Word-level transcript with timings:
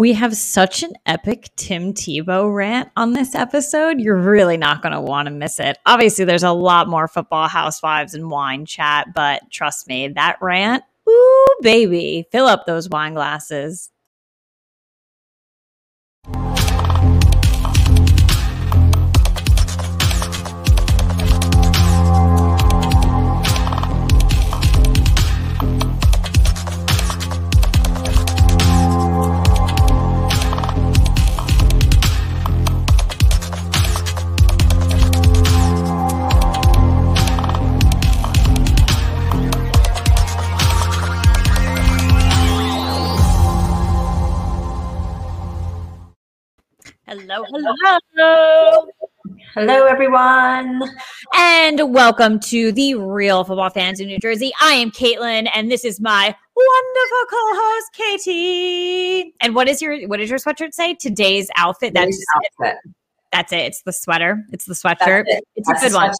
We 0.00 0.14
have 0.14 0.34
such 0.34 0.82
an 0.82 0.94
epic 1.04 1.50
Tim 1.56 1.92
Tebow 1.92 2.54
rant 2.54 2.88
on 2.96 3.12
this 3.12 3.34
episode. 3.34 4.00
You're 4.00 4.16
really 4.16 4.56
not 4.56 4.80
going 4.80 4.94
to 4.94 5.00
want 5.02 5.26
to 5.26 5.30
miss 5.30 5.60
it. 5.60 5.76
Obviously, 5.84 6.24
there's 6.24 6.42
a 6.42 6.52
lot 6.52 6.88
more 6.88 7.06
football 7.06 7.48
housewives 7.48 8.14
and 8.14 8.30
wine 8.30 8.64
chat, 8.64 9.08
but 9.14 9.42
trust 9.50 9.88
me, 9.88 10.08
that 10.08 10.38
rant, 10.40 10.82
ooh, 11.06 11.46
baby, 11.60 12.24
fill 12.32 12.46
up 12.46 12.64
those 12.64 12.88
wine 12.88 13.12
glasses. 13.12 13.90
Hello, 47.62 48.86
hello. 49.54 49.86
Everyone. 49.86 50.82
And 51.36 51.92
welcome 51.92 52.40
to 52.40 52.72
the 52.72 52.94
Real 52.94 53.44
Football 53.44 53.68
Fans 53.68 54.00
in 54.00 54.06
New 54.06 54.18
Jersey. 54.18 54.50
I 54.62 54.72
am 54.72 54.90
Caitlin, 54.90 55.48
and 55.54 55.70
this 55.70 55.84
is 55.84 56.00
my 56.00 56.34
wonderful 56.56 57.26
co-host, 57.28 57.92
Katie. 57.92 59.34
And 59.40 59.54
what 59.54 59.68
is 59.68 59.82
your 59.82 60.08
what 60.08 60.20
does 60.20 60.30
your 60.30 60.38
sweatshirt 60.38 60.72
say? 60.72 60.94
Today's 60.94 61.50
outfit. 61.56 61.92
That's 61.92 62.16
Today's 62.16 62.26
outfit. 62.34 62.78
It. 62.82 62.90
That's 63.30 63.52
it. 63.52 63.58
It's 63.58 63.82
the 63.82 63.92
sweater. 63.92 64.42
It's 64.52 64.64
the 64.64 64.74
sweatshirt. 64.74 65.24
It. 65.26 65.44
It's 65.54 65.68
That's 65.68 65.84
a 65.84 65.88
good 65.88 65.94
one. 65.94 66.14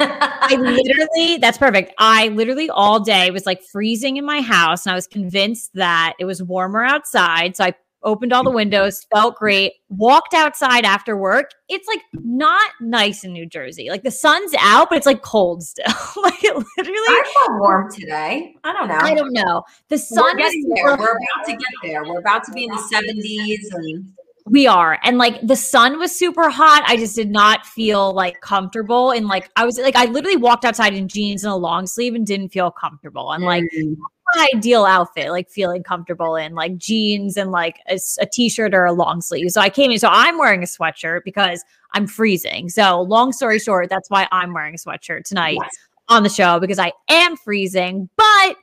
I 0.00 0.56
literally, 0.60 1.38
that's 1.38 1.56
perfect. 1.56 1.94
I 1.98 2.28
literally 2.28 2.68
all 2.68 2.98
day 2.98 3.30
was 3.30 3.46
like 3.46 3.62
freezing 3.62 4.16
in 4.16 4.26
my 4.26 4.40
house, 4.40 4.86
and 4.86 4.92
I 4.92 4.96
was 4.96 5.06
convinced 5.06 5.72
that 5.74 6.14
it 6.18 6.24
was 6.24 6.42
warmer 6.42 6.82
outside. 6.82 7.56
So 7.56 7.64
I 7.64 7.74
opened 8.04 8.32
all 8.32 8.44
the 8.44 8.50
windows, 8.50 9.06
felt 9.12 9.36
great, 9.36 9.72
walked 9.88 10.34
outside 10.34 10.84
after 10.84 11.16
work. 11.16 11.50
It's 11.68 11.88
like 11.88 12.02
not 12.12 12.70
nice 12.80 13.24
in 13.24 13.32
New 13.32 13.46
Jersey. 13.46 13.88
Like 13.90 14.02
the 14.02 14.10
sun's 14.10 14.54
out, 14.58 14.88
but 14.88 14.96
it's 14.96 15.06
like 15.06 15.22
cold 15.22 15.62
still. 15.62 15.84
like 16.22 16.42
it 16.44 16.54
literally 16.54 16.98
I 16.98 17.32
felt 17.38 17.60
warm 17.60 17.90
today. 17.90 18.54
I 18.64 18.72
don't 18.72 18.88
know. 18.88 18.98
I 19.00 19.14
don't 19.14 19.32
know. 19.32 19.64
The 19.88 19.96
We're 19.96 19.98
sun 19.98 20.40
is 20.40 20.66
there. 20.74 20.84
We're 20.84 20.94
about 20.94 21.46
to 21.46 21.52
get 21.52 21.72
there. 21.82 22.04
We're 22.04 22.20
about 22.20 22.44
to 22.44 22.52
be 22.52 22.64
in 22.64 22.70
the 22.70 22.82
70s 22.92 23.74
and 23.74 24.12
we 24.46 24.66
are. 24.66 24.98
And 25.02 25.16
like 25.16 25.40
the 25.46 25.56
sun 25.56 25.98
was 25.98 26.14
super 26.14 26.50
hot. 26.50 26.82
I 26.86 26.96
just 26.96 27.16
did 27.16 27.30
not 27.30 27.64
feel 27.64 28.12
like 28.12 28.40
comfortable. 28.42 29.10
And 29.10 29.26
like 29.26 29.50
I 29.56 29.64
was 29.64 29.78
like 29.78 29.96
I 29.96 30.04
literally 30.04 30.36
walked 30.36 30.64
outside 30.64 30.94
in 30.94 31.08
jeans 31.08 31.44
and 31.44 31.52
a 31.52 31.56
long 31.56 31.86
sleeve 31.86 32.14
and 32.14 32.26
didn't 32.26 32.50
feel 32.50 32.70
comfortable. 32.70 33.32
And 33.32 33.44
like 33.44 33.64
Mm. 33.74 33.96
My 34.34 34.48
ideal 34.54 34.84
outfit, 34.84 35.30
like 35.30 35.48
feeling 35.48 35.82
comfortable 35.82 36.36
in 36.36 36.54
like 36.54 36.76
jeans 36.76 37.36
and 37.36 37.50
like 37.50 37.80
a, 37.88 37.98
a 38.20 38.26
t-shirt 38.26 38.74
or 38.74 38.84
a 38.84 38.92
long 38.92 39.20
sleeve. 39.20 39.50
So 39.50 39.60
I 39.60 39.70
came 39.70 39.90
in. 39.90 39.98
So 39.98 40.08
I'm 40.10 40.38
wearing 40.38 40.62
a 40.62 40.66
sweatshirt 40.66 41.20
because 41.24 41.64
I'm 41.92 42.06
freezing. 42.06 42.68
So 42.68 43.02
long 43.02 43.32
story 43.32 43.58
short, 43.58 43.88
that's 43.88 44.10
why 44.10 44.26
I'm 44.32 44.52
wearing 44.52 44.74
a 44.74 44.78
sweatshirt 44.78 45.24
tonight 45.24 45.58
Yes. 45.60 45.70
on 46.08 46.22
the 46.22 46.28
show 46.28 46.58
because 46.58 46.78
I 46.78 46.92
am 47.08 47.36
freezing. 47.36 48.08
But 48.16 48.56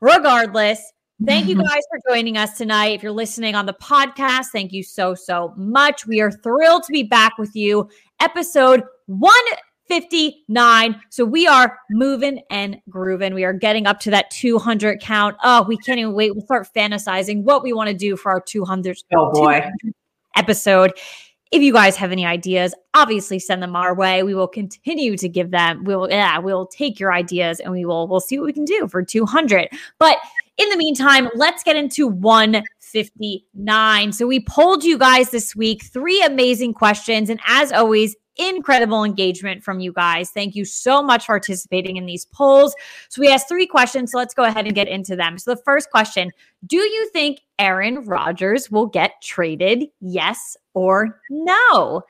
regardless, 0.00 0.92
thank 1.24 1.46
you 1.46 1.56
mm-hmm. 1.56 1.66
guys 1.66 1.82
for 1.90 2.00
joining 2.12 2.36
us 2.36 2.58
tonight. 2.58 2.92
If 2.92 3.02
you're 3.02 3.12
listening 3.12 3.54
on 3.54 3.66
the 3.66 3.74
podcast, 3.74 4.46
thank 4.52 4.72
you 4.72 4.82
so, 4.82 5.14
so 5.14 5.54
much. 5.56 6.06
We 6.06 6.20
are 6.20 6.30
thrilled 6.30 6.82
to 6.84 6.92
be 6.92 7.04
back 7.04 7.38
with 7.38 7.54
you. 7.54 7.88
Episode 8.20 8.82
159. 9.88 11.00
So 11.10 11.24
we 11.24 11.46
are 11.46 11.78
moving 11.90 12.40
and 12.50 12.80
grooving. 12.88 13.34
We 13.34 13.44
are 13.44 13.52
getting 13.52 13.86
up 13.86 14.00
to 14.00 14.10
that 14.10 14.30
200 14.30 15.00
count. 15.00 15.36
Oh, 15.44 15.62
we 15.64 15.76
can't 15.78 15.98
even 15.98 16.14
wait. 16.14 16.34
We'll 16.34 16.44
start 16.44 16.68
fantasizing 16.74 17.42
what 17.42 17.62
we 17.62 17.72
want 17.72 17.88
to 17.90 17.94
do 17.94 18.16
for 18.16 18.32
our 18.32 18.40
200 18.40 18.96
Oh 19.14 19.30
boy. 19.32 19.62
episode. 20.36 20.92
If 21.52 21.62
you 21.62 21.72
guys 21.72 21.96
have 21.96 22.10
any 22.10 22.26
ideas, 22.26 22.74
obviously 22.94 23.38
send 23.38 23.62
them 23.62 23.76
our 23.76 23.94
way. 23.94 24.22
We 24.22 24.34
will 24.34 24.48
continue 24.48 25.16
to 25.16 25.28
give 25.28 25.50
them. 25.50 25.84
We 25.84 25.94
will, 25.94 26.10
yeah, 26.10 26.38
we'll 26.38 26.66
take 26.66 26.98
your 26.98 27.12
ideas 27.12 27.60
and 27.60 27.70
we 27.70 27.84
will, 27.84 28.08
we'll 28.08 28.20
see 28.20 28.38
what 28.38 28.46
we 28.46 28.52
can 28.52 28.64
do 28.64 28.88
for 28.88 29.04
200. 29.04 29.68
But 29.98 30.18
in 30.56 30.68
the 30.70 30.76
meantime, 30.76 31.28
let's 31.34 31.62
get 31.62 31.76
into 31.76 32.08
159. 32.94 34.12
So 34.12 34.26
we 34.26 34.40
polled 34.40 34.84
you 34.84 34.96
guys 34.96 35.30
this 35.30 35.56
week 35.56 35.84
three 35.84 36.22
amazing 36.22 36.74
questions. 36.74 37.28
And 37.28 37.40
as 37.46 37.72
always, 37.72 38.16
incredible 38.36 39.04
engagement 39.04 39.62
from 39.62 39.80
you 39.80 39.92
guys. 39.92 40.30
Thank 40.30 40.54
you 40.54 40.64
so 40.64 41.02
much 41.02 41.26
for 41.26 41.34
participating 41.34 41.96
in 41.96 42.06
these 42.06 42.26
polls. 42.26 42.74
So 43.08 43.20
we 43.20 43.28
asked 43.28 43.48
three 43.48 43.66
questions. 43.66 44.12
So 44.12 44.18
let's 44.18 44.34
go 44.34 44.44
ahead 44.44 44.66
and 44.66 44.74
get 44.74 44.88
into 44.88 45.16
them. 45.16 45.38
So 45.38 45.54
the 45.54 45.62
first 45.62 45.90
question 45.90 46.30
Do 46.66 46.78
you 46.78 47.10
think 47.10 47.40
Aaron 47.58 48.04
Rodgers 48.04 48.70
will 48.70 48.86
get 48.86 49.22
traded? 49.22 49.88
Yes 50.00 50.56
or 50.74 51.20
no? 51.30 52.02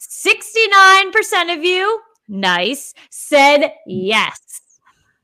69% 0.00 1.56
of 1.56 1.64
you, 1.64 2.00
nice, 2.28 2.92
said 3.10 3.72
yes. 3.86 4.60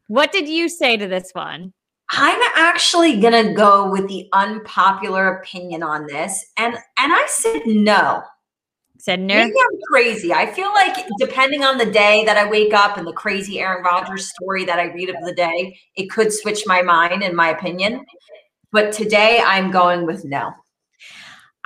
What 0.06 0.30
did 0.30 0.48
you 0.48 0.68
say 0.68 0.96
to 0.96 1.06
this 1.06 1.32
one? 1.32 1.72
I'm 2.10 2.40
actually 2.56 3.20
gonna 3.20 3.52
go 3.52 3.90
with 3.90 4.08
the 4.08 4.28
unpopular 4.32 5.36
opinion 5.36 5.82
on 5.82 6.06
this, 6.06 6.52
and 6.56 6.74
and 6.74 7.12
I 7.12 7.26
said 7.28 7.62
no. 7.66 8.22
Said 8.98 9.20
no. 9.20 9.34
Maybe 9.34 9.52
I'm 9.52 9.78
crazy. 9.90 10.32
I 10.32 10.46
feel 10.46 10.72
like 10.72 11.06
depending 11.18 11.62
on 11.62 11.78
the 11.78 11.86
day 11.86 12.24
that 12.24 12.36
I 12.36 12.48
wake 12.50 12.74
up 12.74 12.96
and 12.96 13.06
the 13.06 13.12
crazy 13.12 13.60
Aaron 13.60 13.84
Rodgers 13.84 14.30
story 14.30 14.64
that 14.64 14.80
I 14.80 14.92
read 14.92 15.08
of 15.08 15.16
the 15.24 15.32
day, 15.32 15.78
it 15.94 16.10
could 16.10 16.32
switch 16.32 16.64
my 16.66 16.82
mind, 16.82 17.22
in 17.22 17.36
my 17.36 17.50
opinion. 17.50 18.04
But 18.72 18.92
today 18.92 19.40
I'm 19.44 19.70
going 19.70 20.04
with 20.04 20.24
no. 20.24 20.52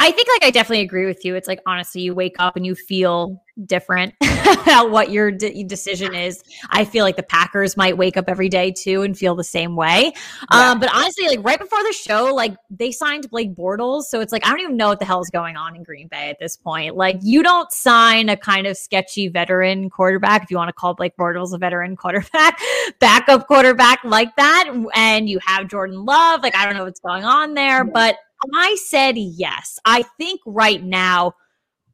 I 0.02 0.10
think 0.10 0.26
like 0.26 0.48
I 0.48 0.50
definitely 0.50 0.82
agree 0.82 1.06
with 1.06 1.24
you. 1.24 1.36
It's 1.36 1.46
like 1.46 1.60
honestly, 1.64 2.02
you 2.02 2.12
wake 2.12 2.34
up 2.40 2.56
and 2.56 2.66
you 2.66 2.74
feel 2.74 3.40
different 3.66 4.14
about 4.42 4.90
what 4.90 5.12
your 5.12 5.30
de- 5.30 5.62
decision 5.62 6.12
is. 6.12 6.42
I 6.70 6.84
feel 6.84 7.04
like 7.04 7.14
the 7.14 7.22
Packers 7.22 7.76
might 7.76 7.96
wake 7.96 8.16
up 8.16 8.24
every 8.26 8.48
day 8.48 8.72
too 8.72 9.02
and 9.02 9.16
feel 9.16 9.36
the 9.36 9.44
same 9.44 9.76
way. 9.76 10.12
Yeah. 10.52 10.70
Um, 10.72 10.80
but 10.80 10.92
honestly, 10.92 11.28
like 11.28 11.44
right 11.44 11.58
before 11.58 11.80
the 11.84 11.92
show, 11.92 12.34
like 12.34 12.56
they 12.68 12.90
signed 12.90 13.30
Blake 13.30 13.54
Bortles, 13.54 14.04
so 14.04 14.20
it's 14.20 14.32
like 14.32 14.44
I 14.44 14.50
don't 14.50 14.58
even 14.58 14.76
know 14.76 14.88
what 14.88 14.98
the 14.98 15.04
hell 15.04 15.20
is 15.20 15.30
going 15.30 15.56
on 15.56 15.76
in 15.76 15.84
Green 15.84 16.08
Bay 16.08 16.30
at 16.30 16.40
this 16.40 16.56
point. 16.56 16.96
Like 16.96 17.18
you 17.22 17.44
don't 17.44 17.70
sign 17.70 18.28
a 18.28 18.36
kind 18.36 18.66
of 18.66 18.76
sketchy 18.76 19.28
veteran 19.28 19.88
quarterback 19.88 20.42
if 20.42 20.50
you 20.50 20.56
want 20.56 20.68
to 20.68 20.72
call 20.72 20.94
Blake 20.94 21.16
Bortles 21.16 21.54
a 21.54 21.58
veteran 21.58 21.94
quarterback, 22.02 22.58
backup 22.98 23.46
quarterback 23.46 24.00
like 24.02 24.34
that, 24.34 24.68
and 24.96 25.28
you 25.28 25.38
have 25.46 25.68
Jordan 25.68 26.04
Love. 26.04 26.42
Like 26.42 26.56
I 26.56 26.64
don't 26.64 26.74
know 26.74 26.86
what's 26.86 26.98
going 26.98 27.22
on 27.22 27.54
there, 27.54 27.84
but 27.84 28.16
I 28.54 28.76
said 28.86 29.16
yes. 29.16 29.78
I 29.84 30.02
think 30.18 30.40
right 30.46 30.82
now 30.82 31.34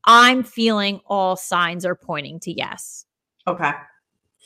I'm 0.04 0.42
feeling 0.42 1.00
all 1.06 1.36
signs 1.36 1.84
are 1.84 1.94
pointing 1.96 2.40
to 2.40 2.52
yes. 2.52 3.04
Okay. 3.46 3.72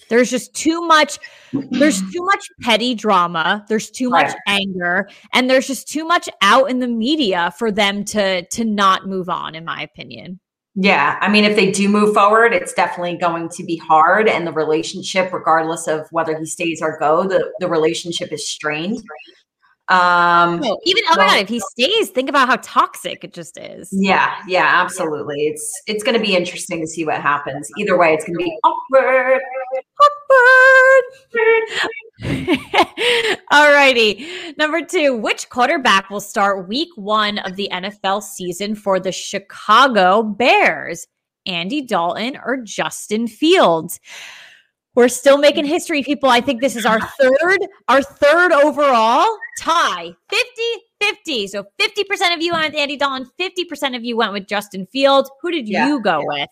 There's 0.09 0.31
just 0.31 0.55
too 0.55 0.81
much 0.87 1.19
there's 1.53 2.01
too 2.01 2.25
much 2.25 2.49
petty 2.63 2.95
drama, 2.95 3.65
there's 3.69 3.91
too 3.91 4.09
much 4.11 4.27
Right. 4.29 4.37
anger, 4.47 5.09
and 5.33 5.49
there's 5.49 5.67
just 5.67 5.89
too 5.89 6.05
much 6.05 6.29
out 6.41 6.69
in 6.71 6.81
the 6.81 6.89
media 6.89 7.53
for 7.57 7.71
them 7.71 8.05
to 8.07 8.45
to 8.47 8.65
not 8.65 9.07
move 9.07 9.29
on 9.29 9.55
in 9.55 9.65
my 9.65 9.83
opinion. 9.83 10.41
Yeah, 10.75 11.19
I 11.21 11.29
mean, 11.29 11.45
if 11.45 11.55
they 11.55 11.71
do 11.71 11.87
move 11.89 12.15
forward, 12.15 12.55
it's 12.55 12.73
definitely 12.73 13.19
going 13.19 13.51
to 13.51 13.63
be 13.63 13.77
hard, 13.77 14.27
and 14.27 14.47
the 14.47 14.53
relationship, 14.53 15.31
regardless 15.33 15.87
of 15.87 16.09
whether 16.11 16.37
he 16.39 16.47
stays 16.47 16.81
or 16.83 16.99
go, 16.99 17.29
the 17.29 17.53
the 17.61 17.69
relationship 17.69 18.33
is 18.33 18.49
strained. 18.49 19.03
Um, 19.89 20.61
No, 20.61 20.79
even 20.85 21.03
oh 21.11 21.17
my 21.17 21.27
god, 21.27 21.39
if 21.41 21.49
he 21.49 21.61
stays, 21.61 22.11
think 22.11 22.29
about 22.29 22.49
how 22.49 22.57
toxic 22.63 23.25
it 23.25 23.35
just 23.35 23.59
is. 23.59 23.89
yeah, 23.93 24.37
yeah, 24.47 24.65
absolutely. 24.83 25.47
It's 25.47 25.83
it's 25.87 26.03
going 26.03 26.17
to 26.17 26.21
be 26.25 26.37
interesting 26.37 26.81
to 26.81 26.87
see 26.87 27.05
what 27.05 27.21
happens. 27.21 27.69
Either 27.79 27.99
way, 27.99 28.15
it's 28.15 28.25
going 28.25 28.39
to 28.39 28.45
be 28.45 28.57
awkward. 28.65 29.41
Alrighty. 33.53 34.57
Number 34.57 34.85
two, 34.85 35.17
which 35.17 35.49
quarterback 35.49 36.11
will 36.11 36.21
start 36.21 36.69
week 36.69 36.91
one 36.97 37.39
of 37.39 37.57
the 37.57 37.69
NFL 37.73 38.23
season 38.23 38.75
for 38.75 39.01
the 39.01 39.13
Chicago 39.13 40.23
Bears? 40.23 41.07
Andy 41.47 41.83
Dalton 41.83 42.37
or 42.45 42.59
Justin 42.59 43.27
Fields? 43.27 43.99
We're 44.95 45.09
still 45.09 45.39
making 45.39 45.65
history, 45.65 46.03
people. 46.03 46.29
I 46.29 46.41
think 46.41 46.61
this 46.61 46.77
is 46.77 46.85
our 46.85 47.01
third, 47.01 47.59
our 47.89 48.03
third 48.03 48.53
overall 48.53 49.27
tie. 49.59 50.15
50 50.29 50.63
50. 51.01 51.47
So 51.49 51.65
50% 51.81 52.35
of 52.35 52.43
you 52.43 52.53
went 52.53 52.73
with 52.73 52.81
Andy 52.81 52.97
Dalton, 52.97 53.29
50% 53.41 53.97
of 53.97 54.05
you 54.05 54.17
went 54.17 54.33
with 54.33 54.47
Justin 54.47 54.87
Fields. 54.87 55.31
Who 55.41 55.51
did 55.51 55.69
Yeah. 55.69 55.89
you 55.89 56.01
go 56.01 56.21
with? 56.25 56.49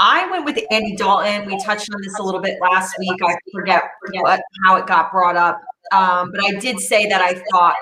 I 0.00 0.28
went 0.30 0.44
with 0.44 0.58
Andy 0.70 0.96
Dalton. 0.96 1.46
We 1.46 1.62
touched 1.62 1.88
on 1.94 2.00
this 2.02 2.18
a 2.18 2.22
little 2.22 2.40
bit 2.40 2.58
last 2.60 2.96
week. 2.98 3.20
I 3.22 3.36
forget 3.52 3.84
what 4.14 4.40
how 4.64 4.76
it 4.76 4.86
got 4.86 5.12
brought 5.12 5.36
up, 5.36 5.60
um, 5.92 6.32
but 6.34 6.42
I 6.44 6.52
did 6.58 6.80
say 6.80 7.06
that 7.06 7.20
I 7.20 7.34
thought 7.52 7.76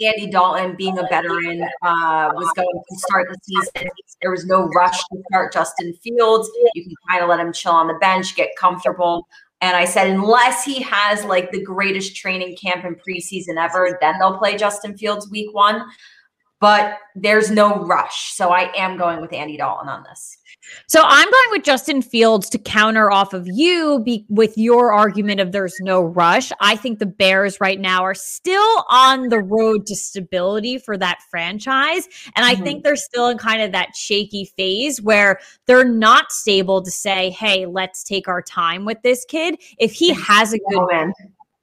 Andy 0.00 0.26
Dalton, 0.26 0.76
being 0.76 0.98
a 0.98 1.06
veteran, 1.08 1.62
uh, 1.82 2.30
was 2.34 2.50
going 2.56 2.82
to 2.88 2.96
start 2.96 3.28
the 3.28 3.38
season. 3.42 3.88
There 4.22 4.30
was 4.30 4.46
no 4.46 4.68
rush 4.68 4.98
to 4.98 5.22
start 5.30 5.52
Justin 5.52 5.94
Fields. 6.02 6.50
You 6.74 6.84
can 6.84 6.94
kind 7.08 7.22
of 7.22 7.28
let 7.28 7.40
him 7.40 7.52
chill 7.52 7.72
on 7.72 7.88
the 7.88 7.94
bench, 7.94 8.34
get 8.36 8.50
comfortable. 8.58 9.26
And 9.60 9.76
I 9.76 9.84
said, 9.84 10.08
unless 10.08 10.64
he 10.64 10.80
has 10.82 11.24
like 11.24 11.50
the 11.50 11.62
greatest 11.62 12.14
training 12.14 12.56
camp 12.56 12.84
and 12.84 12.96
preseason 12.96 13.56
ever, 13.58 13.98
then 14.00 14.14
they'll 14.18 14.38
play 14.38 14.56
Justin 14.56 14.96
Fields 14.96 15.28
week 15.30 15.52
one. 15.52 15.84
But 16.60 16.98
there's 17.14 17.50
no 17.50 17.84
rush. 17.84 18.32
So 18.34 18.50
I 18.50 18.72
am 18.76 18.96
going 18.96 19.20
with 19.20 19.32
Andy 19.32 19.56
Dalton 19.56 19.88
on 19.88 20.04
this. 20.04 20.38
So 20.86 21.02
I'm 21.04 21.30
going 21.30 21.50
with 21.50 21.62
Justin 21.62 22.02
Fields 22.02 22.50
to 22.50 22.58
counter 22.58 23.10
off 23.10 23.32
of 23.32 23.46
you 23.46 24.00
be, 24.04 24.26
with 24.28 24.56
your 24.58 24.92
argument 24.92 25.40
of 25.40 25.52
there's 25.52 25.76
no 25.80 26.02
rush. 26.02 26.50
I 26.60 26.76
think 26.76 26.98
the 26.98 27.06
Bears 27.06 27.60
right 27.60 27.80
now 27.80 28.02
are 28.02 28.14
still 28.14 28.84
on 28.88 29.28
the 29.28 29.38
road 29.38 29.86
to 29.86 29.94
stability 29.94 30.78
for 30.78 30.96
that 30.98 31.20
franchise. 31.30 32.08
And 32.34 32.44
I 32.44 32.54
mm-hmm. 32.54 32.64
think 32.64 32.84
they're 32.84 32.96
still 32.96 33.28
in 33.28 33.38
kind 33.38 33.62
of 33.62 33.72
that 33.72 33.94
shaky 33.94 34.50
phase 34.56 35.00
where 35.00 35.38
they're 35.66 35.88
not 35.88 36.32
stable 36.32 36.82
to 36.82 36.90
say, 36.90 37.30
hey, 37.30 37.66
let's 37.66 38.02
take 38.02 38.28
our 38.28 38.42
time 38.42 38.84
with 38.84 39.00
this 39.02 39.24
kid. 39.24 39.60
If 39.78 39.92
he 39.92 40.12
has 40.12 40.52
a 40.52 40.58
good 40.58 40.78
oh, 40.78 41.12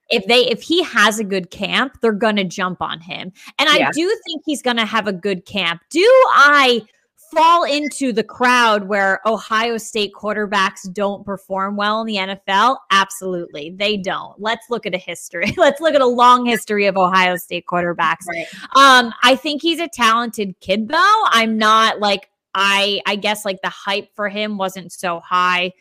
if 0.10 0.25
they 0.28 0.48
if 0.48 0.62
he 0.62 0.84
has 0.84 1.19
a 1.19 1.24
good 1.24 1.52
camp, 1.52 1.98
they're 2.02 2.12
gonna 2.12 2.44
jump 2.44 2.81
on 2.81 3.00
him. 3.00 3.31
And 3.60 3.69
yeah. 3.69 3.88
I 3.88 3.92
do 3.92 4.07
think 4.25 4.44
he's 4.46 4.62
gonna 4.62 4.86
have 4.86 5.07
a 5.07 5.13
good 5.13 5.46
camp. 5.46 5.81
Do 5.90 6.02
I 6.02 6.86
fall 7.34 7.63
into 7.63 8.13
the 8.13 8.24
crowd 8.24 8.88
where 8.88 9.19
Ohio 9.25 9.78
State 9.78 10.13
quarterbacks 10.13 10.92
don't 10.94 11.25
perform 11.25 11.75
well 11.75 12.02
in 12.02 12.07
the 12.07 12.16
NFL? 12.16 12.78
Absolutely. 12.92 13.72
They 13.72 13.98
don't. 13.98 14.40
Let's 14.40 14.69
look 14.69 14.86
at 14.86 14.94
a 14.94 15.00
history. 15.00 15.54
Let's 15.57 15.81
look 15.81 15.96
at 15.96 16.02
a 16.02 16.08
long 16.08 16.46
history 16.46 16.86
of 16.86 16.98
Ohio 16.98 17.36
State 17.36 17.66
quarterbacks. 17.69 18.28
Right. 18.28 18.48
Um, 18.75 19.13
I 19.24 19.36
think 19.36 19.62
he's 19.62 19.80
a 19.80 19.88
talented 19.88 20.60
kid 20.62 20.88
though. 20.88 21.24
I'm 21.28 21.58
not 21.58 22.00
like 22.00 22.30
I 22.54 23.01
I 23.06 23.16
guess 23.16 23.44
like 23.44 23.62
the 23.62 23.69
hype 23.69 24.16
for 24.16 24.30
him 24.30 24.58
wasn't 24.58 24.92
so 24.92 25.19
high 25.19 25.74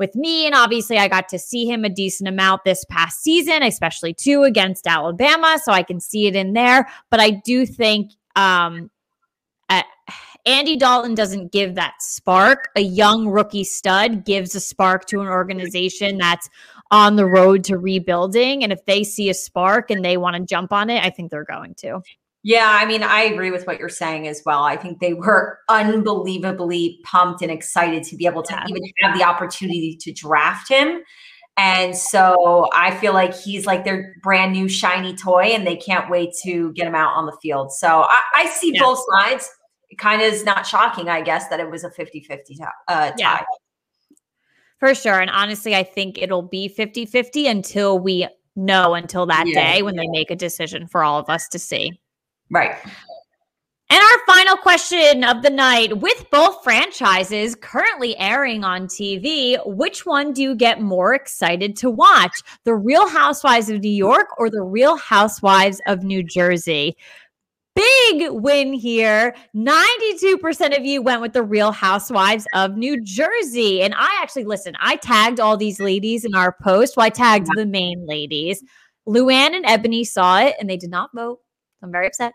with 0.00 0.16
me. 0.16 0.46
And 0.46 0.54
obviously, 0.56 0.98
I 0.98 1.06
got 1.06 1.28
to 1.28 1.38
see 1.38 1.66
him 1.66 1.84
a 1.84 1.88
decent 1.88 2.28
amount 2.28 2.64
this 2.64 2.84
past 2.86 3.22
season, 3.22 3.62
especially 3.62 4.12
two 4.12 4.42
against 4.42 4.88
Alabama. 4.88 5.60
So 5.62 5.70
I 5.70 5.84
can 5.84 6.00
see 6.00 6.26
it 6.26 6.34
in 6.34 6.54
there. 6.54 6.88
But 7.10 7.20
I 7.20 7.30
do 7.30 7.64
think 7.64 8.10
um, 8.34 8.90
uh, 9.68 9.82
Andy 10.46 10.76
Dalton 10.76 11.14
doesn't 11.14 11.52
give 11.52 11.76
that 11.76 11.94
spark. 12.00 12.70
A 12.74 12.80
young 12.80 13.28
rookie 13.28 13.62
stud 13.62 14.24
gives 14.24 14.54
a 14.54 14.60
spark 14.60 15.06
to 15.06 15.20
an 15.20 15.28
organization 15.28 16.18
that's 16.18 16.48
on 16.90 17.16
the 17.16 17.26
road 17.26 17.62
to 17.64 17.78
rebuilding. 17.78 18.64
And 18.64 18.72
if 18.72 18.84
they 18.86 19.04
see 19.04 19.30
a 19.30 19.34
spark 19.34 19.90
and 19.90 20.04
they 20.04 20.16
want 20.16 20.34
to 20.36 20.42
jump 20.42 20.72
on 20.72 20.90
it, 20.90 21.04
I 21.04 21.10
think 21.10 21.30
they're 21.30 21.44
going 21.44 21.74
to. 21.76 22.00
Yeah, 22.42 22.66
I 22.66 22.86
mean, 22.86 23.02
I 23.02 23.22
agree 23.22 23.50
with 23.50 23.66
what 23.66 23.78
you're 23.78 23.90
saying 23.90 24.26
as 24.26 24.42
well. 24.46 24.62
I 24.62 24.76
think 24.76 24.98
they 24.98 25.12
were 25.12 25.58
unbelievably 25.68 27.00
pumped 27.04 27.42
and 27.42 27.50
excited 27.50 28.02
to 28.04 28.16
be 28.16 28.24
able 28.24 28.42
to 28.44 28.54
yeah. 28.54 28.64
even 28.66 28.82
have 29.02 29.18
the 29.18 29.24
opportunity 29.24 29.96
to 30.00 30.12
draft 30.12 30.68
him. 30.70 31.02
And 31.58 31.94
so 31.94 32.68
I 32.72 32.96
feel 32.96 33.12
like 33.12 33.34
he's 33.34 33.66
like 33.66 33.84
their 33.84 34.14
brand 34.22 34.52
new 34.52 34.68
shiny 34.68 35.14
toy, 35.14 35.52
and 35.52 35.66
they 35.66 35.76
can't 35.76 36.08
wait 36.08 36.30
to 36.44 36.72
get 36.72 36.86
him 36.86 36.94
out 36.94 37.14
on 37.14 37.26
the 37.26 37.36
field. 37.42 37.72
So 37.72 38.06
I, 38.08 38.20
I 38.34 38.46
see 38.46 38.72
yeah. 38.74 38.80
both 38.82 39.04
sides. 39.12 39.50
It 39.90 39.98
kind 39.98 40.22
of 40.22 40.32
is 40.32 40.44
not 40.44 40.66
shocking, 40.66 41.10
I 41.10 41.20
guess, 41.20 41.48
that 41.48 41.60
it 41.60 41.70
was 41.70 41.84
a 41.84 41.90
50 41.90 42.20
50 42.20 42.58
uh, 42.88 43.10
tie. 43.10 43.14
Yeah. 43.18 43.42
For 44.78 44.94
sure. 44.94 45.20
And 45.20 45.30
honestly, 45.30 45.76
I 45.76 45.82
think 45.82 46.16
it'll 46.16 46.40
be 46.40 46.68
50 46.68 47.04
50 47.04 47.46
until 47.46 47.98
we 47.98 48.26
know 48.56 48.94
until 48.94 49.26
that 49.26 49.46
yeah. 49.46 49.74
day 49.74 49.82
when 49.82 49.96
they 49.96 50.08
make 50.08 50.30
a 50.30 50.36
decision 50.36 50.86
for 50.86 51.04
all 51.04 51.18
of 51.18 51.28
us 51.28 51.46
to 51.48 51.58
see. 51.58 52.00
Right. 52.50 52.76
And 53.92 54.00
our 54.00 54.34
final 54.34 54.56
question 54.56 55.24
of 55.24 55.42
the 55.42 55.50
night 55.50 55.98
with 55.98 56.24
both 56.30 56.62
franchises 56.62 57.56
currently 57.56 58.16
airing 58.18 58.62
on 58.62 58.86
TV, 58.86 59.58
which 59.66 60.06
one 60.06 60.32
do 60.32 60.42
you 60.42 60.54
get 60.54 60.80
more 60.80 61.12
excited 61.12 61.74
to 61.78 61.90
watch? 61.90 62.40
The 62.64 62.76
Real 62.76 63.08
Housewives 63.08 63.68
of 63.68 63.80
New 63.80 63.90
York 63.90 64.28
or 64.38 64.48
The 64.48 64.62
Real 64.62 64.96
Housewives 64.96 65.80
of 65.88 66.04
New 66.04 66.22
Jersey? 66.22 66.96
Big 67.74 68.30
win 68.30 68.72
here. 68.72 69.34
92% 69.56 70.78
of 70.78 70.84
you 70.84 71.02
went 71.02 71.20
with 71.20 71.32
The 71.32 71.42
Real 71.42 71.72
Housewives 71.72 72.46
of 72.54 72.76
New 72.76 73.02
Jersey. 73.02 73.82
And 73.82 73.92
I 73.96 74.20
actually, 74.22 74.44
listen, 74.44 74.74
I 74.78 74.96
tagged 74.96 75.40
all 75.40 75.56
these 75.56 75.80
ladies 75.80 76.24
in 76.24 76.36
our 76.36 76.54
post. 76.62 76.96
Well, 76.96 77.06
I 77.06 77.10
tagged 77.10 77.48
the 77.56 77.66
main 77.66 78.06
ladies. 78.06 78.62
Luann 79.08 79.56
and 79.56 79.66
Ebony 79.66 80.04
saw 80.04 80.40
it 80.40 80.54
and 80.60 80.70
they 80.70 80.76
did 80.76 80.90
not 80.90 81.10
vote. 81.12 81.40
I'm 81.82 81.90
very 81.90 82.06
upset. 82.06 82.34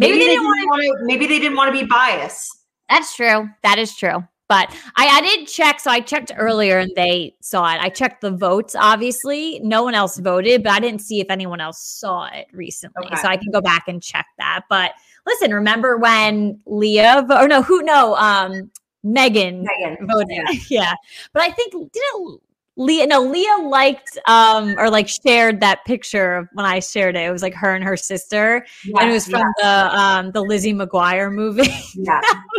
Maybe, 0.00 0.12
maybe 0.12 0.24
they, 0.24 0.30
didn't 0.30 0.44
want 0.46 0.82
to. 0.82 1.04
Maybe 1.04 1.26
they 1.26 1.38
didn't 1.38 1.56
want 1.56 1.74
to 1.74 1.78
be 1.78 1.86
biased. 1.86 2.56
That's 2.88 3.14
true. 3.14 3.48
That 3.62 3.78
is 3.78 3.94
true. 3.94 4.24
But 4.48 4.74
I, 4.96 5.06
I 5.06 5.20
did 5.20 5.46
check. 5.46 5.78
So 5.78 5.90
I 5.90 6.00
checked 6.00 6.32
earlier 6.36 6.78
and 6.78 6.90
they 6.96 7.36
saw 7.40 7.72
it. 7.72 7.80
I 7.80 7.88
checked 7.88 8.22
the 8.22 8.32
votes, 8.32 8.74
obviously. 8.74 9.60
No 9.60 9.84
one 9.84 9.94
else 9.94 10.18
voted, 10.18 10.64
but 10.64 10.72
I 10.72 10.80
didn't 10.80 11.02
see 11.02 11.20
if 11.20 11.28
anyone 11.30 11.60
else 11.60 11.80
saw 11.80 12.26
it 12.32 12.48
recently. 12.52 13.06
Okay. 13.06 13.16
So 13.16 13.28
I 13.28 13.36
can 13.36 13.52
go 13.52 13.60
back 13.60 13.84
and 13.86 14.02
check 14.02 14.26
that. 14.38 14.62
But 14.68 14.92
listen, 15.26 15.52
remember 15.52 15.98
when 15.98 16.58
Leah, 16.66 17.26
or 17.30 17.46
no, 17.46 17.62
who, 17.62 17.82
no, 17.82 18.16
um, 18.16 18.72
Megan, 19.04 19.64
Megan. 19.64 20.06
voted. 20.08 20.30
Yeah. 20.30 20.52
yeah. 20.70 20.94
But 21.32 21.42
I 21.42 21.50
think, 21.50 21.72
didn't 21.72 22.40
Leah, 22.80 23.06
no, 23.06 23.22
Leah 23.22 23.58
liked 23.62 24.18
um 24.26 24.74
or 24.78 24.88
like 24.88 25.06
shared 25.06 25.60
that 25.60 25.84
picture 25.84 26.48
when 26.54 26.64
I 26.64 26.80
shared 26.80 27.14
it. 27.14 27.20
It 27.20 27.30
was 27.30 27.42
like 27.42 27.52
her 27.52 27.74
and 27.74 27.84
her 27.84 27.94
sister, 27.94 28.64
and 28.98 29.10
it 29.10 29.12
was 29.12 29.28
from 29.28 29.44
the 29.58 29.98
um 29.98 30.30
the 30.32 30.40
Lizzie 30.40 30.72
McGuire 30.72 31.30
movie. 31.30 31.70
Yeah, 31.94 32.22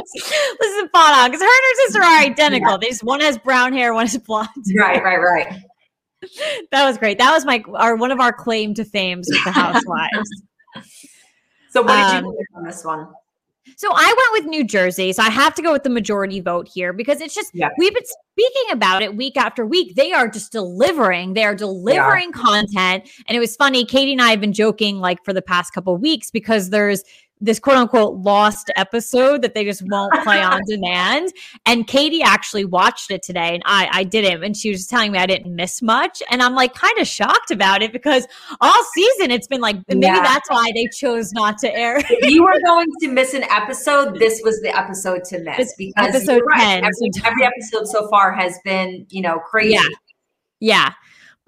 listen, 0.62 0.88
spot 0.88 1.14
on 1.16 1.32
because 1.32 1.42
her 1.42 1.48
and 1.48 1.64
her 1.66 1.76
sister 1.86 2.04
are 2.04 2.20
identical. 2.20 2.72
Yeah. 2.74 2.78
They 2.78 2.90
just 2.90 3.04
one 3.04 3.20
has 3.22 3.40
brown 3.40 3.74
hair, 3.74 3.96
one 3.96 4.06
has 4.06 4.16
blonde. 4.20 4.48
Right, 4.78 5.04
right, 5.04 5.18
right. 5.18 5.60
That 6.70 6.86
was 6.86 7.00
great. 7.00 7.18
That 7.18 7.32
was 7.32 7.44
my 7.44 7.64
our 7.74 7.96
one 7.96 8.12
of 8.12 8.20
our 8.20 8.32
claim 8.32 8.76
to 8.76 8.86
fames 8.86 9.28
with 9.28 9.44
the 9.44 9.52
housewives. 9.60 10.44
so, 11.72 11.82
what 11.82 11.96
did 11.96 12.24
you 12.24 12.30
um, 12.30 12.36
on 12.58 12.64
this 12.66 12.86
one? 12.86 13.08
So 13.82 13.90
I 13.92 14.30
went 14.32 14.46
with 14.46 14.52
New 14.52 14.64
Jersey. 14.64 15.12
So 15.12 15.24
I 15.24 15.32
have 15.32 15.56
to 15.56 15.64
go 15.64 15.72
with 15.72 15.82
the 15.82 15.90
majority 15.90 16.40
vote 16.40 16.70
here 16.72 16.94
because 16.94 17.20
it's 17.20 17.34
just, 17.34 17.50
yeah. 17.52 17.70
we've 17.80 17.92
been 17.92 18.04
speaking 18.06 18.72
about 18.72 19.02
it 19.02 19.16
week 19.16 19.36
after 19.38 19.66
week. 19.66 19.96
They 19.96 20.14
are 20.14 20.28
just 20.28 20.52
delivering. 20.52 21.34
They 21.34 21.44
are 21.44 21.56
delivering 21.56 22.30
yeah. 22.36 22.44
content. 22.44 23.10
And 23.26 23.36
it 23.36 23.40
was 23.40 23.56
funny. 23.56 23.84
Katie 23.84 24.12
and 24.12 24.22
I 24.22 24.30
have 24.30 24.40
been 24.40 24.54
joking 24.54 25.00
like 25.00 25.18
for 25.26 25.34
the 25.34 25.42
past 25.42 25.74
couple 25.74 25.98
weeks 25.98 26.30
because 26.30 26.70
there's 26.70 27.04
this 27.42 27.60
quote 27.60 27.78
unquote 27.78 28.20
lost 28.20 28.72
episode 28.76 29.42
that 29.42 29.56
they 29.56 29.66
just 29.66 29.82
won't 29.90 30.14
play 30.24 30.42
on 30.42 30.62
demand. 30.68 31.34
And 31.66 31.88
Katie 31.88 32.22
actually 32.22 32.66
watched 32.66 33.10
it 33.10 33.24
today 33.24 33.56
and 33.56 33.64
I, 33.66 33.90
I 33.92 34.04
didn't. 34.04 34.44
And 34.44 34.56
she 34.56 34.70
was 34.70 34.86
telling 34.86 35.12
me 35.12 35.18
I 35.18 35.26
didn't 35.26 35.56
miss 35.56 35.82
much. 35.82 36.22
And 36.30 36.42
I'm 36.42 36.54
like 36.54 36.76
kind 36.76 36.98
of 37.00 37.08
shocked 37.08 37.52
about 37.52 37.82
it 37.82 37.92
because 37.92 38.28
all 38.62 38.84
season 38.94 39.32
it's 39.32 39.48
been 39.48 39.62
like, 39.62 39.78
maybe 39.88 40.06
yeah. 40.06 40.22
that's 40.22 40.50
why 40.50 40.72
they 40.74 40.88
chose 40.96 41.34
not 41.34 41.58
to 41.60 41.76
air. 41.76 41.98
if 41.98 42.30
you 42.30 42.44
were 42.44 42.60
going 42.64 42.88
to 43.02 43.08
miss 43.08 43.34
an 43.34 43.44
episode, 43.50 44.20
this 44.20 44.42
was 44.44 44.62
the 44.62 44.76
episode 44.78 45.24
to 45.26 45.40
miss 45.40 45.74
because 45.78 46.16
episode 46.16 46.44
right, 46.48 46.82
10. 46.82 46.86
Every, 46.86 47.10
every 47.26 47.44
episode 47.44 47.88
so 47.88 48.08
far 48.10 48.32
has 48.32 48.60
been, 48.64 49.08
you 49.10 49.22
know, 49.22 49.40
crazy. 49.40 49.74
Yeah. 49.74 49.84
Yeah. 50.60 50.94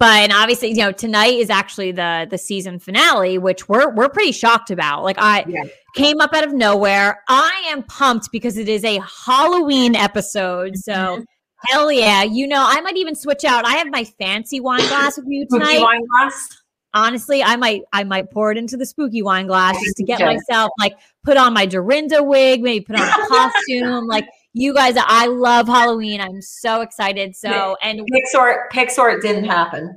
But 0.00 0.24
and 0.24 0.32
obviously, 0.32 0.70
you 0.70 0.78
know, 0.78 0.92
tonight 0.92 1.34
is 1.34 1.50
actually 1.50 1.92
the 1.92 2.26
the 2.28 2.36
season 2.36 2.80
finale, 2.80 3.38
which 3.38 3.68
we're 3.68 3.94
we're 3.94 4.08
pretty 4.08 4.32
shocked 4.32 4.70
about. 4.70 5.04
Like 5.04 5.16
I 5.18 5.44
yeah. 5.48 5.64
Came 5.94 6.20
up 6.20 6.34
out 6.34 6.44
of 6.44 6.52
nowhere. 6.52 7.22
I 7.28 7.64
am 7.68 7.82
pumped 7.84 8.30
because 8.32 8.58
it 8.58 8.68
is 8.68 8.84
a 8.84 9.00
Halloween 9.26 9.96
episode. 9.96 10.76
So 10.76 10.92
mm-hmm. 10.92 11.22
hell 11.68 11.90
yeah. 11.90 12.22
You 12.22 12.46
know, 12.46 12.64
I 12.66 12.80
might 12.80 12.96
even 12.96 13.14
switch 13.14 13.44
out. 13.44 13.64
I 13.64 13.76
have 13.76 13.88
my 13.90 14.04
fancy 14.04 14.60
wine 14.60 14.86
glass 14.88 15.16
with 15.16 15.26
you 15.28 15.46
tonight. 15.50 15.80
wine 15.80 16.04
glass. 16.06 16.48
Honestly, 16.96 17.42
I 17.42 17.56
might 17.56 17.82
I 17.92 18.04
might 18.04 18.30
pour 18.30 18.52
it 18.52 18.58
into 18.58 18.76
the 18.76 18.86
spooky 18.86 19.20
wine 19.20 19.48
glass 19.48 19.80
just 19.82 19.96
to 19.96 20.04
get 20.04 20.20
myself 20.20 20.70
like 20.78 20.94
put 21.24 21.36
on 21.36 21.52
my 21.52 21.66
Dorinda 21.66 22.22
wig, 22.22 22.62
maybe 22.62 22.84
put 22.84 23.00
on 23.00 23.08
a 23.08 23.26
costume, 23.28 24.06
like 24.06 24.28
you 24.52 24.72
guys, 24.72 24.94
I 24.96 25.26
love 25.26 25.66
Halloween. 25.66 26.20
I'm 26.20 26.40
so 26.40 26.82
excited. 26.82 27.34
So 27.34 27.76
and 27.82 28.00
Pixar 28.12 28.68
Pixar 28.72 29.20
didn't 29.20 29.44
happen. 29.44 29.96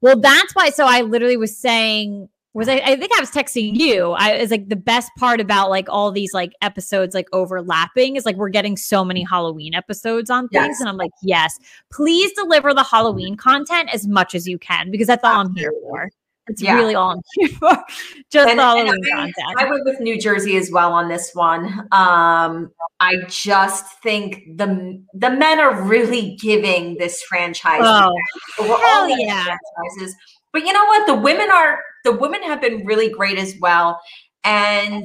Well, 0.00 0.18
that's 0.18 0.54
why. 0.54 0.70
So 0.70 0.86
I 0.86 1.02
literally 1.02 1.36
was 1.36 1.58
saying 1.58 2.30
was 2.52 2.68
I, 2.68 2.76
I 2.76 2.96
think 2.96 3.12
I 3.16 3.20
was 3.20 3.30
texting 3.30 3.78
you. 3.78 4.10
I 4.12 4.38
was 4.40 4.50
like 4.50 4.68
the 4.68 4.76
best 4.76 5.10
part 5.16 5.40
about 5.40 5.70
like 5.70 5.88
all 5.88 6.10
these 6.10 6.32
like 6.34 6.52
episodes 6.62 7.14
like 7.14 7.28
overlapping 7.32 8.16
is 8.16 8.26
like 8.26 8.36
we're 8.36 8.48
getting 8.48 8.76
so 8.76 9.04
many 9.04 9.22
Halloween 9.22 9.74
episodes 9.74 10.30
on 10.30 10.48
things. 10.48 10.66
Yes. 10.70 10.80
And 10.80 10.88
I'm 10.88 10.96
like, 10.96 11.12
yes, 11.22 11.58
please 11.92 12.32
deliver 12.32 12.74
the 12.74 12.82
Halloween 12.82 13.36
content 13.36 13.88
as 13.92 14.06
much 14.06 14.34
as 14.34 14.48
you 14.48 14.58
can 14.58 14.90
because 14.90 15.06
that's 15.06 15.22
all 15.22 15.40
I'm 15.40 15.54
here 15.54 15.72
for. 15.82 16.10
It's 16.48 16.60
yeah. 16.60 16.74
really 16.74 16.96
all 16.96 17.12
I'm 17.12 17.20
here 17.34 17.48
for. 17.50 17.84
Just 18.32 18.50
and, 18.50 18.58
Halloween 18.58 18.88
and 18.88 19.06
I, 19.06 19.16
content. 19.16 19.58
I 19.58 19.70
went 19.70 19.84
with 19.84 20.00
New 20.00 20.20
Jersey 20.20 20.56
as 20.56 20.72
well 20.72 20.92
on 20.92 21.08
this 21.08 21.30
one. 21.34 21.66
Um, 21.92 22.72
I 22.98 23.18
just 23.28 24.02
think 24.02 24.42
the 24.56 25.00
the 25.14 25.30
men 25.30 25.60
are 25.60 25.84
really 25.84 26.36
giving 26.40 26.96
this 26.98 27.22
franchise 27.22 27.82
oh, 27.84 28.12
the 28.58 29.16
yeah. 29.20 29.44
franchises. 29.44 30.16
But 30.52 30.66
you 30.66 30.72
know 30.72 30.84
what? 30.86 31.06
The 31.06 31.14
women 31.14 31.48
are 31.52 31.78
the 32.04 32.12
women 32.12 32.42
have 32.42 32.60
been 32.60 32.84
really 32.84 33.08
great 33.10 33.38
as 33.38 33.54
well. 33.60 34.00
And 34.44 35.04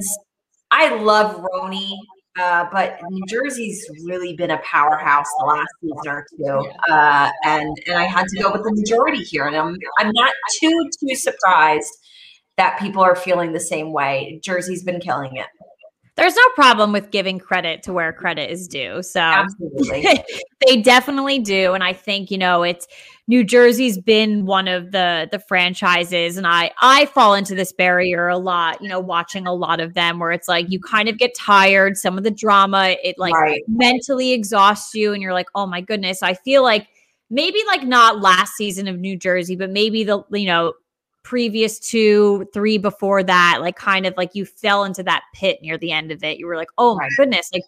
I 0.70 0.94
love 0.96 1.36
Roni, 1.36 1.92
uh, 2.38 2.66
but 2.72 2.98
New 3.08 3.24
Jersey's 3.26 3.88
really 4.04 4.34
been 4.34 4.50
a 4.50 4.58
powerhouse 4.58 5.26
the 5.38 5.46
last 5.46 5.68
season 5.80 6.08
or 6.08 6.26
two, 6.36 6.92
uh, 6.92 7.30
and 7.44 7.76
and 7.86 7.96
I 7.98 8.04
had 8.04 8.26
to 8.28 8.42
go 8.42 8.52
with 8.52 8.62
the 8.62 8.72
majority 8.74 9.22
here, 9.22 9.46
and 9.46 9.56
I'm 9.56 9.76
I'm 9.98 10.10
not 10.12 10.32
too 10.60 10.90
too 11.00 11.14
surprised 11.14 11.92
that 12.56 12.78
people 12.78 13.02
are 13.02 13.16
feeling 13.16 13.52
the 13.52 13.60
same 13.60 13.92
way. 13.92 14.40
Jersey's 14.42 14.82
been 14.82 15.00
killing 15.00 15.36
it. 15.36 15.46
There's 16.16 16.34
no 16.34 16.48
problem 16.54 16.92
with 16.92 17.10
giving 17.10 17.38
credit 17.38 17.82
to 17.82 17.92
where 17.92 18.10
credit 18.10 18.50
is 18.50 18.66
due. 18.66 19.02
So 19.02 19.44
they 20.66 20.80
definitely 20.82 21.40
do. 21.40 21.74
And 21.74 21.84
I 21.84 21.92
think, 21.92 22.30
you 22.30 22.38
know, 22.38 22.62
it's 22.62 22.88
New 23.28 23.44
Jersey's 23.44 23.98
been 23.98 24.46
one 24.46 24.66
of 24.66 24.92
the 24.92 25.28
the 25.30 25.38
franchises 25.38 26.38
and 26.38 26.46
I 26.46 26.70
I 26.80 27.06
fall 27.06 27.34
into 27.34 27.54
this 27.54 27.72
barrier 27.72 28.28
a 28.28 28.38
lot, 28.38 28.80
you 28.80 28.88
know, 28.88 29.00
watching 29.00 29.46
a 29.46 29.52
lot 29.52 29.78
of 29.78 29.92
them 29.92 30.18
where 30.18 30.32
it's 30.32 30.48
like 30.48 30.70
you 30.70 30.80
kind 30.80 31.08
of 31.08 31.18
get 31.18 31.34
tired, 31.34 31.98
some 31.98 32.16
of 32.16 32.24
the 32.24 32.30
drama, 32.30 32.96
it 33.02 33.16
like 33.18 33.34
right. 33.34 33.62
mentally 33.68 34.32
exhausts 34.32 34.94
you 34.94 35.12
and 35.12 35.20
you're 35.20 35.34
like, 35.34 35.48
"Oh 35.54 35.66
my 35.66 35.80
goodness, 35.82 36.22
I 36.22 36.34
feel 36.34 36.62
like 36.62 36.86
maybe 37.30 37.60
like 37.66 37.82
not 37.82 38.20
last 38.20 38.54
season 38.54 38.88
of 38.88 38.98
New 38.98 39.16
Jersey, 39.16 39.56
but 39.56 39.70
maybe 39.70 40.04
the 40.04 40.22
you 40.32 40.46
know 40.46 40.72
previous 41.26 41.80
two, 41.80 42.46
three 42.54 42.78
before 42.78 43.24
that, 43.24 43.58
like 43.60 43.74
kind 43.74 44.06
of 44.06 44.14
like 44.16 44.36
you 44.36 44.46
fell 44.46 44.84
into 44.84 45.02
that 45.02 45.24
pit 45.34 45.58
near 45.60 45.76
the 45.76 45.90
end 45.90 46.12
of 46.12 46.22
it. 46.22 46.38
You 46.38 46.46
were 46.46 46.56
like, 46.56 46.70
oh 46.78 46.94
my 46.94 47.08
goodness, 47.16 47.50
like 47.52 47.64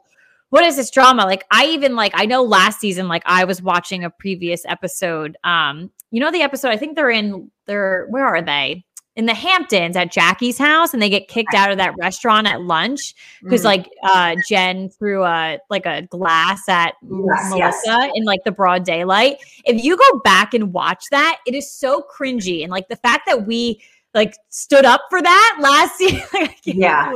what 0.51 0.65
is 0.65 0.77
this 0.77 0.93
drama? 0.93 1.25
Like 1.25 1.45
I 1.51 1.67
even 1.67 1.97
like 1.97 2.13
I 2.15 2.25
know 2.25 2.45
last 2.45 2.79
season, 2.79 3.09
like 3.09 3.25
I 3.27 3.45
was 3.45 3.61
watching 3.61 4.05
a 4.05 4.11
previous 4.11 4.65
episode. 4.65 5.37
Um, 5.43 5.91
you 6.13 6.21
know 6.21 6.31
the 6.31 6.43
episode, 6.43 6.69
I 6.69 6.77
think 6.77 6.95
they're 6.95 7.11
in 7.11 7.51
they're 7.67 8.07
where 8.11 8.25
are 8.25 8.41
they? 8.41 8.85
In 9.19 9.27
the 9.27 9.35
Hamptons 9.35 9.97
at 9.97 10.13
Jackie's 10.13 10.57
house 10.57 10.95
and 10.95 11.03
they 11.03 11.11
get 11.11 11.27
kicked 11.27 11.53
out 11.53 11.73
of 11.73 11.77
that 11.79 11.93
restaurant 11.99 12.47
at 12.47 12.63
lunch 12.63 13.17
because 13.43 13.63
mm. 13.63 13.65
like 13.65 13.91
uh 14.05 14.37
Jen 14.49 14.89
threw 14.89 15.25
a 15.25 15.59
like 15.71 15.87
a 15.87 16.03
glass 16.03 16.69
at 16.69 16.95
yes, 17.03 17.51
Melissa 17.51 17.81
yes. 17.85 18.13
in 18.15 18.25
like 18.25 18.45
the 18.45 18.53
broad 18.53 18.85
daylight. 18.85 19.39
If 19.65 19.83
you 19.83 19.97
go 19.97 20.21
back 20.21 20.55
and 20.55 20.73
watch 20.73 21.05
that, 21.11 21.41
it 21.47 21.55
is 21.57 21.69
so 21.69 22.07
cringy. 22.17 22.63
And 22.63 22.71
like 22.71 22.87
the 22.87 22.97
fact 22.97 23.27
that 23.27 23.45
we 23.45 23.83
like 24.15 24.37
stood 24.51 24.85
up 24.85 25.03
for 25.11 25.21
that 25.21 25.59
last 25.61 26.01
year. 26.37 26.49
yeah. 26.63 27.13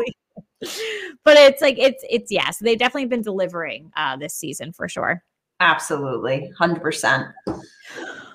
but 1.24 1.36
it's 1.36 1.62
like 1.62 1.78
it's 1.78 2.04
it's 2.10 2.32
yes, 2.32 2.44
yeah, 2.46 2.50
so 2.50 2.64
they 2.64 2.74
definitely 2.74 3.06
been 3.06 3.22
delivering 3.22 3.92
uh 3.96 4.16
this 4.16 4.34
season 4.34 4.72
for 4.72 4.88
sure. 4.88 5.22
Absolutely. 5.60 6.52
100%. 6.58 7.32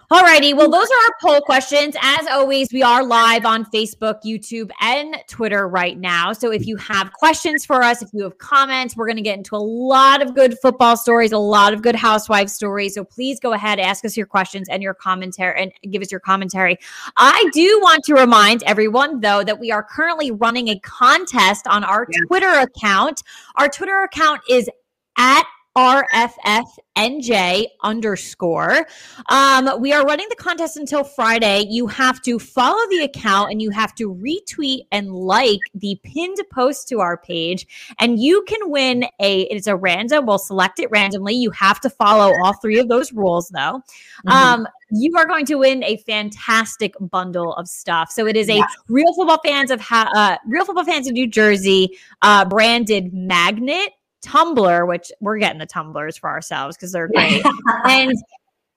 Alrighty, 0.09 0.55
well, 0.55 0.71
those 0.71 0.87
are 0.87 1.03
our 1.05 1.15
poll 1.21 1.41
questions. 1.41 1.93
As 2.01 2.27
always, 2.27 2.71
we 2.71 2.81
are 2.81 3.03
live 3.03 3.45
on 3.45 3.65
Facebook, 3.65 4.21
YouTube, 4.23 4.71
and 4.79 5.17
Twitter 5.27 5.67
right 5.67 5.99
now. 5.99 6.31
So 6.31 6.49
if 6.49 6.65
you 6.65 6.77
have 6.77 7.11
questions 7.11 7.65
for 7.65 7.83
us, 7.83 8.01
if 8.01 8.07
you 8.13 8.23
have 8.23 8.37
comments, 8.37 8.95
we're 8.95 9.05
going 9.05 9.17
to 9.17 9.21
get 9.21 9.37
into 9.37 9.57
a 9.57 9.59
lot 9.59 10.21
of 10.21 10.33
good 10.33 10.57
football 10.61 10.95
stories, 10.95 11.33
a 11.33 11.37
lot 11.37 11.73
of 11.73 11.81
good 11.81 11.95
housewife 11.95 12.47
stories. 12.47 12.93
So 12.93 13.03
please 13.03 13.41
go 13.41 13.51
ahead, 13.51 13.79
ask 13.79 14.05
us 14.05 14.15
your 14.15 14.27
questions 14.27 14.69
and 14.69 14.81
your 14.81 14.93
commentary, 14.93 15.61
and 15.61 15.91
give 15.91 16.01
us 16.01 16.09
your 16.09 16.21
commentary. 16.21 16.77
I 17.17 17.43
do 17.51 17.77
want 17.81 18.05
to 18.05 18.13
remind 18.13 18.63
everyone, 18.63 19.19
though, 19.19 19.43
that 19.43 19.59
we 19.59 19.73
are 19.73 19.83
currently 19.83 20.31
running 20.31 20.69
a 20.69 20.79
contest 20.79 21.67
on 21.67 21.83
our 21.83 22.07
yeah. 22.09 22.19
Twitter 22.27 22.53
account. 22.61 23.23
Our 23.55 23.67
Twitter 23.67 24.03
account 24.03 24.39
is 24.49 24.69
at 25.17 25.43
RFFNJ 25.77 27.65
underscore. 27.83 28.87
Um, 29.29 29.79
we 29.79 29.93
are 29.93 30.03
running 30.03 30.25
the 30.27 30.35
contest 30.35 30.75
until 30.75 31.03
Friday. 31.03 31.67
You 31.69 31.85
have 31.85 32.19
to 32.23 32.39
follow 32.39 32.79
the 32.89 33.01
account 33.03 33.51
and 33.51 33.61
you 33.61 33.69
have 33.69 33.93
to 33.95 34.11
retweet 34.11 34.87
and 34.91 35.13
like 35.13 35.59
the 35.75 35.99
pinned 36.03 36.39
post 36.51 36.87
to 36.87 36.99
our 36.99 37.15
page. 37.15 37.93
And 37.99 38.19
you 38.19 38.43
can 38.47 38.71
win 38.71 39.05
a, 39.19 39.41
it's 39.43 39.67
a 39.67 39.75
random, 39.75 40.25
we'll 40.25 40.39
select 40.39 40.79
it 40.79 40.89
randomly. 40.89 41.35
You 41.35 41.51
have 41.51 41.79
to 41.81 41.91
follow 41.91 42.33
all 42.43 42.53
three 42.53 42.79
of 42.79 42.89
those 42.89 43.13
rules 43.13 43.49
though. 43.49 43.83
Mm-hmm. 44.25 44.29
Um, 44.29 44.67
you 44.89 45.15
are 45.15 45.27
going 45.27 45.45
to 45.45 45.55
win 45.57 45.83
a 45.83 45.97
fantastic 45.97 46.95
bundle 46.99 47.53
of 47.53 47.67
stuff. 47.67 48.11
So 48.11 48.25
it 48.25 48.35
is 48.35 48.49
a 48.49 48.55
yes. 48.55 48.75
real 48.87 49.13
football 49.13 49.41
fans 49.45 49.69
of 49.69 49.79
ha- 49.79 50.09
uh, 50.15 50.37
real 50.47 50.65
football 50.65 50.85
fans 50.85 51.07
of 51.07 51.13
New 51.13 51.27
Jersey 51.27 51.99
uh, 52.23 52.45
branded 52.45 53.13
magnet 53.13 53.91
tumbler, 54.27 54.85
which 54.85 55.11
we're 55.21 55.37
getting 55.37 55.59
the 55.59 55.65
tumblers 55.65 56.17
for 56.17 56.29
ourselves 56.29 56.75
because 56.75 56.91
they're 56.91 57.07
great. 57.07 57.45
and 57.85 58.13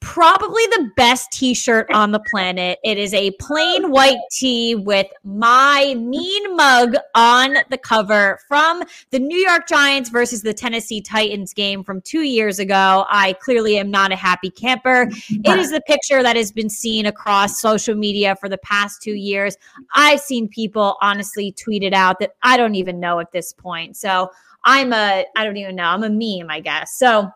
probably 0.01 0.63
the 0.69 0.91
best 0.97 1.31
t-shirt 1.31 1.87
on 1.93 2.11
the 2.11 2.21
planet. 2.31 2.79
It 2.83 2.97
is 2.97 3.13
a 3.13 3.33
plain 3.33 3.91
white 3.91 4.17
tee 4.31 4.75
with 4.75 5.07
my 5.25 5.95
mean 5.99 6.57
mug 6.57 6.95
on 7.15 7.57
the 7.69 7.77
cover 7.77 8.39
from 8.49 8.83
the 9.11 9.19
New 9.19 9.37
York 9.37 9.69
Giants 9.69 10.09
versus 10.09 10.41
the 10.41 10.55
Tennessee 10.55 11.03
Titans 11.03 11.53
game 11.53 11.85
from 11.85 12.01
2 12.01 12.23
years 12.23 12.59
ago. 12.59 13.05
I 13.11 13.35
clearly 13.43 13.77
am 13.77 13.91
not 13.91 14.11
a 14.11 14.17
happy 14.17 14.49
camper. 14.49 15.11
It 15.29 15.59
is 15.59 15.71
the 15.71 15.83
picture 15.83 16.23
that 16.23 16.35
has 16.35 16.51
been 16.51 16.71
seen 16.71 17.05
across 17.05 17.61
social 17.61 17.95
media 17.95 18.37
for 18.37 18.49
the 18.49 18.59
past 18.59 19.03
2 19.03 19.13
years. 19.13 19.59
I've 19.95 20.21
seen 20.21 20.49
people 20.49 20.97
honestly 21.03 21.53
tweet 21.53 21.83
it 21.83 21.93
out 21.93 22.21
that 22.21 22.37
I 22.43 22.57
don't 22.57 22.75
even 22.75 23.01
know 23.01 23.21
at 23.21 23.33
this 23.33 23.53
point. 23.53 23.99
So 23.99 24.31
I'm 24.65 24.93
a, 24.93 25.25
I 25.37 25.45
don't 25.45 25.57
even 25.57 25.77
know, 25.77 25.85
I'm 25.85 26.03
a 26.03 26.11
meme, 26.11 26.51
I 26.51 26.61
guess. 26.61 26.99
So 26.99 27.31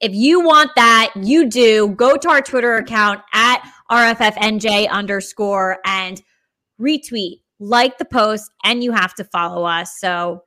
if 0.00 0.14
you 0.14 0.40
want 0.40 0.70
that, 0.76 1.12
you 1.16 1.48
do 1.48 1.88
go 1.88 2.16
to 2.16 2.28
our 2.28 2.42
Twitter 2.42 2.76
account 2.76 3.20
at 3.32 3.62
RFFNJ 3.90 4.88
underscore 4.90 5.78
and 5.84 6.22
retweet, 6.80 7.40
like 7.58 7.98
the 7.98 8.04
post, 8.04 8.50
and 8.64 8.84
you 8.84 8.92
have 8.92 9.14
to 9.14 9.24
follow 9.24 9.64
us. 9.64 9.98
So 9.98 10.42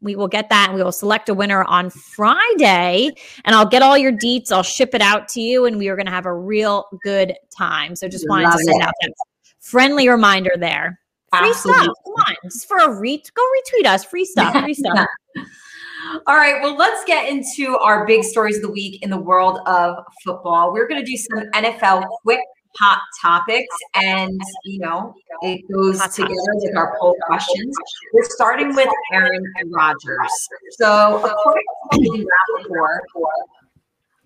we 0.00 0.14
will 0.14 0.28
get 0.28 0.48
that 0.50 0.68
and 0.68 0.76
we 0.76 0.84
will 0.84 0.92
select 0.92 1.28
a 1.28 1.34
winner 1.34 1.64
on 1.64 1.90
Friday. 1.90 3.10
And 3.44 3.56
I'll 3.56 3.66
get 3.66 3.82
all 3.82 3.98
your 3.98 4.12
deets, 4.12 4.52
I'll 4.52 4.62
ship 4.62 4.94
it 4.94 5.00
out 5.00 5.28
to 5.30 5.40
you, 5.40 5.64
and 5.64 5.78
we 5.78 5.88
are 5.88 5.96
going 5.96 6.06
to 6.06 6.12
have 6.12 6.26
a 6.26 6.34
real 6.34 6.86
good 7.02 7.34
time. 7.56 7.96
So 7.96 8.08
just 8.08 8.28
wanted 8.28 8.44
Love 8.44 8.58
to 8.58 8.64
send 8.64 8.82
it. 8.82 8.86
out 8.86 8.94
that 9.00 9.12
friendly 9.60 10.08
reminder 10.08 10.52
there. 10.58 11.00
Free 11.36 11.48
Absolutely. 11.48 11.84
stuff. 11.84 11.96
Come 12.04 12.14
on, 12.14 12.34
just 12.44 12.68
for 12.68 12.76
a 12.78 13.00
read, 13.00 13.20
go 13.34 13.42
retweet 13.42 13.86
us. 13.86 14.04
Free 14.04 14.24
stuff. 14.24 14.52
Free 14.62 14.74
stuff. 14.74 15.06
All 16.26 16.36
right, 16.36 16.62
well, 16.62 16.76
let's 16.76 17.04
get 17.04 17.28
into 17.28 17.76
our 17.78 18.06
big 18.06 18.22
stories 18.22 18.56
of 18.56 18.62
the 18.62 18.70
week 18.70 19.02
in 19.02 19.10
the 19.10 19.18
world 19.18 19.58
of 19.66 20.04
football. 20.24 20.72
We're 20.72 20.86
going 20.86 21.04
to 21.04 21.10
do 21.10 21.16
some 21.16 21.50
NFL 21.52 22.06
quick 22.22 22.40
hot 22.78 23.00
topics, 23.20 23.74
and 23.94 24.40
you 24.64 24.80
know, 24.80 25.14
it 25.42 25.60
goes 25.72 26.00
hot 26.00 26.12
together 26.12 26.34
topics. 26.34 26.64
with 26.64 26.76
our 26.76 26.96
poll 27.00 27.16
questions. 27.26 27.74
We're 28.12 28.24
starting 28.24 28.74
with 28.74 28.88
Aaron 29.12 29.42
Rodgers. 29.66 30.48
So, 30.72 31.24
according 31.24 31.62
to 31.92 32.26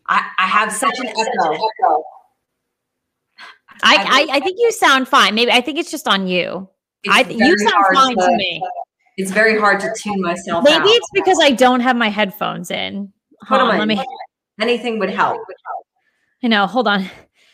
I, 0.09 0.29
I 0.39 0.47
have 0.47 0.73
such 0.73 0.99
an 0.99 1.07
echo. 1.07 2.03
I, 3.83 4.27
I, 4.31 4.37
I 4.37 4.41
think 4.41 4.59
you 4.59 4.73
sound 4.73 5.09
fine. 5.09 5.35
Maybe 5.35 5.53
I 5.53 5.61
think 5.61 5.79
it's 5.79 5.91
just 5.91 6.09
on 6.09 6.27
you. 6.27 6.69
I 7.09 7.23
you 7.23 7.59
sound 7.59 7.87
fine 7.95 8.17
to, 8.17 8.27
to 8.27 8.37
me. 8.37 8.63
It's 9.17 9.31
very 9.31 9.59
hard 9.59 9.81
to 9.81 9.93
tune 9.97 10.21
myself. 10.21 10.65
Maybe 10.65 10.77
out. 10.77 10.87
it's 10.87 11.11
because 11.13 11.39
I 11.43 11.51
don't 11.51 11.81
have 11.81 11.97
my 11.97 12.09
headphones 12.09 12.71
in. 12.71 13.13
Hold 13.43 13.63
on, 13.63 13.79
let 13.79 13.89
me. 13.89 14.03
Anything 14.61 14.99
would 14.99 15.11
help. 15.11 15.41
I 16.43 16.49
know. 16.49 16.67
Hold 16.67 16.89
on. 16.89 17.09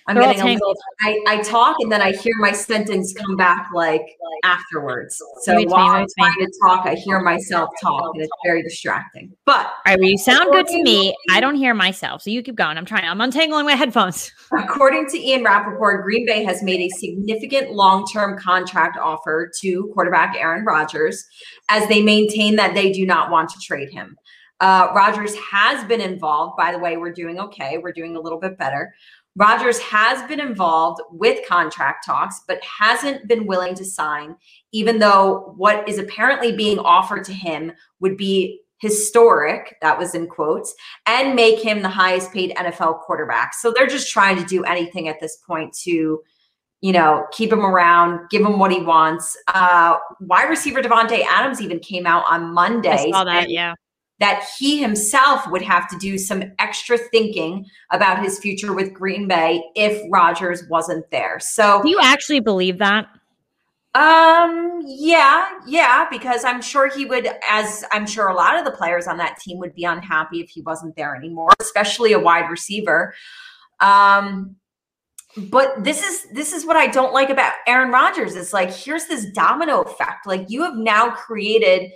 I'm 0.09 0.15
They're 0.15 0.25
getting 0.25 0.43
tangled. 0.43 0.77
I, 1.03 1.21
I 1.27 1.43
talk 1.43 1.77
and 1.81 1.91
then 1.91 2.01
I 2.01 2.13
hear 2.13 2.35
my 2.39 2.53
sentence 2.53 3.13
come 3.13 3.37
back 3.37 3.69
like 3.75 4.03
afterwards. 4.45 5.21
So 5.43 5.61
while 5.65 5.89
I'm 5.89 6.07
trying 6.17 6.39
to 6.39 6.53
talk, 6.65 6.87
I 6.87 6.95
hear 6.95 7.21
myself 7.21 7.71
talk 7.83 8.13
and 8.15 8.23
it's 8.23 8.33
very 8.45 8.63
distracting. 8.63 9.33
But 9.45 9.67
all 9.67 9.73
right, 9.85 9.99
well, 9.99 10.09
you 10.09 10.19
sound 10.19 10.53
good 10.53 10.69
to 10.69 10.83
me. 10.83 11.17
I 11.31 11.41
don't 11.41 11.57
hear 11.57 11.75
myself. 11.75 12.23
So 12.23 12.31
you 12.31 12.43
keep 12.43 12.55
going. 12.55 12.79
I'm 12.79 12.85
trying. 12.85 13.05
I'm 13.05 13.21
untangling 13.21 13.67
my 13.67 13.73
headphones. 13.73 14.31
According 14.53 15.09
to 15.11 15.19
Ian 15.19 15.43
Rapoport, 15.43 16.05
Green 16.05 16.25
Bay 16.25 16.45
has 16.45 16.63
made 16.63 16.81
a 16.81 16.89
significant 16.91 17.73
long-term 17.73 18.39
contract 18.39 18.97
offer 18.97 19.51
to 19.61 19.91
quarterback 19.93 20.37
Aaron 20.37 20.65
Rodgers 20.65 21.25
as 21.69 21.89
they 21.89 22.01
maintain 22.01 22.55
that 22.57 22.75
they 22.75 22.93
do 22.93 23.07
not 23.07 23.31
want 23.31 23.51
to 23.51 23.59
trade 23.61 23.91
him. 23.91 24.17
Uh, 24.61 24.89
Rodgers 24.95 25.37
has 25.37 25.85
been 25.85 26.01
involved. 26.01 26.57
By 26.57 26.73
the 26.73 26.79
way, 26.79 26.97
we're 26.97 27.13
doing 27.13 27.39
okay. 27.39 27.79
We're 27.79 27.93
doing 27.93 28.17
a 28.17 28.21
little 28.21 28.41
bit 28.41 28.57
better. 28.57 28.95
Rodgers 29.37 29.79
has 29.81 30.27
been 30.29 30.41
involved 30.41 31.01
with 31.11 31.47
contract 31.47 32.07
talks, 32.07 32.41
but 32.49 32.63
hasn't 32.65 33.29
been 33.29 33.47
willing 33.47 33.75
to 33.75 33.85
sign, 33.85 34.35
even 34.73 34.99
though 34.99 35.55
what 35.57 35.87
is 35.87 35.99
apparently 35.99 36.57
being 36.57 36.79
offered 36.79 37.23
to 37.25 37.33
him 37.33 37.73
would 38.01 38.17
be 38.17 38.61
historic, 38.79 39.77
that 39.83 39.99
was 39.99 40.15
in 40.15 40.27
quotes, 40.27 40.75
and 41.07 41.35
make 41.35 41.63
him 41.63 41.83
the 41.83 41.89
highest 41.89 42.33
paid 42.33 42.55
NFL 42.57 43.01
quarterback. 43.03 43.55
So 43.55 43.73
they're 43.73 43.87
just 43.87 44.11
trying 44.11 44.37
to 44.37 44.45
do 44.45 44.65
anything 44.65 45.09
at 45.09 45.21
this 45.21 45.37
point 45.47 45.75
to, 45.85 46.23
you 46.81 46.93
know, 46.93 47.27
keep 47.33 47.53
him 47.53 47.65
around, 47.65 48.29
give 48.31 48.43
him 48.43 48.59
what 48.59 48.73
he 48.73 48.81
wants. 48.81 49.37
Uh, 49.49 49.97
wide 50.21 50.49
receiver 50.49 50.81
Davante 50.81 51.25
Adams 51.27 51.61
even 51.61 51.79
came 51.79 52.07
out 52.07 52.25
on 52.29 52.55
Monday. 52.55 52.91
I 52.91 53.11
saw 53.11 53.25
that, 53.25 53.51
yeah 53.51 53.75
that 54.19 54.47
he 54.59 54.81
himself 54.81 55.43
would 55.51 55.63
have 55.63 55.89
to 55.89 55.97
do 55.99 56.17
some 56.17 56.43
extra 56.59 56.97
thinking 56.97 57.67
about 57.91 58.23
his 58.23 58.39
future 58.39 58.73
with 58.73 58.93
Green 58.95 59.29
Bay 59.29 59.63
if 59.75 60.01
Rodgers 60.11 60.65
wasn't 60.71 61.11
there. 61.11 61.39
So, 61.39 61.83
do 61.83 61.91
you 61.91 61.99
actually 62.03 62.41
believe 62.41 62.79
that? 62.79 63.07
Um, 63.95 64.83
yeah, 64.85 65.49
yeah, 65.67 66.07
because 66.11 66.45
I'm 66.45 66.61
sure 66.61 66.95
he 66.95 67.07
would, 67.07 67.29
as 67.49 67.83
I'm 67.93 68.07
sure 68.07 68.29
a 68.29 68.35
lot 68.35 68.59
of 68.59 68.67
the 68.67 68.71
players 68.71 69.07
on 69.07 69.17
that 69.19 69.39
team 69.41 69.59
would 69.59 69.75
be 69.75 69.85
unhappy 69.85 70.41
if 70.41 70.51
he 70.51 70.61
wasn't 70.61 70.97
there 70.97 71.17
anymore, 71.17 71.49
especially 71.61 72.13
a 72.13 72.19
wide 72.19 72.51
receiver. 72.51 73.15
Um, 73.81 74.57
but 75.37 75.83
this 75.83 76.03
is 76.03 76.27
this 76.33 76.53
is 76.53 76.65
what 76.65 76.77
I 76.77 76.87
don't 76.87 77.13
like 77.13 77.31
about 77.31 77.55
Aaron 77.67 77.91
Rodgers. 77.91 78.37
It's 78.37 78.53
like 78.53 78.71
here's 78.71 79.07
this 79.07 79.31
domino 79.33 79.83
effect. 79.83 80.27
Like 80.27 80.47
you 80.49 80.63
have 80.63 80.77
now 80.77 81.11
created, 81.11 81.91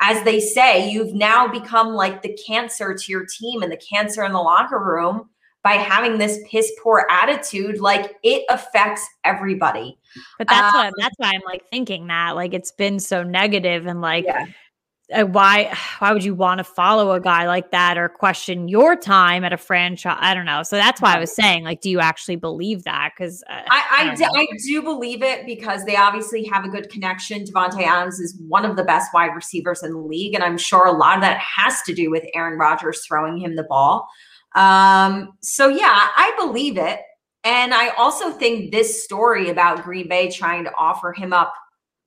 as 0.00 0.22
they 0.24 0.40
say, 0.40 0.90
you've 0.90 1.14
now 1.14 1.48
become 1.48 1.88
like 1.88 2.22
the 2.22 2.36
cancer 2.46 2.94
to 2.94 3.12
your 3.12 3.26
team 3.26 3.62
and 3.62 3.70
the 3.70 3.76
cancer 3.76 4.24
in 4.24 4.32
the 4.32 4.40
locker 4.40 4.78
room 4.78 5.30
by 5.62 5.72
having 5.72 6.18
this 6.18 6.38
piss 6.48 6.70
poor 6.82 7.06
attitude, 7.10 7.80
like 7.80 8.16
it 8.22 8.44
affects 8.50 9.04
everybody. 9.24 9.98
But 10.36 10.48
that's 10.48 10.74
um, 10.74 10.84
what 10.84 10.94
that's 10.98 11.14
why 11.16 11.32
I'm 11.34 11.40
like 11.46 11.62
thinking 11.70 12.06
that 12.08 12.36
like 12.36 12.52
it's 12.52 12.70
been 12.72 13.00
so 13.00 13.22
negative 13.22 13.86
and 13.86 14.00
like 14.00 14.26
yeah. 14.26 14.46
Uh, 15.12 15.24
why 15.24 15.76
why 15.98 16.12
would 16.12 16.24
you 16.24 16.34
want 16.34 16.58
to 16.58 16.64
follow 16.64 17.12
a 17.12 17.20
guy 17.20 17.46
like 17.46 17.70
that 17.70 17.98
or 17.98 18.08
question 18.08 18.68
your 18.68 18.96
time 18.96 19.44
at 19.44 19.52
a 19.52 19.56
franchise? 19.56 20.16
I 20.20 20.34
don't 20.34 20.46
know. 20.46 20.62
So 20.62 20.76
that's 20.76 21.00
why 21.00 21.16
I 21.16 21.18
was 21.18 21.34
saying 21.34 21.64
like, 21.64 21.80
do 21.80 21.90
you 21.90 22.00
actually 22.00 22.36
believe 22.36 22.84
that? 22.84 23.12
Because 23.16 23.42
uh, 23.48 23.60
I 23.68 23.84
I, 23.90 24.10
I, 24.10 24.14
do, 24.14 24.24
I 24.24 24.46
do 24.66 24.82
believe 24.82 25.22
it 25.22 25.46
because 25.46 25.84
they 25.84 25.96
obviously 25.96 26.44
have 26.44 26.64
a 26.64 26.68
good 26.68 26.90
connection. 26.90 27.44
Davante 27.44 27.82
Adams 27.82 28.20
is 28.20 28.40
one 28.48 28.64
of 28.64 28.76
the 28.76 28.84
best 28.84 29.12
wide 29.12 29.34
receivers 29.34 29.82
in 29.82 29.92
the 29.92 29.98
league, 29.98 30.34
and 30.34 30.42
I'm 30.42 30.58
sure 30.58 30.86
a 30.86 30.92
lot 30.92 31.16
of 31.16 31.22
that 31.22 31.38
has 31.38 31.82
to 31.82 31.94
do 31.94 32.10
with 32.10 32.24
Aaron 32.34 32.58
Rodgers 32.58 33.04
throwing 33.06 33.38
him 33.38 33.56
the 33.56 33.64
ball. 33.64 34.08
Um, 34.54 35.32
so 35.40 35.68
yeah, 35.68 36.08
I 36.16 36.32
believe 36.38 36.78
it. 36.78 37.00
And 37.44 37.74
I 37.74 37.88
also 37.90 38.30
think 38.30 38.72
this 38.72 39.04
story 39.04 39.50
about 39.50 39.84
Green 39.84 40.08
Bay 40.08 40.30
trying 40.30 40.64
to 40.64 40.72
offer 40.78 41.12
him 41.12 41.34
up 41.34 41.52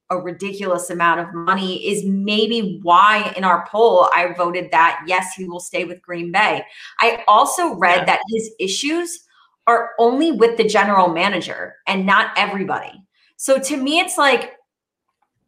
a 0.10 0.18
ridiculous 0.18 0.90
amount 0.90 1.20
of 1.20 1.34
money 1.34 1.86
is 1.88 2.06
maybe 2.06 2.80
why 2.82 3.34
in 3.36 3.44
our 3.44 3.68
poll 3.68 4.10
I 4.16 4.34
voted 4.34 4.72
that 4.72 5.04
yes, 5.08 5.34
he 5.36 5.46
will 5.46 5.60
stay 5.60 5.84
with 5.84 6.02
Green 6.02 6.32
Bay. 6.32 6.64
I 7.00 7.24
also 7.28 7.76
read 7.76 8.00
yeah. 8.00 8.06
that 8.06 8.22
his 8.30 8.52
issues 8.60 9.26
are 9.68 9.92
only 10.00 10.32
with 10.32 10.58
the 10.58 10.64
general 10.64 11.10
manager 11.10 11.76
and 11.88 12.06
not 12.06 12.32
everybody. 12.38 13.04
So 13.36 13.60
to 13.60 13.78
me, 13.78 14.00
it's 14.00 14.18
like 14.18 14.54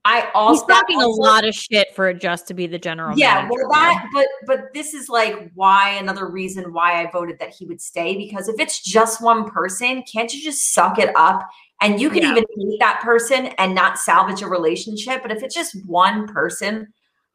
I 0.06 0.30
also 0.34 0.66
he's 0.66 0.76
talking 0.76 1.02
also, 1.02 1.22
a 1.22 1.22
lot 1.22 1.46
of 1.46 1.54
shit 1.54 1.94
for 1.94 2.10
it 2.10 2.22
just 2.22 2.48
to 2.48 2.54
be 2.54 2.68
the 2.68 2.80
general. 2.80 3.18
Yeah, 3.18 3.36
manager. 3.36 3.50
well, 3.50 3.70
that 3.70 4.06
but 4.14 4.28
but 4.46 4.74
this 4.74 4.94
is 4.94 5.10
like 5.10 5.52
why 5.56 5.92
another 5.92 6.28
reason 6.28 6.72
why 6.74 7.02
I 7.04 7.12
voted 7.12 7.40
that 7.40 7.54
he 7.54 7.66
would 7.66 7.82
stay 7.82 8.16
because 8.16 8.48
if 8.48 8.60
it's 8.60 8.82
just 8.82 9.22
one 9.22 9.50
person, 9.50 10.04
can't 10.04 10.34
you 10.34 10.42
just 10.42 10.74
suck 10.74 11.00
it 11.00 11.12
up? 11.16 11.50
And 11.82 12.02
you 12.02 12.10
can 12.10 12.24
yeah. 12.24 12.32
even 12.32 12.44
hate 12.58 12.80
that 12.80 13.02
person 13.02 13.48
and 13.58 13.74
not 13.74 13.98
salvage 13.98 14.42
a 14.42 14.48
relationship. 14.48 15.22
But 15.22 15.32
if 15.32 15.44
it's 15.44 15.56
just 15.56 15.86
one 15.86 16.28
person, 16.28 16.88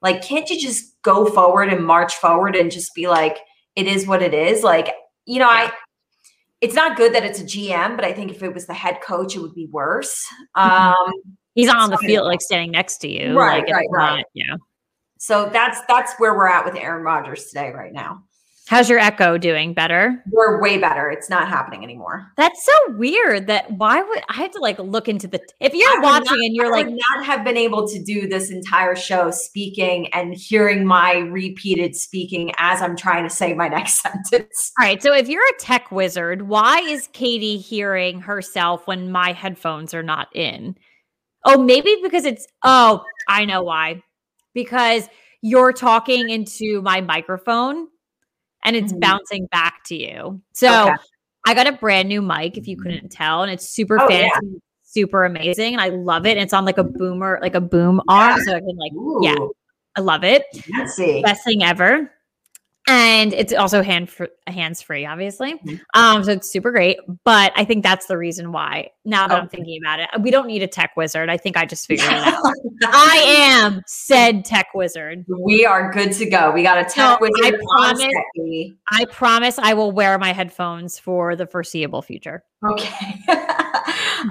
like, 0.03 0.23
can't 0.23 0.49
you 0.51 0.61
just 0.61 1.01
go 1.03 1.27
forward 1.27 1.73
and 1.73 1.85
march 1.85 2.15
forward 2.17 2.55
and 2.55 2.71
just 2.71 2.95
be 2.95 3.09
like, 3.09 3.39
it 3.75 3.87
is 3.87 4.07
what 4.07 4.23
it 4.23 4.35
is? 4.35 4.63
Like, 4.63 4.95
you 5.25 5.39
know, 5.39 5.51
yeah. 5.51 5.71
I 5.71 5.73
it's 6.65 6.75
not 6.75 6.97
good 6.97 7.13
that 7.13 7.25
it's 7.25 7.41
a 7.41 7.45
GM, 7.45 7.95
but 7.95 8.07
I 8.07 8.13
think 8.15 8.31
if 8.31 8.43
it 8.43 8.55
was 8.55 8.67
the 8.67 8.73
head 8.73 9.01
coach, 9.03 9.37
it 9.37 9.41
would 9.41 9.55
be 9.55 9.67
worse. 9.67 10.27
Mm-hmm. 10.57 10.95
Um, 10.95 11.13
He's 11.55 11.69
on 11.69 11.91
the 11.91 11.99
field, 11.99 12.27
like 12.27 12.41
standing 12.41 12.71
next 12.71 12.99
to 12.99 13.09
you. 13.09 13.39
Right, 13.39 13.63
like, 13.65 13.73
right, 13.73 13.87
right. 13.91 14.17
Not, 14.17 14.25
yeah. 14.33 14.57
So 15.19 15.51
that's 15.53 15.81
that's 15.87 16.15
where 16.17 16.35
we're 16.35 16.49
at 16.49 16.65
with 16.65 16.75
Aaron 16.75 17.05
Rodgers 17.05 17.45
today, 17.45 17.71
right 17.71 17.93
now. 17.93 18.25
How's 18.67 18.89
your 18.89 18.99
echo 18.99 19.37
doing? 19.37 19.75
Better? 19.75 20.23
We're 20.31 20.59
way 20.61 20.79
better. 20.79 21.11
It's 21.11 21.29
not 21.29 21.49
happening 21.49 21.85
anymore. 21.85 22.33
That's 22.39 22.65
so 22.65 22.73
weird. 22.97 23.47
That 23.47 23.71
why 23.73 24.01
would 24.01 24.23
I 24.31 24.35
have 24.35 24.53
to 24.53 24.59
like 24.59 24.79
look 24.79 25.07
into 25.07 25.29
the 25.29 25.39
if 25.61 25.75
you're 25.75 26.01
watching 26.01 26.25
not, 26.25 26.47
and 26.47 26.55
you're 26.55 26.75
I 26.75 26.83
like 26.83 26.89
not 26.89 27.27
have 27.27 27.45
been 27.45 27.59
able 27.59 27.87
to 27.87 28.03
do 28.03 28.27
this 28.27 28.51
entire 28.51 28.97
show 28.97 29.31
speaking 29.31 30.09
and 30.15 30.35
hearing 30.35 30.87
my 30.87 31.19
repeated 31.19 31.95
speaking 31.95 32.53
as 32.57 32.81
I'm 32.81 32.97
trying 32.97 33.25
to 33.25 33.31
say 33.31 33.53
my 33.53 33.69
next 33.79 34.01
sentence. 34.01 34.73
All 34.81 34.87
right. 34.87 35.03
So 35.03 35.13
if 35.13 35.29
you're 35.29 35.47
a 35.47 35.59
tech 35.61 35.93
wizard, 35.93 36.49
why 36.49 36.79
is 36.79 37.09
Katie 37.13 37.59
hearing 37.59 38.21
herself 38.21 38.87
when 38.87 39.13
my 39.13 39.33
headphones 39.33 39.93
are 39.93 40.03
not 40.03 40.35
in? 40.35 40.75
Oh, 41.45 41.63
maybe 41.63 41.95
because 42.03 42.25
it's, 42.25 42.47
oh, 42.63 43.05
I 43.29 43.45
know 43.45 43.63
why. 43.63 44.03
Because 44.55 45.07
you're 45.43 45.75
talking 45.75 46.31
into 46.31 46.81
my 46.81 47.03
microphone 47.03 47.89
and 48.65 48.77
it's 48.77 48.93
mm-hmm. 48.93 49.01
bouncing 49.01 49.47
back 49.47 49.85
to 49.85 49.97
you. 49.97 50.41
So 50.53 50.89
okay. 50.89 50.95
I 51.47 51.55
got 51.55 51.67
a 51.67 51.73
brand 51.73 52.09
new 52.09 52.23
mic, 52.23 52.57
if 52.57 52.67
you 52.67 52.77
couldn't 52.77 53.11
tell, 53.11 53.43
and 53.43 53.53
it's 53.53 53.69
super 53.69 54.01
oh, 54.01 54.09
fancy, 54.09 54.39
yeah. 54.43 54.59
super 54.83 55.25
amazing. 55.25 55.75
And 55.75 55.81
I 55.81 55.89
love 55.89 56.27
it. 56.27 56.33
And 56.33 56.41
it's 56.41 56.53
on 56.53 56.65
like 56.65 56.79
a 56.79 56.85
boomer, 56.85 57.39
like 57.43 57.55
a 57.55 57.61
boom 57.61 58.01
arm. 58.09 58.41
So 58.41 58.55
I 58.55 58.61
can 58.61 58.77
like, 58.77 58.93
Ooh. 58.95 59.21
yeah, 59.23 59.37
I 59.97 60.01
love 60.01 60.25
it. 60.25 60.45
Best 61.23 61.45
thing 61.45 61.63
ever 61.63 62.11
and 62.87 63.33
it's 63.33 63.53
also 63.53 63.83
hand 63.83 64.11
fr- 64.11 64.25
hands 64.47 64.83
free 64.83 65.07
obviously. 65.07 65.55
Mm-hmm. 65.55 65.77
um 65.95 66.25
so 66.25 66.33
it's 66.33 66.51
super 66.51 66.71
great 66.71 66.99
but 67.25 67.53
i 67.57 67.65
think 67.65 67.83
that's 67.83 68.07
the 68.07 68.19
reason 68.19 68.53
why 68.53 68.91
now 69.05 69.27
that 69.27 69.41
i'm 69.41 69.49
thinking 69.49 69.81
about 69.83 70.01
it 70.01 70.09
we 70.21 70.31
don't 70.31 70.47
need 70.47 70.63
a 70.63 70.67
tech 70.67 70.93
wizard. 70.97 71.29
I 71.29 71.37
think 71.37 71.57
i 71.57 71.65
just 71.65 71.87
figured 71.87 72.11
it 72.11 72.23
out. 72.23 72.43
I 72.85 73.25
am 73.27 73.83
said 73.87 74.45
tech 74.45 74.69
wizard. 74.75 75.25
We 75.29 75.65
are 75.65 75.91
good 75.93 76.13
to 76.13 76.29
go. 76.29 76.51
We 76.53 76.63
got 76.63 76.79
a 76.79 76.85
tech 76.85 77.21
wizard 77.21 77.35
i 77.43 77.53
promise 77.77 78.15
i 78.91 79.05
promise 79.07 79.59
i 79.59 79.75
will 79.75 79.93
wear 79.93 80.19
my 80.19 80.33
headphones 80.33 80.99
for 80.99 81.37
the 81.37 81.47
foreseeable 81.47 82.03
future. 82.03 82.45
Okay. 82.69 83.23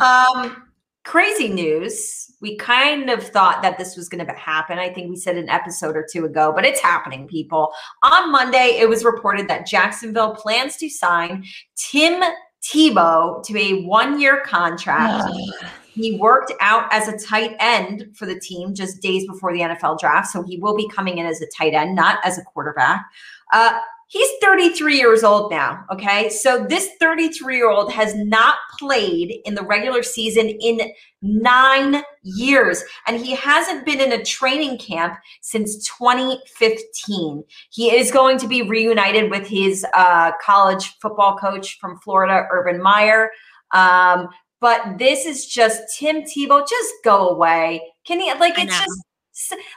Um 0.02 0.73
crazy 1.04 1.50
news. 1.50 2.32
We 2.42 2.58
kind 2.58 3.10
of 3.10 3.24
thought 3.24 3.62
that 3.62 3.78
this 3.78 3.96
was 3.96 4.10
going 4.10 4.26
to 4.26 4.34
happen. 4.34 4.80
I 4.80 4.90
think 4.90 5.10
we 5.10 5.16
said 5.16 5.38
an 5.38 5.50
episode 5.50 5.96
or 5.96 6.06
two 6.10 6.26
ago, 6.26 6.52
but 6.56 6.66
it's 6.66 6.80
happening, 6.80 7.28
people. 7.28 7.72
On 8.04 8.32
Monday, 8.32 8.78
it 8.80 8.88
was 8.90 9.06
reported 9.06 9.48
that 9.48 9.68
Jacksonville 9.68 10.36
plans 10.36 10.78
to 10.78 10.90
sign 10.90 11.46
Tim 11.76 12.24
Tebow 12.64 13.44
to 13.46 13.58
a 13.58 13.84
one 13.84 14.20
year 14.20 14.42
contract. 14.46 15.30
he 15.94 16.18
worked 16.18 16.52
out 16.60 16.92
as 16.92 17.08
a 17.08 17.18
tight 17.18 17.56
end 17.60 18.10
for 18.16 18.26
the 18.26 18.40
team 18.40 18.74
just 18.74 19.02
days 19.02 19.28
before 19.28 19.54
the 19.54 19.60
NFL 19.60 20.00
draft. 20.00 20.28
So 20.28 20.42
he 20.42 20.58
will 20.58 20.76
be 20.76 20.88
coming 20.90 21.18
in 21.18 21.26
as 21.26 21.42
a 21.42 21.48
tight 21.48 21.74
end, 21.74 21.96
not 21.96 22.20
as 22.24 22.38
a 22.38 22.44
quarterback. 22.44 23.06
Uh, 23.52 23.80
He's 24.14 24.30
33 24.44 24.96
years 24.96 25.24
old 25.24 25.50
now. 25.50 25.86
Okay. 25.92 26.30
So 26.30 26.64
this 26.70 26.88
33 27.00 27.56
year 27.56 27.72
old 27.72 27.92
has 27.92 28.14
not 28.14 28.58
played 28.78 29.42
in 29.44 29.56
the 29.56 29.64
regular 29.64 30.04
season 30.04 30.50
in 30.50 30.82
nine 31.24 32.04
years. 32.22 32.84
And 33.08 33.20
he 33.20 33.34
hasn't 33.34 33.88
been 33.88 34.00
in 34.00 34.12
a 34.12 34.24
training 34.24 34.78
camp 34.78 35.16
since 35.42 35.90
2015. 35.98 37.44
He 37.72 37.92
is 37.92 38.12
going 38.12 38.38
to 38.38 38.48
be 38.48 38.62
reunited 38.62 39.32
with 39.32 39.48
his 39.48 39.84
uh, 39.96 40.34
college 40.40 40.96
football 41.02 41.36
coach 41.36 41.80
from 41.80 41.98
Florida, 41.98 42.46
Urban 42.52 42.84
Meyer. 42.84 43.32
Um, 43.74 44.28
but 44.62 45.00
this 45.00 45.26
is 45.26 45.48
just 45.48 45.82
Tim 45.98 46.22
Tebow. 46.22 46.60
Just 46.70 46.94
go 47.04 47.30
away. 47.30 47.82
Can 48.06 48.20
he, 48.20 48.32
like, 48.36 48.60
it's 48.60 48.78
just 48.78 49.04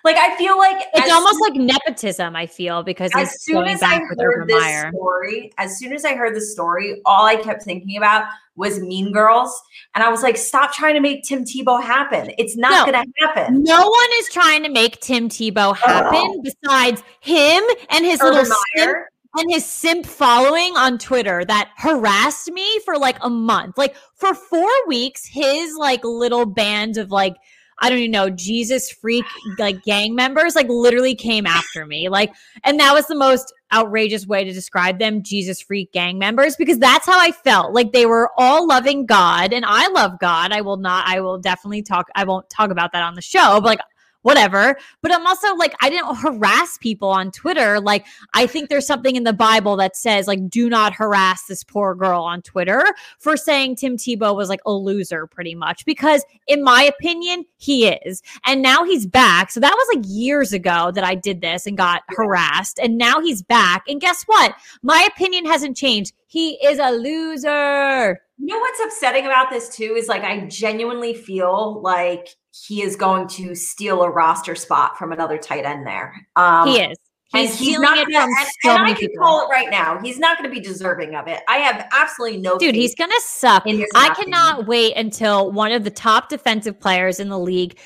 like 0.05 0.17
I 0.17 0.37
feel 0.37 0.59
like 0.59 0.87
it's 0.95 1.11
almost 1.11 1.41
like 1.41 1.55
nepotism. 1.55 2.37
I 2.37 2.47
feel 2.47 2.83
because 2.83 3.11
as 3.15 3.43
soon 3.43 3.67
as 3.67 3.83
I 3.83 3.99
heard 4.01 4.47
this 4.47 4.61
Meyer. 4.61 4.91
story, 4.93 5.53
as 5.57 5.79
soon 5.79 5.95
as 5.95 6.05
I 6.05 6.15
heard 6.15 6.37
the 6.37 6.43
story, 6.43 7.01
all 7.07 7.25
I 7.25 7.37
kept 7.37 7.63
thinking 7.63 7.97
about 7.97 8.27
was 8.57 8.81
Mean 8.81 9.13
Girls, 9.13 9.59
and 9.95 10.05
I 10.05 10.11
was 10.11 10.23
like, 10.23 10.37
"Stop 10.37 10.73
trying 10.73 10.95
to 10.95 11.01
make 11.01 11.23
Tim 11.25 11.45
Tebow 11.45 11.83
happen. 11.83 12.33
It's 12.37 12.57
not 12.57 12.87
no, 12.87 12.93
going 12.93 13.05
to 13.05 13.27
happen." 13.27 13.63
No 13.63 13.89
one 13.89 14.09
is 14.19 14.29
trying 14.29 14.63
to 14.65 14.69
make 14.69 15.01
Tim 15.01 15.31
Tebow 15.31 15.75
happen 15.75 16.21
oh. 16.21 16.43
besides 16.43 17.03
him 17.21 17.63
and 17.89 18.05
his 18.05 18.21
Urban 18.21 18.41
little 18.41 18.57
simp, 18.77 18.97
and 19.39 19.51
his 19.51 19.65
simp 19.65 20.05
following 20.05 20.77
on 20.77 20.99
Twitter 20.99 21.47
that 21.47 21.71
harassed 21.77 22.51
me 22.53 22.79
for 22.81 22.99
like 22.99 23.17
a 23.23 23.31
month, 23.31 23.79
like 23.79 23.97
for 24.17 24.35
four 24.35 24.71
weeks. 24.87 25.25
His 25.25 25.75
like 25.77 26.05
little 26.05 26.45
band 26.45 26.99
of 26.99 27.11
like 27.11 27.37
I 27.79 27.91
don't 27.91 27.99
even 27.99 28.11
know, 28.11 28.31
Jesus 28.31 28.91
freak 28.91 29.25
like 29.59 29.83
gang 29.83 30.15
members 30.15 30.57
like 30.57 30.69
literally 30.69 31.15
came 31.15 31.47
after 31.47 31.85
me. 31.85 32.09
Like, 32.09 32.35
and 32.65 32.81
that 32.81 32.95
was 32.95 33.07
the 33.07 33.15
most 33.15 33.53
outrageous 33.73 34.27
way 34.27 34.45
to 34.45 34.53
describe 34.53 34.99
them, 34.99 35.23
Jesus 35.23 35.61
freak 35.61 35.93
gang 35.93 36.19
members, 36.19 36.57
because 36.57 36.79
that's 36.79 37.07
how 37.07 37.19
I 37.19 37.33
felt. 37.33 37.75
Like 37.75 37.93
they 37.93 38.07
were 38.07 38.31
all 38.39 38.67
loving 38.67 39.05
God 39.05 39.53
and 39.53 39.65
I 39.67 39.89
love 39.89 40.19
God. 40.21 40.53
I 40.53 40.63
will 40.63 40.79
not, 40.79 41.07
I 41.07 41.21
will 41.21 41.39
definitely 41.39 41.83
talk, 41.83 42.09
I 42.15 42.25
won't 42.25 42.49
talk 42.49 42.71
about 42.71 42.93
that 42.93 43.03
on 43.03 43.15
the 43.15 43.23
show, 43.23 43.61
but 43.61 43.65
like 43.65 43.81
whatever. 44.27 44.77
But 45.03 45.15
I'm 45.15 45.25
also 45.25 45.55
like, 45.55 45.73
I 45.81 45.89
didn't 45.89 46.17
harass 46.17 46.79
people 46.79 47.09
on 47.11 47.31
Twitter. 47.31 47.79
Like, 47.79 48.05
I 48.35 48.49
think 48.49 48.69
there's 48.69 48.87
something 48.87 49.15
in 49.15 49.23
the 49.23 49.33
Bible 49.33 49.77
that 49.77 49.97
says, 49.97 50.27
like, 50.27 50.51
do 50.51 50.69
not 50.69 50.93
harass 50.93 51.47
this 51.47 51.63
poor 51.63 51.95
girl 51.95 52.23
on 52.23 52.43
Twitter 52.43 52.85
for 53.21 53.37
saying 53.37 53.77
Tim 53.77 53.97
Tebow 53.97 54.35
was 54.35 54.49
like 54.49 54.59
a 54.67 54.73
loser, 54.73 55.29
pretty 55.29 55.55
much, 55.55 55.85
because 55.85 56.25
in 56.49 56.65
my 56.65 56.83
opinion, 56.83 57.45
he 57.57 57.87
is. 57.87 58.21
And 58.45 58.63
now 58.63 58.83
he's 58.83 59.07
back. 59.07 59.53
So 59.53 59.61
that 59.61 59.73
was 59.73 59.97
like 59.97 60.05
years 60.09 60.53
ago 60.53 60.91
that 60.93 61.05
I 61.05 61.15
did 61.15 61.41
this 61.41 61.65
and 61.65 61.77
got 61.77 62.03
harassed. 62.09 62.81
And 62.81 62.99
now 62.99 63.21
he's 63.21 63.43
back. 63.43 63.85
And 63.87 64.01
guess 64.01 64.25
what? 64.25 64.57
My 64.83 65.07
opinion 65.09 65.47
hasn't 65.47 65.77
changed. 65.77 66.13
He 66.27 66.55
is 66.67 66.81
a 66.81 66.91
loser. 66.91 68.21
You 68.39 68.47
know 68.47 68.59
what's 68.59 68.81
upsetting 68.85 69.25
about 69.25 69.51
this 69.51 69.75
too 69.75 69.95
is 69.97 70.09
like 70.09 70.23
I 70.23 70.47
genuinely 70.47 71.15
feel 71.15 71.81
like 71.81 72.37
he 72.65 72.83
is 72.83 72.97
going 72.97 73.29
to 73.29 73.55
steal 73.55 74.03
a 74.03 74.11
roster 74.11 74.55
spot 74.55 74.97
from 74.97 75.13
another 75.13 75.39
tight 75.39 75.65
end 75.65 75.87
there. 75.87 76.15
Um, 76.37 76.69
he 76.69 76.81
is. 76.81 76.97
He's, 77.33 77.51
and 77.51 77.59
he's 77.59 77.79
not 77.81 77.97
gonna, 77.97 78.25
and, 78.25 78.49
so 78.63 78.71
and 78.71 78.83
I 78.85 78.93
can 78.93 79.09
people. 79.09 79.25
call 79.25 79.45
it 79.45 79.51
right 79.51 79.69
now. 79.69 79.99
He's 80.01 80.17
not 80.17 80.39
going 80.39 80.49
to 80.49 80.55
be 80.55 80.61
deserving 80.61 81.17
of 81.17 81.27
it. 81.27 81.43
I 81.49 81.57
have 81.57 81.89
absolutely 81.93 82.39
no. 82.39 82.57
Dude, 82.57 82.77
he's 82.77 82.95
going 82.95 83.11
to 83.11 83.23
suck. 83.25 83.65
I 83.67 84.15
cannot 84.15 84.69
wait 84.69 84.95
until 84.97 85.51
one 85.51 85.73
of 85.73 85.83
the 85.83 85.91
top 85.91 86.29
defensive 86.29 86.79
players 86.79 87.19
in 87.19 87.29
the 87.29 87.39
league 87.39 87.79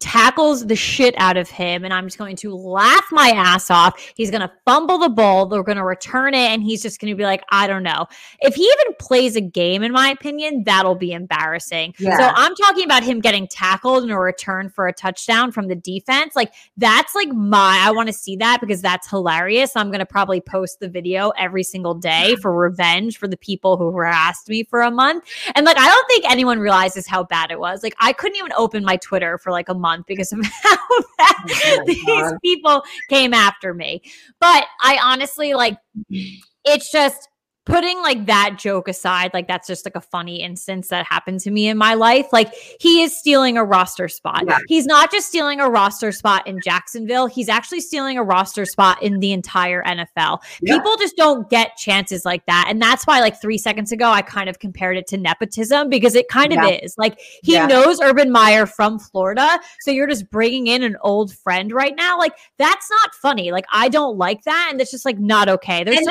tackles 0.00 0.66
the 0.66 0.74
shit 0.74 1.14
out 1.18 1.36
of 1.36 1.48
him 1.50 1.84
and 1.84 1.92
I'm 1.92 2.06
just 2.06 2.18
going 2.18 2.36
to 2.36 2.54
laugh 2.54 3.04
my 3.12 3.28
ass 3.28 3.70
off. 3.70 4.00
He's 4.16 4.30
going 4.30 4.40
to 4.40 4.50
fumble 4.64 4.98
the 4.98 5.08
ball. 5.08 5.46
They're 5.46 5.62
going 5.62 5.76
to 5.76 5.84
return 5.84 6.34
it 6.34 6.50
and 6.50 6.62
he's 6.62 6.82
just 6.82 7.00
going 7.00 7.12
to 7.12 7.16
be 7.16 7.24
like, 7.24 7.44
I 7.50 7.66
don't 7.66 7.82
know. 7.82 8.06
If 8.40 8.54
he 8.54 8.62
even 8.62 8.94
plays 8.98 9.36
a 9.36 9.40
game, 9.40 9.82
in 9.82 9.92
my 9.92 10.08
opinion, 10.08 10.64
that'll 10.64 10.94
be 10.94 11.12
embarrassing. 11.12 11.94
Yeah. 11.98 12.16
So 12.16 12.24
I'm 12.34 12.54
talking 12.54 12.84
about 12.84 13.04
him 13.04 13.20
getting 13.20 13.46
tackled 13.46 14.04
in 14.04 14.10
a 14.10 14.18
return 14.18 14.70
for 14.70 14.86
a 14.88 14.92
touchdown 14.92 15.52
from 15.52 15.68
the 15.68 15.76
defense. 15.76 16.34
Like, 16.34 16.52
that's 16.76 17.14
like 17.14 17.28
my, 17.28 17.82
I 17.82 17.92
want 17.92 18.08
to 18.08 18.14
see 18.14 18.36
that 18.36 18.60
because 18.60 18.80
that's 18.80 19.08
hilarious. 19.08 19.76
I'm 19.76 19.88
going 19.88 20.00
to 20.00 20.06
probably 20.06 20.40
post 20.40 20.80
the 20.80 20.88
video 20.88 21.30
every 21.38 21.62
single 21.62 21.94
day 21.94 22.36
for 22.36 22.54
revenge 22.54 23.18
for 23.18 23.28
the 23.28 23.36
people 23.36 23.76
who 23.76 23.92
harassed 23.92 24.48
me 24.48 24.64
for 24.64 24.80
a 24.80 24.90
month. 24.90 25.24
And 25.54 25.66
like, 25.66 25.78
I 25.78 25.86
don't 25.86 26.08
think 26.08 26.30
anyone 26.30 26.58
realizes 26.58 27.06
how 27.06 27.24
bad 27.24 27.50
it 27.50 27.60
was. 27.60 27.82
Like, 27.82 27.94
I 28.00 28.12
couldn't 28.12 28.38
even 28.38 28.52
open 28.56 28.84
my 28.84 28.96
Twitter 28.96 29.36
for 29.38 29.52
like 29.52 29.68
a 29.68 29.81
month 29.82 30.06
because 30.06 30.32
of 30.32 30.38
how 30.62 30.76
oh 30.90 31.82
these 31.86 32.04
God. 32.06 32.38
people 32.42 32.82
came 33.10 33.34
after 33.34 33.74
me. 33.74 34.00
But 34.40 34.64
I 34.80 34.98
honestly 35.02 35.52
like 35.52 35.76
mm-hmm. 36.10 36.38
it's 36.64 36.90
just 36.90 37.28
putting 37.64 38.00
like 38.02 38.26
that 38.26 38.56
joke 38.58 38.88
aside, 38.88 39.30
like 39.32 39.46
that's 39.46 39.68
just 39.68 39.84
like 39.86 39.94
a 39.94 40.00
funny 40.00 40.42
instance 40.42 40.88
that 40.88 41.06
happened 41.06 41.40
to 41.40 41.50
me 41.50 41.68
in 41.68 41.76
my 41.78 41.94
life. 41.94 42.26
Like 42.32 42.52
he 42.80 43.02
is 43.02 43.16
stealing 43.16 43.56
a 43.56 43.64
roster 43.64 44.08
spot. 44.08 44.44
Yeah. 44.46 44.58
He's 44.66 44.86
not 44.86 45.12
just 45.12 45.28
stealing 45.28 45.60
a 45.60 45.70
roster 45.70 46.10
spot 46.10 46.46
in 46.46 46.60
Jacksonville, 46.62 47.26
he's 47.26 47.48
actually 47.48 47.80
stealing 47.80 48.18
a 48.18 48.22
roster 48.22 48.64
spot 48.64 49.00
in 49.02 49.20
the 49.20 49.32
entire 49.32 49.82
NFL. 49.84 50.42
Yeah. 50.60 50.76
People 50.76 50.96
just 50.96 51.16
don't 51.16 51.48
get 51.50 51.76
chances 51.76 52.24
like 52.24 52.44
that. 52.46 52.66
And 52.68 52.82
that's 52.82 53.06
why, 53.06 53.20
like 53.20 53.40
three 53.40 53.58
seconds 53.58 53.92
ago, 53.92 54.08
I 54.10 54.22
kind 54.22 54.48
of 54.48 54.58
compared 54.58 54.96
it 54.96 55.06
to 55.08 55.16
nepotism 55.16 55.88
because 55.88 56.14
it 56.14 56.28
kind 56.28 56.52
yeah. 56.52 56.66
of 56.66 56.80
is. 56.82 56.96
Like 56.98 57.20
he 57.42 57.58
knows 57.66 58.00
Urban 58.00 58.32
Meyer 58.32 58.66
from 58.66 58.98
Florida. 58.98 59.60
So 59.80 59.90
you're 59.90 60.08
just 60.08 60.30
bringing 60.30 60.66
in 60.66 60.82
an 60.82 60.96
old 61.02 61.32
friend 61.32 61.72
right 61.72 61.94
now. 61.96 62.18
Like 62.18 62.32
that's 62.58 62.90
not 62.90 63.14
funny. 63.14 63.52
Like 63.52 63.66
I 63.72 63.88
don't 63.88 64.16
like 64.16 64.42
that. 64.44 64.68
And 64.72 64.80
it's 64.80 64.90
just 64.90 65.04
like 65.04 65.18
not 65.18 65.48
okay. 65.48 65.84
There's 65.84 65.98
and 65.98 66.06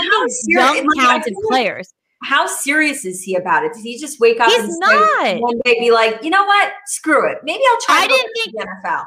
young, 0.48 0.88
talented 0.96 1.34
players. 1.48 1.94
How 2.24 2.46
serious 2.46 3.04
is 3.04 3.24
he 3.24 3.36
about 3.36 3.64
it? 3.66 3.74
Did 3.74 3.84
he 3.84 3.98
just 3.98 4.20
wake 4.20 4.40
up 4.40 4.50
He's 4.50 4.64
and 4.64 4.80
not. 4.80 5.42
one 5.42 5.60
day 5.66 5.80
be 5.80 5.92
like, 5.92 6.24
you 6.24 6.30
know 6.30 6.46
what? 6.46 6.72
Screw 6.86 7.30
it. 7.30 7.40
Maybe 7.44 7.64
I'll 7.70 7.82
try. 7.82 8.04
I 8.04 8.08
didn't 8.08 8.32
think 8.36 8.56
the 8.56 8.68
NFL. 8.86 9.06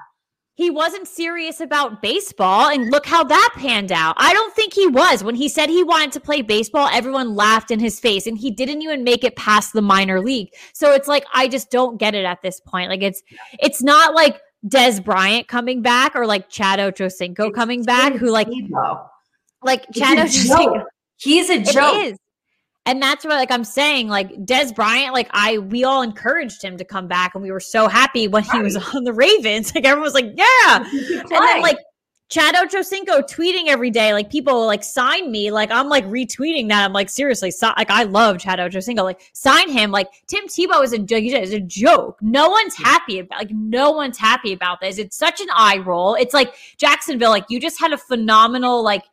He 0.56 0.70
wasn't 0.70 1.08
serious 1.08 1.60
about 1.60 2.00
baseball, 2.00 2.68
and 2.68 2.88
look 2.90 3.06
how 3.06 3.24
that 3.24 3.54
panned 3.56 3.90
out. 3.90 4.14
I 4.18 4.32
don't 4.32 4.54
think 4.54 4.72
he 4.72 4.86
was. 4.86 5.24
When 5.24 5.34
he 5.34 5.48
said 5.48 5.68
he 5.68 5.82
wanted 5.82 6.12
to 6.12 6.20
play 6.20 6.42
baseball, 6.42 6.88
everyone 6.92 7.34
laughed 7.34 7.72
in 7.72 7.80
his 7.80 7.98
face, 7.98 8.28
and 8.28 8.38
he 8.38 8.52
didn't 8.52 8.80
even 8.82 9.02
make 9.02 9.24
it 9.24 9.34
past 9.34 9.72
the 9.72 9.82
minor 9.82 10.20
league. 10.20 10.50
So 10.72 10.92
it's 10.92 11.08
like 11.08 11.24
I 11.34 11.48
just 11.48 11.72
don't 11.72 11.98
get 11.98 12.14
it 12.14 12.24
at 12.24 12.40
this 12.42 12.60
point. 12.60 12.88
Like 12.88 13.02
it's 13.02 13.20
it's 13.54 13.82
not 13.82 14.14
like 14.14 14.40
Dez 14.66 15.04
Bryant 15.04 15.48
coming 15.48 15.82
back 15.82 16.14
or 16.14 16.24
like 16.24 16.48
Chad 16.48 16.78
Ochocinco 16.78 17.52
coming 17.52 17.82
back, 17.82 18.12
who 18.14 18.30
like 18.30 18.48
like 19.62 19.84
Chad 19.92 20.18
Ochocinco. 20.18 20.84
He's 21.16 21.50
a 21.50 21.60
joke. 21.60 22.16
And 22.86 23.00
that's 23.00 23.24
what 23.24 23.34
like 23.34 23.50
I'm 23.50 23.64
saying, 23.64 24.08
like 24.08 24.30
Dez 24.44 24.74
Bryant, 24.74 25.14
like 25.14 25.28
I 25.32 25.58
we 25.58 25.84
all 25.84 26.02
encouraged 26.02 26.62
him 26.62 26.76
to 26.76 26.84
come 26.84 27.08
back 27.08 27.34
and 27.34 27.42
we 27.42 27.50
were 27.50 27.60
so 27.60 27.88
happy 27.88 28.28
when 28.28 28.44
right. 28.44 28.56
he 28.56 28.62
was 28.62 28.76
on 28.76 29.04
the 29.04 29.12
Ravens. 29.12 29.72
Like 29.74 29.86
everyone 29.86 30.04
was 30.04 30.14
like, 30.14 30.32
Yeah. 30.36 30.84
And 30.84 31.30
then 31.30 31.62
like 31.62 31.78
Chad 32.30 32.54
Ochocinco 32.54 33.22
tweeting 33.28 33.68
every 33.68 33.90
day, 33.90 34.12
like 34.12 34.30
people 34.30 34.66
like 34.66 34.82
sign 34.82 35.30
me, 35.30 35.50
like 35.50 35.70
I'm 35.70 35.88
like 35.88 36.04
retweeting 36.06 36.68
that. 36.68 36.84
I'm 36.84 36.92
like 36.92 37.08
seriously, 37.08 37.50
so, 37.50 37.72
like 37.76 37.90
I 37.90 38.04
love 38.04 38.38
Chad 38.38 38.58
Ochocinco, 38.58 39.04
like 39.04 39.20
sign 39.34 39.70
him. 39.70 39.90
Like 39.90 40.08
Tim 40.26 40.46
Tebow 40.46 40.82
is 40.82 40.92
a 40.92 41.02
is 41.14 41.52
a 41.52 41.60
joke. 41.60 42.18
No 42.22 42.48
one's 42.48 42.76
happy 42.76 43.18
about 43.18 43.38
like 43.38 43.50
no 43.50 43.92
one's 43.92 44.18
happy 44.18 44.52
about 44.52 44.80
this. 44.80 44.98
It's 44.98 45.16
such 45.16 45.40
an 45.40 45.48
eye 45.54 45.78
roll. 45.78 46.14
It's 46.14 46.34
like 46.34 46.54
Jacksonville, 46.76 47.30
like 47.30 47.44
you 47.48 47.60
just 47.60 47.78
had 47.78 47.92
a 47.92 47.98
phenomenal 47.98 48.82
like 48.82 49.04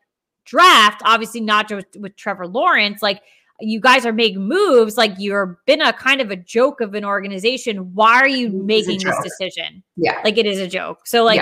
draft. 0.46 1.02
Obviously 1.06 1.42
not 1.42 1.70
just 1.70 1.86
with 2.00 2.16
Trevor 2.16 2.48
Lawrence, 2.48 3.02
like 3.02 3.22
you 3.62 3.80
guys 3.80 4.06
are 4.06 4.14
making 4.14 4.48
moves 4.48 4.98
like 4.98 5.14
you're 5.18 5.60
been 5.66 5.82
a 5.82 5.94
kind 5.94 6.22
of 6.22 6.32
a 6.32 6.36
joke 6.36 6.82
of 6.82 6.94
an 6.94 7.06
organization 7.06 7.94
why 7.94 8.16
are 8.16 8.28
you 8.28 8.50
making 8.50 9.00
this 9.00 9.18
decision 9.24 9.84
yeah 9.96 10.20
like 10.24 10.38
it 10.38 10.46
is 10.46 10.60
a 10.60 10.68
joke 10.68 11.06
so 11.06 11.24
like 11.24 11.42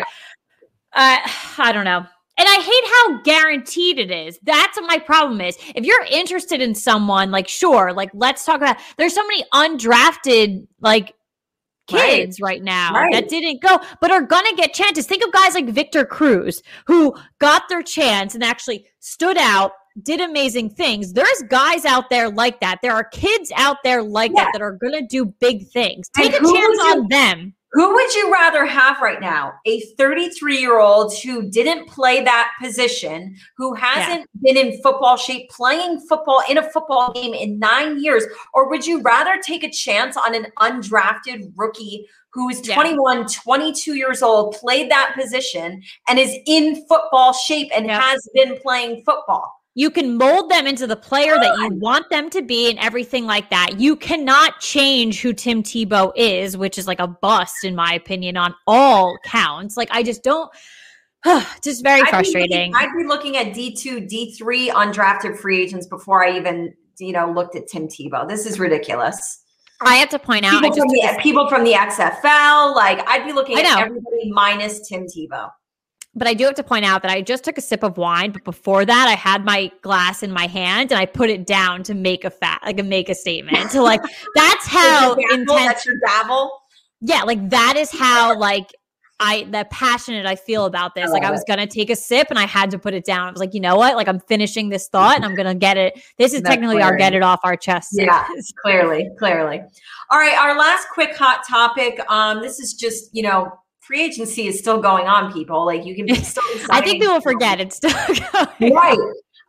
yeah. 0.95 1.23
uh, 1.25 1.29
i 1.57 1.71
don't 1.71 1.85
know 1.85 2.05
and 2.37 2.47
I 2.47 2.55
hate 2.61 2.83
how 2.85 3.21
guaranteed 3.23 3.99
it 3.99 4.11
is. 4.11 4.39
That's 4.43 4.79
what 4.79 4.87
my 4.87 4.97
problem 4.97 5.41
is. 5.41 5.57
If 5.75 5.83
you're 5.83 6.05
interested 6.05 6.61
in 6.61 6.73
someone, 6.73 7.31
like, 7.31 7.49
sure, 7.49 7.91
like, 7.91 8.11
let's 8.13 8.45
talk 8.45 8.61
about. 8.61 8.77
There's 8.97 9.13
so 9.13 9.27
many 9.27 9.43
undrafted, 9.53 10.65
like, 10.79 11.15
kids 11.89 12.39
right, 12.39 12.53
right 12.53 12.63
now 12.63 12.93
right. 12.93 13.11
that 13.11 13.29
didn't 13.29 13.61
go, 13.61 13.79
but 13.99 14.11
are 14.11 14.21
gonna 14.21 14.55
get 14.55 14.73
chances. 14.73 15.05
Think 15.05 15.23
of 15.25 15.33
guys 15.33 15.53
like 15.53 15.69
Victor 15.69 16.05
Cruz, 16.05 16.61
who 16.85 17.15
got 17.39 17.67
their 17.67 17.81
chance 17.81 18.35
and 18.35 18.43
actually 18.43 18.85
stood 18.99 19.37
out, 19.37 19.71
did 20.03 20.21
amazing 20.21 20.69
things. 20.71 21.13
There's 21.13 21.43
guys 21.49 21.85
out 21.85 22.09
there 22.09 22.29
like 22.29 22.59
that. 22.61 22.79
There 22.81 22.93
are 22.93 23.03
kids 23.03 23.51
out 23.55 23.77
there 23.83 24.03
like 24.03 24.31
yeah. 24.35 24.45
that 24.45 24.53
that 24.53 24.61
are 24.61 24.73
going 24.73 24.93
to 24.93 25.05
do 25.05 25.25
big 25.25 25.67
things. 25.67 26.09
Take 26.09 26.33
and 26.33 26.45
a 26.45 26.49
chance 26.49 26.53
you, 26.53 26.91
on 26.91 27.07
them. 27.09 27.53
Who 27.73 27.93
would 27.93 28.13
you 28.15 28.33
rather 28.33 28.65
have 28.65 28.99
right 28.99 29.21
now? 29.21 29.53
A 29.67 29.81
33 29.95 30.57
year 30.57 30.79
old 30.79 31.13
who 31.19 31.49
didn't 31.51 31.87
play 31.87 32.23
that 32.23 32.51
position, 32.61 33.35
who 33.57 33.75
hasn't 33.75 34.27
yeah. 34.41 34.53
been 34.53 34.57
in 34.57 34.81
football 34.81 35.17
shape, 35.17 35.49
playing 35.51 35.99
football 36.09 36.41
in 36.49 36.57
a 36.57 36.71
football 36.71 37.13
game 37.13 37.35
in 37.35 37.59
nine 37.59 38.01
years? 38.01 38.25
Or 38.55 38.69
would 38.69 38.87
you 38.87 39.01
rather 39.01 39.39
take 39.39 39.63
a 39.63 39.69
chance 39.69 40.17
on 40.17 40.33
an 40.33 40.47
undrafted 40.59 41.51
rookie 41.55 42.07
who 42.33 42.49
is 42.49 42.59
21, 42.61 43.19
yeah. 43.19 43.25
22 43.43 43.93
years 43.95 44.23
old, 44.23 44.55
played 44.55 44.89
that 44.89 45.15
position 45.15 45.83
and 46.07 46.17
is 46.17 46.35
in 46.47 46.87
football 46.87 47.33
shape 47.33 47.69
and 47.75 47.85
yeah. 47.85 48.01
has 48.01 48.27
been 48.33 48.57
playing 48.63 49.03
football? 49.05 49.58
You 49.75 49.91
can 49.91 50.17
mold 50.17 50.49
them 50.49 50.67
into 50.67 50.87
the 50.87 50.95
player 50.95 51.35
that 51.35 51.57
you 51.59 51.69
want 51.75 52.09
them 52.09 52.29
to 52.31 52.41
be 52.41 52.69
and 52.69 52.79
everything 52.79 53.25
like 53.25 53.49
that. 53.49 53.79
You 53.79 53.95
cannot 53.95 54.59
change 54.59 55.21
who 55.21 55.31
Tim 55.31 55.63
Tebow 55.63 56.11
is, 56.15 56.57
which 56.57 56.77
is 56.77 56.87
like 56.87 56.99
a 56.99 57.07
bust, 57.07 57.63
in 57.63 57.75
my 57.75 57.93
opinion, 57.93 58.35
on 58.35 58.55
all 58.67 59.17
counts. 59.23 59.77
Like, 59.77 59.89
I 59.91 60.03
just 60.03 60.23
don't. 60.23 60.49
just 61.63 61.83
very 61.83 62.01
I'd 62.01 62.09
frustrating. 62.09 62.71
Be 62.71 62.77
looking, 62.77 62.89
I'd 62.89 62.97
be 62.97 63.07
looking 63.07 63.37
at 63.37 63.47
D2, 63.47 64.09
D3 64.09 64.69
undrafted 64.69 65.37
free 65.37 65.61
agents 65.61 65.87
before 65.87 66.25
I 66.25 66.35
even, 66.35 66.73
you 66.97 67.11
know, 67.11 67.31
looked 67.31 67.55
at 67.55 67.67
Tim 67.67 67.87
Tebow. 67.87 68.27
This 68.27 68.45
is 68.45 68.59
ridiculous. 68.59 69.43
I 69.81 69.95
have 69.95 70.09
to 70.09 70.19
point 70.19 70.45
out 70.45 70.61
people, 70.61 70.75
from 70.75 70.87
the, 70.89 71.19
people 71.21 71.47
from 71.47 71.63
the 71.63 71.73
XFL. 71.73 72.75
Like 72.75 73.07
I'd 73.07 73.25
be 73.25 73.33
looking 73.33 73.57
at 73.57 73.79
everybody 73.79 74.31
minus 74.31 74.87
Tim 74.87 75.05
Tebow. 75.05 75.49
But 76.19 76.27
I 76.27 76.33
do 76.33 76.43
have 76.43 76.55
to 76.55 76.63
point 76.63 76.83
out 76.83 77.01
that 77.03 77.11
I 77.11 77.21
just 77.21 77.45
took 77.45 77.57
a 77.57 77.61
sip 77.61 77.81
of 77.81 77.97
wine, 77.97 78.31
but 78.31 78.43
before 78.43 78.83
that, 78.83 79.07
I 79.07 79.15
had 79.15 79.45
my 79.45 79.71
glass 79.81 80.21
in 80.21 80.31
my 80.31 80.47
hand 80.47 80.91
and 80.91 80.99
I 80.99 81.05
put 81.05 81.29
it 81.29 81.47
down 81.47 81.81
to 81.83 81.93
make 81.93 82.25
a 82.25 82.29
fat, 82.29 82.59
like 82.65 82.77
a 82.77 82.83
make 82.83 83.07
a 83.07 83.15
statement. 83.15 83.71
So 83.71 83.83
like 83.83 84.01
that's 84.35 84.67
how 84.67 85.13
intense. 85.13 85.49
That's 85.49 85.85
your 85.85 85.95
gavel. 86.05 86.51
Yeah, 86.99 87.23
like 87.23 87.49
that 87.49 87.75
is 87.77 87.89
how 87.89 88.37
like 88.37 88.67
I 89.21 89.47
that 89.51 89.69
passionate 89.69 90.25
I 90.25 90.35
feel 90.35 90.65
about 90.65 90.93
this. 90.95 91.09
I 91.09 91.11
like 91.11 91.23
I 91.23 91.31
was 91.31 91.43
gonna 91.47 91.67
take 91.67 91.89
a 91.89 91.95
sip 91.95 92.27
and 92.29 92.37
I 92.37 92.45
had 92.45 92.71
to 92.71 92.79
put 92.79 92.93
it 92.93 93.05
down. 93.05 93.27
I 93.27 93.31
was 93.31 93.39
like, 93.39 93.53
you 93.53 93.61
know 93.61 93.77
what? 93.77 93.95
Like 93.95 94.07
I'm 94.07 94.19
finishing 94.19 94.69
this 94.69 94.89
thought 94.89 95.15
and 95.15 95.25
I'm 95.25 95.35
gonna 95.35 95.55
get 95.55 95.77
it. 95.77 96.01
This 96.17 96.33
is 96.33 96.41
That's 96.41 96.55
technically 96.55 96.81
our 96.81 96.97
get 96.97 97.13
it 97.13 97.23
off 97.23 97.39
our 97.43 97.55
chest. 97.55 97.89
Yeah, 97.93 98.25
clearly, 98.61 99.09
clearly. 99.17 99.61
All 100.09 100.19
right, 100.19 100.37
our 100.37 100.57
last 100.57 100.87
quick 100.89 101.15
hot 101.15 101.43
topic. 101.47 101.99
Um, 102.09 102.41
this 102.41 102.59
is 102.59 102.73
just 102.73 103.09
you 103.13 103.23
know 103.23 103.51
free 103.89 104.03
agency 104.03 104.45
is 104.47 104.59
still 104.59 104.79
going 104.79 105.07
on, 105.07 105.33
people. 105.33 105.65
Like 105.65 105.83
you 105.83 105.95
can 105.95 106.05
be 106.05 106.13
still. 106.13 106.43
I 106.69 106.79
think 106.79 107.01
people 107.01 107.19
forget 107.21 107.59
it's 107.59 107.77
still 107.77 107.91
going 108.59 108.73
right. 108.73 108.97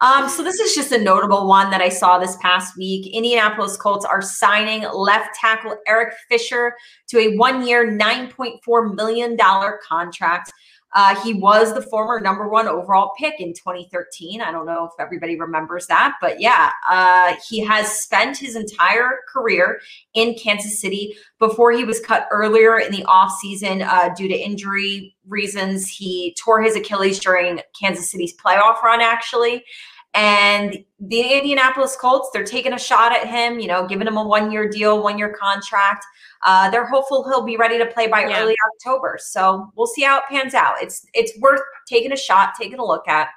Um, 0.00 0.31
so 0.31 0.42
this 0.42 0.59
is 0.59 0.74
just 0.74 0.92
a 0.92 0.98
notable 0.98 1.46
one 1.46 1.70
that 1.70 1.83
I 1.83 1.90
saw 1.90 2.18
this 2.18 2.35
past 2.40 2.74
week. 2.79 3.14
Indianapolis 3.14 3.76
Colts 3.76 4.07
are 4.07 4.22
signing 4.22 4.87
left 4.94 5.35
tackle 5.38 5.76
Eric 5.87 6.14
Fisher 6.31 6.74
to 7.09 7.18
a 7.18 7.37
one-year, 7.37 7.90
nine 7.90 8.31
point 8.31 8.64
four 8.64 8.88
million 8.88 9.37
dollar 9.37 9.79
contract. 9.87 10.50
Uh, 10.92 11.20
he 11.22 11.35
was 11.35 11.72
the 11.74 11.83
former 11.83 12.20
number 12.20 12.48
one 12.48 12.66
overall 12.66 13.12
pick 13.18 13.40
in 13.40 13.53
2013. 13.53 14.40
I 14.40 14.50
don't 14.50 14.66
know 14.66 14.87
if 14.87 14.92
everybody 14.98 15.38
remembers 15.38 15.87
that, 15.87 16.16
but 16.20 16.40
yeah, 16.40 16.70
uh, 16.88 17.35
he 17.48 17.64
has 17.64 18.03
spent 18.03 18.37
his 18.37 18.57
entire 18.57 19.20
career 19.29 19.81
in 20.14 20.35
Kansas 20.35 20.81
City 20.81 21.16
before 21.38 21.72
he 21.72 21.85
was 21.85 22.00
cut 22.00 22.26
earlier 22.31 22.79
in 22.79 22.90
the 22.90 23.05
offseason 23.05 23.87
uh, 23.87 24.12
due 24.14 24.29
to 24.29 24.35
injury 24.35 25.14
reasons. 25.29 25.88
He 25.88 26.35
tore 26.38 26.61
his 26.62 26.74
Achilles 26.74 27.20
during 27.20 27.61
Kansas 27.81 28.11
City's 28.11 28.37
playoff 28.37 28.83
run, 28.83 29.00
actually. 29.00 29.64
And 30.14 30.84
the 30.98 31.20
Indianapolis 31.20 31.96
Colts, 31.96 32.30
they're 32.32 32.44
taking 32.44 32.72
a 32.72 32.78
shot 32.78 33.12
at 33.12 33.28
him, 33.28 33.60
you 33.60 33.68
know, 33.68 33.86
giving 33.86 34.06
him 34.06 34.16
a 34.16 34.26
one 34.26 34.50
year 34.50 34.68
deal, 34.68 35.02
one 35.02 35.18
year 35.18 35.32
contract. 35.32 36.04
Uh, 36.44 36.68
they're 36.70 36.86
hopeful 36.86 37.24
he'll 37.28 37.44
be 37.44 37.56
ready 37.56 37.78
to 37.78 37.86
play 37.86 38.08
by 38.08 38.22
yeah. 38.22 38.42
early 38.42 38.56
October. 38.74 39.18
So 39.20 39.70
we'll 39.76 39.86
see 39.86 40.02
how 40.02 40.18
it 40.18 40.24
pans 40.28 40.54
out. 40.54 40.74
It's 40.80 41.06
it's 41.14 41.38
worth 41.38 41.60
taking 41.86 42.12
a 42.12 42.16
shot, 42.16 42.54
taking 42.58 42.78
a 42.78 42.84
look 42.84 43.06
at. 43.06 43.28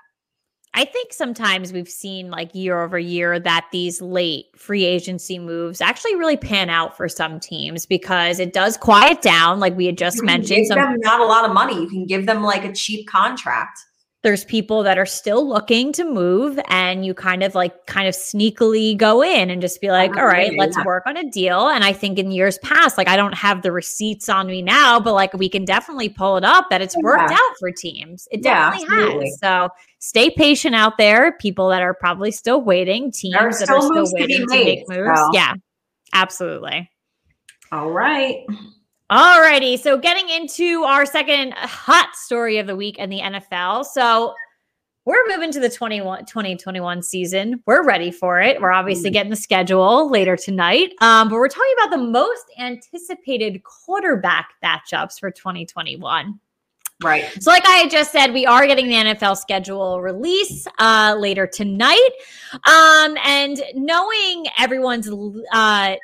I 0.76 0.86
think 0.86 1.14
sometimes 1.14 1.72
we've 1.72 1.90
seen 1.90 2.32
like 2.32 2.56
year 2.56 2.82
over 2.82 2.98
year 2.98 3.40
that 3.40 3.68
these 3.72 4.02
late 4.02 4.46
free 4.56 4.84
agency 4.84 5.38
moves 5.38 5.82
actually 5.82 6.16
really 6.16 6.38
pan 6.38 6.72
out 6.72 6.98
for 6.98 7.08
some 7.08 7.40
teams 7.40 7.86
because 7.86 8.40
it 8.40 8.54
does 8.54 8.76
quiet 8.76 9.22
down, 9.22 9.60
like 9.60 9.78
we 9.78 9.86
had 9.86 10.00
just 10.00 10.24
mentioned. 10.24 10.62
Give 10.62 10.68
some, 10.68 10.80
them 10.80 10.96
not 11.02 11.20
a 11.20 11.26
lot 11.26 11.46
of 11.46 11.54
money. 11.54 11.80
You 11.80 11.88
can 11.88 12.08
give 12.08 12.26
them 12.26 12.42
like 12.42 12.66
a 12.66 12.74
cheap 12.74 13.08
contract 13.08 13.80
there's 14.24 14.46
people 14.46 14.84
that 14.84 14.98
are 14.98 15.06
still 15.06 15.48
looking 15.48 15.92
to 15.92 16.06
move 16.06 16.58
and 16.70 17.06
you 17.06 17.14
kind 17.14 17.44
of 17.44 17.56
like 17.56 17.86
kind 17.88 18.08
of 18.08 18.16
sneakily 18.16 18.98
go 18.98 19.22
in 19.22 19.50
and 19.50 19.62
just 19.62 19.82
be 19.82 19.92
like 19.92 20.16
all 20.16 20.26
right 20.26 20.54
let's 20.58 20.82
work 20.86 21.04
on 21.06 21.18
a 21.18 21.30
deal. 21.30 21.68
And 21.68 21.84
i 21.84 21.94
think 21.94 22.18
in 22.18 22.32
years 22.32 22.58
past 22.60 22.98
like 22.98 23.08
i 23.08 23.18
don't 23.18 23.36
have 23.36 23.62
the 23.62 23.72
receipts 23.72 24.30
on 24.30 24.48
me 24.48 24.62
now 24.62 25.00
but 25.00 25.14
like 25.14 25.34
we 25.34 25.50
can 25.50 25.66
definitely 25.66 26.10
pull 26.10 26.38
it 26.38 26.44
up 26.44 26.70
that 26.70 26.82
it's 26.82 26.96
worked 26.98 27.30
yeah. 27.30 27.36
out 27.36 27.58
for 27.60 27.72
teams. 27.72 28.28
It 28.32 28.42
definitely 28.44 28.88
yeah, 28.98 29.22
has 29.22 29.40
so 29.40 29.70
stay 30.00 30.30
patient 30.30 30.76
out 30.76 30.98
there 30.98 31.34
people 31.34 31.70
that 31.70 31.82
are 31.82 31.94
probably 31.94 32.32
still 32.32 32.62
waiting 32.62 33.12
teams 33.12 33.60
that 33.60 33.70
are 33.70 33.82
still 33.82 34.08
waiting 34.14 34.48
to, 34.48 34.58
to 34.58 34.64
make 34.64 34.90
moves. 34.90 35.20
so. 35.20 35.30
yeah 35.34 35.54
absolutely. 36.14 36.90
All 37.72 37.92
right 37.92 38.46
Alrighty, 39.14 39.78
so 39.78 39.96
getting 39.96 40.28
into 40.28 40.86
our 40.86 41.06
second 41.06 41.54
hot 41.54 42.16
story 42.16 42.58
of 42.58 42.66
the 42.66 42.76
week 42.76 42.98
in 42.98 43.12
the 43.12 43.20
NFL. 43.20 43.86
So 43.86 44.34
we're 45.06 45.24
moving 45.28 45.52
to 45.52 45.60
the 45.60 45.70
21, 45.70 46.26
2021 46.26 47.04
season. 47.04 47.62
We're 47.68 47.84
ready 47.84 48.10
for 48.10 48.42
it. 48.42 48.60
We're 48.60 48.72
obviously 48.72 49.12
mm. 49.12 49.14
getting 49.14 49.30
the 49.30 49.36
schedule 49.36 50.10
later 50.10 50.36
tonight. 50.36 50.96
Um, 51.00 51.30
but 51.30 51.36
we're 51.36 51.48
talking 51.48 51.76
about 51.78 51.96
the 51.96 52.04
most 52.04 52.46
anticipated 52.58 53.62
quarterback 53.62 54.50
matchups 54.64 55.20
for 55.20 55.30
2021. 55.30 56.40
Right. 57.04 57.26
So, 57.40 57.52
like 57.52 57.68
I 57.68 57.88
just 57.90 58.12
said, 58.12 58.34
we 58.34 58.48
are 58.48 58.66
getting 58.66 58.88
the 58.88 58.96
NFL 58.96 59.38
schedule 59.38 60.02
release 60.02 60.66
uh, 60.80 61.16
later 61.20 61.46
tonight. 61.46 62.10
Um, 62.66 63.16
and 63.24 63.62
knowing 63.76 64.48
everyone's 64.58 65.08
uh, 65.52 65.98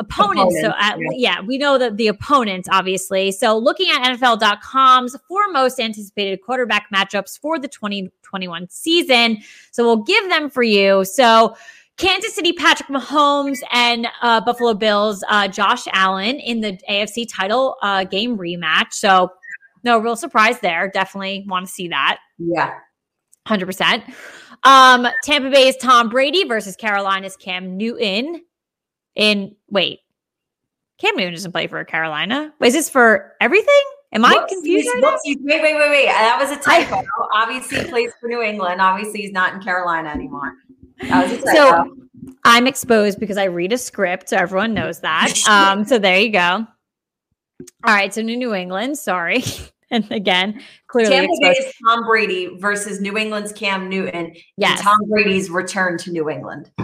opponents. 0.00 0.56
opponents 0.56 0.60
so, 0.60 0.72
at, 0.78 0.98
yeah. 0.98 1.36
yeah, 1.36 1.40
we 1.42 1.58
know 1.58 1.78
that 1.78 1.96
the 1.96 2.08
opponents, 2.08 2.68
obviously. 2.70 3.30
So, 3.30 3.56
looking 3.56 3.90
at 3.90 4.02
NFL.com's 4.02 5.16
four 5.28 5.48
most 5.52 5.78
anticipated 5.78 6.40
quarterback 6.42 6.88
matchups 6.92 7.38
for 7.38 7.58
the 7.58 7.68
2021 7.68 8.68
season. 8.68 9.38
So, 9.70 9.84
we'll 9.84 10.02
give 10.02 10.28
them 10.28 10.50
for 10.50 10.62
you. 10.62 11.04
So, 11.04 11.56
Kansas 11.96 12.34
City, 12.34 12.52
Patrick 12.52 12.88
Mahomes, 12.88 13.58
and 13.72 14.08
uh, 14.22 14.40
Buffalo 14.40 14.74
Bills, 14.74 15.22
uh, 15.28 15.46
Josh 15.48 15.84
Allen 15.92 16.40
in 16.40 16.60
the 16.60 16.80
AFC 16.88 17.26
title 17.30 17.76
uh, 17.82 18.04
game 18.04 18.38
rematch. 18.38 18.92
So, 18.92 19.30
no 19.84 19.98
real 19.98 20.16
surprise 20.16 20.58
there. 20.60 20.90
Definitely 20.92 21.44
want 21.46 21.66
to 21.66 21.72
see 21.72 21.88
that. 21.88 22.18
Yeah. 22.38 22.72
100%. 23.48 24.02
Um, 24.62 25.06
Tampa 25.24 25.50
Bay's 25.50 25.76
Tom 25.78 26.08
Brady 26.08 26.44
versus 26.44 26.76
Carolina's 26.76 27.36
Cam 27.36 27.76
Newton 27.76 28.42
in 29.14 29.54
wait, 29.70 30.00
Cam 30.98 31.16
Newton 31.16 31.34
doesn't 31.34 31.52
play 31.52 31.66
for 31.66 31.82
Carolina. 31.84 32.52
Is 32.62 32.74
this 32.74 32.90
for 32.90 33.34
everything? 33.40 33.82
Am 34.12 34.24
I 34.24 34.44
confused? 34.48 34.88
Right 35.02 35.18
wait, 35.24 35.38
wait, 35.44 35.62
wait, 35.62 35.90
wait. 35.90 36.06
That 36.06 36.36
was 36.40 36.50
a 36.50 36.60
typo. 36.60 37.06
Obviously, 37.32 37.78
he 37.78 37.84
plays 37.84 38.12
for 38.20 38.28
New 38.28 38.42
England. 38.42 38.80
Obviously, 38.80 39.22
he's 39.22 39.32
not 39.32 39.54
in 39.54 39.62
Carolina 39.62 40.08
anymore. 40.08 40.54
So 41.54 41.96
I'm 42.44 42.66
exposed 42.66 43.20
because 43.20 43.36
I 43.36 43.44
read 43.44 43.72
a 43.72 43.78
script, 43.78 44.30
so 44.30 44.36
everyone 44.36 44.74
knows 44.74 45.00
that. 45.00 45.32
Um, 45.48 45.84
so 45.84 45.98
there 45.98 46.18
you 46.18 46.30
go. 46.30 46.66
All 47.84 47.94
right, 47.94 48.12
so 48.12 48.22
New 48.22 48.54
England. 48.54 48.98
Sorry. 48.98 49.42
and 49.90 50.06
again, 50.10 50.60
clearly 50.86 51.10
Tampa 51.10 51.34
Bay's 51.40 51.74
Tom 51.86 52.04
Brady 52.06 52.56
versus 52.58 53.00
New 53.00 53.16
England's 53.16 53.52
Cam 53.52 53.88
Newton. 53.88 54.34
Yes. 54.56 54.80
Tom 54.80 54.98
Brady's 55.08 55.50
return 55.50 55.98
to 55.98 56.10
New 56.10 56.28
England. 56.28 56.70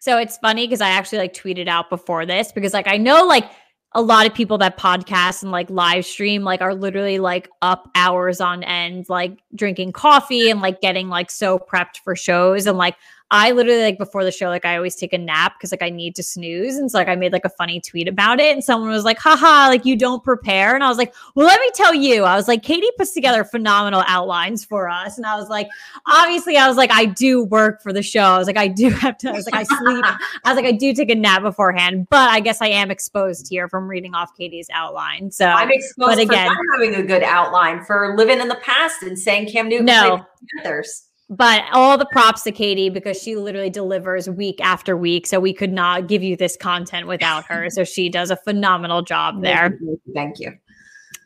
So 0.00 0.16
it's 0.18 0.38
funny 0.38 0.66
because 0.66 0.80
I 0.80 0.88
actually 0.88 1.18
like 1.18 1.34
tweeted 1.34 1.68
out 1.68 1.90
before 1.90 2.24
this 2.24 2.52
because 2.52 2.72
like 2.72 2.88
I 2.88 2.96
know 2.96 3.26
like 3.26 3.44
a 3.92 4.00
lot 4.00 4.26
of 4.26 4.32
people 4.32 4.56
that 4.58 4.78
podcast 4.78 5.42
and 5.42 5.50
like 5.50 5.68
live 5.68 6.06
stream 6.06 6.42
like 6.42 6.60
are 6.60 6.74
literally 6.74 7.18
like 7.18 7.48
up 7.60 7.90
hours 7.94 8.40
on 8.40 8.62
end 8.62 9.08
like 9.08 9.38
drinking 9.54 9.92
coffee 9.92 10.48
and 10.48 10.60
like 10.60 10.80
getting 10.80 11.08
like 11.08 11.30
so 11.30 11.58
prepped 11.58 11.98
for 12.04 12.14
shows 12.14 12.66
and 12.66 12.78
like 12.78 12.96
I 13.32 13.52
literally 13.52 13.82
like 13.82 13.98
before 13.98 14.24
the 14.24 14.32
show, 14.32 14.48
like 14.48 14.64
I 14.64 14.76
always 14.76 14.96
take 14.96 15.12
a 15.12 15.18
nap 15.18 15.54
because 15.56 15.70
like 15.70 15.82
I 15.82 15.90
need 15.90 16.16
to 16.16 16.22
snooze. 16.22 16.76
And 16.76 16.90
so 16.90 16.98
like 16.98 17.06
I 17.06 17.14
made 17.14 17.32
like 17.32 17.44
a 17.44 17.50
funny 17.50 17.80
tweet 17.80 18.08
about 18.08 18.40
it. 18.40 18.52
And 18.52 18.64
someone 18.64 18.90
was 18.90 19.04
like, 19.04 19.18
haha, 19.18 19.68
like 19.68 19.84
you 19.84 19.94
don't 19.94 20.22
prepare. 20.24 20.74
And 20.74 20.82
I 20.82 20.88
was 20.88 20.98
like, 20.98 21.14
well, 21.36 21.46
let 21.46 21.60
me 21.60 21.70
tell 21.74 21.94
you. 21.94 22.24
I 22.24 22.34
was 22.34 22.48
like, 22.48 22.64
Katie 22.64 22.90
puts 22.96 23.12
together 23.12 23.44
phenomenal 23.44 24.02
outlines 24.08 24.64
for 24.64 24.88
us. 24.88 25.16
And 25.16 25.26
I 25.26 25.36
was 25.36 25.48
like, 25.48 25.68
obviously, 26.06 26.56
I 26.56 26.66
was 26.66 26.76
like, 26.76 26.90
I 26.92 27.04
do 27.04 27.44
work 27.44 27.82
for 27.82 27.92
the 27.92 28.02
show. 28.02 28.22
I 28.22 28.38
was 28.38 28.48
like, 28.48 28.56
I 28.56 28.66
do 28.66 28.90
have 28.90 29.16
to, 29.18 29.30
I 29.30 29.32
was 29.32 29.46
like, 29.46 29.54
I 29.54 29.62
sleep. 29.62 30.04
I 30.04 30.18
was 30.46 30.56
like, 30.56 30.66
I 30.66 30.72
do 30.72 30.92
take 30.92 31.10
a 31.10 31.14
nap 31.14 31.42
beforehand, 31.42 32.08
but 32.10 32.30
I 32.30 32.40
guess 32.40 32.60
I 32.60 32.68
am 32.68 32.90
exposed 32.90 33.48
here 33.48 33.68
from 33.68 33.86
reading 33.86 34.12
off 34.12 34.36
Katie's 34.36 34.68
outline. 34.72 35.30
So 35.30 35.46
I'm 35.46 35.70
exposed 35.70 36.16
but 36.16 36.18
again, 36.18 36.50
having 36.72 36.96
a 36.96 37.02
good 37.02 37.22
outline 37.22 37.84
for 37.84 38.16
living 38.16 38.40
in 38.40 38.48
the 38.48 38.56
past 38.56 39.04
and 39.04 39.16
saying 39.16 39.50
Cam 39.50 39.68
Newton 39.68 39.86
no. 39.86 40.26
Panthers. 40.56 41.09
But 41.32 41.62
all 41.72 41.96
the 41.96 42.06
props 42.06 42.42
to 42.42 42.52
Katie 42.52 42.88
because 42.88 43.22
she 43.22 43.36
literally 43.36 43.70
delivers 43.70 44.28
week 44.28 44.60
after 44.60 44.96
week. 44.96 45.28
So 45.28 45.38
we 45.38 45.52
could 45.52 45.72
not 45.72 46.08
give 46.08 46.24
you 46.24 46.36
this 46.36 46.56
content 46.56 47.06
without 47.06 47.44
her. 47.44 47.70
So 47.70 47.84
she 47.84 48.08
does 48.08 48.32
a 48.32 48.36
phenomenal 48.36 49.02
job 49.02 49.40
there. 49.40 49.78
Thank 50.12 50.40
you. 50.40 50.52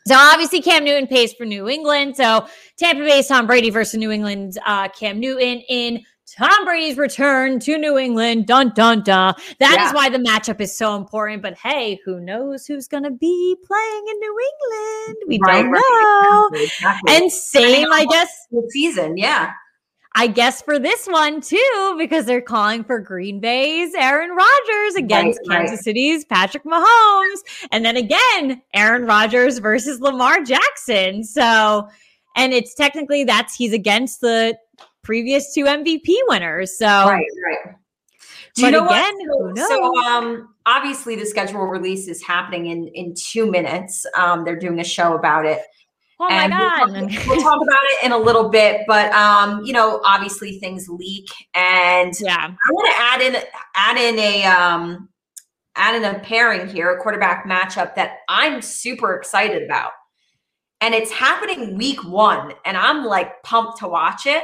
So 0.07 0.13
obviously 0.15 0.61
Cam 0.61 0.83
Newton 0.83 1.07
pays 1.07 1.33
for 1.33 1.45
New 1.45 1.67
England. 1.67 2.15
So 2.15 2.45
Tampa 2.77 3.01
Bay's 3.01 3.27
Tom 3.27 3.47
Brady 3.47 3.71
versus 3.71 3.97
New 3.97 4.11
England's 4.11 4.59
uh, 4.67 4.89
Cam 4.89 5.19
Newton 5.19 5.63
in 5.67 6.03
Tom 6.37 6.65
Brady's 6.65 6.97
return 6.97 7.59
to 7.61 7.77
New 7.77 7.97
England. 7.97 8.45
Dun 8.45 8.73
dun 8.75 9.01
dun. 9.01 9.33
That 9.59 9.75
yeah. 9.75 9.87
is 9.87 9.93
why 9.93 10.09
the 10.09 10.19
matchup 10.19 10.61
is 10.61 10.77
so 10.77 10.95
important. 10.95 11.41
But 11.41 11.57
hey, 11.57 11.99
who 12.05 12.19
knows 12.19 12.67
who's 12.67 12.87
going 12.87 13.03
to 13.03 13.11
be 13.11 13.55
playing 13.65 14.05
in 14.07 14.19
New 14.19 14.39
England? 14.51 15.17
We 15.27 15.39
right, 15.43 15.63
don't 15.63 15.71
know. 15.71 16.49
Exactly. 16.61 17.15
And 17.15 17.31
same, 17.31 17.87
I 17.91 18.05
guess. 18.05 18.47
Season, 18.69 19.17
yeah. 19.17 19.53
I 20.17 20.27
guess 20.27 20.61
for 20.61 20.79
this 20.79 21.07
one 21.07 21.41
too, 21.41 21.95
because 21.97 22.25
they're 22.25 22.41
calling 22.41 22.85
for 22.85 22.99
Green 22.99 23.41
Bay's 23.41 23.93
Aaron 23.95 24.31
Rodgers 24.31 24.95
against 24.95 25.39
right, 25.47 25.57
Kansas 25.57 25.77
right. 25.77 25.83
City's 25.83 26.23
Patrick 26.23 26.63
Mahomes. 26.63 27.39
And 27.71 27.83
then 27.83 27.97
again, 27.97 28.61
Aaron 28.73 29.05
Rodgers 29.05 29.57
versus 29.57 29.99
Lamar 29.99 30.41
Jackson. 30.41 31.25
So, 31.25 31.89
and 32.37 32.53
it's 32.53 32.73
technically 32.73 33.25
that's 33.25 33.55
he's 33.55 33.73
against 33.73 34.21
the 34.21 34.57
previous 35.03 35.53
two 35.53 35.65
MVP 35.65 36.15
winners. 36.29 36.77
So, 36.77 36.87
right, 36.87 37.25
right. 37.45 37.75
Do 38.55 38.65
you 38.65 38.71
know 38.71 38.85
again, 38.85 39.13
what? 39.27 39.57
So, 39.57 39.67
so, 39.67 39.97
um, 40.05 40.55
obviously 40.65 41.17
the 41.17 41.25
schedule 41.25 41.67
release 41.67 42.07
is 42.07 42.23
happening 42.23 42.67
in 42.67 42.87
in 42.87 43.13
two 43.15 43.51
minutes. 43.51 44.05
Um, 44.17 44.45
they're 44.45 44.57
doing 44.57 44.79
a 44.79 44.83
show 44.85 45.13
about 45.13 45.45
it. 45.45 45.59
Oh 46.19 46.29
my 46.29 46.47
god! 46.47 46.91
We'll 46.91 47.09
talk, 47.09 47.27
we'll 47.27 47.41
talk, 47.41 47.61
about 47.61 47.83
it 47.83 48.05
in 48.05 48.11
a 48.13 48.17
little 48.17 48.47
bit, 48.49 48.81
but 48.87 49.11
um, 49.11 49.63
you 49.65 49.73
know, 49.73 50.01
obviously 50.05 50.59
things 50.59 50.87
leak, 50.87 51.27
and 51.53 52.13
yeah, 52.21 52.51
I 52.51 52.71
want 52.71 52.87
to 52.95 53.01
add 53.01 53.21
in 53.21 53.43
add 53.75 53.97
in 53.97 54.19
a 54.19 54.45
um, 54.45 55.09
add 55.75 55.95
in 55.95 56.05
a 56.05 56.19
pairing 56.19 56.69
here, 56.69 56.91
a 56.91 57.01
quarterback 57.01 57.45
matchup 57.45 57.95
that 57.95 58.19
I'm 58.29 58.61
super 58.61 59.15
excited 59.15 59.63
about, 59.63 59.91
and 60.79 60.93
it's 60.93 61.11
happening 61.11 61.77
week 61.77 62.01
one, 62.05 62.53
and 62.63 62.77
I'm 62.77 63.03
like 63.03 63.43
pumped 63.43 63.79
to 63.79 63.87
watch 63.89 64.25
it. 64.25 64.43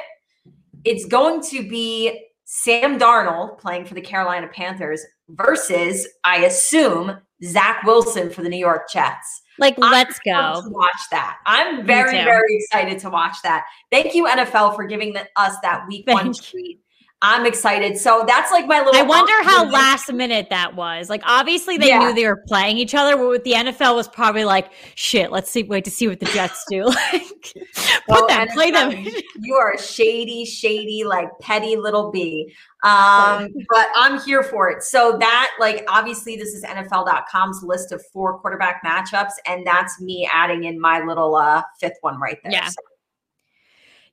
It's 0.83 1.05
going 1.05 1.41
to 1.51 1.69
be 1.69 2.27
Sam 2.43 2.99
Darnold 2.99 3.59
playing 3.59 3.85
for 3.85 3.93
the 3.93 4.01
Carolina 4.01 4.49
Panthers 4.51 5.01
versus, 5.29 6.05
I 6.25 6.43
assume, 6.45 7.17
Zach 7.45 7.83
Wilson 7.83 8.29
for 8.29 8.43
the 8.43 8.49
New 8.49 8.57
York 8.57 8.91
Jets. 8.91 9.40
Like, 9.61 9.77
let's 9.77 10.19
go. 10.25 10.63
watch 10.65 11.01
that. 11.11 11.37
I'm 11.45 11.85
very, 11.85 12.17
very 12.23 12.55
excited 12.55 12.97
to 12.99 13.11
watch 13.11 13.37
that. 13.43 13.65
Thank 13.91 14.15
you, 14.15 14.25
NFL, 14.25 14.75
for 14.75 14.85
giving 14.85 15.13
the, 15.13 15.27
us 15.35 15.55
that 15.61 15.87
week 15.87 16.05
Thank 16.07 16.19
one 16.19 16.33
treat. 16.33 16.81
I'm 17.23 17.45
excited. 17.45 17.99
So 17.99 18.23
that's 18.25 18.51
like 18.51 18.65
my 18.65 18.79
little. 18.79 18.95
I 18.95 19.03
wonder 19.03 19.33
how 19.43 19.69
last 19.69 20.11
minute 20.11 20.47
that 20.49 20.75
was. 20.75 21.07
Like, 21.07 21.21
obviously 21.23 21.77
they 21.77 21.89
yeah. 21.89 21.99
knew 21.99 22.15
they 22.15 22.25
were 22.25 22.43
playing 22.47 22.77
each 22.77 22.95
other, 22.95 23.15
but 23.15 23.27
with 23.27 23.43
the 23.43 23.51
NFL 23.51 23.95
was 23.95 24.07
probably 24.07 24.43
like, 24.43 24.71
shit. 24.95 25.31
Let's 25.31 25.51
see, 25.51 25.61
wait 25.61 25.85
to 25.85 25.91
see 25.91 26.07
what 26.07 26.19
the 26.19 26.25
Jets 26.27 26.65
do. 26.67 26.85
like, 26.85 27.53
well, 28.07 28.21
put 28.21 28.29
them, 28.29 28.47
play 28.49 28.71
them. 28.71 28.91
you 29.39 29.53
are 29.53 29.73
a 29.73 29.79
shady, 29.79 30.45
shady, 30.45 31.03
like 31.03 31.29
petty 31.39 31.75
little 31.75 32.11
bee. 32.11 32.51
Um, 32.83 33.49
but 33.69 33.87
I'm 33.95 34.19
here 34.21 34.41
for 34.41 34.71
it. 34.71 34.81
So 34.81 35.17
that, 35.19 35.51
like, 35.59 35.85
obviously, 35.87 36.35
this 36.35 36.55
is 36.55 36.63
NFL.com's 36.63 37.61
list 37.61 37.91
of 37.91 38.03
four 38.11 38.39
quarterback 38.39 38.81
matchups, 38.83 39.33
and 39.45 39.65
that's 39.65 40.01
me 40.01 40.27
adding 40.33 40.63
in 40.63 40.81
my 40.81 41.03
little 41.03 41.35
uh, 41.35 41.61
fifth 41.79 41.97
one 42.01 42.19
right 42.19 42.39
there. 42.43 42.51
Yeah. 42.51 42.67
So. 42.67 42.81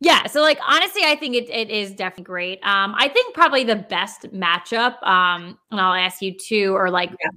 Yeah, 0.00 0.26
so 0.26 0.42
like 0.42 0.58
honestly, 0.66 1.02
I 1.04 1.16
think 1.16 1.34
it, 1.34 1.50
it 1.50 1.70
is 1.70 1.92
definitely 1.92 2.24
great. 2.24 2.58
Um, 2.62 2.94
I 2.96 3.08
think 3.08 3.34
probably 3.34 3.64
the 3.64 3.76
best 3.76 4.22
matchup, 4.32 5.02
um, 5.02 5.58
and 5.70 5.80
I'll 5.80 5.94
ask 5.94 6.22
you 6.22 6.34
too, 6.34 6.74
or 6.76 6.88
like 6.90 7.10
yeah 7.10 7.30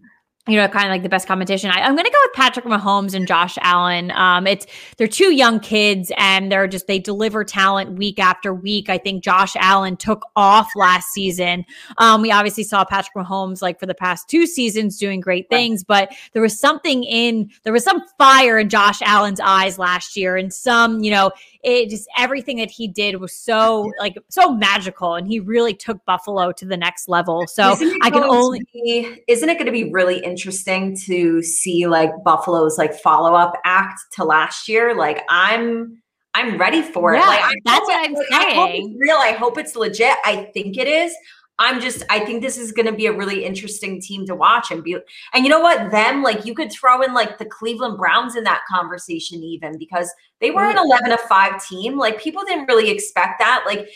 you 0.47 0.55
know, 0.55 0.67
kind 0.67 0.85
of 0.85 0.89
like 0.89 1.03
the 1.03 1.09
best 1.09 1.27
competition. 1.27 1.69
I, 1.69 1.81
am 1.81 1.95
going 1.95 2.05
to 2.05 2.11
go 2.11 2.17
with 2.25 2.33
Patrick 2.33 2.65
Mahomes 2.65 3.13
and 3.13 3.27
Josh 3.27 3.59
Allen. 3.61 4.09
Um, 4.11 4.47
it's 4.47 4.65
they're 4.97 5.07
two 5.07 5.35
young 5.35 5.59
kids, 5.59 6.11
and 6.17 6.51
they're 6.51 6.67
just 6.67 6.87
they 6.87 6.97
deliver 6.97 7.43
talent 7.43 7.93
week 7.93 8.17
after 8.17 8.51
week. 8.51 8.89
I 8.89 8.97
think 8.97 9.23
Josh 9.23 9.55
Allen 9.57 9.97
took 9.97 10.25
off 10.35 10.71
last 10.75 11.09
season. 11.09 11.63
Um, 11.99 12.23
we 12.23 12.31
obviously 12.31 12.63
saw 12.63 12.83
Patrick 12.83 13.15
Mahomes 13.15 13.61
like 13.61 13.79
for 13.79 13.85
the 13.85 13.93
past 13.93 14.29
two 14.29 14.47
seasons 14.47 14.97
doing 14.97 15.19
great 15.19 15.47
things, 15.47 15.83
but 15.83 16.11
there 16.33 16.41
was 16.41 16.59
something 16.59 17.03
in 17.03 17.51
there 17.63 17.73
was 17.73 17.83
some 17.83 18.01
fire 18.17 18.57
in 18.57 18.67
Josh 18.67 18.99
Allen's 19.03 19.39
eyes 19.39 19.77
last 19.77 20.17
year, 20.17 20.37
and 20.37 20.51
some 20.51 21.03
you 21.03 21.11
know 21.11 21.31
it 21.63 21.89
just 21.89 22.07
everything 22.17 22.57
that 22.57 22.71
he 22.71 22.87
did 22.87 23.19
was 23.19 23.33
so 23.33 23.91
like 23.99 24.17
so 24.29 24.53
magical 24.53 25.15
and 25.15 25.27
he 25.27 25.39
really 25.39 25.73
took 25.73 26.03
buffalo 26.05 26.51
to 26.51 26.65
the 26.65 26.77
next 26.77 27.07
level. 27.07 27.47
So 27.47 27.75
i 28.01 28.09
can 28.09 28.23
only 28.23 28.61
be, 28.73 29.23
isn't 29.27 29.49
it 29.49 29.55
going 29.55 29.65
to 29.65 29.71
be 29.71 29.91
really 29.91 30.19
interesting 30.19 30.97
to 31.05 31.41
see 31.43 31.87
like 31.87 32.11
buffalo's 32.23 32.77
like 32.77 32.93
follow-up 32.93 33.53
act 33.65 33.99
to 34.13 34.23
last 34.23 34.67
year? 34.67 34.95
Like 34.95 35.23
i'm 35.29 36.01
i'm 36.33 36.57
ready 36.57 36.81
for 36.81 37.13
yeah, 37.13 37.23
it 37.23 37.27
like 37.27 37.57
that's 37.65 37.81
what 37.81 38.09
i'm 38.09 38.15
saying 38.15 38.27
I 38.31 38.53
hope 38.53 38.69
it's 38.73 38.99
real. 38.99 39.17
I 39.17 39.31
hope 39.33 39.57
it's 39.57 39.75
legit. 39.75 40.15
I 40.23 40.49
think 40.53 40.77
it 40.77 40.87
is 40.87 41.13
I'm 41.61 41.79
just 41.79 42.01
I 42.09 42.21
think 42.21 42.41
this 42.41 42.57
is 42.57 42.71
going 42.71 42.87
to 42.87 42.91
be 42.91 43.05
a 43.05 43.13
really 43.13 43.45
interesting 43.45 44.01
team 44.01 44.25
to 44.25 44.33
watch 44.33 44.71
and 44.71 44.83
be 44.83 44.97
and 45.33 45.43
you 45.45 45.49
know 45.49 45.59
what? 45.59 45.91
Them 45.91 46.23
like 46.23 46.43
you 46.43 46.55
could 46.55 46.71
throw 46.71 47.03
in 47.03 47.13
like 47.13 47.37
the 47.37 47.45
Cleveland 47.45 47.99
Browns 47.99 48.35
in 48.35 48.43
that 48.45 48.63
conversation 48.67 49.43
even 49.43 49.77
because 49.77 50.11
they 50.39 50.49
were 50.49 50.63
an 50.63 50.79
11 50.79 51.11
of 51.11 51.19
5 51.21 51.63
team. 51.63 51.99
Like 51.99 52.19
people 52.19 52.43
didn't 52.43 52.65
really 52.65 52.89
expect 52.89 53.37
that. 53.37 53.63
Like 53.67 53.87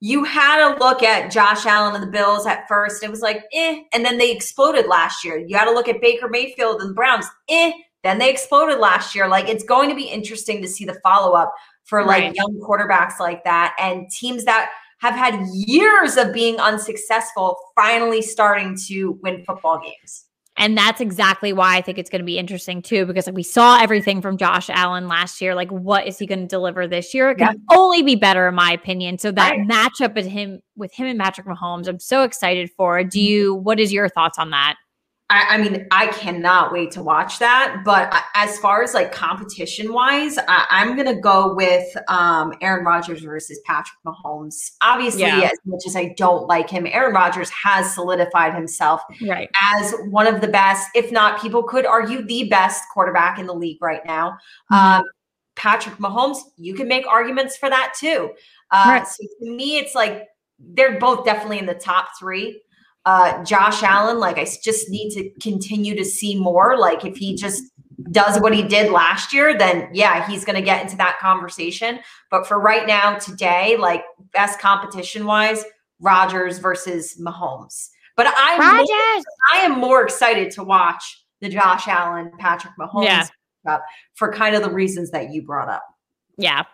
you 0.00 0.24
had 0.24 0.60
a 0.60 0.78
look 0.78 1.02
at 1.02 1.30
Josh 1.32 1.64
Allen 1.64 1.94
and 1.94 2.02
the 2.02 2.10
Bills 2.10 2.46
at 2.46 2.68
first 2.68 3.02
it 3.02 3.10
was 3.10 3.22
like 3.22 3.44
eh 3.54 3.80
and 3.94 4.04
then 4.04 4.18
they 4.18 4.30
exploded 4.30 4.86
last 4.86 5.24
year. 5.24 5.38
You 5.38 5.56
had 5.56 5.64
to 5.64 5.72
look 5.72 5.88
at 5.88 6.02
Baker 6.02 6.28
Mayfield 6.28 6.82
and 6.82 6.90
the 6.90 6.94
Browns. 6.94 7.24
Eh 7.48 7.72
then 8.04 8.18
they 8.18 8.30
exploded 8.30 8.78
last 8.78 9.14
year. 9.14 9.26
Like 9.26 9.48
it's 9.48 9.64
going 9.64 9.88
to 9.88 9.96
be 9.96 10.04
interesting 10.04 10.60
to 10.60 10.68
see 10.68 10.84
the 10.84 11.00
follow 11.02 11.32
up 11.32 11.54
for 11.84 12.04
like 12.04 12.24
right. 12.24 12.34
young 12.34 12.60
quarterbacks 12.62 13.18
like 13.18 13.42
that 13.44 13.74
and 13.80 14.10
teams 14.10 14.44
that 14.44 14.70
have 14.98 15.14
had 15.14 15.40
years 15.52 16.16
of 16.16 16.32
being 16.32 16.58
unsuccessful 16.58 17.56
finally 17.74 18.22
starting 18.22 18.76
to 18.88 19.18
win 19.22 19.44
football 19.44 19.78
games. 19.78 20.24
And 20.58 20.76
that's 20.76 21.02
exactly 21.02 21.52
why 21.52 21.76
I 21.76 21.82
think 21.82 21.98
it's 21.98 22.08
going 22.08 22.22
to 22.22 22.26
be 22.26 22.38
interesting 22.38 22.80
too, 22.80 23.04
because 23.04 23.26
like 23.26 23.36
we 23.36 23.42
saw 23.42 23.78
everything 23.78 24.22
from 24.22 24.38
Josh 24.38 24.70
Allen 24.70 25.06
last 25.06 25.42
year. 25.42 25.54
Like, 25.54 25.70
what 25.70 26.06
is 26.06 26.18
he 26.18 26.26
going 26.26 26.40
to 26.40 26.46
deliver 26.46 26.88
this 26.88 27.12
year? 27.12 27.30
It 27.30 27.38
can 27.38 27.52
yeah. 27.52 27.76
only 27.76 28.02
be 28.02 28.14
better, 28.14 28.48
in 28.48 28.54
my 28.54 28.72
opinion. 28.72 29.18
So 29.18 29.30
that 29.32 29.50
right. 29.50 29.68
matchup 29.68 30.14
with 30.14 30.26
him 30.26 30.60
with 30.74 30.94
him 30.94 31.08
and 31.08 31.20
Patrick 31.20 31.46
Mahomes, 31.46 31.88
I'm 31.88 32.00
so 32.00 32.22
excited 32.22 32.70
for. 32.74 33.02
Do 33.04 33.18
mm-hmm. 33.18 33.26
you? 33.26 33.54
What 33.54 33.78
is 33.78 33.92
your 33.92 34.08
thoughts 34.08 34.38
on 34.38 34.50
that? 34.50 34.76
I, 35.28 35.56
I, 35.56 35.58
mean, 35.58 35.86
I 35.90 36.06
cannot 36.06 36.72
wait 36.72 36.92
to 36.92 37.02
watch 37.02 37.40
that. 37.40 37.82
But 37.84 38.14
as 38.34 38.58
far 38.58 38.84
as 38.84 38.94
like 38.94 39.10
competition 39.10 39.92
wise, 39.92 40.38
I, 40.38 40.66
am 40.70 40.94
going 40.94 41.12
to 41.12 41.20
go 41.20 41.52
with 41.52 41.84
um, 42.08 42.52
Aaron 42.60 42.84
Rodgers 42.84 43.22
versus 43.22 43.58
Patrick 43.66 43.98
Mahomes. 44.06 44.72
Obviously, 44.82 45.22
yeah. 45.22 45.50
as 45.52 45.58
much 45.64 45.82
as 45.84 45.96
I 45.96 46.14
don't 46.16 46.46
like 46.46 46.70
him, 46.70 46.86
Aaron 46.86 47.12
Rodgers 47.12 47.50
has 47.50 47.92
solidified 47.92 48.54
himself 48.54 49.00
right. 49.26 49.50
as 49.74 49.94
one 50.10 50.28
of 50.28 50.40
the 50.40 50.48
best, 50.48 50.88
if 50.94 51.10
not, 51.10 51.42
people 51.42 51.64
could 51.64 51.86
argue 51.86 52.24
the 52.24 52.48
best 52.48 52.84
quarterback 52.94 53.40
in 53.40 53.46
the 53.46 53.54
league 53.54 53.82
right 53.82 54.06
now. 54.06 54.38
Mm-hmm. 54.70 55.00
Um, 55.00 55.04
Patrick 55.56 55.96
Mahomes, 55.96 56.38
you 56.56 56.74
can 56.74 56.86
make 56.86 57.06
arguments 57.06 57.56
for 57.56 57.68
that 57.68 57.94
too. 57.98 58.30
Uh, 58.70 58.84
right. 58.86 59.06
So 59.08 59.24
to 59.40 59.50
me, 59.50 59.78
it's 59.78 59.94
like 59.94 60.28
they're 60.58 60.98
both 60.98 61.24
definitely 61.24 61.58
in 61.58 61.66
the 61.66 61.74
top 61.74 62.10
three. 62.18 62.62
Uh, 63.06 63.42
Josh 63.44 63.82
Allen, 63.84 64.18
like 64.18 64.36
I 64.36 64.44
just 64.44 64.90
need 64.90 65.10
to 65.14 65.30
continue 65.40 65.94
to 65.94 66.04
see 66.04 66.34
more. 66.38 66.76
Like 66.76 67.04
if 67.04 67.16
he 67.16 67.36
just 67.36 67.62
does 68.10 68.40
what 68.40 68.52
he 68.52 68.62
did 68.62 68.90
last 68.90 69.32
year, 69.32 69.56
then 69.56 69.88
yeah, 69.92 70.28
he's 70.28 70.44
going 70.44 70.56
to 70.56 70.62
get 70.62 70.82
into 70.82 70.96
that 70.96 71.18
conversation. 71.20 72.00
But 72.30 72.46
for 72.46 72.60
right 72.60 72.86
now, 72.86 73.16
today, 73.16 73.76
like 73.76 74.04
best 74.32 74.58
competition 74.58 75.24
wise, 75.24 75.64
Rodgers 76.00 76.58
versus 76.58 77.16
Mahomes. 77.20 77.88
But 78.16 78.26
I'm 78.36 78.58
more, 78.76 78.86
I 79.54 79.58
am 79.58 79.78
more 79.78 80.02
excited 80.02 80.50
to 80.52 80.64
watch 80.64 81.24
the 81.40 81.48
Josh 81.48 81.86
Allen 81.86 82.32
Patrick 82.38 82.74
Mahomes 82.78 83.30
yeah. 83.64 83.78
for 84.14 84.32
kind 84.32 84.56
of 84.56 84.62
the 84.62 84.70
reasons 84.70 85.10
that 85.12 85.32
you 85.32 85.42
brought 85.42 85.68
up. 85.68 85.84
Yeah, 86.38 86.64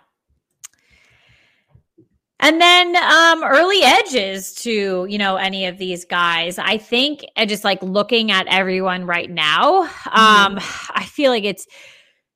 and 2.43 2.61
then 2.61 2.97
um, 2.97 3.45
early 3.45 3.83
edges 3.85 4.53
to, 4.55 5.07
you 5.09 5.17
know, 5.17 5.37
any 5.37 5.65
of 5.67 5.79
these 5.79 6.05
guys. 6.05 6.59
I 6.59 6.77
think 6.77 7.25
uh, 7.37 7.47
just 7.47 7.63
like 7.63 7.81
looking 7.83 8.33
at 8.33 8.47
everyone 8.49 9.07
right 9.07 9.31
now, 9.31 9.83
um, 9.83 10.57
mm-hmm. 10.57 10.93
I 10.95 11.05
feel 11.05 11.31
like 11.31 11.45
it's 11.45 11.67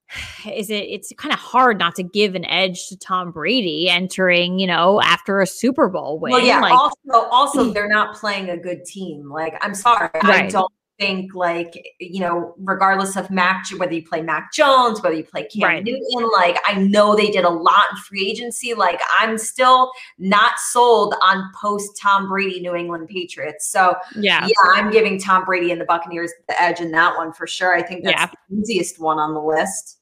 is 0.54 0.70
it 0.70 0.84
it's 0.84 1.12
kind 1.18 1.34
of 1.34 1.40
hard 1.40 1.78
not 1.78 1.96
to 1.96 2.04
give 2.04 2.36
an 2.36 2.44
edge 2.44 2.86
to 2.88 2.96
Tom 2.96 3.32
Brady 3.32 3.88
entering, 3.88 4.60
you 4.60 4.68
know, 4.68 5.02
after 5.02 5.40
a 5.40 5.46
Super 5.46 5.88
Bowl 5.88 6.20
win. 6.20 6.32
Well, 6.32 6.40
yeah. 6.40 6.60
Like, 6.60 6.72
also, 6.72 7.28
also 7.30 7.64
they're 7.72 7.88
not 7.88 8.14
playing 8.16 8.48
a 8.48 8.56
good 8.56 8.84
team. 8.84 9.28
Like, 9.28 9.54
I'm 9.60 9.74
sorry, 9.74 10.08
right. 10.14 10.44
I 10.44 10.48
don't 10.48 10.72
think 10.98 11.35
like 11.35 11.94
you 12.00 12.20
know 12.20 12.54
regardless 12.59 13.16
of 13.16 13.30
mac 13.30 13.66
whether 13.76 13.92
you 13.92 14.02
play 14.02 14.22
mac 14.22 14.52
jones 14.52 15.02
whether 15.02 15.14
you 15.14 15.24
play 15.24 15.44
cam 15.44 15.62
right. 15.62 15.85
newton 15.85 16.30
like 16.32 16.59
i 16.66 16.74
know 16.74 17.14
they 17.14 17.30
did 17.30 17.44
a 17.44 17.48
lot 17.48 17.85
in 17.90 17.96
free 17.98 18.26
agency 18.28 18.72
like 18.72 19.00
i'm 19.18 19.37
still 19.37 19.90
not 20.18 20.59
sold 20.59 21.14
on 21.22 21.50
post 21.61 21.98
tom 22.00 22.28
brady 22.28 22.61
new 22.61 22.74
england 22.74 23.06
patriots 23.09 23.66
so 23.70 23.94
yeah 24.16 24.46
yeah 24.46 24.72
i'm 24.74 24.90
giving 24.90 25.18
tom 25.18 25.44
brady 25.44 25.70
and 25.70 25.80
the 25.80 25.85
buccaneers 25.85 26.32
the 26.48 26.62
edge 26.62 26.80
in 26.80 26.90
that 26.90 27.16
one 27.16 27.32
for 27.32 27.46
sure 27.46 27.76
i 27.76 27.82
think 27.82 28.02
that's 28.02 28.18
yeah. 28.18 28.30
the 28.48 28.61
easiest 28.61 29.00
one 29.00 29.18
on 29.18 29.35
the 29.35 29.40
list 29.40 29.98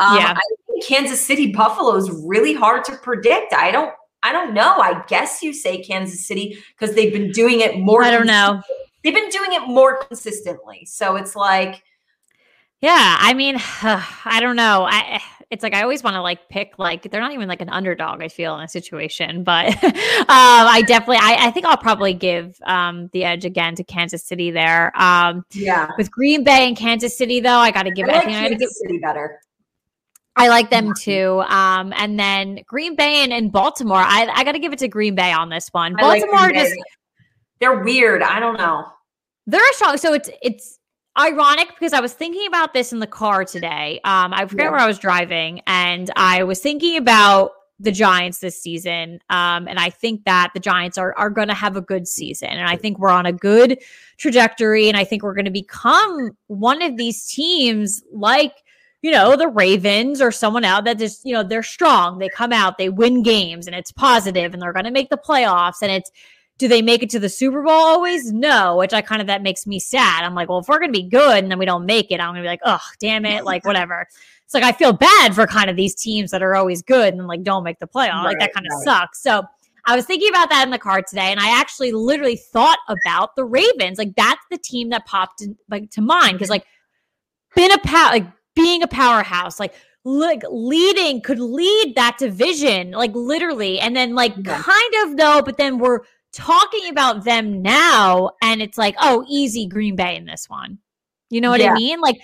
um, 0.00 0.16
yeah. 0.16 0.32
I 0.36 0.40
think 0.68 0.84
Kansas 0.84 1.20
City 1.20 1.50
Buffalo 1.50 1.96
is 1.96 2.08
really 2.24 2.54
hard 2.54 2.84
to 2.84 2.94
predict. 2.98 3.52
I 3.52 3.72
don't 3.72 3.92
I 4.22 4.30
don't 4.30 4.54
know. 4.54 4.76
I 4.78 5.02
guess 5.08 5.42
you 5.42 5.52
say 5.52 5.82
Kansas 5.82 6.24
City 6.24 6.56
because 6.78 6.94
they've 6.94 7.12
been 7.12 7.32
doing 7.32 7.62
it 7.62 7.80
more. 7.80 8.04
I 8.04 8.12
don't 8.12 8.28
know 8.28 8.62
they've 9.02 9.14
been 9.14 9.28
doing 9.30 9.52
it 9.52 9.66
more 9.66 9.98
consistently. 10.04 10.84
So 10.86 11.16
it's 11.16 11.36
like, 11.36 11.82
yeah, 12.80 13.16
I 13.20 13.34
mean, 13.34 13.56
I 13.82 14.38
don't 14.40 14.56
know. 14.56 14.86
I 14.88 15.20
it's 15.50 15.62
like 15.62 15.74
I 15.74 15.82
always 15.82 16.02
want 16.02 16.14
to 16.14 16.20
like 16.20 16.50
pick 16.50 16.78
like 16.78 17.10
they're 17.10 17.22
not 17.22 17.32
even 17.32 17.48
like 17.48 17.62
an 17.62 17.70
underdog. 17.70 18.22
I 18.22 18.28
feel 18.28 18.54
in 18.56 18.64
a 18.64 18.68
situation, 18.68 19.42
but 19.44 19.68
um, 19.82 19.94
I 20.28 20.82
definitely 20.86 21.18
I, 21.20 21.48
I 21.48 21.50
think 21.50 21.66
I'll 21.66 21.76
probably 21.76 22.12
give 22.12 22.58
um, 22.64 23.08
the 23.12 23.24
edge 23.24 23.44
again 23.44 23.74
to 23.76 23.84
Kansas 23.84 24.24
City 24.24 24.50
there. 24.50 24.92
Um, 25.00 25.44
yeah, 25.52 25.90
with 25.96 26.10
Green 26.10 26.44
Bay 26.44 26.68
and 26.68 26.76
Kansas 26.76 27.16
City 27.16 27.40
though, 27.40 27.58
I 27.58 27.70
got 27.70 27.84
to 27.84 27.90
give 27.90 28.08
I 28.08 28.12
it. 28.12 28.14
Like 28.14 28.22
I 28.22 28.26
think 28.26 28.38
Kansas 28.38 28.54
I 28.54 28.58
give 28.58 28.70
City 28.70 28.98
better. 28.98 29.40
I 30.36 30.46
like 30.46 30.70
them 30.70 30.92
too. 30.94 31.42
Um, 31.48 31.92
and 31.96 32.16
then 32.18 32.60
Green 32.64 32.94
Bay 32.94 33.24
and, 33.24 33.32
and 33.32 33.50
Baltimore. 33.50 33.98
I, 33.98 34.28
I 34.32 34.44
got 34.44 34.52
to 34.52 34.60
give 34.60 34.72
it 34.72 34.78
to 34.78 34.88
Green 34.88 35.16
Bay 35.16 35.32
on 35.32 35.48
this 35.48 35.68
one. 35.72 35.96
Baltimore 35.96 36.38
like 36.38 36.54
just 36.54 36.76
they're 37.60 37.82
weird. 37.82 38.22
I 38.22 38.40
don't 38.40 38.56
know. 38.56 38.86
They're 39.46 39.72
strong. 39.72 39.96
So 39.96 40.12
it's 40.12 40.30
it's 40.42 40.78
ironic 41.18 41.68
because 41.68 41.92
I 41.92 42.00
was 42.00 42.12
thinking 42.12 42.46
about 42.46 42.74
this 42.74 42.92
in 42.92 43.00
the 43.00 43.06
car 43.06 43.44
today. 43.44 44.00
Um, 44.04 44.32
I 44.32 44.46
forget 44.46 44.66
yeah. 44.66 44.70
where 44.70 44.80
I 44.80 44.86
was 44.86 44.98
driving, 44.98 45.60
and 45.66 46.10
I 46.16 46.44
was 46.44 46.60
thinking 46.60 46.96
about 46.96 47.52
the 47.80 47.92
Giants 47.92 48.40
this 48.40 48.60
season. 48.60 49.20
Um, 49.30 49.68
and 49.68 49.78
I 49.78 49.88
think 49.88 50.24
that 50.24 50.50
the 50.54 50.60
Giants 50.60 50.98
are 50.98 51.14
are 51.16 51.30
going 51.30 51.48
to 51.48 51.54
have 51.54 51.76
a 51.76 51.80
good 51.80 52.06
season, 52.06 52.50
and 52.50 52.68
I 52.68 52.76
think 52.76 52.98
we're 52.98 53.08
on 53.08 53.26
a 53.26 53.32
good 53.32 53.78
trajectory, 54.18 54.88
and 54.88 54.96
I 54.96 55.04
think 55.04 55.22
we're 55.22 55.34
going 55.34 55.44
to 55.46 55.50
become 55.50 56.36
one 56.46 56.82
of 56.82 56.96
these 56.96 57.26
teams 57.26 58.02
like 58.12 58.52
you 59.02 59.12
know, 59.12 59.36
the 59.36 59.48
Ravens 59.48 60.20
or 60.20 60.32
someone 60.32 60.64
out 60.64 60.84
that 60.84 60.98
just, 60.98 61.24
you 61.24 61.32
know, 61.32 61.44
they're 61.44 61.62
strong. 61.62 62.18
They 62.18 62.28
come 62.28 62.52
out, 62.52 62.78
they 62.78 62.88
win 62.88 63.22
games 63.22 63.66
and 63.66 63.76
it's 63.76 63.92
positive 63.92 64.52
and 64.52 64.60
they're 64.60 64.72
going 64.72 64.86
to 64.86 64.90
make 64.90 65.10
the 65.10 65.16
playoffs 65.16 65.82
and 65.82 65.92
it's 65.92 66.10
do 66.58 66.66
they 66.66 66.82
make 66.82 67.02
it 67.02 67.10
to 67.10 67.20
the 67.20 67.28
Super 67.28 67.62
Bowl 67.62 67.72
always? 67.72 68.32
No, 68.32 68.76
which 68.76 68.92
I 68.92 69.00
kind 69.00 69.20
of 69.20 69.28
that 69.28 69.42
makes 69.42 69.66
me 69.66 69.78
sad. 69.78 70.24
I'm 70.24 70.34
like, 70.34 70.48
well, 70.48 70.58
if 70.58 70.68
we're 70.68 70.80
gonna 70.80 70.92
be 70.92 71.08
good 71.08 71.42
and 71.42 71.50
then 71.50 71.58
we 71.58 71.66
don't 71.66 71.86
make 71.86 72.10
it, 72.10 72.20
I'm 72.20 72.30
gonna 72.30 72.42
be 72.42 72.48
like, 72.48 72.60
oh, 72.64 72.80
damn 72.98 73.24
it, 73.24 73.44
like 73.44 73.64
whatever. 73.64 74.06
It's 74.44 74.54
like 74.54 74.64
I 74.64 74.72
feel 74.72 74.92
bad 74.92 75.34
for 75.34 75.46
kind 75.46 75.70
of 75.70 75.76
these 75.76 75.94
teams 75.94 76.30
that 76.32 76.42
are 76.42 76.56
always 76.56 76.82
good 76.82 77.14
and 77.14 77.26
like 77.26 77.42
don't 77.42 77.64
make 77.64 77.78
the 77.78 77.86
playoff. 77.86 78.24
Right, 78.24 78.24
like 78.24 78.38
that 78.40 78.52
kind 78.52 78.66
of 78.66 78.72
right. 78.76 78.84
sucks. 78.84 79.22
So 79.22 79.44
I 79.86 79.94
was 79.94 80.04
thinking 80.04 80.28
about 80.28 80.50
that 80.50 80.64
in 80.64 80.70
the 80.70 80.78
car 80.78 81.00
today, 81.00 81.30
and 81.30 81.38
I 81.38 81.58
actually 81.58 81.92
literally 81.92 82.36
thought 82.36 82.78
about 82.88 83.36
the 83.36 83.44
Ravens. 83.44 83.98
Like 83.98 84.14
that's 84.16 84.44
the 84.50 84.58
team 84.58 84.90
that 84.90 85.06
popped 85.06 85.42
in, 85.42 85.56
like 85.70 85.90
to 85.92 86.00
mind 86.00 86.32
because 86.32 86.50
like 86.50 86.66
been 87.54 87.70
a 87.70 87.78
power, 87.78 88.10
like 88.10 88.26
being 88.54 88.82
a 88.82 88.88
powerhouse, 88.88 89.60
like 89.60 89.74
like 90.04 90.42
leading 90.50 91.20
could 91.20 91.38
lead 91.38 91.94
that 91.96 92.16
division, 92.18 92.90
like 92.90 93.14
literally, 93.14 93.78
and 93.78 93.94
then 93.94 94.14
like 94.14 94.34
yeah. 94.36 94.60
kind 94.62 94.94
of 95.04 95.16
though, 95.16 95.42
but 95.42 95.56
then 95.56 95.78
we're 95.78 96.00
talking 96.32 96.88
about 96.90 97.24
them 97.24 97.62
now 97.62 98.30
and 98.42 98.62
it's 98.62 98.78
like, 98.78 98.94
oh, 99.00 99.24
easy 99.28 99.66
Green 99.66 99.96
Bay 99.96 100.16
in 100.16 100.24
this 100.24 100.48
one. 100.48 100.78
You 101.30 101.40
know 101.40 101.50
what 101.50 101.60
yeah. 101.60 101.72
I 101.72 101.74
mean? 101.74 102.00
Like, 102.00 102.20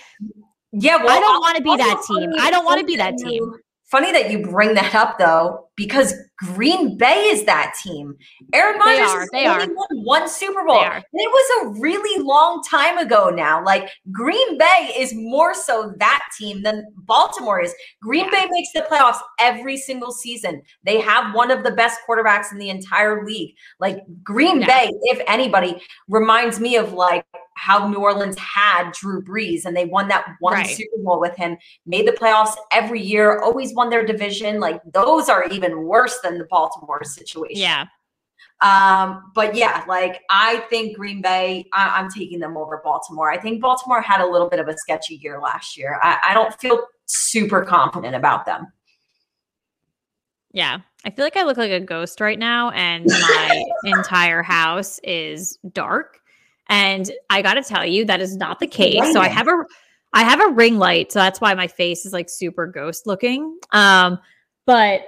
yeah, 0.71 0.97
well, 0.97 1.09
I 1.09 1.19
don't 1.19 1.41
want 1.41 1.57
to 1.57 1.63
be 1.63 1.75
that 1.75 2.03
team. 2.07 2.31
I 2.39 2.51
don't 2.51 2.65
want 2.65 2.79
to 2.79 2.85
be 2.85 2.95
that 2.97 3.17
team. 3.17 3.53
Funny 3.85 4.11
that 4.11 4.31
you 4.31 4.41
bring 4.41 4.73
that 4.73 4.95
up 4.95 5.17
though. 5.17 5.64
Because 5.75 6.13
Green 6.37 6.97
Bay 6.97 7.23
is 7.25 7.43
that 7.45 7.73
team. 7.83 8.15
Aaron 8.53 8.79
Rodgers 8.79 9.07
are, 9.09 9.27
they 9.31 9.47
only 9.47 9.65
are. 9.65 9.73
won 9.73 10.03
one 10.03 10.29
Super 10.29 10.63
Bowl. 10.65 10.79
They. 10.79 10.97
It 10.97 11.05
was 11.13 11.65
a 11.77 11.79
really 11.81 12.23
long 12.23 12.61
time 12.69 12.97
ago 12.97 13.29
now. 13.29 13.63
Like 13.63 13.89
Green 14.11 14.57
Bay 14.57 14.93
is 14.97 15.13
more 15.13 15.53
so 15.53 15.93
that 15.97 16.21
team 16.37 16.63
than 16.63 16.85
Baltimore 17.05 17.61
is. 17.61 17.73
Green 18.01 18.25
Yeah. 18.25 18.43
Bay 18.43 18.47
makes 18.51 18.71
the 18.73 18.81
playoffs 18.81 19.19
every 19.39 19.77
single 19.77 20.11
season. 20.11 20.61
They 20.83 20.99
have 21.01 21.33
one 21.33 21.51
of 21.51 21.63
the 21.63 21.71
best 21.71 21.99
quarterbacks 22.07 22.51
in 22.51 22.57
the 22.57 22.69
entire 22.69 23.25
league. 23.25 23.55
Like 23.79 23.99
Green 24.23 24.61
Yeah. 24.61 24.67
Bay, 24.67 24.91
if 25.03 25.21
anybody, 25.27 25.81
reminds 26.07 26.59
me 26.59 26.75
of 26.77 26.93
like 26.93 27.25
how 27.55 27.87
New 27.87 27.97
Orleans 27.97 28.37
had 28.37 28.91
Drew 28.91 29.21
Brees 29.21 29.65
and 29.65 29.75
they 29.75 29.85
won 29.85 30.07
that 30.09 30.25
one 30.39 30.53
Right. 30.53 30.67
Super 30.67 30.97
Bowl 31.03 31.19
with 31.19 31.35
him, 31.35 31.57
made 31.85 32.07
the 32.07 32.11
playoffs 32.11 32.53
every 32.71 33.01
year, 33.01 33.39
always 33.41 33.73
won 33.73 33.89
their 33.89 34.05
division. 34.05 34.59
Like 34.59 34.81
those 34.93 35.29
are 35.29 35.45
even 35.45 35.83
worse 35.83 36.19
than 36.21 36.37
the 36.37 36.45
Baltimore 36.45 37.03
situation. 37.03 37.61
Yeah. 37.61 37.85
Um, 38.61 39.31
but 39.33 39.55
yeah, 39.55 39.83
like 39.87 40.21
I 40.29 40.59
think 40.69 40.95
Green 40.95 41.21
Bay, 41.21 41.65
I, 41.73 41.99
I'm 41.99 42.09
taking 42.09 42.39
them 42.39 42.55
over 42.55 42.81
Baltimore. 42.83 43.31
I 43.31 43.37
think 43.37 43.61
Baltimore 43.61 44.01
had 44.01 44.21
a 44.21 44.27
little 44.27 44.49
bit 44.49 44.59
of 44.59 44.67
a 44.67 44.77
sketchy 44.77 45.15
year 45.15 45.39
last 45.41 45.77
year. 45.77 45.99
I, 46.01 46.19
I 46.29 46.33
don't 46.33 46.53
feel 46.59 46.85
super 47.05 47.63
confident 47.63 48.15
about 48.15 48.45
them. 48.45 48.67
Yeah. 50.53 50.79
I 51.03 51.09
feel 51.11 51.25
like 51.25 51.37
I 51.37 51.43
look 51.43 51.57
like 51.57 51.71
a 51.71 51.79
ghost 51.79 52.19
right 52.19 52.39
now, 52.39 52.71
and 52.71 53.05
my 53.05 53.63
entire 53.83 54.41
house 54.41 54.99
is 55.03 55.59
dark. 55.71 56.19
And 56.69 57.11
I 57.29 57.41
got 57.41 57.55
to 57.55 57.63
tell 57.63 57.85
you, 57.85 58.05
that 58.05 58.21
is 58.21 58.35
not 58.35 58.59
the 58.59 58.67
case. 58.67 59.13
So 59.13 59.19
I 59.19 59.27
have 59.27 59.47
a, 59.47 59.63
I 60.13 60.23
have 60.23 60.41
a 60.41 60.47
ring 60.53 60.77
light, 60.79 61.11
so 61.11 61.19
that's 61.19 61.39
why 61.41 61.53
my 61.53 61.67
face 61.67 62.05
is 62.05 62.13
like 62.13 62.29
super 62.29 62.65
ghost 62.67 63.05
looking. 63.05 63.57
Um, 63.71 64.17
but 64.65 65.01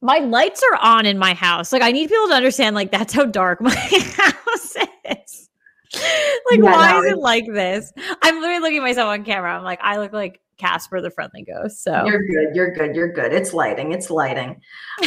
my 0.00 0.18
lights 0.18 0.62
are 0.72 0.78
on 0.80 1.04
in 1.04 1.18
my 1.18 1.34
house. 1.34 1.72
Like 1.72 1.82
I 1.82 1.92
need 1.92 2.08
people 2.08 2.28
to 2.28 2.34
understand, 2.34 2.74
like 2.74 2.90
that's 2.90 3.12
how 3.12 3.26
dark 3.26 3.60
my 3.60 3.74
house 3.74 4.76
is. 5.04 5.48
like, 5.94 6.58
Yeah, 6.58 6.62
why 6.62 6.92
no, 6.92 7.00
is 7.00 7.06
it 7.06 7.12
it- 7.12 7.18
like 7.18 7.44
this? 7.52 7.92
I'm 8.22 8.40
literally 8.40 8.60
looking 8.60 8.78
at 8.78 8.82
myself 8.82 9.08
on 9.08 9.24
camera. 9.24 9.54
I'm 9.56 9.64
like, 9.64 9.80
I 9.82 9.98
look 9.98 10.12
like 10.14 10.40
Casper 10.56 11.00
the 11.02 11.10
Friendly 11.10 11.42
Ghost. 11.42 11.82
So 11.82 12.04
You're 12.06 12.26
good. 12.26 12.54
You're 12.54 12.72
good. 12.72 12.94
You're 12.94 13.12
good. 13.12 13.32
It's 13.32 13.52
lighting. 13.52 13.92
It's 13.92 14.10
lighting. 14.10 14.60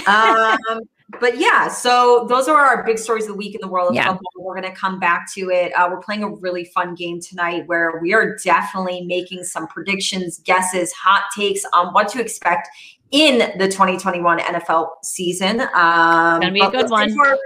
Um, 0.07 0.57
but 1.20 1.38
yeah, 1.38 1.68
so 1.68 2.26
those 2.30 2.47
are 2.47 2.60
our 2.60 2.84
big 2.84 2.97
stories 2.97 3.26
of 3.26 3.30
the 3.30 3.38
week 3.38 3.56
in 3.56 3.62
the 3.62 3.68
world 3.68 3.89
of 3.89 3.95
Yeah. 3.95 4.08
football. 4.08 4.32
We're 4.38 4.60
going 4.60 4.72
to 4.74 4.78
come 4.78 4.99
back 4.99 5.32
to 5.34 5.49
it. 5.51 5.72
Uh, 5.74 5.88
we're 5.91 5.99
playing 5.99 6.24
a 6.24 6.30
really 6.30 6.66
fun 6.66 6.95
game 6.95 7.20
tonight 7.20 7.64
where 7.68 7.99
we 8.01 8.14
are 8.14 8.36
definitely 8.43 9.01
making 9.01 9.43
some 9.43 9.68
predictions, 9.68 10.39
guesses, 10.39 10.91
hot 10.93 11.24
takes 11.36 11.64
on 11.74 11.93
what 11.93 12.08
to 12.10 12.22
expect 12.22 12.68
in 13.12 13.58
the 13.60 13.68
2021 13.68 14.39
NFL 14.39 14.89
season. 15.04 15.62
Um, 15.62 16.39
Gonna 16.41 16.51
be 16.51 16.62
a 16.62 16.72
good 16.72 16.89
one. 16.89 17.10
Into 17.10 17.20
our, 17.22 17.38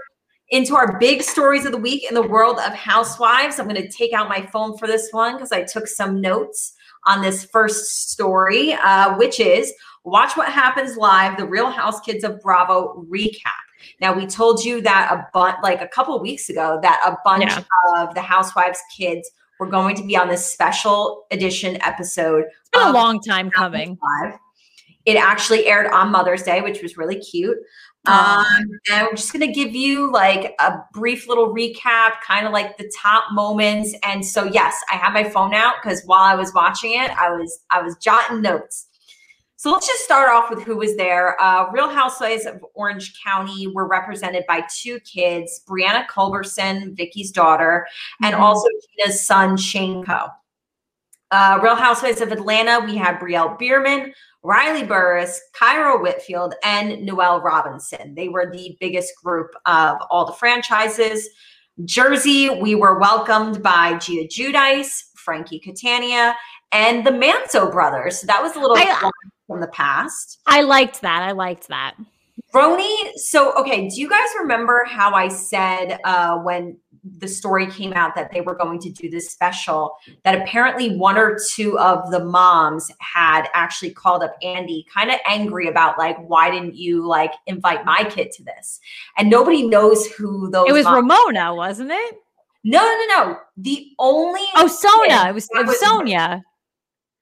into 0.49 0.75
our 0.75 0.97
big 0.97 1.21
stories 1.21 1.65
of 1.65 1.73
the 1.73 1.77
week 1.77 2.07
in 2.07 2.15
the 2.15 2.21
world 2.25 2.59
of 2.59 2.73
housewives. 2.73 3.59
I'm 3.59 3.67
going 3.67 3.81
to 3.81 3.89
take 3.89 4.13
out 4.13 4.29
my 4.29 4.45
phone 4.45 4.77
for 4.77 4.87
this 4.87 5.09
one 5.11 5.33
because 5.35 5.51
I 5.51 5.63
took 5.63 5.87
some 5.87 6.21
notes 6.21 6.73
on 7.05 7.21
this 7.21 7.45
first 7.45 8.09
story, 8.09 8.73
uh, 8.73 9.17
which 9.17 9.39
is 9.39 9.73
Watch 10.07 10.37
What 10.37 10.47
Happens 10.49 10.95
Live, 10.95 11.37
the 11.37 11.45
Real 11.45 11.69
House 11.69 11.99
Kids 11.99 12.23
of 12.23 12.39
Bravo 12.41 13.05
recap. 13.11 13.51
Now, 13.99 14.13
we 14.13 14.25
told 14.25 14.63
you 14.63 14.81
that 14.81 15.09
a 15.11 15.27
bunch, 15.33 15.57
like 15.61 15.81
a 15.81 15.87
couple 15.87 16.15
of 16.15 16.21
weeks 16.21 16.49
ago, 16.49 16.79
that 16.81 16.99
a 17.05 17.17
bunch 17.25 17.43
Yeah. 17.43 17.63
of 17.97 18.15
the 18.15 18.21
Housewives 18.21 18.79
kids 18.95 19.29
were 19.59 19.67
going 19.67 19.95
to 19.97 20.03
be 20.03 20.15
on 20.15 20.29
this 20.29 20.45
special 20.45 21.25
edition 21.31 21.81
episode. 21.81 22.45
it's 22.45 22.69
been 22.71 22.87
a 22.87 22.91
long 22.91 23.19
time 23.21 23.51
coming. 23.51 23.97
Live. 24.23 24.35
It 25.05 25.17
actually 25.17 25.67
aired 25.67 25.91
on 25.91 26.11
Mother's 26.11 26.43
Day, 26.43 26.61
which 26.61 26.81
was 26.81 26.97
really 26.97 27.19
cute. 27.19 27.57
Um, 28.05 28.45
and 28.89 29.07
I'm 29.07 29.15
just 29.17 29.33
going 29.33 29.45
to 29.45 29.51
give 29.53 29.75
you 29.75 30.09
like 30.11 30.53
a 30.59 30.77
brief 30.93 31.27
little 31.27 31.53
recap, 31.53 32.11
kind 32.25 32.45
of 32.47 32.53
like 32.53 32.77
the 32.77 32.89
top 32.97 33.25
moments. 33.33 33.93
And 34.03 34.25
so, 34.25 34.45
yes, 34.45 34.75
I 34.91 34.95
have 34.95 35.11
my 35.13 35.25
phone 35.25 35.53
out 35.53 35.75
because 35.83 36.03
while 36.05 36.21
I 36.23 36.35
was 36.35 36.53
watching 36.53 36.93
it, 36.93 37.11
I 37.11 37.29
was 37.31 37.59
I 37.69 37.81
was 37.81 37.97
jotting 37.97 38.41
notes. 38.41 38.86
So 39.59 39.71
let's 39.71 39.87
just 39.87 40.03
start 40.03 40.29
off 40.29 40.51
with 40.51 40.61
who 40.61 40.77
was 40.77 40.95
there. 40.97 41.39
Uh, 41.41 41.71
Real 41.71 41.89
Housewives 41.89 42.45
of 42.45 42.63
Orange 42.75 43.19
County 43.23 43.65
were 43.67 43.87
represented 43.87 44.45
by 44.47 44.63
two 44.79 44.99
kids: 44.99 45.61
Brianna 45.67 46.07
Culberson, 46.07 46.95
Vicki's 46.95 47.31
daughter, 47.31 47.87
and 48.23 48.35
Mhm. 48.35 48.39
also 48.39 48.67
Jeana's 48.97 49.25
son, 49.25 49.57
Shane 49.57 50.05
Keough. 50.05 50.31
Uh, 51.31 51.59
Real 51.61 51.75
Housewives 51.75 52.21
of 52.21 52.31
Atlanta, 52.31 52.85
we 52.85 52.95
had 52.95 53.19
Brielle 53.19 53.57
Biermann, 53.57 54.13
Riley 54.43 54.83
Burruss, 54.83 55.39
Kairo 55.59 55.99
Whitfield, 56.01 56.53
and 56.63 57.03
Noelle 57.03 57.41
Robinson. 57.41 58.13
They 58.13 58.29
were 58.29 58.51
the 58.51 58.77
biggest 58.79 59.11
group 59.23 59.49
of 59.65 59.97
all 60.11 60.25
the 60.25 60.33
franchises. 60.33 61.27
Jersey, 61.83 62.49
we 62.49 62.75
were 62.75 62.99
welcomed 62.99 63.61
by 63.63 63.95
Gia 63.97 64.27
Giudice, 64.27 65.05
Frankie 65.15 65.59
Catania, 65.59 66.37
and 66.71 67.05
the 67.05 67.11
Manzo 67.11 67.71
brothers. 67.71 68.21
So 68.21 68.27
that 68.27 68.41
was 68.41 68.55
a 68.55 68.59
little 68.59 68.77
I- 68.77 68.85
fun 68.85 69.11
from 69.47 69.61
the 69.61 69.67
past. 69.67 70.39
I 70.45 70.61
liked 70.61 71.01
that. 71.01 71.23
I 71.23 71.31
liked 71.31 71.69
that. 71.69 71.95
RHONY, 72.53 73.13
so 73.15 73.53
okay, 73.55 73.89
do 73.89 73.99
you 73.99 74.09
guys 74.09 74.27
remember 74.39 74.85
how 74.87 75.13
I 75.13 75.27
said 75.27 75.99
uh, 76.03 76.37
when 76.39 76.77
the 77.19 77.27
story 77.27 77.67
came 77.67 77.93
out 77.93 78.15
that 78.15 78.31
they 78.31 78.41
were 78.41 78.55
going 78.55 78.79
to 78.79 78.89
do 78.89 79.09
this 79.09 79.31
special 79.31 79.95
that 80.23 80.39
apparently 80.41 80.97
one 80.97 81.17
or 81.17 81.37
two 81.51 81.77
of 81.79 82.11
the 82.11 82.23
moms 82.23 82.91
had 82.99 83.47
actually 83.53 83.91
called 83.91 84.23
up 84.23 84.35
Andy 84.43 84.85
kind 84.93 85.09
of 85.09 85.17
angry 85.25 85.67
about 85.67 85.97
like 85.97 86.17
why 86.27 86.51
didn't 86.51 86.75
you 86.75 87.07
like 87.07 87.31
invite 87.45 87.85
my 87.85 88.03
kid 88.03 88.31
to 88.33 88.43
this? 88.43 88.79
And 89.17 89.29
nobody 89.29 89.67
knows 89.67 90.05
who 90.07 90.49
those 90.51 90.67
It 90.69 90.73
was 90.73 90.85
Ramona, 90.85 91.55
wasn't 91.55 91.91
it? 91.91 92.15
No, 92.63 92.79
no, 92.79 93.05
no, 93.07 93.23
no. 93.31 93.37
The 93.57 93.91
only 93.99 94.41
Oh, 94.55 94.65
Sonja. 94.67 95.29
It 95.29 95.33
was, 95.33 95.47
it 95.53 95.65
was- 95.65 95.79
Sonja. 95.79 96.41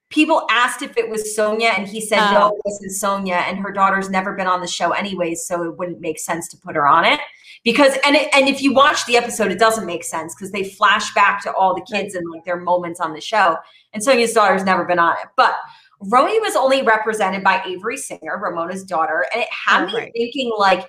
People 0.10 0.46
asked 0.52 0.82
if 0.82 0.96
it 0.98 1.10
was 1.10 1.36
Sonja, 1.38 1.78
and 1.78 1.88
he 1.88 2.00
said 2.00 2.20
Oh. 2.20 2.34
no, 2.34 2.48
it 2.50 2.62
wasn't 2.64 2.92
Sonja, 2.92 3.42
and 3.50 3.58
her 3.60 3.72
daughter's 3.72 4.10
never 4.10 4.34
been 4.34 4.48
on 4.48 4.62
the 4.62 4.68
show 4.68 4.92
anyways, 4.92 5.46
so 5.48 5.64
it 5.64 5.78
wouldn't 5.78 6.00
make 6.00 6.20
sense 6.20 6.48
to 6.50 6.58
put 6.58 6.76
her 6.76 6.88
on 6.88 7.06
it. 7.06 7.20
Because 7.64 7.98
and 8.06 8.16
it, 8.16 8.30
and 8.36 8.48
if 8.48 8.62
you 8.62 8.74
watch 8.74 9.06
the 9.08 9.18
episode, 9.18 9.52
it 9.52 9.58
doesn't 9.58 9.88
make 9.88 10.04
sense 10.04 10.36
because 10.36 10.52
they 10.52 10.64
flash 10.64 11.12
back 11.16 11.42
to 11.44 11.54
all 11.54 11.74
the 11.74 11.86
kids 11.92 12.14
and 12.14 12.24
like 12.32 12.46
their 12.46 12.58
moments 12.60 13.00
on 13.00 13.14
the 13.14 13.22
show, 13.22 13.58
and 13.94 14.04
Sonja's 14.06 14.34
daughter's 14.34 14.64
never 14.64 14.86
been 14.86 15.00
on 15.00 15.14
it. 15.14 15.28
But 15.36 15.56
RHONY 16.04 16.40
was 16.42 16.56
only 16.56 16.84
represented 16.84 17.44
by 17.44 17.64
Avery 17.66 17.98
Singer, 17.98 18.38
Ramona's 18.40 18.84
daughter, 18.84 19.26
and 19.34 19.42
it 19.42 19.48
had 19.50 19.84
Oh, 19.86 19.88
me 19.88 19.94
right. 19.96 20.12
thinking 20.16 20.52
like 20.58 20.88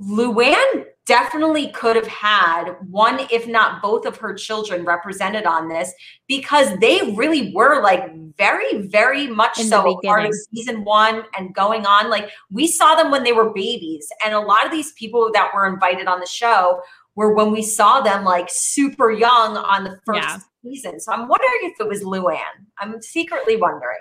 Luann 0.00 0.86
definitely 1.06 1.68
could 1.68 1.96
have 1.96 2.06
had 2.06 2.74
one, 2.88 3.26
if 3.32 3.46
not 3.48 3.82
both, 3.82 4.04
of 4.04 4.16
her 4.18 4.34
children 4.34 4.84
represented 4.84 5.46
on 5.46 5.68
this 5.68 5.92
because 6.28 6.78
they 6.78 7.14
really 7.16 7.52
were 7.54 7.82
like 7.82 8.14
very, 8.36 8.86
very 8.88 9.26
much 9.26 9.58
In 9.58 9.66
so 9.66 9.98
part 10.04 10.26
of 10.26 10.32
season 10.52 10.84
one 10.84 11.24
and 11.36 11.54
going 11.54 11.86
on. 11.86 12.10
Like 12.10 12.30
we 12.50 12.68
saw 12.68 12.94
them 12.94 13.10
when 13.10 13.24
they 13.24 13.32
were 13.32 13.52
babies, 13.52 14.06
and 14.24 14.34
a 14.34 14.40
lot 14.40 14.66
of 14.66 14.70
these 14.70 14.92
people 14.92 15.30
that 15.32 15.50
were 15.54 15.66
invited 15.66 16.06
on 16.06 16.20
the 16.20 16.26
show 16.26 16.80
were 17.16 17.34
when 17.34 17.50
we 17.50 17.62
saw 17.62 18.00
them 18.00 18.24
like 18.24 18.48
super 18.50 19.10
young 19.10 19.56
on 19.56 19.84
the 19.84 19.98
first 20.04 20.20
Yeah. 20.22 20.38
season. 20.62 21.00
So 21.00 21.10
I'm 21.12 21.26
wondering 21.26 21.60
if 21.62 21.80
it 21.80 21.88
was 21.88 22.02
Luann. 22.04 22.66
I'm 22.78 23.00
secretly 23.02 23.56
wondering. 23.56 23.98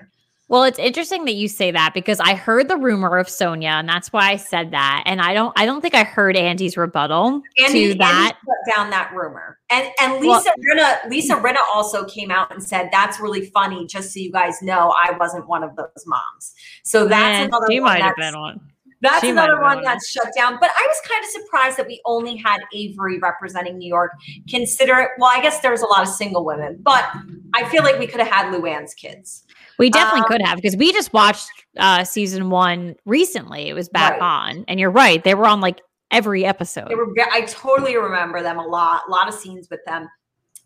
Well, 0.50 0.64
it's 0.64 0.80
interesting 0.80 1.26
that 1.26 1.34
you 1.34 1.50
say 1.50 1.72
that 1.72 1.94
because 1.94 2.22
I 2.22 2.34
heard 2.34 2.70
the 2.70 2.78
rumor 2.78 3.18
of 3.18 3.28
Sonja, 3.28 3.66
and 3.66 3.90
that's 3.90 4.14
why 4.14 4.30
I 4.32 4.38
said 4.38 4.72
that. 4.72 5.04
And 5.06 5.20
I 5.20 5.34
don't, 5.34 5.52
I 5.60 5.66
don't 5.66 5.82
think 5.82 5.94
I 5.94 6.04
heard 6.06 6.38
Andy's 6.38 6.78
rebuttal 6.78 7.42
Andy, 7.60 7.92
to 7.92 7.98
that. 7.98 8.32
Andy 8.34 8.38
put 8.46 8.76
down 8.76 8.90
that 8.92 9.12
rumor, 9.14 9.60
and 9.70 9.90
and 10.00 10.26
Well- 10.26 10.38
Lisa 10.38 10.52
Rinna, 10.72 11.10
Lisa 11.10 11.36
Rinna 11.36 11.58
also 11.74 12.06
came 12.06 12.32
out 12.32 12.54
and 12.54 12.64
said 12.64 12.88
that's 12.94 13.20
really 13.20 13.48
funny. 13.48 13.86
Just 13.88 14.14
so 14.14 14.22
you 14.22 14.32
guys 14.32 14.62
know, 14.62 14.94
I 15.04 15.12
wasn't 15.18 15.50
one 15.50 15.64
of 15.64 15.76
those 15.76 16.06
moms. 16.06 16.54
So 16.84 17.08
that's 17.08 17.48
another 17.48 17.68
she 17.70 17.82
one 17.82 17.90
might 17.90 18.02
have 18.04 18.14
that's- 18.18 18.32
been 18.34 18.40
one. 18.40 18.62
That's 19.00 19.22
She 19.22 19.30
another 19.30 19.62
one 19.62 19.84
that's 19.84 20.10
shut 20.10 20.32
down. 20.36 20.58
But 20.60 20.72
I 20.76 20.88
was 20.88 20.98
kind 21.08 21.24
of 21.24 21.30
surprised 21.30 21.78
that 21.78 21.86
we 21.86 22.02
only 22.06 22.36
had 22.36 22.62
Avery 22.74 23.20
representing 23.20 23.78
New 23.78 23.88
York. 23.88 24.12
Consider 24.50 24.98
it. 25.02 25.10
Well, 25.20 25.30
I 25.32 25.40
guess 25.40 25.60
there's 25.60 25.84
a 25.84 25.86
lot 25.86 26.02
of 26.02 26.08
single 26.08 26.44
women, 26.44 26.80
but 26.82 27.08
I 27.54 27.70
feel 27.70 27.84
like 27.84 28.00
we 28.00 28.08
could 28.08 28.20
have 28.20 28.32
had 28.32 28.52
Luann's 28.52 28.96
kids. 28.96 29.44
We 29.80 29.90
definitely 29.90 30.22
Um, 30.22 30.28
could 30.28 30.42
have 30.42 30.56
because 30.58 30.76
we 30.76 30.92
just 30.92 31.14
watched 31.14 31.50
uh 31.78 32.04
season 32.04 32.50
one 32.50 32.96
recently. 33.06 33.70
It 33.70 33.74
was 33.74 33.90
back 33.90 34.14
Right. 34.14 34.22
on, 34.22 34.66
and 34.68 34.80
you're 34.80 34.92
right; 34.92 35.24
they 35.24 35.36
were 35.36 35.46
on 35.46 35.62
like 35.62 35.82
every 36.12 36.46
episode. 36.46 36.88
They 36.90 36.96
were. 36.96 37.14
I 37.32 37.42
totally 37.42 37.98
remember 37.98 38.42
them 38.42 38.58
a 38.58 38.66
lot. 38.66 39.04
A 39.08 39.12
lot 39.12 39.28
of 39.28 39.34
scenes 39.34 39.68
with 39.70 39.82
them. 39.86 40.08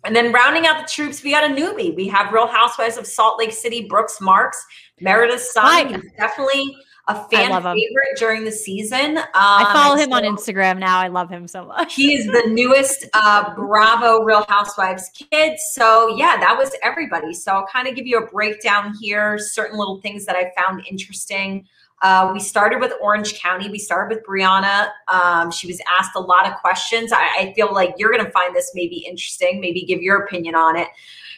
And 0.03 0.15
then 0.15 0.31
rounding 0.31 0.65
out 0.65 0.81
the 0.81 0.87
troops, 0.91 1.21
we 1.23 1.29
got 1.31 1.43
a 1.43 1.53
newbie. 1.53 1.95
We 1.95 2.07
have 2.07 2.33
Real 2.33 2.47
Housewives 2.47 2.97
of 2.97 3.05
Salt 3.05 3.37
Lake 3.37 3.51
City, 3.51 3.85
Brooks 3.87 4.19
Marks, 4.19 4.57
Meredith 4.99 5.41
son. 5.41 6.01
Definitely 6.17 6.75
a 7.07 7.15
fan 7.29 7.49
favorite 7.49 8.17
during 8.17 8.43
the 8.43 8.51
season. 8.51 9.17
Um, 9.17 9.25
I 9.33 9.71
follow 9.73 9.95
him 9.95 10.13
on 10.13 10.23
Instagram 10.23 10.79
now. 10.79 10.99
I 10.99 11.07
love 11.07 11.29
him 11.29 11.47
so 11.47 11.65
much. 11.65 11.95
He 11.95 12.13
is 12.13 12.25
the 12.27 12.49
newest 12.49 13.07
uh, 13.13 13.53
Bravo 13.55 14.21
Real 14.23 14.45
Housewives 14.47 15.09
kid. 15.13 15.57
So 15.73 16.15
yeah, 16.15 16.37
that 16.37 16.57
was 16.57 16.71
everybody. 16.83 17.33
So 17.33 17.53
I'll 17.53 17.67
kind 17.67 17.87
of 17.87 17.95
give 17.95 18.05
you 18.05 18.19
a 18.19 18.27
breakdown 18.27 18.93
here, 18.99 19.37
certain 19.37 19.77
little 19.77 19.99
things 20.01 20.25
that 20.25 20.35
I 20.35 20.51
found 20.61 20.83
interesting. 20.89 21.67
Uh, 22.03 22.31
we 22.33 22.39
started 22.39 22.79
with 22.79 22.93
Orange 22.99 23.39
County. 23.39 23.69
We 23.69 23.77
started 23.77 24.15
with 24.15 24.25
Brianna. 24.25 24.89
Um, 25.07 25.51
she 25.51 25.67
was 25.67 25.79
asked 25.99 26.11
a 26.15 26.19
lot 26.19 26.47
of 26.47 26.55
questions. 26.55 27.11
I, 27.11 27.21
I 27.37 27.53
feel 27.55 27.71
like 27.73 27.93
you're 27.97 28.11
going 28.11 28.25
to 28.25 28.31
find 28.31 28.55
this 28.55 28.71
maybe 28.73 29.05
interesting, 29.07 29.61
maybe 29.61 29.83
give 29.83 30.01
your 30.01 30.23
opinion 30.23 30.55
on 30.55 30.77
it. 30.77 30.87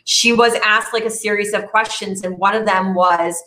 She 0.06 0.32
was 0.34 0.54
asked 0.64 0.94
like 0.94 1.06
a 1.06 1.10
series 1.10 1.54
of 1.54 1.68
questions, 1.68 2.24
and 2.24 2.38
one 2.38 2.56
of 2.56 2.66
them 2.66 2.94
was, 2.94 3.42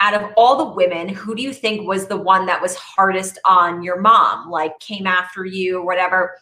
out 0.00 0.14
of 0.14 0.30
all 0.36 0.56
the 0.56 0.74
women, 0.74 1.08
who 1.08 1.34
do 1.34 1.42
you 1.42 1.52
think 1.52 1.86
was 1.86 2.06
the 2.06 2.16
one 2.16 2.46
that 2.46 2.60
was 2.60 2.74
hardest 2.74 3.38
on 3.44 3.82
your 3.82 4.00
mom, 4.00 4.50
like 4.50 4.78
came 4.80 5.06
after 5.06 5.44
you 5.44 5.78
or 5.78 5.84
whatever? 5.86 6.36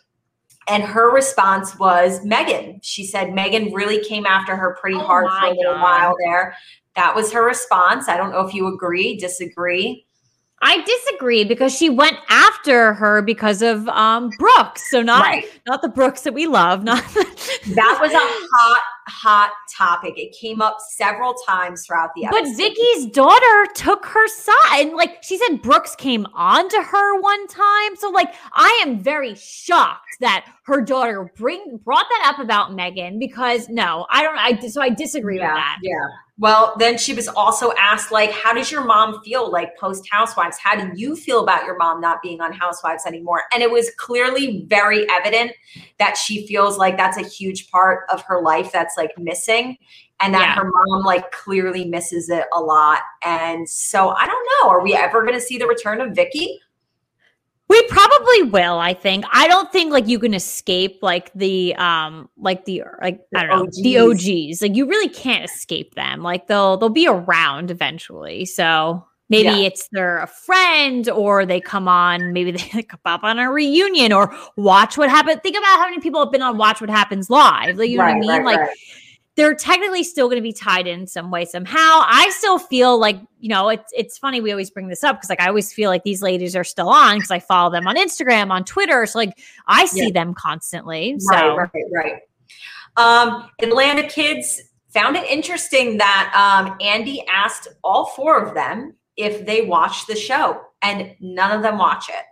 And 0.69 0.83
her 0.83 1.11
response 1.13 1.79
was 1.79 2.25
Megan. 2.25 2.79
She 2.83 3.05
said 3.05 3.35
Megan 3.35 3.73
really 3.73 4.05
came 4.05 4.27
after 4.27 4.55
her 4.55 4.77
pretty 4.81 4.97
Oh 4.99 5.05
hard 5.07 5.31
for 5.31 5.47
a 5.47 5.51
little 5.51 5.75
God. 5.75 5.83
while 5.83 6.15
there. 6.25 6.55
That 6.95 7.15
was 7.15 7.33
her 7.33 7.43
response. 7.45 8.09
I 8.09 8.17
don't 8.17 8.31
know 8.33 8.47
if 8.47 8.55
you 8.55 8.67
agree, 8.73 9.17
disagree. 9.17 10.05
I 10.61 10.83
disagree 10.83 11.45
because 11.45 11.73
she 11.75 11.89
went 11.89 12.17
after 12.29 12.93
her 12.95 13.23
because 13.23 13.63
of 13.63 13.89
um 13.89 14.31
Brooks. 14.31 14.91
So 14.91 15.03
not 15.03 15.23
Right. 15.25 15.45
not 15.67 15.83
the 15.83 15.89
Brooks 15.89 16.23
that 16.23 16.35
we 16.35 16.47
love, 16.47 16.83
not 16.85 17.03
That 17.15 17.99
was 18.01 18.13
a 18.13 18.19
hot, 18.57 18.83
hot 19.09 19.51
topic. 19.77 20.19
It 20.19 20.33
came 20.33 20.61
up 20.61 20.79
several 20.91 21.35
times 21.47 21.87
throughout 21.87 22.11
the 22.15 22.27
episode. 22.27 22.45
But. 22.45 22.57
Vicki's 22.57 23.07
daughter 23.07 23.67
took 23.75 24.05
her 24.07 24.29
side. 24.29 24.87
And 24.87 24.95
like 24.95 25.23
she 25.23 25.39
said, 25.39 25.63
Brooks 25.63 25.95
came 25.97 26.27
on 26.35 26.69
to 26.69 26.83
her 26.83 27.21
one 27.21 27.47
time. 27.47 27.97
So 27.97 28.11
like 28.11 28.35
I 28.53 28.83
am 28.85 29.01
very 29.01 29.35
shocked 29.35 30.17
that 30.21 30.47
her 30.65 30.81
daughter 30.81 31.33
bring 31.37 31.81
brought 31.85 32.07
that 32.09 32.33
up 32.33 32.39
about 32.39 32.75
Megan 32.75 33.19
because 33.19 33.69
no, 33.69 34.07
I 34.11 34.23
don't 34.23 34.39
I 34.39 34.59
so 34.69 34.83
I 34.83 34.91
disagree 34.91 35.39
yeah, 35.39 35.55
with 35.55 35.57
that. 35.57 35.79
Yeah. 35.83 36.09
Well, 36.41 36.77
then 36.79 36.99
she 36.99 37.15
was 37.15 37.27
also 37.27 37.73
asked, 37.77 38.13
like, 38.13 38.31
how 38.31 38.55
does 38.55 38.71
your 38.71 38.85
mom 38.85 39.21
feel 39.25 39.51
like 39.51 39.77
post 39.77 40.09
Housewives? 40.09 40.57
How 40.57 40.77
do 40.77 40.93
you 40.95 41.17
feel 41.17 41.43
about 41.43 41.65
your 41.65 41.77
mom 41.77 42.01
not 42.01 42.23
being 42.23 42.41
on 42.41 42.53
Housewives 42.53 43.07
anymore? 43.07 43.43
And 43.53 43.61
it 43.61 43.71
was 43.71 43.91
clearly 43.97 44.65
very 44.69 45.05
evident 45.11 45.51
that 45.99 46.17
she 46.17 46.47
feels 46.47 46.79
like 46.79 46.97
that's 46.97 47.17
a 47.19 47.23
huge 47.27 47.71
part 47.71 48.05
of 48.13 48.23
her 48.23 48.41
life 48.41 48.71
that's 48.73 48.97
like 48.97 49.11
missing. 49.19 49.77
And 50.21 50.35
that 50.35 50.41
Yeah. 50.41 50.55
her 50.57 50.71
mom 50.71 51.05
like 51.05 51.31
clearly 51.33 51.85
misses 51.85 52.29
it 52.29 52.47
a 52.55 52.61
lot. 52.61 53.01
And 53.25 53.69
so 53.69 54.11
I 54.11 54.27
don't 54.27 54.49
know. 54.63 54.71
Are 54.71 54.83
we 54.83 54.95
ever 54.95 55.23
going 55.23 55.35
to 55.35 55.41
see 55.41 55.59
the 55.59 55.67
return 55.67 56.01
of 56.01 56.15
Vicky? 56.15 56.61
We 57.69 57.83
probably 57.89 58.45
will, 58.45 58.79
I 58.79 58.95
think. 58.95 59.27
I 59.31 59.47
don't 59.47 59.71
think 59.71 59.93
like 59.93 60.09
you 60.09 60.19
can 60.19 60.33
escape 60.33 61.01
like 61.03 61.31
the 61.35 61.75
um 61.77 62.31
like 62.39 62.65
the 62.65 62.83
like 63.03 63.21
I 63.37 63.45
don't 63.45 63.67
know, 63.67 63.71
the 63.83 63.99
OGs. 63.99 64.27
OGs. 64.27 64.63
Like 64.63 64.75
you 64.75 64.87
really 64.87 65.11
can't 65.11 65.45
escape 65.45 65.95
them. 65.95 66.23
Like 66.23 66.47
they'll 66.47 66.79
they'll 66.79 66.89
be 66.89 67.07
around 67.07 67.71
eventually. 67.71 68.47
So 68.47 69.05
maybe 69.29 69.45
Yeah. 69.45 69.67
it's 69.69 69.89
they're 69.93 70.19
a 70.19 70.27
friend 70.27 71.09
or 71.11 71.45
they 71.47 71.61
come 71.61 71.89
on, 71.89 72.33
maybe 72.33 72.51
they 72.53 72.87
up 73.05 73.25
on 73.25 73.39
a 73.39 73.51
reunion 73.51 74.13
or 74.13 74.35
watch 74.57 74.97
what 74.99 75.09
happened. 75.11 75.43
Think 75.43 75.57
about 75.57 75.79
how 75.79 75.89
many 75.89 76.01
people 76.01 76.21
have 76.23 76.33
been 76.33 76.43
on 76.43 76.57
Watch 76.59 76.81
What 76.81 76.91
Happens 76.91 77.31
Live. 77.31 77.77
Like 77.77 77.91
you 77.91 77.99
know 77.99 78.05
what 78.05 78.15
I 78.15 78.19
mean? 78.19 78.45
like 78.45 78.61
they're 79.37 79.55
technically 79.55 80.03
still 80.03 80.27
going 80.27 80.39
to 80.39 80.43
be 80.43 80.53
tied 80.53 80.89
in 80.89 81.07
some 81.07 81.31
way 81.31 81.45
somehow. 81.45 81.77
I 81.79 82.29
still 82.37 82.59
feel 82.59 82.99
like 82.99 83.21
you 83.39 83.49
know 83.49 83.69
it's 83.69 83.93
it's 83.97 84.19
funny 84.19 84.41
we 84.41 84.51
always 84.51 84.69
bring 84.71 84.89
this 84.89 85.05
up 85.05 85.17
because 85.17 85.31
like 85.31 85.41
I 85.41 85.47
always 85.47 85.73
feel 85.73 85.91
like 85.91 86.03
these 86.03 86.23
ladies 86.23 86.57
are 86.57 86.65
still 86.65 86.89
on 86.89 87.19
because 87.19 87.31
I 87.31 87.39
follow 87.39 87.71
them 87.71 87.87
on 87.87 87.97
Instagram, 87.97 88.51
on 88.51 88.65
Twitter. 88.65 89.07
So 89.07 89.19
like 89.19 89.39
I 89.69 89.87
see 89.87 90.07
Yeah. 90.07 90.13
them 90.13 90.35
constantly. 90.35 91.17
So 91.21 91.35
Right, 91.57 91.69
right, 91.73 91.85
right. 91.95 92.15
Um, 92.97 93.49
Atlanta 93.63 94.09
kids 94.09 94.61
found 94.93 95.15
it 95.17 95.25
interesting 95.31 95.99
that 95.99 96.33
um, 96.35 96.77
Andy 96.81 97.23
asked 97.29 97.69
all 97.85 98.07
four 98.07 98.43
of 98.43 98.55
them 98.55 98.95
if 99.19 99.45
they 99.45 99.63
watch 99.63 100.07
the 100.07 100.17
show, 100.17 100.63
and 100.81 101.15
none 101.21 101.55
of 101.55 101.63
them 101.63 101.77
watch 101.77 102.09
it. 102.09 102.25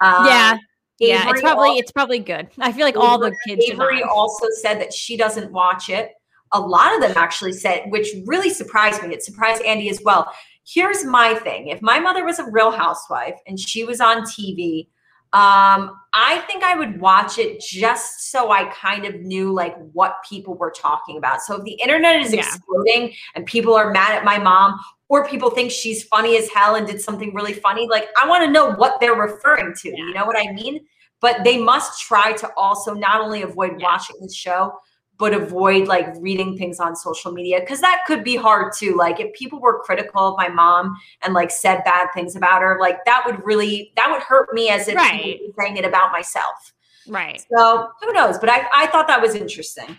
Um, 0.00 0.26
yeah, 0.26 0.56
yeah, 0.98 1.30
it's 1.30 1.42
probably 1.42 1.70
al- 1.70 1.78
it's 1.78 1.92
probably 1.92 2.18
good. 2.18 2.48
I 2.58 2.72
feel 2.72 2.86
like 2.86 2.96
all 2.96 3.18
the 3.18 3.36
kids. 3.46 3.64
Avery 3.68 4.02
also 4.02 4.46
said 4.60 4.80
that 4.80 4.92
she 4.92 5.16
doesn't 5.16 5.52
watch 5.52 5.88
it. 5.90 6.12
A 6.52 6.60
lot 6.60 6.94
of 6.94 7.00
them 7.02 7.12
actually 7.16 7.52
said, 7.52 7.84
which 7.88 8.08
really 8.24 8.50
surprised 8.50 9.02
me. 9.02 9.14
It 9.14 9.22
surprised 9.22 9.62
Andy 9.62 9.90
as 9.90 10.00
well. 10.04 10.32
Here's 10.66 11.04
my 11.04 11.34
thing: 11.34 11.68
if 11.68 11.82
my 11.82 12.00
mother 12.00 12.24
was 12.24 12.38
a 12.38 12.50
Real 12.50 12.70
Housewife 12.70 13.38
and 13.46 13.60
she 13.60 13.84
was 13.84 14.00
on 14.00 14.22
TV, 14.22 14.88
um, 15.32 15.90
I 16.14 16.42
think 16.46 16.64
I 16.64 16.76
would 16.76 17.00
watch 17.00 17.38
it 17.38 17.60
just 17.60 18.30
so 18.30 18.50
I 18.50 18.64
kind 18.66 19.04
of 19.04 19.16
knew 19.16 19.52
like 19.52 19.76
what 19.92 20.16
people 20.26 20.54
were 20.54 20.70
talking 20.70 21.18
about. 21.18 21.42
So 21.42 21.56
if 21.56 21.64
the 21.64 21.72
internet 21.72 22.20
is 22.20 22.32
Yeah. 22.32 22.40
exploding 22.40 23.14
and 23.34 23.44
people 23.44 23.74
are 23.74 23.90
mad 23.90 24.12
at 24.12 24.24
my 24.24 24.38
mom, 24.38 24.80
or 25.08 25.26
people 25.28 25.50
think 25.50 25.70
she's 25.70 26.04
funny 26.04 26.36
as 26.36 26.48
hell 26.48 26.74
and 26.74 26.86
did 26.86 27.00
something 27.00 27.32
really 27.34 27.52
funny, 27.52 27.86
like 27.88 28.08
I 28.20 28.28
want 28.28 28.44
to 28.44 28.50
know 28.50 28.72
what 28.72 29.00
they're 29.00 29.14
referring 29.14 29.74
to. 29.82 29.88
You 29.88 30.12
know 30.12 30.26
what 30.26 30.36
I 30.38 30.52
mean? 30.52 30.84
But 31.20 31.44
they 31.44 31.56
must 31.58 32.02
try 32.02 32.32
to 32.32 32.50
also 32.56 32.92
not 32.92 33.20
only 33.20 33.42
avoid 33.42 33.80
Yeah. 33.80 33.86
watching 33.86 34.16
the 34.20 34.32
show, 34.32 34.72
but 35.18 35.32
avoid 35.32 35.88
like 35.88 36.08
reading 36.18 36.58
things 36.58 36.78
on 36.78 36.94
social 36.94 37.32
media 37.32 37.60
because 37.60 37.80
that 37.80 38.02
could 38.06 38.22
be 38.22 38.36
hard 38.36 38.72
too. 38.76 38.94
Like 38.96 39.18
if 39.18 39.32
people 39.32 39.60
were 39.60 39.80
critical 39.82 40.28
of 40.28 40.36
my 40.36 40.48
mom 40.48 40.94
and 41.22 41.32
like 41.32 41.50
said 41.50 41.82
bad 41.84 42.08
things 42.12 42.36
about 42.36 42.60
her, 42.60 42.76
like 42.78 43.02
that 43.06 43.22
would 43.24 43.42
really 43.44 43.92
that 43.96 44.10
would 44.10 44.20
hurt 44.22 44.52
me 44.52 44.68
as 44.68 44.88
if 44.88 44.94
Right. 44.96 45.40
saying 45.58 45.76
it 45.78 45.86
about 45.86 46.12
myself. 46.12 46.74
right. 47.08 47.42
So 47.56 47.88
who 48.02 48.12
knows? 48.12 48.38
But 48.38 48.50
I, 48.50 48.66
I 48.76 48.86
thought 48.88 49.06
that 49.08 49.22
was 49.22 49.34
interesting. 49.34 49.96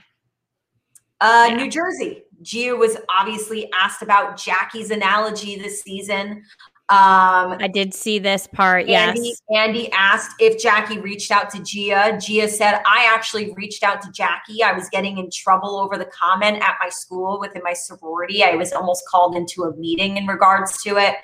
Uh, 1.19 1.47
Yeah. 1.49 1.55
New 1.55 1.71
Jersey. 1.71 2.23
Gia 2.41 2.75
was 2.75 2.97
obviously 3.09 3.69
asked 3.73 4.01
about 4.01 4.37
Jackie's 4.37 4.91
analogy 4.91 5.57
this 5.57 5.81
season. 5.81 6.43
Um, 6.89 7.57
I 7.59 7.67
did 7.67 7.93
see 7.93 8.17
this 8.17 8.47
part. 8.47 8.87
Yes. 8.87 9.17
Andy, 9.17 9.33
Andy 9.53 9.91
asked 9.91 10.35
if 10.39 10.57
Jackie 10.57 10.99
reached 10.99 11.31
out 11.31 11.49
to 11.49 11.61
Gia. 11.61 12.17
Gia 12.17 12.47
said, 12.47 12.81
I 12.85 13.11
actually 13.13 13.51
reached 13.57 13.83
out 13.83 14.01
to 14.03 14.11
Jackie. 14.11 14.63
I 14.63 14.71
was 14.71 14.87
getting 14.87 15.17
in 15.17 15.29
trouble 15.29 15.77
over 15.77 15.97
the 15.97 16.05
comment 16.05 16.63
at 16.63 16.77
my 16.81 16.87
school 16.87 17.41
within 17.41 17.61
my 17.61 17.73
sorority. 17.73 18.41
I 18.41 18.55
was 18.55 18.71
almost 18.71 19.03
called 19.09 19.35
into 19.35 19.63
a 19.63 19.75
meeting 19.75 20.15
in 20.15 20.27
regards 20.27 20.81
to 20.83 20.95
it. 20.95 21.15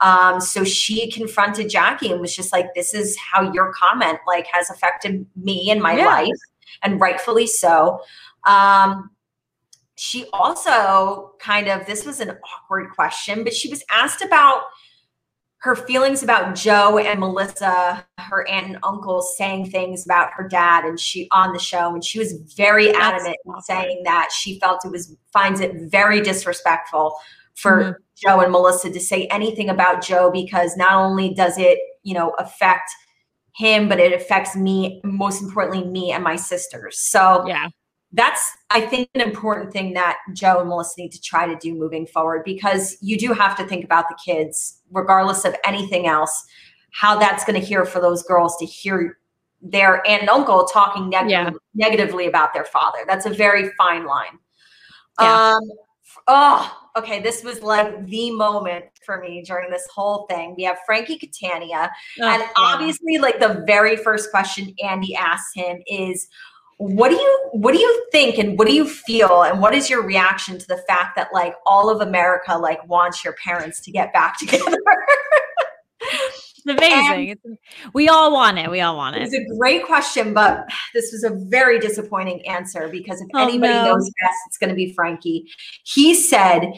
Um, 0.00 0.40
so 0.40 0.64
she 0.64 1.08
confronted 1.12 1.70
Jackie 1.70 2.10
and 2.10 2.20
was 2.20 2.34
just 2.34 2.52
like, 2.52 2.74
this 2.74 2.92
is 2.92 3.16
how 3.16 3.52
your 3.52 3.72
comment 3.72 4.18
like 4.26 4.48
has 4.50 4.70
affected 4.70 5.24
me 5.36 5.70
and 5.70 5.80
my 5.80 5.96
Yeah. 5.96 6.06
life, 6.06 6.40
and 6.82 7.00
rightfully 7.00 7.46
so. 7.46 8.00
Um, 8.44 9.10
she 10.04 10.26
also 10.32 11.30
kind 11.38 11.68
of 11.68 11.86
this 11.86 12.04
was 12.04 12.18
an 12.18 12.36
awkward 12.42 12.90
question, 12.90 13.44
but 13.44 13.54
she 13.54 13.68
was 13.68 13.84
asked 13.88 14.20
about 14.20 14.62
her 15.58 15.76
feelings 15.76 16.24
about 16.24 16.56
Joe 16.56 16.98
and 16.98 17.20
Melissa, 17.20 18.04
her 18.18 18.48
aunt 18.48 18.66
and 18.66 18.78
uncle, 18.82 19.22
saying 19.22 19.70
things 19.70 20.04
about 20.04 20.30
her 20.32 20.48
dad, 20.48 20.84
and 20.84 20.98
she 20.98 21.28
on 21.30 21.52
the 21.52 21.60
show, 21.60 21.94
and 21.94 22.04
she 22.04 22.18
was 22.18 22.32
very 22.56 22.86
That's 22.86 22.98
adamant 22.98 23.36
in 23.46 23.60
saying 23.62 24.02
that 24.02 24.32
she 24.32 24.58
felt 24.58 24.84
it 24.84 24.90
was 24.90 25.16
finds 25.32 25.60
it 25.60 25.72
very 25.88 26.20
disrespectful 26.20 27.14
for 27.54 27.78
Mhm. 27.84 27.94
Joe 28.16 28.40
and 28.40 28.50
Melissa 28.50 28.90
to 28.90 28.98
say 29.00 29.26
anything 29.26 29.70
about 29.70 30.02
Joe 30.02 30.32
because 30.32 30.76
not 30.76 30.94
only 30.94 31.32
does 31.32 31.58
it, 31.58 31.78
you 32.02 32.14
know, 32.14 32.30
affect 32.40 32.90
him, 33.54 33.88
but 33.88 34.00
it 34.00 34.12
affects 34.12 34.56
me, 34.56 35.00
most 35.04 35.40
importantly, 35.42 35.84
me 35.88 36.10
and 36.10 36.24
my 36.24 36.34
sisters. 36.34 36.98
So 36.98 37.44
Yeah. 37.46 37.68
That's 38.14 38.52
i 38.70 38.80
think 38.80 39.08
an 39.14 39.20
important 39.20 39.72
thing 39.72 39.92
that 39.94 40.18
joe 40.34 40.60
and 40.60 40.68
melissa 40.68 41.00
need 41.00 41.10
to 41.12 41.20
try 41.20 41.46
to 41.46 41.56
do 41.56 41.74
moving 41.74 42.06
forward 42.06 42.42
because 42.44 42.96
you 43.00 43.16
do 43.18 43.32
have 43.32 43.56
to 43.56 43.64
think 43.64 43.84
about 43.84 44.04
the 44.08 44.16
kids 44.24 44.80
regardless 44.90 45.44
of 45.44 45.54
anything 45.64 46.06
else 46.06 46.44
how 46.92 47.18
that's 47.18 47.44
going 47.44 47.58
to 47.58 47.66
hear 47.66 47.84
for 47.86 48.00
those 48.00 48.22
girls 48.24 48.56
to 48.58 48.66
hear 48.66 49.18
their 49.62 50.06
aunt 50.06 50.22
and 50.22 50.28
uncle 50.30 50.64
talking 50.66 51.08
neg- 51.08 51.30
Yeah. 51.30 51.50
negatively 51.74 52.26
about 52.26 52.52
their 52.52 52.64
father 52.66 52.98
that's 53.06 53.26
a 53.26 53.30
very 53.30 53.70
fine 53.78 54.04
line 54.06 54.38
Yeah. 55.20 55.54
um 55.54 55.70
oh 56.28 56.78
okay 56.96 57.20
this 57.22 57.42
was 57.42 57.62
like 57.62 58.06
the 58.06 58.30
moment 58.32 58.84
for 59.06 59.18
me 59.20 59.42
during 59.46 59.70
this 59.70 59.86
whole 59.94 60.26
thing 60.28 60.54
we 60.58 60.64
have 60.64 60.76
frankie 60.84 61.16
catania 61.16 61.90
Oh, 62.20 62.28
and 62.28 62.42
yeah. 62.42 62.48
obviously, 62.58 63.16
like 63.18 63.40
the 63.40 63.64
very 63.66 63.96
first 63.96 64.30
question 64.30 64.74
Andy 64.84 65.14
asks 65.14 65.54
him 65.54 65.80
is, 65.86 66.28
"What 66.82 67.10
do 67.10 67.16
you 67.16 67.48
what 67.52 67.72
do 67.72 67.78
you 67.78 68.06
think 68.10 68.38
and 68.38 68.58
what 68.58 68.66
do 68.66 68.74
you 68.74 68.86
feel 68.88 69.42
and 69.42 69.60
what 69.60 69.74
is 69.74 69.88
your 69.88 70.02
reaction 70.02 70.58
to 70.58 70.66
the 70.66 70.78
fact 70.88 71.16
that 71.16 71.28
like 71.32 71.54
all 71.64 71.88
of 71.90 72.00
America 72.00 72.58
like 72.58 72.86
wants 72.88 73.24
your 73.24 73.34
parents 73.44 73.80
to 73.82 73.92
get 73.92 74.12
back 74.12 74.38
together?" 74.40 74.76
It's 76.64 76.78
amazing. 76.78 77.28
It's, 77.30 77.42
we 77.92 78.08
all 78.08 78.32
want 78.32 78.58
it. 78.58 78.70
We 78.70 78.80
all 78.80 78.96
want 78.96 79.16
it 79.16 79.22
It's 79.22 79.34
a 79.34 79.56
great 79.58 79.84
question, 79.84 80.32
but 80.32 80.68
this 80.94 81.10
was 81.12 81.24
a 81.24 81.30
very 81.48 81.78
disappointing 81.80 82.46
answer 82.46 82.88
because 82.88 83.20
if 83.20 83.28
Oh, 83.34 83.42
anybody 83.42 83.72
no. 83.72 83.84
knows 83.84 84.10
best, 84.20 84.38
it's 84.46 84.58
going 84.58 84.70
to 84.70 84.76
be 84.76 84.92
Frankie. 84.94 85.48
He 85.84 86.14
said. 86.14 86.72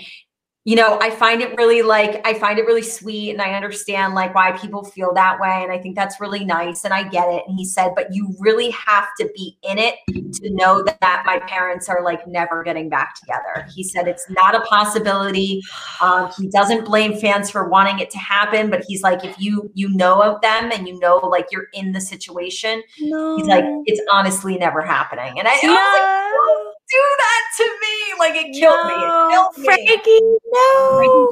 You 0.65 0.77
know, 0.77 0.99
I 1.01 1.11
find 1.11 1.43
it 1.43 1.55
really 1.57 1.83
like 1.83 2.27
I 2.27 2.35
find 2.35 2.59
it 2.59 2.65
really 2.65 2.83
sweet 2.83 3.33
and 3.33 3.43
I 3.43 3.55
understand 3.55 4.15
like 4.15 4.35
why 4.35 4.53
people 4.53 4.83
feel 4.83 5.13
that 5.15 5.39
way 5.39 5.61
and 5.63 5.71
I 5.71 5.79
think 5.79 5.95
that's 5.95 6.21
really 6.21 6.45
nice 6.45 6.85
and 6.85 6.95
I 6.95 7.03
get 7.03 7.29
it 7.29 7.45
and 7.47 7.59
he 7.59 7.65
said 7.65 7.93
but 7.95 8.15
you 8.15 8.35
really 8.39 8.71
have 8.71 9.09
to 9.21 9.31
be 9.35 9.59
in 9.63 9.79
it 9.79 9.97
to 10.09 10.51
know 10.51 10.83
that, 10.83 10.99
that 11.01 11.25
my 11.27 11.39
parents 11.41 11.89
are 11.89 12.03
like 12.03 12.27
never 12.27 12.63
getting 12.63 12.89
back 12.89 13.15
together. 13.15 13.67
He 13.75 13.83
said 13.85 14.09
it's 14.09 14.29
not 14.31 14.55
a 14.55 14.61
possibility. 14.61 15.61
Um, 16.01 16.31
he 16.39 16.49
doesn't 16.49 16.85
blame 16.85 17.19
fans 17.19 17.51
for 17.51 17.69
wanting 17.69 17.99
it 17.99 18.11
to 18.11 18.19
happen 18.19 18.71
but 18.71 18.85
he's 18.87 19.03
like 19.03 19.25
if 19.25 19.39
you 19.39 19.71
you 19.75 19.91
know 19.91 20.23
of 20.23 20.41
them 20.41 20.71
and 20.73 20.89
you 20.89 20.99
know 20.99 21.17
like 21.19 21.47
you're 21.53 21.69
in 21.75 21.93
the 21.93 22.01
situation 22.01 22.83
no. 23.01 23.37
he's 23.37 23.47
like 23.47 23.65
it's 23.87 24.01
honestly 24.11 24.57
never 24.57 24.83
happening. 24.83 25.39
And 25.39 25.49
I, 25.49 25.59
no. 25.63 25.73
I 25.73 26.33
was 26.33 26.67
like, 26.67 26.74
do 26.95 27.03
that 27.19 27.43
to 27.59 27.65
me. 27.65 28.15
Like 28.19 28.35
it 28.37 28.53
killed 28.53 28.79
no, 28.83 28.89
me. 28.89 28.95
It 28.95 29.31
killed 29.31 29.59
me. 29.59 29.65
Frankie, 29.65 30.21
no. 30.53 31.29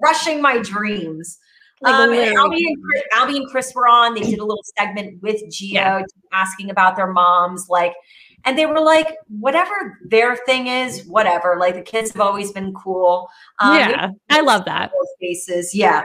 Crushing 0.00 0.42
my 0.42 0.58
dreams. 0.58 1.38
Like 1.80 1.94
um, 1.94 2.12
and 2.12 2.36
Albie, 2.36 2.66
and 2.66 2.76
Chris, 2.82 3.02
Albie 3.14 3.36
and 3.36 3.46
Chris 3.50 3.72
were 3.74 3.86
on. 3.86 4.14
They 4.14 4.22
did 4.22 4.40
a 4.40 4.44
little 4.44 4.64
segment 4.76 5.22
with 5.22 5.42
Gio 5.44 5.72
yeah. 5.72 6.02
asking 6.32 6.70
about 6.70 6.96
their 6.96 7.06
moms. 7.06 7.68
Like, 7.68 7.94
and 8.44 8.58
they 8.58 8.66
were 8.66 8.80
like, 8.80 9.16
whatever 9.28 9.98
their 10.04 10.36
thing 10.36 10.66
is, 10.66 11.04
whatever. 11.06 11.56
Like 11.58 11.74
the 11.74 11.82
kids 11.82 12.12
have 12.12 12.20
always 12.20 12.50
been 12.52 12.74
cool. 12.74 13.28
Um, 13.60 13.76
yeah, 13.76 14.08
I 14.28 14.40
love 14.40 14.64
that. 14.64 14.90
Faces, 15.20 15.74
yeah. 15.74 16.02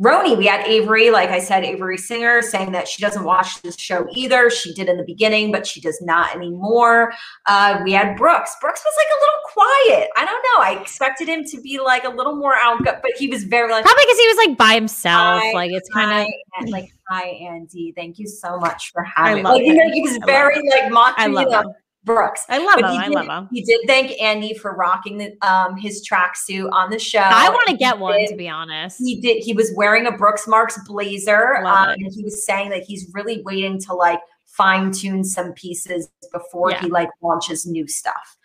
RHONY, 0.00 0.36
we 0.36 0.46
had 0.46 0.64
Avery, 0.64 1.10
like 1.10 1.30
I 1.30 1.40
said, 1.40 1.64
Avery 1.64 1.98
Singer 1.98 2.40
saying 2.40 2.70
that 2.70 2.86
she 2.86 3.02
doesn't 3.02 3.24
watch 3.24 3.60
this 3.62 3.76
show 3.76 4.06
either. 4.12 4.48
She 4.48 4.72
did 4.72 4.88
in 4.88 4.96
the 4.96 5.02
beginning, 5.02 5.50
but 5.50 5.66
she 5.66 5.80
does 5.80 6.00
not 6.00 6.36
anymore. 6.36 7.12
Uh, 7.46 7.80
we 7.82 7.92
had 7.92 8.16
Brooks. 8.16 8.54
Brooks 8.60 8.80
was 8.84 8.94
like 8.96 9.08
a 9.10 9.18
little 9.20 9.40
quiet. 9.44 10.10
I 10.16 10.24
don't 10.24 10.42
know. 10.42 10.64
I 10.64 10.80
expected 10.80 11.28
him 11.28 11.44
to 11.46 11.60
be 11.60 11.80
like 11.80 12.04
a 12.04 12.10
little 12.10 12.36
more 12.36 12.54
outgoing, 12.54 12.98
but 13.02 13.10
he 13.18 13.26
was 13.28 13.42
very 13.42 13.72
like 13.72 13.84
probably 13.84 14.04
because 14.04 14.18
he 14.18 14.28
was 14.28 14.36
like 14.46 14.56
by 14.56 14.74
himself. 14.74 15.42
Hi, 15.42 15.52
like 15.52 15.72
it's 15.72 15.88
kind 15.90 16.28
of 16.60 16.68
like 16.68 16.92
hi 17.08 17.26
Andy, 17.26 17.92
thank 17.96 18.20
you 18.20 18.28
so 18.28 18.56
much 18.58 18.92
for 18.92 19.02
having. 19.02 19.44
I 19.44 19.48
love 19.48 19.58
like. 19.58 19.66
You 19.66 19.74
know, 19.74 19.92
he 19.92 20.02
was 20.02 20.18
very 20.26 20.62
like 20.70 20.92
mocking. 20.92 21.24
I 21.24 21.26
love. 21.26 21.66
Brooks. 22.08 22.44
I 22.48 22.58
love 22.58 22.78
but 22.80 22.90
him. 22.90 23.00
I 23.00 23.08
love 23.08 23.26
him. 23.26 23.48
He 23.52 23.62
did 23.62 23.80
thank 23.86 24.20
Andy 24.20 24.54
for 24.54 24.74
rocking 24.74 25.18
the, 25.18 25.36
um, 25.46 25.76
his 25.76 26.06
tracksuit 26.08 26.68
on 26.72 26.90
the 26.90 26.98
show. 26.98 27.20
I 27.20 27.50
want 27.50 27.68
to 27.68 27.76
get 27.76 27.98
one, 27.98 28.18
did, 28.18 28.30
to 28.30 28.36
be 28.36 28.48
honest. 28.48 28.98
He 28.98 29.20
did. 29.20 29.42
He 29.42 29.52
was 29.52 29.72
wearing 29.76 30.06
a 30.06 30.12
Brooks 30.12 30.48
Marks 30.48 30.80
blazer, 30.88 31.58
um, 31.58 31.90
and 31.90 32.12
he 32.12 32.24
was 32.24 32.44
saying 32.44 32.70
that 32.70 32.82
he's 32.82 33.08
really 33.12 33.42
waiting 33.42 33.78
to 33.82 33.94
like 33.94 34.20
fine 34.46 34.90
tune 34.90 35.22
some 35.22 35.52
pieces 35.52 36.08
before 36.32 36.70
yeah. 36.70 36.80
he 36.80 36.88
like 36.88 37.10
launches 37.22 37.66
new 37.66 37.86
stuff. 37.86 38.36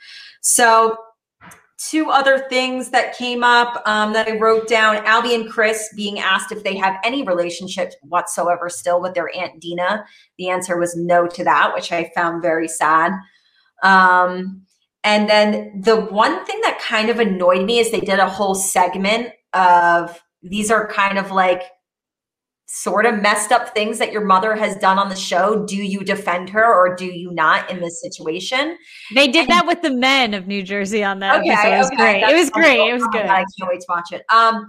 So 0.41 0.97
two 1.77 2.09
other 2.09 2.45
things 2.49 2.89
that 2.89 3.17
came 3.17 3.43
up 3.43 3.81
um, 3.85 4.13
that 4.13 4.27
I 4.27 4.37
wrote 4.37 4.67
down 4.67 4.97
Albie 5.05 5.35
and 5.35 5.49
Chris 5.49 5.89
being 5.95 6.19
asked 6.19 6.51
if 6.51 6.63
they 6.63 6.75
have 6.77 6.97
any 7.03 7.23
relationship 7.23 7.93
whatsoever 8.03 8.69
still 8.69 9.01
with 9.01 9.13
their 9.13 9.35
Aunt 9.35 9.59
Dina. 9.59 10.05
The 10.37 10.49
answer 10.49 10.77
was 10.77 10.95
no 10.95 11.27
to 11.27 11.43
that, 11.43 11.73
which 11.73 11.91
I 11.91 12.11
found 12.15 12.41
very 12.41 12.67
sad. 12.67 13.13
Um, 13.83 14.63
and 15.03 15.29
then 15.29 15.81
the 15.81 15.99
one 15.99 16.45
thing 16.45 16.59
that 16.61 16.79
kind 16.79 17.09
of 17.09 17.19
annoyed 17.19 17.65
me 17.65 17.79
is 17.79 17.91
they 17.91 17.99
did 17.99 18.19
a 18.19 18.29
whole 18.29 18.55
segment 18.55 19.29
of 19.53 20.21
these 20.41 20.71
are 20.71 20.87
kind 20.87 21.17
of 21.17 21.31
like 21.31 21.63
sort 22.75 23.05
of 23.05 23.21
messed 23.21 23.51
up 23.51 23.69
things 23.75 23.99
that 23.99 24.11
your 24.11 24.25
mother 24.25 24.55
has 24.55 24.75
done 24.77 24.97
on 24.97 25.09
the 25.09 25.15
show. 25.15 25.63
Do 25.65 25.75
you 25.75 26.03
defend 26.03 26.49
her 26.49 26.65
or 26.65 26.95
do 26.95 27.05
you 27.05 27.31
not 27.31 27.69
in 27.69 27.79
this 27.79 28.01
situation? 28.01 28.77
They 29.13 29.27
did 29.27 29.41
and, 29.41 29.49
that 29.49 29.67
with 29.67 29.81
the 29.81 29.91
men 29.91 30.33
of 30.33 30.47
New 30.47 30.63
Jersey 30.63 31.03
on 31.03 31.19
that 31.19 31.41
okay, 31.41 31.51
episode. 31.51 31.73
It 31.73 31.77
was 31.77 31.87
okay, 31.87 31.95
great. 31.97 32.23
It 32.23 32.33
was 32.33 32.49
great. 32.49 32.89
It 32.89 32.93
was 32.93 33.07
good. 33.11 33.25
I 33.25 33.45
can't 33.59 33.69
wait 33.69 33.81
to 33.81 33.85
watch 33.89 34.11
it. 34.11 34.23
Um, 34.33 34.65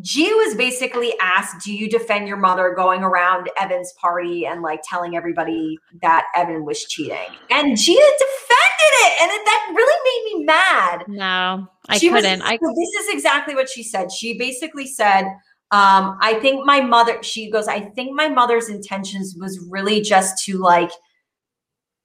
Gia 0.00 0.22
was 0.22 0.54
basically 0.54 1.12
asked, 1.20 1.64
Do 1.64 1.72
you 1.72 1.88
defend 1.88 2.26
your 2.26 2.38
mother 2.38 2.72
going 2.74 3.02
around 3.02 3.50
Evan's 3.60 3.92
party 4.00 4.46
and 4.46 4.62
like 4.62 4.80
telling 4.88 5.16
everybody 5.16 5.76
that 6.00 6.24
Evan 6.34 6.64
was 6.64 6.82
cheating? 6.84 7.18
And 7.50 7.76
Gia 7.76 7.92
defended 7.92 8.92
it. 9.02 9.22
And 9.22 9.30
it, 9.30 9.44
that 9.44 9.72
really 9.74 10.32
made 10.32 10.38
me 10.38 10.44
mad. 10.46 11.04
No, 11.08 11.68
I 11.88 11.98
she 11.98 12.08
couldn't. 12.08 12.40
Was, 12.40 12.48
I, 12.48 12.56
so 12.56 12.74
this 12.74 13.04
is 13.04 13.14
exactly 13.14 13.54
what 13.54 13.68
she 13.68 13.82
said. 13.82 14.10
She 14.10 14.38
basically 14.38 14.86
said, 14.86 15.24
um, 15.72 16.18
I 16.20 16.38
think 16.40 16.64
my 16.64 16.80
mother, 16.80 17.22
she 17.22 17.50
goes, 17.50 17.68
I 17.68 17.80
think 17.80 18.14
my 18.14 18.28
mother's 18.28 18.70
intentions 18.70 19.34
was 19.38 19.58
really 19.70 20.00
just 20.00 20.42
to 20.44 20.58
like, 20.58 20.90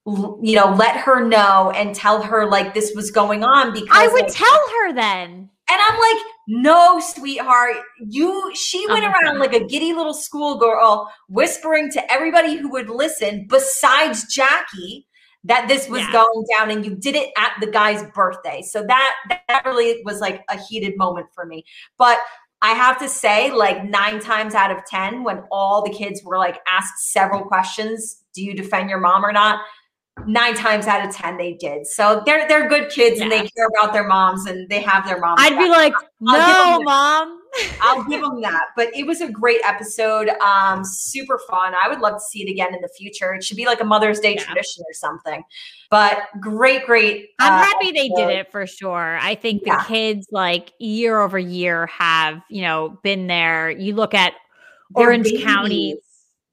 you 0.06 0.56
know, 0.56 0.74
let 0.74 0.98
her 0.98 1.26
know 1.26 1.72
and 1.76 1.96
tell 1.96 2.22
her 2.22 2.50
like 2.50 2.74
this 2.74 2.94
was 2.96 3.12
going 3.12 3.44
on 3.44 3.74
because 3.74 3.90
I 3.92 4.08
would 4.08 4.28
tell 4.30 4.70
her 4.70 4.94
then. 4.94 5.50
And 5.70 5.82
I'm 5.90 6.00
like, 6.00 6.24
no, 6.48 7.00
sweetheart. 7.02 7.76
You 8.00 8.52
she 8.56 8.88
went 8.88 9.04
oh 9.04 9.10
around 9.10 9.38
God. 9.38 9.40
like 9.40 9.54
a 9.54 9.66
giddy 9.66 9.94
little 9.94 10.14
schoolgirl 10.14 11.12
whispering 11.28 11.92
to 11.92 12.12
everybody 12.12 12.56
who 12.56 12.70
would 12.72 12.90
listen, 12.90 13.46
besides 13.50 14.34
Jackie, 14.34 15.08
that 15.44 15.68
this 15.68 15.90
was 15.90 16.02
yeah. 16.02 16.12
going 16.14 16.46
down 16.58 16.72
and 16.72 16.86
you 16.86 16.96
did 16.96 17.16
it 17.16 17.32
at 17.38 17.52
the 17.60 17.68
guy's 17.68 18.04
birthday. 18.14 18.62
So 18.62 18.84
that 18.88 19.16
that 19.30 19.66
really 19.66 20.02
was 20.06 20.22
like 20.22 20.44
a 20.50 20.58
heated 20.58 20.98
moment 20.98 21.28
for 21.36 21.46
me. 21.46 21.66
But 21.98 22.18
I 22.62 22.72
have 22.72 22.98
to 23.00 23.10
say, 23.10 23.52
like 23.52 23.84
nine 23.84 24.20
times 24.20 24.56
out 24.56 24.72
of 24.72 24.84
10, 24.86 25.24
when 25.24 25.44
all 25.52 25.84
the 25.84 25.92
kids 25.92 26.24
were 26.24 26.38
like 26.38 26.60
asked 26.68 27.12
several 27.12 27.44
questions, 27.44 28.24
do 28.34 28.44
you 28.44 28.56
defend 28.56 28.90
your 28.90 29.00
mom 29.00 29.24
or 29.24 29.32
not? 29.32 29.62
Nine 30.26 30.56
times 30.56 30.88
out 30.88 31.08
of 31.08 31.16
ten 31.16 31.38
they 31.38 31.54
did. 31.54 31.86
So 31.86 32.24
they're 32.26 32.48
they're 32.48 32.68
good 32.68 32.90
kids 32.90 33.18
yeah. 33.18 33.24
and 33.24 33.32
they 33.32 33.48
care 33.48 33.68
about 33.78 33.94
their 33.94 34.08
moms 34.08 34.46
and 34.46 34.68
they 34.70 34.82
have 34.82 35.06
their 35.06 35.20
moms. 35.20 35.40
I'd 35.42 35.52
back. 35.52 35.60
be 35.60 35.70
like, 35.70 35.94
I'll 36.28 36.80
no, 36.80 36.84
mom. 36.84 37.42
I'll 37.82 38.04
give 38.06 38.22
them 38.24 38.42
that. 38.42 38.68
But 38.76 38.96
it 38.96 39.06
was 39.06 39.22
a 39.22 39.32
great 39.32 39.62
episode. 39.64 40.30
Um, 40.30 40.84
super 40.84 41.40
fun. 41.50 41.74
I 41.82 41.90
would 41.90 42.00
love 42.00 42.14
to 42.16 42.20
see 42.20 42.44
it 42.44 42.52
again 42.52 42.74
in 42.74 42.82
the 42.82 42.90
future. 42.98 43.34
It 43.34 43.44
should 43.44 43.58
be 43.58 43.66
like 43.66 43.82
a 43.82 43.86
Mother's 43.86 44.20
Day 44.20 44.36
yeah. 44.36 44.44
tradition 44.44 44.84
or 44.88 44.94
something. 44.94 45.44
But 45.90 46.24
great, 46.40 46.86
great. 46.86 47.30
I'm 47.40 47.54
uh, 47.54 47.64
happy 47.64 47.92
they 47.92 48.10
did 48.10 48.30
it 48.30 48.52
for 48.52 48.68
sure. 48.68 49.18
I 49.22 49.36
think 49.36 49.64
the 49.64 49.70
yeah. 49.70 49.84
kids 49.86 50.28
like 50.32 50.72
year 50.80 51.22
over 51.22 51.40
year 51.40 51.88
have, 51.88 52.42
you 52.50 52.62
know, 52.62 52.98
been 53.04 53.28
there. 53.28 53.70
You 53.70 53.96
look 53.96 54.14
at 54.14 54.34
Orange 54.96 55.32
County 55.44 55.98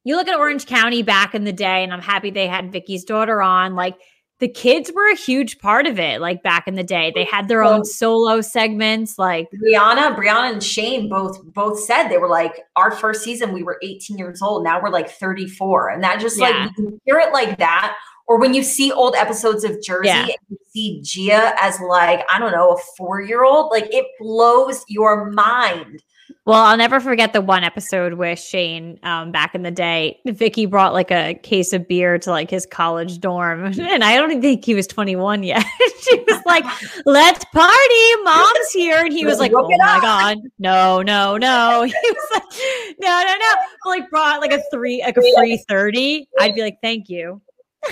you 0.05 0.17
look 0.17 0.29
at 0.29 0.39
Orange 0.39 0.67
County 0.67 1.03
back 1.03 1.35
in 1.35 1.45
the 1.45 1.53
day, 1.53 1.83
and 1.83 1.93
I'm 1.93 2.03
happy 2.03 2.31
they 2.31 2.47
had 2.47 2.71
Vicki's 2.71 3.05
daughter 3.05 3.43
on. 3.43 3.75
Like 3.75 3.97
the 4.41 4.49
kids 4.49 4.93
were 4.95 5.11
a 5.11 5.17
huge 5.17 5.59
part 5.59 5.87
of 5.87 5.99
it. 5.99 6.21
Like 6.21 6.43
back 6.43 6.69
in 6.69 6.75
the 6.75 6.85
day, 6.85 7.13
they 7.15 7.25
had 7.25 7.49
their 7.49 7.63
own 7.63 7.85
solo 7.85 8.41
segments. 8.43 9.19
Like 9.19 9.49
Brianna, 9.51 10.15
Brianna 10.15 10.53
and 10.53 10.63
Shane 10.63 11.09
both 11.09 11.43
both 11.53 11.81
said 11.81 12.09
they 12.09 12.19
were 12.19 12.29
like 12.29 12.61
our 12.77 12.91
first 12.91 13.25
season 13.25 13.53
we 13.53 13.63
were 13.63 13.79
18 13.83 14.19
years 14.19 14.43
old. 14.43 14.63
Now 14.63 14.83
we're 14.83 14.91
like 14.91 15.11
34, 15.11 15.91
and 15.91 16.05
that 16.05 16.21
just 16.21 16.39
yeah. 16.39 16.49
like 16.67 16.79
you 16.79 17.01
hear 17.05 17.19
it 17.19 17.33
like 17.33 17.59
that. 17.59 17.97
Or 18.27 18.39
when 18.39 18.55
you 18.55 18.63
see 18.63 18.91
old 18.91 19.15
episodes 19.17 19.65
of 19.65 19.83
Jersey 19.83 20.09
yeah. 20.09 20.23
and 20.23 20.37
you 20.49 20.59
see 20.73 21.01
Gia 21.03 21.53
as 21.61 21.79
like, 21.81 22.25
I 22.33 22.39
don't 22.39 22.53
know, 22.53 22.73
a 22.73 22.79
four 22.97 23.21
year 23.21 23.45
old, 23.45 23.71
like 23.71 23.87
it 23.93 24.07
blows 24.19 24.83
your 24.89 25.31
mind 25.31 26.03
well, 26.47 26.63
I'll 26.63 26.77
never 26.77 27.01
forget 27.01 27.33
the 27.33 27.41
one 27.41 27.65
episode 27.65 28.15
with 28.15 28.39
Shane 28.39 28.99
um, 29.03 29.33
back 29.33 29.55
in 29.55 29.63
the 29.63 29.71
day. 29.71 30.21
Vicki 30.27 30.67
brought 30.67 30.93
like 30.93 31.11
a 31.11 31.35
case 31.35 31.73
of 31.73 31.89
beer 31.89 32.19
to 32.19 32.31
like 32.31 32.51
his 32.51 32.67
college 32.67 33.19
dorm, 33.19 33.65
and 33.79 34.05
I 34.05 34.17
don't 34.17 34.41
think 34.41 34.65
he 34.65 34.75
was 34.75 34.87
21 34.87 35.43
yet. 35.43 35.65
she 36.03 36.19
was 36.21 36.41
like, 36.45 36.65
"Let's 37.07 37.45
party, 37.47 38.23
mom's 38.25 38.71
here," 38.73 39.05
and 39.05 39.13
he 39.13 39.25
was 39.25 39.39
like, 39.39 39.53
"Oh 39.55 39.69
my 39.69 39.99
god, 40.01 40.39
no, 40.59 41.03
no, 41.03 41.37
no!" 41.37 41.83
He 42.05 42.11
was 42.11 42.29
like, 42.35 42.97
"No, 43.01 43.23
no, 43.23 43.35
no!" 43.39 43.51
But, 43.85 43.91
like 43.91 44.11
brought 44.11 44.41
like 44.41 44.53
a 44.53 44.63
three, 44.71 45.03
like 45.03 45.17
a 45.17 45.23
free 45.23 45.65
30. 45.69 46.29
I'd 46.41 46.55
be 46.55 46.63
like, 46.63 46.79
"Thank 46.83 47.09
you." 47.09 47.41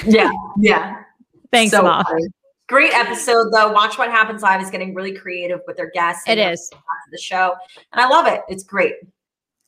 Yeah, 0.04 0.30
yeah. 0.58 1.02
Thanks, 1.50 1.72
so 1.72 1.82
mom. 1.82 2.04
Funny. 2.04 2.28
Great 2.72 2.94
episode 2.94 3.52
though. 3.52 3.70
Watch 3.70 3.98
What 3.98 4.10
Happens 4.10 4.40
Live 4.40 4.62
is 4.62 4.70
getting 4.70 4.94
really 4.94 5.12
creative 5.12 5.60
with 5.66 5.76
their 5.76 5.90
guests. 5.90 6.26
It 6.26 6.38
is 6.38 6.70
the 7.10 7.18
show, 7.18 7.54
and 7.92 8.00
I 8.00 8.08
love 8.08 8.26
it. 8.26 8.40
It's 8.48 8.64
great. 8.64 8.94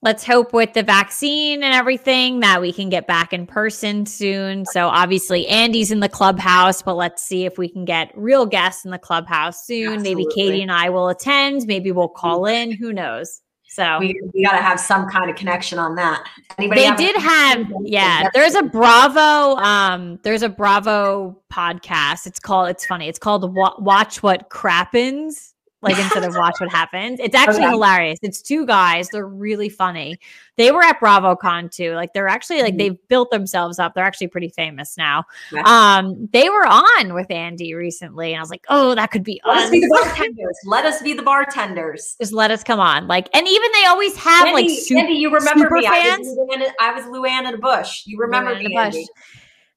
Let's 0.01 0.25
hope 0.25 0.55
with 0.55 0.73
the 0.73 0.83
vaccine 0.83 1.63
and 1.63 1.75
everything 1.75 2.41
that 2.41 2.63
we 2.63 2.73
can 2.73 2.89
get 2.89 3.07
back 3.07 3.35
in 3.35 3.47
person 3.47 4.07
soon. 4.07 4.65
So 4.65 4.89
obviously 4.89 5.47
Andy's 5.49 5.91
in 5.91 6.01
the 6.01 6.09
clubhouse, 6.09 6.81
but 6.81 6.95
let's 6.95 7.23
see 7.23 7.45
if 7.45 7.59
we 7.59 7.69
can 7.69 7.85
get 7.85 8.11
real 8.17 8.47
guests 8.47 8.87
in 8.87 8.91
the 8.91 8.99
clubhouse 8.99 9.67
soon. 9.67 9.97
Absolutely. 9.97 10.25
Maybe 10.25 10.35
Katie 10.35 10.63
and 10.63 10.73
I 10.73 10.89
will 10.89 11.11
attend. 11.11 11.67
Maybe 11.67 11.93
we'll 11.93 12.09
call 12.09 12.45
mm-hmm. 12.45 12.71
in. 12.71 12.77
Who 12.79 12.91
knows? 12.95 13.43
So 13.75 13.99
we, 13.99 14.21
we 14.33 14.45
got 14.45 14.53
to 14.53 14.63
have 14.63 14.79
some 14.79 15.09
kind 15.09 15.29
of 15.29 15.35
connection 15.35 15.81
on 15.81 15.97
that. 15.97 16.25
Anybody 16.59 16.83
they 16.83 16.87
have 16.87 16.97
did 16.97 17.17
have, 17.17 17.67
yeah. 17.83 18.29
There's 18.33 18.55
a 18.55 18.63
Bravo, 18.63 19.57
um, 19.61 20.21
there's 20.23 20.43
a 20.43 20.49
Bravo 20.49 21.37
podcast. 21.53 22.29
It's 22.29 22.39
called. 22.39 22.69
It's 22.69 22.87
funny. 22.87 23.09
It's 23.09 23.19
called 23.19 23.53
Watch 23.53 24.23
What 24.23 24.49
Crappens. 24.49 25.54
Like 25.85 25.99
instead 25.99 26.25
of 26.25 26.35
watch 26.37 26.55
what 26.59 26.71
happens. 26.71 27.21
It's 27.21 27.35
actually 27.35 27.63
Okay. 27.63 27.71
hilarious. 27.71 28.19
It's 28.23 28.43
two 28.43 28.67
guys. 28.67 29.09
They're 29.11 29.27
really 29.29 29.69
funny. 29.69 30.19
They 30.57 30.73
were 30.73 30.83
at 30.83 30.99
BravoCon 31.01 31.71
too. 31.71 31.95
Like 31.95 32.13
they're 32.15 32.29
actually 32.29 32.63
like 32.63 32.75
Mhm. 32.75 32.79
they've 32.79 33.09
built 33.09 33.31
themselves 33.31 33.79
up. 33.79 33.95
They're 33.95 34.05
actually 34.05 34.29
pretty 34.29 34.49
famous 34.49 34.97
now. 34.97 35.25
Yeah. 35.53 35.63
Um, 35.67 36.29
they 36.33 36.49
were 36.49 36.67
on 36.67 37.15
with 37.15 37.31
Andy 37.31 37.75
recently, 37.75 38.33
and 38.33 38.39
I 38.39 38.43
was 38.43 38.51
like, 38.51 38.65
oh, 38.69 38.95
that 38.95 39.11
could 39.11 39.25
be 39.25 39.41
Let 39.47 39.59
us 39.59 39.71
be 39.71 39.81
the 39.81 39.89
bartenders. 39.89 40.57
Let 40.65 40.85
us 40.87 41.03
be 41.03 41.13
the 41.13 41.23
bartenders. 41.23 42.17
Just 42.21 42.33
let 42.33 42.51
us 42.51 42.65
come 42.65 42.81
on. 42.81 43.07
Like, 43.07 43.29
and 43.35 43.47
even 43.47 43.71
they 43.73 43.85
always 43.87 44.17
have 44.17 44.53
like 44.53 44.71
super 44.71 45.01
Andy, 45.01 45.15
you 45.15 45.31
remember 45.33 45.69
me? 45.71 45.87
I 45.87 46.17
was, 46.19 46.29
Luann, 46.29 46.71
I 46.81 46.93
was 46.93 47.05
Luann 47.05 47.61
Bush. 47.61 48.03
You 48.07 48.19
remember 48.19 48.55
Luann 48.55 48.59
me, 48.65 48.69
Bush. 48.75 48.85
Andy? 48.85 49.07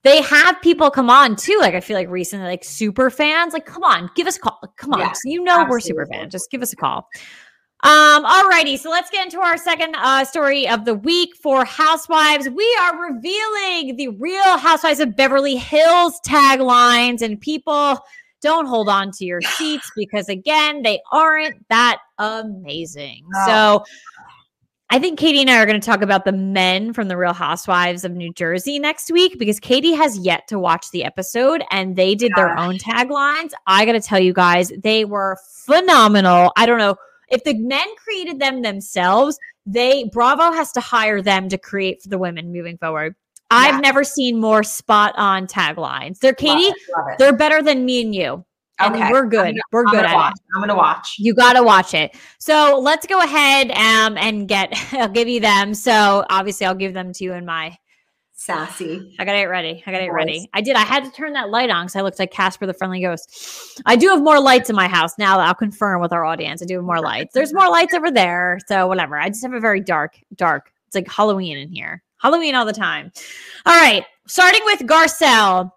They 0.03 0.21
have 0.21 0.61
people 0.61 0.89
come 0.89 1.09
on 1.09 1.35
too. 1.35 1.57
Like 1.59 1.73
I 1.73 1.79
feel 1.81 1.95
like 1.97 2.09
recently, 2.09 2.45
like 2.45 2.63
super 2.63 3.09
fans, 3.09 3.53
like 3.53 3.65
come 3.65 3.83
on, 3.83 4.09
give 4.15 4.27
us 4.27 4.37
a 4.37 4.39
call. 4.39 4.59
Come 4.77 4.93
on, 4.93 4.99
Yeah, 4.99 5.13
you 5.25 5.43
know 5.43 5.65
we're 5.69 5.79
super 5.79 6.01
absolutely. 6.03 6.17
fans. 6.23 6.31
Just 6.31 6.51
give 6.51 6.61
us 6.61 6.73
a 6.73 6.75
call. 6.77 7.07
Um, 7.83 8.25
alrighty, 8.25 8.79
so 8.79 8.89
let's 8.89 9.11
get 9.11 9.25
into 9.25 9.39
our 9.39 9.55
second 9.55 9.95
uh 9.97 10.25
story 10.25 10.67
of 10.67 10.85
the 10.85 10.95
week 10.95 11.35
for 11.35 11.63
Housewives. 11.63 12.49
We 12.49 12.77
are 12.81 12.99
revealing 13.13 13.95
the 13.97 14.15
Real 14.19 14.57
Housewives 14.57 14.99
of 14.99 15.15
Beverly 15.15 15.57
Hills 15.57 16.19
taglines, 16.25 17.21
and 17.21 17.39
people 17.39 17.99
don't 18.41 18.65
hold 18.65 18.89
on 18.89 19.11
to 19.11 19.25
your 19.25 19.41
seats 19.57 19.91
because 19.95 20.27
again, 20.29 20.81
they 20.83 21.01
aren't 21.11 21.55
that 21.69 21.99
amazing. 22.17 23.23
No. 23.29 23.45
So 23.45 23.83
I 24.89 24.99
think 24.99 25.19
Katie 25.19 25.41
and 25.41 25.49
I 25.49 25.57
are 25.61 25.65
going 25.65 25.79
to 25.79 25.85
talk 25.85 26.01
about 26.01 26.23
the 26.23 26.31
men 26.31 26.93
from 26.93 27.09
the 27.09 27.17
Real 27.17 27.33
Housewives 27.33 28.05
of 28.05 28.13
New 28.13 28.31
Jersey 28.33 28.79
next 28.79 29.11
week 29.11 29.37
because 29.37 29.59
Katie 29.59 29.93
has 29.93 30.17
yet 30.17 30.47
to 30.47 30.57
watch 30.57 30.91
the 30.91 31.03
episode 31.03 31.61
and 31.71 31.97
they 31.97 32.15
did 32.15 32.31
their 32.35 32.57
own 32.57 32.77
taglines. 32.77 33.51
I 33.67 33.85
got 33.85 33.93
to 33.93 34.01
tell 34.01 34.19
you 34.19 34.31
guys, 34.31 34.71
they 34.81 35.03
were 35.03 35.37
phenomenal. 35.65 36.53
I 36.55 36.65
don't 36.65 36.77
know 36.77 36.95
if 37.29 37.43
the 37.43 37.55
men 37.55 37.85
created 37.97 38.39
them 38.39 38.61
themselves, 38.61 39.37
they 39.65 40.05
Bravo 40.13 40.53
has 40.53 40.71
to 40.71 40.79
hire 40.79 41.21
them 41.21 41.49
to 41.49 41.57
create 41.57 42.01
for 42.01 42.07
the 42.07 42.17
women 42.17 42.53
moving 42.53 42.77
forward. 42.77 43.15
I've 43.51 43.81
never 43.81 44.03
seen 44.03 44.39
more 44.39 44.63
spot 44.63 45.13
on 45.17 45.47
taglines. 45.47 46.19
They're 46.19 46.33
Katie, 46.33 46.65
Love 46.67 46.75
it, 46.75 46.97
love 46.97 47.07
it. 47.09 47.17
they're 47.17 47.35
better 47.35 47.61
than 47.61 47.85
me 47.85 48.01
and 48.01 48.15
you. 48.15 48.45
Okay. 48.79 49.11
we're 49.11 49.25
good. 49.25 49.37
gonna- 49.37 49.61
we're 49.71 49.85
I'm 49.85 49.91
good 49.91 50.03
gonna. 50.05 50.33
I'm 50.55 50.61
gonna 50.61 50.75
watch. 50.75 51.15
You 51.17 51.33
got 51.33 51.53
to 51.53 51.63
watch 51.63 51.93
it. 51.93 52.15
So 52.39 52.79
let's 52.79 53.05
go 53.07 53.19
ahead 53.21 53.71
um, 53.71 54.17
and 54.17 54.47
get, 54.47 54.71
I'll 54.93 55.09
give 55.09 55.27
you 55.27 55.39
them. 55.39 55.73
So 55.73 56.25
obviously, 56.29 56.65
I'll 56.67 56.75
give 56.75 56.93
them 56.93 57.11
to 57.13 57.23
you 57.23 57.33
in 57.33 57.45
my, 57.45 57.75
Sassy. 58.39 59.15
I 59.17 59.25
got 59.25 59.35
it 59.35 59.45
ready. 59.45 59.83
I 59.87 59.91
got 59.91 60.01
it 60.03 60.07
Nice. 60.07 60.13
ready. 60.13 60.49
I 60.53 60.61
did. 60.61 60.75
I 60.75 60.81
had 60.81 61.03
to 61.03 61.09
turn 61.11 61.33
that 61.33 61.49
light 61.49 61.71
on 61.71 61.85
because 61.85 61.95
I 61.95 62.01
looked 62.01 62.19
like 62.19 62.31
Casper 62.31 62.67
the 62.67 62.73
Friendly 62.73 63.01
Ghost. 63.01 63.81
I 63.87 63.95
do 63.95 64.09
have 64.09 64.21
more 64.21 64.39
lights 64.39 64.69
in 64.69 64.75
my 64.75 64.87
house 64.87 65.17
now 65.17 65.37
that 65.37 65.47
I'll 65.47 65.55
confirm 65.55 66.01
with 66.01 66.13
our 66.13 66.23
audience. 66.23 66.61
I 66.61 66.65
do 66.65 66.75
have 66.75 66.83
more 66.83 67.01
lights. 67.01 67.33
There's 67.33 67.51
more 67.51 67.67
lights 67.67 67.95
over 67.95 68.11
there. 68.11 68.59
So 68.67 68.85
whatever. 68.87 69.17
I 69.19 69.29
just 69.29 69.41
have 69.41 69.53
a 69.53 69.59
very 69.59 69.81
dark, 69.81 70.19
dark, 70.35 70.71
it's 70.85 70.95
like 70.95 71.09
Halloween 71.11 71.57
in 71.57 71.71
here. 71.71 72.03
Halloween 72.19 72.53
all 72.53 72.65
the 72.65 72.73
time. 72.73 73.11
All 73.65 73.73
right. 73.75 74.05
Starting 74.27 74.61
with 74.65 74.81
Garcelle. 74.81 75.71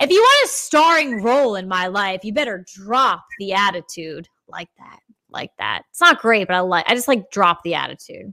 If 0.00 0.10
you 0.10 0.20
want 0.20 0.48
a 0.48 0.52
starring 0.52 1.22
role 1.22 1.56
in 1.56 1.68
my 1.68 1.86
life, 1.86 2.24
you 2.24 2.32
better 2.32 2.64
drop 2.74 3.24
the 3.38 3.54
attitude 3.54 4.28
like 4.48 4.68
that. 4.78 5.00
Like 5.30 5.50
that. 5.58 5.82
It's 5.90 6.00
not 6.00 6.20
great, 6.20 6.46
but 6.46 6.54
I 6.54 6.60
like 6.60 6.84
I 6.86 6.94
just 6.94 7.08
like 7.08 7.30
drop 7.30 7.62
the 7.62 7.74
attitude. 7.74 8.32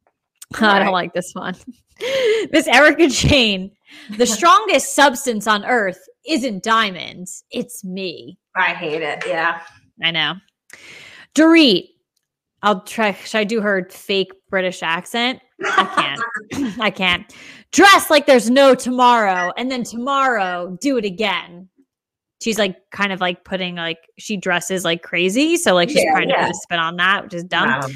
I 0.60 0.78
don't 0.78 0.92
like 0.92 1.12
this 1.12 1.32
one. 1.34 1.56
Miss 2.52 2.66
Erika 2.68 3.08
Jayne. 3.08 3.70
The 4.16 4.26
strongest 4.36 4.94
substance 4.94 5.46
on 5.46 5.64
earth 5.64 6.00
isn't 6.26 6.62
diamonds, 6.62 7.44
it's 7.50 7.84
me. 7.84 8.38
I 8.54 8.74
hate 8.74 9.02
it. 9.02 9.24
Yeah. 9.26 9.60
I 10.02 10.10
know. 10.10 10.34
Dorit. 11.34 11.88
I'll 12.62 12.82
try. 12.82 13.12
Should 13.12 13.38
I 13.38 13.44
do 13.44 13.60
her 13.60 13.88
fake 13.88 14.32
British 14.50 14.82
accent? 14.82 15.40
I 15.64 16.16
can't. 16.52 16.80
I 16.80 16.90
can't. 16.90 17.34
Dress 17.72 18.10
like 18.10 18.26
there's 18.26 18.48
no 18.50 18.74
tomorrow, 18.74 19.52
and 19.56 19.70
then 19.70 19.82
tomorrow 19.84 20.76
do 20.80 20.96
it 20.96 21.04
again. 21.04 21.68
She's 22.42 22.58
like 22.58 22.76
kind 22.90 23.12
of 23.12 23.20
like 23.20 23.44
putting 23.44 23.74
like 23.76 23.98
she 24.18 24.36
dresses 24.36 24.84
like 24.84 25.02
crazy, 25.02 25.56
so 25.56 25.74
like 25.74 25.88
she's 25.90 26.04
Yeah, 26.04 26.12
trying 26.12 26.28
to 26.28 26.34
yeah. 26.34 26.46
put 26.46 26.52
a 26.54 26.58
spin 26.62 26.78
on 26.78 26.96
that, 26.96 27.24
which 27.24 27.34
is 27.34 27.44
dumb. 27.44 27.68
Um, 27.82 27.92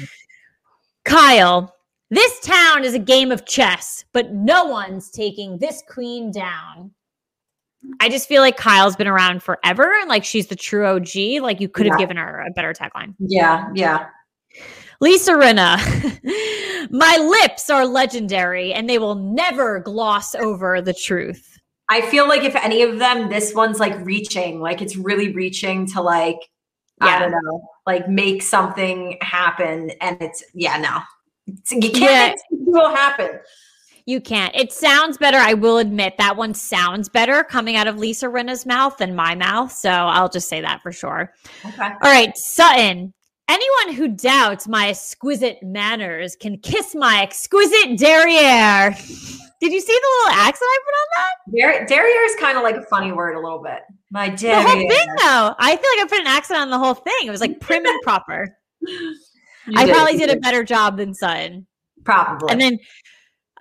Kyle, 1.05 1.75
this 2.09 2.39
town 2.41 2.83
is 2.83 2.93
a 2.93 2.99
game 2.99 3.31
of 3.31 3.45
chess, 3.45 4.05
but 4.13 4.33
no 4.33 4.65
one's 4.65 5.09
taking 5.09 5.57
this 5.59 5.81
queen 5.89 6.31
down. 6.31 6.91
I 7.99 8.07
just 8.07 8.29
feel 8.29 8.41
like 8.41 8.55
Kyle's 8.55 8.95
been 8.95 9.07
around 9.07 9.43
forever 9.43 9.91
and 9.99 10.07
like 10.07 10.23
she's 10.23 10.47
the 10.47 10.55
true 10.55 10.85
OG. 10.85 11.41
Like 11.41 11.59
you 11.59 11.67
could 11.67 11.85
have 11.85 11.95
Yeah. 11.99 12.03
given 12.03 12.17
her 12.17 12.39
a 12.47 12.51
better 12.51 12.73
tagline. 12.73 13.13
yeah. 13.19 13.69
Yeah. 13.73 14.05
Lisa 15.03 15.33
Rinna, 15.33 15.77
my 16.89 17.17
lips 17.17 17.69
are 17.69 17.85
legendary 17.85 18.71
and 18.73 18.89
they 18.89 18.97
will 18.97 19.15
never 19.15 19.81
gloss 19.81 20.33
over 20.33 20.81
the 20.81 20.93
truth. 20.93 21.59
I 21.89 21.99
feel 22.03 22.25
like 22.25 22.43
if 22.45 22.55
any 22.55 22.83
of 22.83 22.99
them, 22.99 23.27
this 23.27 23.53
one's 23.53 23.81
like 23.81 23.93
reaching, 24.05 24.61
like 24.61 24.81
it's 24.81 24.95
really 24.95 25.33
reaching 25.33 25.85
to 25.87 26.01
like, 26.01 26.37
I 27.01 27.07
Yeah. 27.09 27.19
don't 27.19 27.31
know, 27.31 27.67
like 27.85 28.07
make 28.07 28.41
something 28.41 29.17
happen. 29.19 29.91
And 29.99 30.21
it's, 30.21 30.41
yeah, 30.53 30.77
no. 30.77 30.99
It's- 31.53 31.71
You 31.71 31.91
can't 31.91 32.01
Yeah. 32.01 32.35
something 32.49 32.71
will 32.73 32.95
happen. 32.95 33.39
You 34.05 34.21
can't. 34.21 34.55
It 34.55 34.71
sounds 34.71 35.17
better. 35.17 35.37
I 35.37 35.53
will 35.53 35.79
admit 35.79 36.15
that 36.17 36.37
one 36.37 36.53
sounds 36.53 37.09
better 37.09 37.43
coming 37.43 37.75
out 37.75 37.87
of 37.87 37.97
Lisa 37.97 38.27
Rinna's 38.27 38.65
mouth 38.65 38.97
than 38.97 39.13
my 39.15 39.35
mouth. 39.35 39.73
So 39.73 39.89
I'll 39.89 40.29
just 40.29 40.47
say 40.47 40.61
that 40.61 40.81
for 40.81 40.93
sure. 40.93 41.33
Okay. 41.65 41.83
All 41.83 42.09
right, 42.11 42.37
Sutton. 42.37 43.13
Anyone 43.49 43.95
who 43.95 44.07
doubts 44.07 44.67
my 44.67 44.89
exquisite 44.89 45.61
manners 45.61 46.35
can 46.35 46.57
kiss 46.59 46.95
my 46.95 47.21
exquisite 47.21 47.97
derriere. 47.97 48.95
Did 49.59 49.71
you 49.71 49.81
see 49.81 49.93
the 49.93 50.09
little 50.25 50.39
accent 50.41 50.69
I 50.69 50.79
put 50.85 50.93
on 50.93 51.07
that? 51.15 51.57
Derriere, 51.57 51.85
derriere 51.85 52.25
is 52.25 52.35
kind 52.39 52.57
of 52.57 52.63
like 52.63 52.75
a 52.75 52.83
funny 52.83 53.11
word 53.11 53.35
a 53.35 53.39
little 53.39 53.61
bit. 53.61 53.81
My 54.11 54.29
derriere. 54.29 54.63
The 54.63 54.69
whole 54.69 54.89
thing, 54.89 55.07
though. 55.19 55.55
I 55.59 55.75
feel 55.75 55.89
like 55.97 56.05
I 56.05 56.07
put 56.09 56.19
an 56.19 56.27
accent 56.27 56.59
on 56.59 56.69
the 56.69 56.79
whole 56.79 56.93
thing. 56.93 57.25
It 57.25 57.31
was 57.31 57.41
like 57.41 57.59
prim 57.59 57.85
and 57.85 58.01
proper. 58.01 58.57
I 59.75 59.89
probably 59.89 60.13
you 60.13 60.19
did 60.19 60.29
a 60.29 60.39
better 60.39 60.63
job 60.63 60.97
than 60.97 61.13
Sutton. 61.13 61.67
Probably. 62.03 62.51
And 62.51 62.59
then 62.59 62.79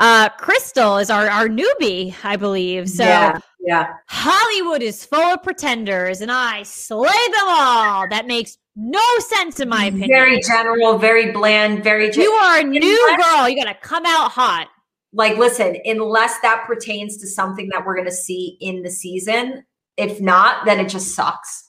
uh 0.00 0.28
Crystal 0.30 0.98
is 0.98 1.10
our, 1.10 1.28
our 1.28 1.48
newbie, 1.48 2.14
I 2.24 2.36
believe. 2.36 2.88
So 2.88 3.04
yeah. 3.04 3.38
Yeah. 3.64 3.92
Hollywood 4.08 4.82
is 4.82 5.04
full 5.04 5.20
of 5.20 5.42
pretenders 5.42 6.20
and 6.20 6.32
I 6.32 6.64
slay 6.64 7.08
them 7.08 7.46
all. 7.46 8.08
That 8.08 8.26
makes 8.26 8.58
no 8.76 9.02
sense 9.18 9.60
in 9.60 9.68
my 9.68 9.84
opinion. 9.86 10.08
Very 10.08 10.40
general, 10.40 10.98
very 10.98 11.30
bland, 11.32 11.84
very. 11.84 12.10
gen- 12.10 12.24
you 12.24 12.30
are 12.32 12.60
a 12.60 12.64
new 12.64 13.16
girl. 13.18 13.48
You 13.48 13.62
gotta 13.62 13.78
come 13.80 14.04
out 14.06 14.30
hot. 14.30 14.68
like 15.12 15.36
listen 15.36 15.76
unless 15.84 16.40
that 16.40 16.64
pertains 16.66 17.18
to 17.18 17.26
something 17.26 17.68
that 17.70 17.84
we're 17.84 17.94
going 17.94 18.06
to 18.08 18.10
see 18.10 18.56
in 18.62 18.82
the 18.82 18.90
season 18.90 19.62
if 19.98 20.22
not 20.22 20.64
then 20.64 20.80
it 20.80 20.88
just 20.88 21.14
sucks 21.14 21.68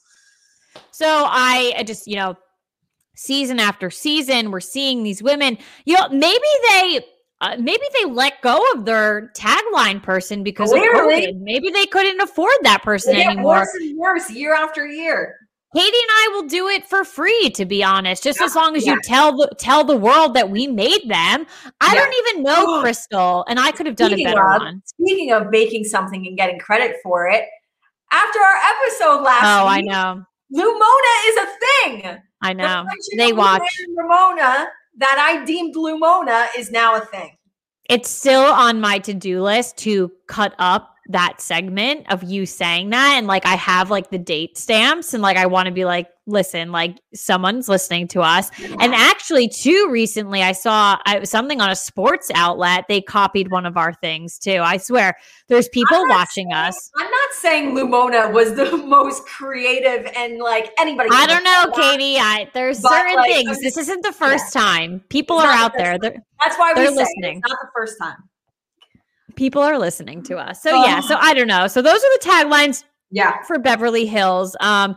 So 0.92 1.06
I, 1.06 1.74
I 1.76 1.82
just, 1.82 2.06
you 2.06 2.16
know, 2.16 2.36
season 3.16 3.60
after 3.60 3.90
season, 3.90 4.50
we're 4.50 4.60
seeing 4.60 5.02
these 5.02 5.22
women. 5.22 5.58
You 5.84 5.96
know, 5.96 6.08
maybe 6.08 6.44
they, 6.70 7.00
uh, 7.40 7.56
maybe 7.58 7.82
they 7.98 8.08
let 8.10 8.40
go 8.42 8.64
of 8.74 8.84
their 8.86 9.30
tagline 9.36 10.02
person 10.02 10.42
because 10.42 10.70
Clearly. 10.70 11.26
of 11.26 11.34
COVID. 11.34 11.40
Maybe 11.40 11.70
they 11.70 11.86
couldn't 11.86 12.20
afford 12.20 12.54
that 12.62 12.82
person 12.82 13.14
anymore. 13.16 13.56
worse 13.56 13.74
and 13.80 13.98
worse 13.98 14.30
year 14.30 14.54
after 14.54 14.86
year 14.86 15.36
Katie 15.74 15.86
and 15.86 16.10
I 16.10 16.30
will 16.32 16.46
do 16.46 16.68
it 16.68 16.86
for 16.86 17.04
free, 17.04 17.50
to 17.50 17.64
be 17.64 17.82
honest. 17.82 18.22
Just 18.22 18.40
as 18.40 18.54
long 18.54 18.76
as 18.76 18.86
yeah. 18.86 18.92
you 18.92 19.00
tell 19.02 19.36
the 19.36 19.50
tell 19.58 19.82
the 19.84 19.96
world 19.96 20.34
that 20.34 20.48
we 20.48 20.66
made 20.68 21.08
them. 21.08 21.46
I 21.80 21.94
Yeah. 21.94 22.00
don't 22.00 22.14
even 22.28 22.42
know 22.44 22.80
Crystal, 22.82 23.44
and 23.48 23.58
I 23.58 23.72
could 23.72 23.86
have 23.86 23.96
done 23.96 24.10
Speaking 24.10 24.26
a 24.26 24.30
better 24.30 24.50
of, 24.52 24.62
one. 24.62 24.82
speaking 24.86 25.32
of 25.32 25.50
making 25.50 25.84
something 25.84 26.26
and 26.26 26.36
getting 26.36 26.58
credit 26.60 26.96
for 27.02 27.28
it 27.28 27.44
after 28.12 28.38
our 28.38 28.56
episode 28.86 29.22
last 29.24 29.42
Oh, 29.44 29.66
I 29.66 29.80
know, 29.80 30.22
lumona 30.54 31.28
is 31.28 31.36
a 31.36 31.46
thing 32.06 32.18
I 32.42 32.52
know. 32.52 32.84
friendship 32.84 33.18
They 33.18 33.32
watch. 33.32 33.62
Lumona 33.88 33.96
ramona 33.96 34.68
that 34.98 35.18
i 35.18 35.44
deemed 35.44 35.74
lumona 35.74 36.46
is 36.56 36.70
now 36.70 36.94
a 36.94 37.00
thing 37.00 37.36
It's 37.90 38.08
still 38.08 38.42
on 38.44 38.80
my 38.80 38.98
to 39.00 39.12
do 39.14 39.42
list 39.42 39.76
to 39.78 40.12
cut 40.28 40.54
up 40.58 40.93
that 41.08 41.40
segment 41.40 42.10
of 42.12 42.22
you 42.24 42.46
saying 42.46 42.90
that. 42.90 43.14
And 43.16 43.26
like, 43.26 43.44
I 43.46 43.56
have 43.56 43.90
like 43.90 44.10
the 44.10 44.18
date 44.18 44.56
stamps, 44.58 45.12
and 45.14 45.22
like, 45.22 45.36
I 45.36 45.46
want 45.46 45.66
to 45.66 45.72
be 45.72 45.84
like, 45.84 46.08
listen, 46.26 46.72
like, 46.72 46.96
someone's 47.14 47.68
listening 47.68 48.08
to 48.08 48.22
us. 48.22 48.50
And 48.80 48.94
actually, 48.94 49.48
too, 49.48 49.88
recently 49.90 50.42
I 50.42 50.52
saw 50.52 50.96
I, 51.04 51.22
something 51.24 51.60
on 51.60 51.68
a 51.68 51.76
sports 51.76 52.30
outlet. 52.34 52.86
They 52.88 53.02
copied 53.02 53.50
one 53.50 53.66
of 53.66 53.76
our 53.76 53.92
things 53.92 54.38
too. 54.38 54.60
I 54.62 54.78
swear, 54.78 55.16
there's 55.48 55.68
people 55.68 56.02
watching 56.08 56.46
saying- 56.50 56.54
us. 56.54 56.90
i'm 56.98 57.10
not 57.10 57.30
saying 57.32 57.76
lumona 57.76 58.32
was 58.32 58.54
the 58.54 58.74
most 58.86 59.26
creative 59.26 60.10
and 60.16 60.38
like 60.38 60.72
anybody 60.78 61.10
I 61.12 61.26
don't 61.26 61.44
know. 61.44 61.72
Katie. 61.76 62.16
I, 62.18 62.48
there's 62.54 62.80
But, 62.80 62.90
certain 62.92 63.16
like, 63.16 63.30
things. 63.30 63.48
I'm- 63.50 63.58
This 63.62 63.76
isn't 63.76 64.02
the 64.02 64.12
first 64.12 64.52
time. 64.54 65.00
People 65.10 65.36
It's 65.38 65.46
are 65.46 65.52
out 65.52 65.72
there. 65.76 65.98
They're, 65.98 66.16
That's 66.42 66.56
why 66.58 66.72
we 66.74 66.80
They're 66.82 66.90
listening. 66.90 67.38
it's 67.44 67.48
not 67.50 67.58
the 67.60 67.68
first 67.74 67.98
time. 68.00 68.16
People 69.36 69.62
are 69.62 69.78
listening 69.78 70.22
to 70.24 70.36
us. 70.36 70.62
So 70.62 70.70
yeah. 70.84 71.00
Oh. 71.02 71.08
So 71.08 71.16
I 71.20 71.34
don't 71.34 71.48
know. 71.48 71.66
So 71.66 71.82
those 71.82 71.98
are 71.98 72.18
the 72.18 72.24
taglines 72.24 72.84
Yeah. 73.10 73.42
for 73.42 73.58
Beverly 73.58 74.06
Hills. 74.06 74.56
Um, 74.60 74.96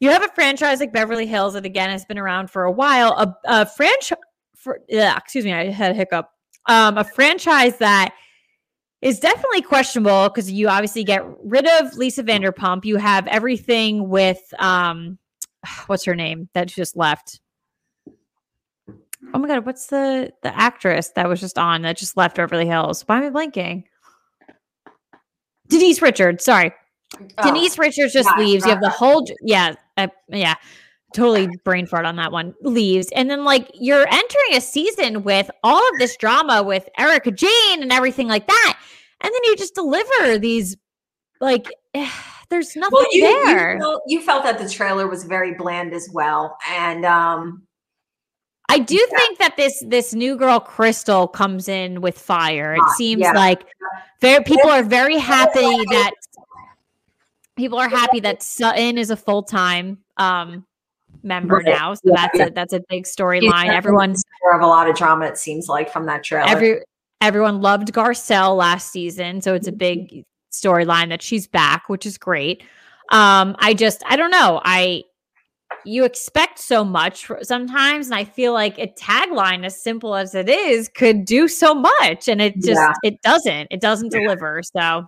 you 0.00 0.10
have 0.10 0.24
a 0.24 0.28
franchise 0.28 0.80
like 0.80 0.92
Beverly 0.92 1.26
Hills 1.26 1.54
that 1.54 1.66
again 1.66 1.90
has 1.90 2.04
been 2.04 2.18
around 2.18 2.50
for 2.50 2.64
a 2.64 2.70
while. 2.72 3.12
A, 3.12 3.34
a 3.44 3.66
franchise, 3.66 4.18
for 4.56 4.80
yeah, 4.88 5.16
excuse 5.16 5.44
me, 5.44 5.52
I 5.52 5.70
had 5.70 5.90
a 5.92 5.94
hiccup. 5.94 6.30
Um, 6.68 6.98
a 6.98 7.04
franchise 7.04 7.76
that 7.78 8.14
is 9.02 9.18
definitely 9.18 9.62
questionable 9.62 10.28
because 10.28 10.50
you 10.50 10.68
obviously 10.68 11.04
get 11.04 11.24
rid 11.42 11.66
of 11.66 11.96
Lisa 11.96 12.22
Vanderpump. 12.22 12.84
You 12.84 12.96
have 12.96 13.26
everything 13.26 14.08
with 14.08 14.40
um, 14.58 15.18
what's 15.86 16.04
her 16.04 16.14
name 16.14 16.48
that 16.54 16.68
just 16.68 16.96
left. 16.96 17.40
Oh 19.34 19.38
my 19.38 19.48
god, 19.48 19.66
what's 19.66 19.86
the 19.86 20.32
the 20.42 20.56
actress 20.56 21.10
that 21.10 21.28
was 21.28 21.40
just 21.40 21.58
on 21.58 21.82
that 21.82 21.96
just 21.96 22.16
left 22.16 22.36
Beverly 22.36 22.66
Hills? 22.66 23.02
Why 23.02 23.22
am 23.22 23.36
I 23.36 23.46
blanking? 23.46 23.84
Denise 25.68 26.02
Richards. 26.02 26.44
Sorry, 26.44 26.72
oh, 27.14 27.42
Denise 27.42 27.78
Richards 27.78 28.12
just 28.12 28.28
yeah, 28.36 28.42
leaves. 28.42 28.64
You 28.64 28.70
have 28.70 28.80
the 28.80 28.88
whole 28.88 29.26
yeah, 29.42 29.74
uh, 29.96 30.08
yeah. 30.28 30.54
Totally 31.12 31.48
brain 31.64 31.86
fart 31.86 32.06
on 32.06 32.16
that 32.16 32.30
one. 32.30 32.54
Leaves. 32.62 33.08
And 33.16 33.28
then, 33.28 33.44
like, 33.44 33.68
you're 33.74 34.06
entering 34.06 34.54
a 34.54 34.60
season 34.60 35.24
with 35.24 35.50
all 35.64 35.82
of 35.92 35.98
this 35.98 36.16
drama 36.16 36.62
with 36.62 36.88
erika 36.98 37.32
jayne 37.32 37.82
and 37.82 37.90
everything 37.90 38.28
like 38.28 38.46
that. 38.46 38.78
And 39.20 39.32
then 39.34 39.40
you 39.44 39.56
just 39.56 39.74
deliver 39.74 40.38
these, 40.38 40.76
like, 41.40 41.66
there's 42.50 42.76
nothing 42.76 42.92
well, 42.92 43.06
you, 43.10 43.22
there. 43.22 43.74
You 43.74 43.80
felt, 43.80 44.02
you 44.06 44.20
felt 44.22 44.44
that 44.44 44.58
the 44.60 44.68
trailer 44.68 45.08
was 45.08 45.24
very 45.24 45.54
bland 45.54 45.92
as 45.92 46.08
well. 46.12 46.56
And, 46.68 47.04
um, 47.04 47.66
I 48.70 48.78
do 48.78 48.94
yeah. 48.94 49.18
think 49.18 49.38
that 49.38 49.56
this 49.56 49.82
this 49.86 50.14
new 50.14 50.36
girl 50.36 50.60
Crystal 50.60 51.26
comes 51.26 51.68
in 51.68 52.00
with 52.00 52.18
fire. 52.18 52.74
It 52.74 52.90
seems 52.96 53.22
yeah. 53.22 53.32
like 53.32 53.64
very 54.20 54.44
people 54.44 54.70
are 54.70 54.82
very 54.84 55.18
happy 55.18 55.60
that 55.60 56.12
people 57.56 57.78
are 57.78 57.88
happy 57.88 58.20
that 58.20 58.42
Sutton 58.42 58.96
is 58.96 59.10
a 59.10 59.16
full 59.16 59.42
time 59.42 59.98
um, 60.16 60.64
member 61.22 61.56
right. 61.56 61.66
now. 61.66 61.94
So 61.94 62.02
yeah, 62.04 62.14
that's 62.14 62.40
a 62.40 62.52
that's 62.52 62.72
a 62.72 62.80
big 62.88 63.04
storyline. 63.04 63.68
Everyone's 63.68 64.22
of 64.54 64.60
a 64.60 64.66
lot 64.66 64.88
of 64.88 64.96
drama. 64.96 65.26
It 65.26 65.38
seems 65.38 65.68
like 65.68 65.92
from 65.92 66.06
that 66.06 66.22
trailer. 66.22 66.48
Every 66.48 66.80
everyone 67.20 67.60
loved 67.60 67.92
Garcelle 67.92 68.56
last 68.56 68.92
season, 68.92 69.40
so 69.40 69.54
it's 69.54 69.68
a 69.68 69.72
big 69.72 70.24
storyline 70.52 71.08
that 71.08 71.22
she's 71.22 71.46
back, 71.46 71.88
which 71.88 72.06
is 72.06 72.18
great. 72.18 72.62
Um, 73.10 73.56
I 73.58 73.74
just 73.74 74.02
I 74.06 74.16
don't 74.16 74.30
know. 74.30 74.60
I 74.64 75.04
you 75.84 76.04
expect 76.04 76.58
so 76.58 76.84
much 76.84 77.30
sometimes, 77.42 78.06
and 78.06 78.14
I 78.14 78.24
feel 78.24 78.52
like 78.52 78.78
a 78.78 78.88
tagline 78.88 79.64
as 79.64 79.82
simple 79.82 80.14
as 80.14 80.34
it 80.34 80.48
is 80.48 80.88
could 80.88 81.24
do 81.24 81.48
so 81.48 81.74
much, 81.74 82.28
and 82.28 82.40
it 82.40 82.54
just 82.56 82.68
yeah. 82.68 82.92
it 83.02 83.22
doesn't. 83.22 83.68
It 83.70 83.80
doesn't 83.80 84.10
deliver. 84.10 84.62
So 84.62 85.06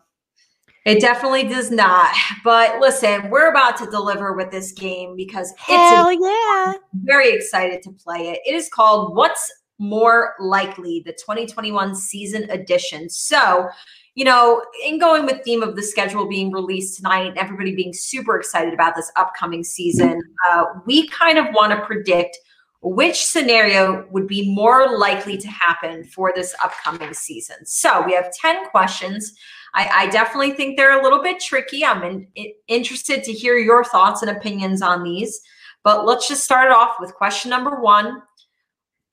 it 0.85 1.01
definitely 1.01 1.45
does 1.45 1.71
not. 1.71 2.15
But 2.43 2.81
listen, 2.81 3.31
we're 3.31 3.51
about 3.51 3.77
to 3.79 3.87
deliver 3.87 4.33
with 4.33 4.51
this 4.51 4.73
game 4.73 5.15
because 5.17 5.53
Hell 5.57 6.09
it's 6.09 6.21
yeah. 6.21 6.73
very 6.95 7.33
excited 7.33 7.83
to 7.83 7.93
play 7.93 8.31
it. 8.31 8.41
It 8.45 8.55
is 8.55 8.69
called 8.69 9.17
What's 9.17 9.53
More 9.79 10.35
Likely, 10.41 11.03
the 11.05 11.13
2021 11.13 11.95
season 11.95 12.51
edition. 12.51 13.09
So, 13.09 13.69
you 14.15 14.25
know, 14.25 14.63
in 14.85 14.99
going 14.99 15.25
with 15.25 15.43
theme 15.43 15.63
of 15.63 15.75
the 15.75 15.83
schedule 15.83 16.29
being 16.29 16.51
released 16.51 16.97
tonight, 16.97 17.33
everybody 17.37 17.75
being 17.75 17.95
super 17.95 18.39
excited 18.39 18.75
about 18.75 18.95
this 18.95 19.11
upcoming 19.17 19.65
season, 19.65 20.21
uh, 20.51 20.65
we 20.87 21.09
kind 21.09 21.39
of 21.39 21.47
want 21.55 21.73
to 21.73 21.85
predict 21.87 22.39
which 22.83 23.25
scenario 23.25 24.07
would 24.11 24.27
be 24.27 24.53
more 24.55 24.99
likely 24.99 25.39
to 25.39 25.49
happen 25.49 26.05
for 26.05 26.33
this 26.35 26.55
upcoming 26.63 27.15
season. 27.15 27.65
So 27.65 28.05
we 28.05 28.13
have 28.13 28.33
10 28.35 28.69
questions. 28.71 29.35
I, 29.75 29.89
I 29.93 30.11
definitely 30.11 30.53
think 30.53 30.77
they're 30.77 30.99
a 30.99 31.03
little 31.03 31.23
bit 31.23 31.41
tricky. 31.41 31.85
I'm 31.85 32.03
in, 32.03 32.27
in, 32.35 32.53
interested 32.67 33.23
to 33.25 33.33
hear 33.33 33.57
your 33.57 33.85
thoughts 33.85 34.23
and 34.23 34.31
opinions 34.31 34.83
on 34.83 35.05
these. 35.05 35.41
But 35.85 36.07
let's 36.07 36.29
just 36.29 36.45
start 36.45 36.67
it 36.67 36.73
off 36.73 36.97
with 37.01 37.15
question 37.15 37.51
number 37.51 37.81
one. 37.81 38.23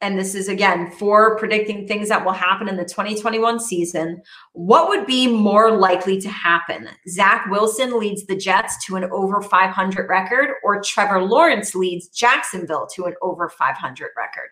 And 0.01 0.17
this 0.17 0.33
is 0.33 0.47
again 0.47 0.91
for 0.91 1.37
predicting 1.37 1.85
things 1.85 2.07
that 2.07 2.23
will 2.23 2.31
happen 2.31 2.69
in 2.69 2.77
the 2.77 2.85
2021 2.85 3.59
season. 3.59 4.21
What 4.53 4.87
would 4.87 5.05
be 5.05 5.27
more 5.27 5.77
likely 5.77 6.21
to 6.21 6.29
happen? 6.29 6.87
Zach 7.09 7.47
Wilson 7.49 7.99
leads 7.99 8.25
the 8.25 8.37
Jets 8.37 8.85
to 8.85 8.95
an 8.95 9.05
over 9.11 9.41
500 9.41 10.09
record, 10.09 10.51
or 10.63 10.81
Trevor 10.81 11.21
Lawrence 11.23 11.75
leads 11.75 12.07
Jacksonville 12.07 12.87
to 12.95 13.05
an 13.05 13.15
over 13.21 13.49
500 13.49 14.09
record? 14.15 14.49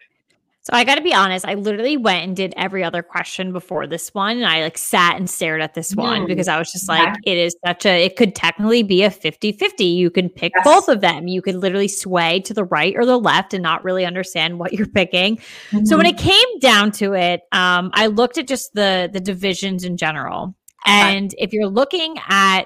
So 0.68 0.74
I 0.74 0.84
got 0.84 0.96
to 0.96 1.02
be 1.02 1.14
honest, 1.14 1.46
I 1.46 1.54
literally 1.54 1.96
went 1.96 2.26
and 2.26 2.36
did 2.36 2.54
every 2.58 2.84
other 2.84 3.02
question 3.02 3.54
before 3.54 3.88
this 3.88 4.14
one. 4.14 4.36
And 4.36 4.46
I 4.46 4.64
like 4.64 4.78
sat 4.78 5.16
and 5.16 5.30
stared 5.30 5.62
at 5.62 5.76
this 5.76 5.96
one 5.96 6.24
mm. 6.24 6.28
because 6.28 6.50
I 6.50 6.60
was 6.60 6.70
just 6.74 6.90
like, 6.90 7.16
it 7.26 7.38
is 7.38 7.56
such 7.66 7.86
a, 7.86 8.04
it 8.04 8.18
could 8.18 8.36
technically 8.36 8.84
be 8.84 9.04
a 9.04 9.10
50 9.10 9.54
50. 9.54 9.86
You 9.86 10.10
can 10.10 10.28
pick 10.28 10.52
yes. 10.54 10.66
both 10.66 10.90
of 10.90 11.00
them. 11.00 11.30
You 11.30 11.42
could 11.42 11.56
literally 11.56 11.88
sway 11.88 12.42
to 12.42 12.54
the 12.54 12.66
right 12.66 12.94
or 12.98 13.06
the 13.06 13.18
left 13.18 13.54
and 13.54 13.64
not 13.64 13.86
really 13.86 14.06
understand 14.06 14.60
what 14.60 14.74
you're 14.74 14.88
picking. 14.88 15.38
Mm-hmm. 15.38 15.86
So 15.86 15.96
when 15.96 16.06
mm-hmm. 16.06 16.18
it 16.18 16.34
came 16.34 16.60
down 16.60 16.92
to 16.94 17.14
it, 17.14 17.44
um, 17.54 17.90
I 17.94 18.08
looked 18.08 18.38
at 18.38 18.46
just 18.46 18.74
the, 18.74 19.10
the 19.14 19.22
divisions 19.22 19.86
in 19.86 19.96
general. 19.96 20.54
And 20.86 21.34
if 21.38 21.54
you're 21.54 21.70
looking 21.70 22.18
at, 22.28 22.66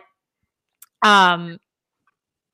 um, 1.03 1.59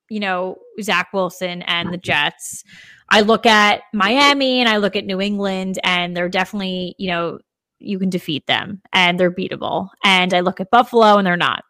you 0.10 0.20
know, 0.20 0.58
Zach 0.82 1.14
Wilson 1.14 1.62
and 1.64 1.94
the 1.94 1.98
Jets, 1.98 2.64
I 3.10 3.22
look 3.22 3.46
at 3.46 3.82
Miami 3.94 4.60
and 4.60 4.70
I 4.70 4.78
look 4.78 4.96
at 4.96 5.06
New 5.06 5.22
England, 5.22 5.80
and 5.84 6.16
they're 6.16 6.30
definitely, 6.30 6.96
you 6.98 7.10
know, 7.10 7.40
you 7.80 8.00
can 8.00 8.10
defeat 8.10 8.48
them 8.48 8.82
and 8.92 9.20
they're 9.20 9.32
beatable. 9.32 9.90
And 10.04 10.34
I 10.34 10.40
look 10.40 10.60
at 10.60 10.72
Buffalo 10.72 11.18
and 11.18 11.28
they're 11.28 11.38
not. 11.38 11.64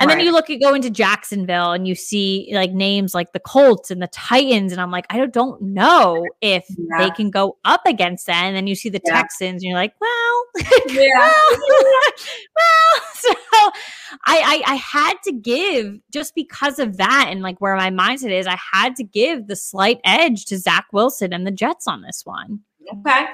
And 0.00 0.08
right. 0.08 0.16
then 0.16 0.24
you 0.24 0.32
look 0.32 0.48
at 0.48 0.60
go 0.60 0.72
into 0.72 0.88
Jacksonville 0.88 1.72
and 1.72 1.86
you 1.86 1.94
see 1.94 2.48
like 2.52 2.72
names 2.72 3.14
like 3.14 3.32
the 3.34 3.38
Colts 3.38 3.90
and 3.90 4.00
the 4.00 4.06
Titans, 4.08 4.72
and 4.72 4.80
I'm 4.80 4.90
like, 4.90 5.04
I 5.10 5.18
don't, 5.18 5.32
don't 5.32 5.60
know 5.60 6.26
if 6.40 6.64
yeah. 6.70 6.98
they 6.98 7.10
can 7.10 7.30
go 7.30 7.58
up 7.66 7.82
against 7.84 8.26
that. 8.26 8.44
And 8.44 8.56
then 8.56 8.66
you 8.66 8.74
see 8.74 8.88
the 8.88 9.00
yeah. 9.04 9.12
Texans, 9.12 9.62
and 9.62 9.68
you're 9.68 9.74
like, 9.74 9.92
well, 10.00 10.44
yeah. 10.88 11.18
well, 11.18 11.58
well. 12.56 13.02
So 13.20 13.28
I, 14.24 14.62
I 14.66 14.72
I 14.72 14.74
had 14.76 15.14
to 15.24 15.32
give 15.32 15.98
just 16.10 16.34
because 16.34 16.78
of 16.78 16.96
that 16.96 17.26
and 17.28 17.42
like 17.42 17.60
where 17.60 17.76
my 17.76 17.90
mindset 17.90 18.30
is, 18.30 18.46
I 18.46 18.56
had 18.72 18.96
to 18.96 19.04
give 19.04 19.46
the 19.46 19.56
slight 19.56 20.00
edge 20.04 20.46
to 20.46 20.58
Zach 20.58 20.86
Wilson 20.94 21.34
and 21.34 21.46
the 21.46 21.50
Jets 21.50 21.86
on 21.86 22.00
this 22.00 22.22
one. 22.24 22.60
Okay. 22.90 23.26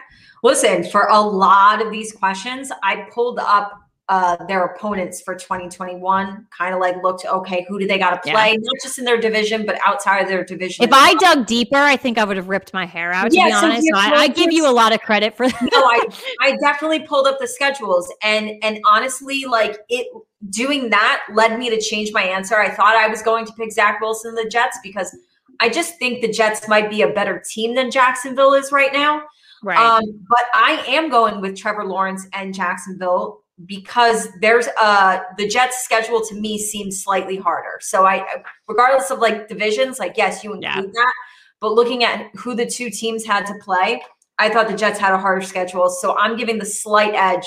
Listen, 0.42 0.82
for 0.84 1.06
a 1.06 1.20
lot 1.20 1.80
of 1.80 1.92
these 1.92 2.12
questions, 2.12 2.72
I 2.82 3.06
pulled 3.12 3.38
up 3.38 3.85
uh, 4.08 4.36
their 4.46 4.64
opponents 4.64 5.20
for 5.20 5.34
2021 5.34 6.46
kind 6.56 6.74
of 6.74 6.80
like 6.80 7.02
looked 7.02 7.24
okay 7.26 7.66
who 7.68 7.78
do 7.78 7.88
they 7.88 7.98
got 7.98 8.10
to 8.10 8.30
play? 8.30 8.50
Yeah. 8.50 8.56
not 8.56 8.74
just 8.80 8.98
in 8.98 9.04
their 9.04 9.20
division 9.20 9.66
but 9.66 9.78
outside 9.84 10.20
of 10.20 10.28
their 10.28 10.44
division. 10.44 10.84
If 10.84 10.92
i 10.92 11.14
dug 11.14 11.46
deeper 11.46 11.76
i 11.76 11.96
think 11.96 12.16
i 12.16 12.24
would 12.24 12.36
have 12.36 12.48
ripped 12.48 12.72
my 12.72 12.86
hair 12.86 13.12
out 13.12 13.30
to 13.30 13.36
yeah, 13.36 13.46
be 13.46 13.52
honest. 13.52 13.88
so 13.92 13.98
I, 13.98 14.12
I, 14.14 14.28
give 14.28 14.52
you 14.52 14.68
a 14.68 14.70
lot 14.70 14.92
of 14.92 15.00
credit 15.00 15.36
for 15.36 15.48
that. 15.48 15.60
No 15.60 15.84
I, 15.84 16.06
I 16.40 16.56
definitely 16.62 17.00
pulled 17.00 17.26
up 17.26 17.40
the 17.40 17.48
schedules 17.48 18.12
and 18.22 18.52
and 18.62 18.78
honestly 18.86 19.44
like 19.44 19.78
it 19.88 20.06
doing 20.50 20.90
that 20.90 21.24
led 21.34 21.58
me 21.58 21.68
to 21.70 21.80
change 21.80 22.12
my 22.12 22.22
answer. 22.22 22.56
I 22.56 22.70
thought 22.70 22.94
i 22.94 23.08
was 23.08 23.22
going 23.22 23.44
to 23.46 23.52
pick 23.54 23.72
zach 23.72 24.00
wilson 24.00 24.36
the 24.36 24.48
jets 24.48 24.78
because 24.84 25.16
i 25.58 25.68
just 25.68 25.98
think 25.98 26.20
the 26.20 26.30
jets 26.30 26.68
might 26.68 26.90
be 26.90 27.02
a 27.02 27.08
better 27.08 27.42
team 27.44 27.74
than 27.74 27.90
jacksonville 27.90 28.54
is 28.54 28.70
right 28.70 28.92
now. 28.92 29.22
Right. 29.64 29.78
Um, 29.78 30.04
but 30.28 30.44
I 30.54 30.84
am 30.86 31.08
going 31.08 31.40
with 31.40 31.56
Trevor 31.56 31.84
Lawrence 31.84 32.28
and 32.32 32.54
Jacksonville 32.54 33.40
because 33.64 34.28
there's 34.40 34.68
uh 34.78 35.20
the 35.38 35.48
Jets 35.48 35.82
schedule 35.82 36.24
to 36.26 36.34
me 36.34 36.58
seems 36.58 37.02
slightly 37.02 37.36
harder. 37.36 37.78
So 37.80 38.04
I 38.04 38.24
regardless 38.68 39.10
of 39.10 39.18
like 39.20 39.48
divisions, 39.48 39.98
like 39.98 40.14
yes, 40.16 40.44
you 40.44 40.52
include 40.52 40.64
yeah. 40.64 40.82
that. 40.82 41.12
But 41.60 41.72
looking 41.72 42.04
at 42.04 42.28
who 42.36 42.54
the 42.54 42.66
two 42.66 42.90
teams 42.90 43.24
had 43.24 43.46
to 43.46 43.54
play, 43.62 44.02
I 44.38 44.50
thought 44.50 44.68
the 44.68 44.76
Jets 44.76 44.98
had 44.98 45.14
a 45.14 45.18
harder 45.18 45.40
schedule. 45.40 45.88
So 45.88 46.16
I'm 46.18 46.36
giving 46.36 46.58
the 46.58 46.66
slight 46.66 47.14
edge 47.14 47.46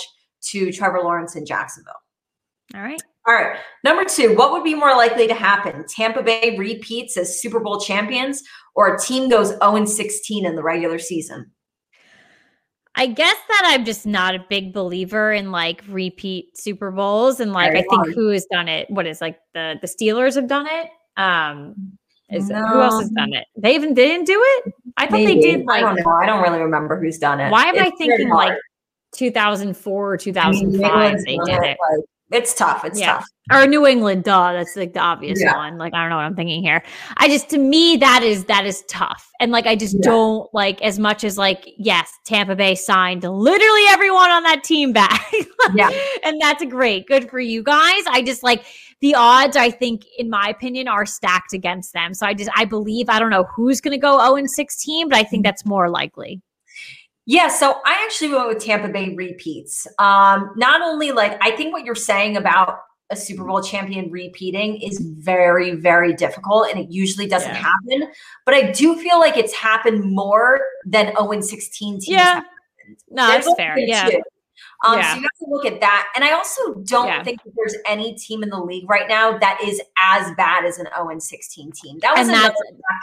to 0.49 0.72
Trevor 0.72 1.01
Lawrence 1.03 1.36
in 1.36 1.45
Jacksonville. 1.45 1.93
All 2.74 2.82
right. 2.82 2.99
All 3.28 3.36
right. 3.36 3.57
Number 3.84 4.05
two, 4.05 4.36
what 4.36 4.51
would 4.51 4.64
be 4.64 4.74
more 4.74 4.95
likely 4.95 5.28
to 5.28 5.36
happen? 5.36 5.86
Tampa 5.88 6.24
Bay 6.24 6.55
repeats 6.57 7.18
as 7.18 7.41
Super 7.41 7.60
Bowl 7.60 7.80
champions, 7.80 8.41
or 8.76 8.95
a 8.95 8.99
team 8.99 9.30
goes 9.30 9.49
0 9.49 9.86
16 9.86 10.45
in 10.45 10.55
the 10.55 10.64
regular 10.64 10.97
season? 10.97 11.51
I 13.00 13.06
guess 13.06 13.38
that 13.47 13.62
I'm 13.66 13.86
just 13.86 14.06
not 14.06 14.36
a 14.36 14.45
big 14.50 14.74
believer 14.74 15.32
in 15.32 15.52
like 15.52 15.82
repeat 15.88 16.58
Super 16.58 16.91
Bowls 16.91 17.39
and 17.39 17.54
like 17.54 17.72
Very 17.72 17.80
I 17.80 17.82
think 17.84 17.93
hard. 17.93 18.14
who 18.14 18.28
has 18.28 18.45
done 18.52 18.68
it? 18.68 18.89
What 18.89 19.08
is 19.08 19.22
like 19.22 19.39
the 19.54 19.76
the 19.80 19.88
Steelers 19.88 20.36
have 20.36 20.47
done 20.47 20.68
it? 20.70 20.89
Um 21.16 21.93
is 22.30 22.50
no. 22.50 22.62
who 22.62 22.82
else 22.82 23.00
has 23.00 23.10
done 23.12 23.34
it? 23.34 23.45
They 23.56 23.74
even 23.74 23.93
they 23.93 24.06
didn't 24.10 24.28
do 24.28 24.38
it? 24.43 24.74
I 24.97 25.06
thought 25.06 25.14
Maybe. 25.14 25.36
they 25.36 25.39
did 25.39 25.66
like 25.66 25.78
I 25.78 25.93
don't 25.93 25.95
know. 25.95 26.12
I 26.12 26.26
don't 26.26 26.43
really 26.43 26.60
remember 26.60 27.00
who's 27.00 27.18
done 27.18 27.39
it. 27.39 27.50
Why 27.50 27.68
am 27.68 27.76
it's 27.76 27.89
I 27.89 27.95
thinking 27.95 28.30
like 28.30 28.58
2004 29.14 30.14
or 30.14 30.18
2005 30.18 30.91
I 30.91 31.14
mean, 31.14 31.24
they 31.24 31.38
did 31.38 31.64
it? 31.64 31.78
Like 31.89 32.06
It's 32.32 32.54
tough. 32.54 32.86
It's 32.86 33.00
Yeah. 33.00 33.14
tough. 33.16 33.26
or 33.52 33.66
New 33.66 33.88
England, 33.88 34.26
duh. 34.26 34.54
That's 34.54 34.76
like 34.76 34.94
the 34.94 35.00
obvious 35.00 35.42
Yeah. 35.42 35.56
one. 35.58 35.80
Like 35.80 35.96
I 35.96 36.02
don't 36.02 36.12
know 36.12 36.18
what 36.18 36.26
I'm 36.26 36.36
thinking 36.36 36.62
here. 36.62 36.84
I 37.18 37.28
just 37.28 37.50
to 37.50 37.58
me 37.58 37.98
that 37.98 38.22
is 38.22 38.46
that 38.46 38.68
is 38.68 38.84
tough, 38.88 39.28
and 39.40 39.52
like 39.52 39.66
I 39.66 39.76
just 39.76 39.96
Yeah. 39.96 40.12
don't 40.12 40.54
like 40.54 40.80
as 40.84 41.00
much 41.00 41.24
as 41.24 41.36
like 41.36 41.68
yes, 41.80 42.12
Tampa 42.28 42.56
Bay 42.56 42.76
signed 42.76 43.24
literally 43.24 43.84
everyone 43.90 44.30
on 44.30 44.44
that 44.44 44.64
team 44.64 44.94
back. 44.94 45.26
Yeah. 45.76 45.90
and 46.24 46.40
that's 46.42 46.64
great, 46.66 47.06
good 47.08 47.30
for 47.30 47.40
you 47.40 47.62
guys. 47.64 48.04
I 48.08 48.22
just 48.26 48.44
like 48.44 48.64
the 49.02 49.14
odds. 49.16 49.56
I 49.58 49.70
think, 49.72 50.04
in 50.18 50.30
my 50.30 50.48
opinion, 50.50 50.88
are 50.88 51.06
stacked 51.06 51.54
against 51.54 51.94
them. 51.94 52.14
So 52.14 52.26
I 52.28 52.34
just 52.34 52.50
I 52.56 52.66
believe 52.66 53.10
I 53.10 53.20
don't 53.20 53.30
know 53.30 53.46
who's 53.56 53.82
going 53.82 53.92
to 53.94 53.98
go 54.00 54.20
0 54.20 54.36
and 54.36 54.50
16, 54.50 55.10
but 55.10 55.18
I 55.18 55.24
think 55.24 55.42
mm-hmm. 55.42 55.48
that's 55.48 55.66
more 55.66 55.90
likely. 55.90 56.42
Yeah, 57.30 57.48
so 57.48 57.80
I 57.86 58.02
actually 58.04 58.30
went 58.34 58.48
with 58.48 58.58
Tampa 58.58 58.88
Bay 58.88 59.14
repeats. 59.14 59.86
Um, 60.00 60.52
not 60.56 60.82
only 60.82 61.12
like 61.12 61.38
I 61.42 61.52
think 61.52 61.74
what 61.74 61.86
you're 61.86 61.94
saying 61.94 62.38
about 62.38 62.80
a 63.12 63.16
Super 63.16 63.44
Bowl 63.44 63.62
champion 63.62 64.10
repeating 64.10 64.82
is 64.82 64.98
very, 65.00 65.76
very 65.76 66.12
difficult, 66.14 66.72
and 66.72 66.80
it 66.80 66.90
usually 66.90 67.28
doesn't 67.28 67.52
Yeah. 67.52 67.70
happen. 67.72 68.12
But 68.46 68.56
I 68.56 68.72
do 68.72 68.98
feel 69.00 69.20
like 69.20 69.38
it's 69.38 69.54
happened 69.54 70.12
more 70.12 70.60
than 70.88 71.14
0 71.18 71.40
16 71.42 72.00
teams. 72.00 72.08
Yeah. 72.08 72.24
happened. 72.24 72.46
No, 73.12 73.28
There's 73.28 73.46
that's 73.46 73.58
fair. 73.58 73.78
Yeah. 73.78 74.10
two. 74.10 74.22
Um, 74.86 74.98
Yeah. 74.98 75.14
So 75.14 75.16
you 75.18 75.24
have 75.24 75.40
to 75.40 75.46
look 75.50 75.66
at 75.66 75.82
that. 75.82 76.08
And 76.16 76.24
I 76.24 76.32
also 76.32 76.76
don't 76.86 77.08
Yeah. 77.08 77.24
think 77.24 77.44
that 77.44 77.52
there's 77.56 77.76
any 77.86 78.14
team 78.16 78.44
in 78.44 78.50
the 78.50 78.60
league 78.60 78.90
right 78.90 79.10
now 79.10 79.38
that 79.38 79.60
is 79.64 79.82
as 80.02 80.32
bad 80.38 80.64
as 80.64 80.80
an 80.80 80.88
0 80.96 81.10
and 81.10 81.22
16 81.22 81.72
team. 81.74 82.00
That 82.00 82.16
was 82.18 82.28
And 82.30 82.38
another 82.38 82.54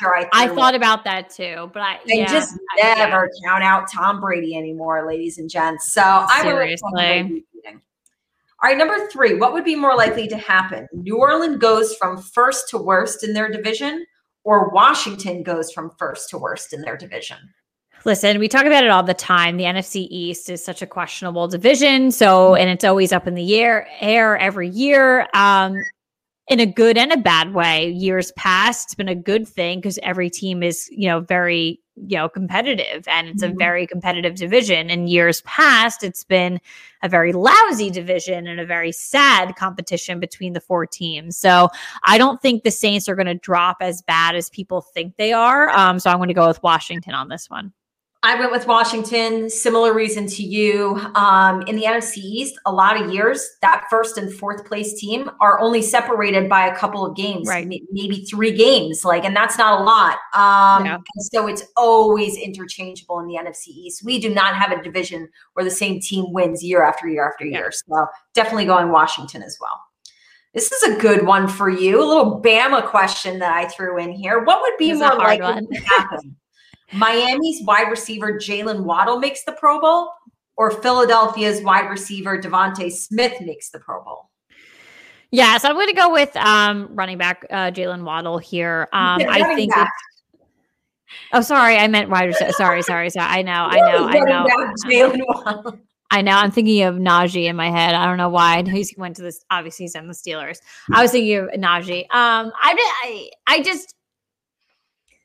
factor 0.00 0.16
I 0.16 0.28
I 0.32 0.48
thought 0.48 0.74
about 0.74 1.04
that 1.04 1.28
too, 1.28 1.70
but 1.74 1.82
I 1.82 2.00
yeah, 2.06 2.26
just 2.26 2.54
I- 2.82 2.94
never 2.94 3.30
count 3.44 3.62
out 3.62 3.90
Tom 3.92 4.20
Brady 4.20 4.56
anymore, 4.56 5.06
ladies 5.06 5.36
and 5.38 5.50
gents. 5.50 5.92
So 5.92 6.00
I 6.02 6.42
would 6.44 6.54
with 6.54 6.80
Tampa 6.80 6.96
Bay 6.96 7.18
Seriously. 7.18 7.22
repeating. 7.54 7.82
All 8.62 8.70
right, 8.70 8.78
number 8.78 9.06
three. 9.08 9.34
What 9.34 9.52
would 9.52 9.64
be 9.64 9.76
more 9.76 9.94
likely 9.94 10.26
to 10.28 10.36
happen? 10.38 10.88
New 10.94 11.18
Orleans 11.18 11.58
goes 11.58 11.94
from 11.96 12.16
first 12.16 12.70
to 12.70 12.78
worst 12.78 13.22
in 13.22 13.34
their 13.34 13.50
division, 13.50 14.06
or 14.44 14.70
Washington 14.70 15.42
goes 15.42 15.70
from 15.72 15.90
first 15.98 16.30
to 16.30 16.38
worst 16.38 16.72
in 16.72 16.80
their 16.80 16.96
division. 16.96 17.36
Listen, 18.06 18.38
we 18.38 18.46
talk 18.46 18.66
about 18.66 18.84
it 18.84 18.90
all 18.90 19.02
the 19.02 19.14
time. 19.14 19.56
The 19.56 19.64
NFC 19.64 20.06
East 20.08 20.48
is 20.48 20.64
such 20.64 20.80
a 20.80 20.86
questionable 20.86 21.48
division. 21.48 22.12
So, 22.12 22.54
and 22.54 22.70
it's 22.70 22.84
always 22.84 23.12
up 23.12 23.26
in 23.26 23.34
the 23.34 23.56
air, 23.56 23.88
air 24.00 24.38
every 24.38 24.68
year, 24.68 25.26
um, 25.34 25.74
in 26.46 26.60
a 26.60 26.66
good 26.66 26.96
and 26.96 27.10
a 27.10 27.16
bad 27.16 27.52
way. 27.52 27.90
Years 27.90 28.30
past, 28.36 28.86
it's 28.86 28.94
been 28.94 29.08
a 29.08 29.16
good 29.16 29.48
thing 29.48 29.80
because 29.80 29.98
every 30.04 30.30
team 30.30 30.62
is, 30.62 30.88
you 30.92 31.08
know, 31.08 31.18
very, 31.18 31.80
you 31.96 32.16
know, 32.16 32.28
competitive 32.28 33.08
and 33.08 33.26
it's 33.26 33.42
Mhm. 33.42 33.54
a 33.54 33.56
very 33.56 33.88
competitive 33.88 34.36
division. 34.36 34.88
In 34.88 35.08
years 35.08 35.40
past, 35.40 36.04
it's 36.04 36.22
been 36.22 36.60
a 37.02 37.08
very 37.08 37.32
lousy 37.32 37.90
division 37.90 38.46
and 38.46 38.60
a 38.60 38.64
very 38.66 38.92
sad 38.92 39.56
competition 39.56 40.20
between 40.20 40.52
the 40.52 40.60
four 40.60 40.86
teams. 40.86 41.36
So, 41.36 41.70
I 42.04 42.18
don't 42.18 42.40
think 42.40 42.62
the 42.62 42.70
Saints 42.70 43.08
are 43.08 43.16
going 43.16 43.26
to 43.26 43.34
drop 43.34 43.78
as 43.80 44.00
bad 44.00 44.36
as 44.36 44.48
people 44.48 44.80
think 44.80 45.16
they 45.16 45.32
are. 45.32 45.70
Um, 45.70 45.98
so, 45.98 46.08
I'm 46.08 46.18
going 46.18 46.28
to 46.28 46.34
go 46.34 46.46
with 46.46 46.62
Washington 46.62 47.12
on 47.12 47.28
this 47.28 47.50
one. 47.50 47.72
I 48.26 48.34
went 48.40 48.50
with 48.50 48.66
Washington. 48.66 49.48
Similar 49.48 49.94
reason 49.94 50.26
to 50.26 50.42
you. 50.42 50.96
Um, 51.14 51.62
in 51.68 51.76
the 51.76 51.84
NFC 51.84 52.16
East, 52.18 52.58
a 52.66 52.72
lot 52.72 53.00
of 53.00 53.12
years 53.12 53.48
that 53.62 53.84
first 53.88 54.18
and 54.18 54.32
fourth 54.32 54.66
place 54.66 54.98
team 55.00 55.30
are 55.40 55.60
only 55.60 55.80
separated 55.80 56.48
by 56.48 56.66
a 56.66 56.74
couple 56.76 57.06
of 57.06 57.16
games, 57.16 57.46
Right. 57.46 57.64
may- 57.68 57.82
maybe 57.92 58.24
three 58.24 58.50
games. 58.50 59.04
Like, 59.04 59.24
and 59.24 59.36
that's 59.36 59.56
not 59.56 59.80
a 59.80 59.84
lot. 59.84 60.16
Um, 60.34 60.84
Yeah. 60.86 60.98
so 61.32 61.46
it's 61.46 61.62
always 61.76 62.36
interchangeable 62.36 63.20
in 63.20 63.28
the 63.28 63.36
NFC 63.36 63.68
East. 63.68 64.02
We 64.04 64.18
do 64.18 64.28
not 64.34 64.56
have 64.56 64.72
a 64.72 64.82
division 64.82 65.28
where 65.52 65.64
the 65.64 65.70
same 65.70 66.00
team 66.00 66.32
wins 66.32 66.64
year 66.64 66.82
after 66.82 67.06
year 67.08 67.28
after 67.28 67.44
Yeah. 67.46 67.58
year. 67.58 67.70
So 67.72 68.06
definitely 68.34 68.64
going 68.64 68.90
Washington 68.90 69.44
as 69.44 69.56
well. 69.60 69.80
This 70.52 70.72
is 70.72 70.82
a 70.82 70.96
good 70.98 71.24
one 71.26 71.46
for 71.46 71.68
you. 71.68 72.02
A 72.02 72.04
little 72.04 72.40
Bama 72.42 72.84
question 72.86 73.38
that 73.38 73.52
I 73.52 73.68
threw 73.68 73.98
in 73.98 74.10
here. 74.10 74.42
What 74.42 74.62
would 74.62 74.76
be 74.78 74.88
This 74.90 74.96
is 74.96 75.02
a 75.02 75.08
more 75.10 75.16
hard 75.20 75.38
likely 75.40 75.44
one. 75.54 75.66
to 75.72 75.80
happen? 75.84 76.36
Miami's 76.92 77.62
wide 77.64 77.90
receiver 77.90 78.34
Jalen 78.34 78.84
Waddle 78.84 79.18
makes 79.18 79.44
the 79.44 79.52
Pro 79.52 79.80
Bowl, 79.80 80.10
or 80.56 80.70
Philadelphia's 80.70 81.62
wide 81.62 81.90
receiver 81.90 82.40
DeVonta 82.40 82.90
Smith 82.90 83.40
makes 83.40 83.70
the 83.70 83.78
Pro 83.78 84.02
Bowl. 84.02 84.30
Yeah, 85.30 85.58
so 85.58 85.68
I'm 85.68 85.74
going 85.74 85.88
to 85.88 85.94
go 85.94 86.12
with 86.12 86.34
um, 86.36 86.88
running 86.92 87.18
back 87.18 87.44
uh, 87.50 87.70
Jalen 87.70 88.04
Waddle 88.04 88.38
here. 88.38 88.88
Um, 88.92 89.20
I 89.28 89.54
think. 89.54 89.72
oh, 91.32 91.40
sorry, 91.40 91.76
I 91.76 91.88
meant 91.88 92.08
wide 92.08 92.26
receiver. 92.26 92.52
Sorry, 92.52 92.82
sorry, 92.82 93.10
sorry. 93.10 93.26
I 93.26 93.42
know, 93.42 93.52
I 93.52 93.76
know, 93.76 94.06
I 94.06 94.20
know, 94.20 94.72
Jalen 94.86 95.20
Waddle. 95.26 95.80
I 96.10 96.22
know. 96.22 96.36
I'm 96.36 96.52
thinking 96.52 96.84
of 96.84 96.94
Najee 96.94 97.46
in 97.46 97.56
my 97.56 97.68
head. 97.68 97.96
I 97.96 98.06
don't 98.06 98.16
know 98.16 98.28
why. 98.28 98.62
He 98.62 98.86
went 98.96 99.16
to 99.16 99.22
this. 99.22 99.44
Obviously, 99.50 99.84
he's 99.84 99.96
on 99.96 100.06
the 100.06 100.14
Steelers. 100.14 100.58
I 100.92 101.02
was 101.02 101.10
thinking 101.10 101.36
of 101.36 101.48
Najee. 101.48 102.02
Um, 102.02 102.52
I, 102.60 102.74
I, 103.02 103.30
I 103.48 103.62
just. 103.62 103.95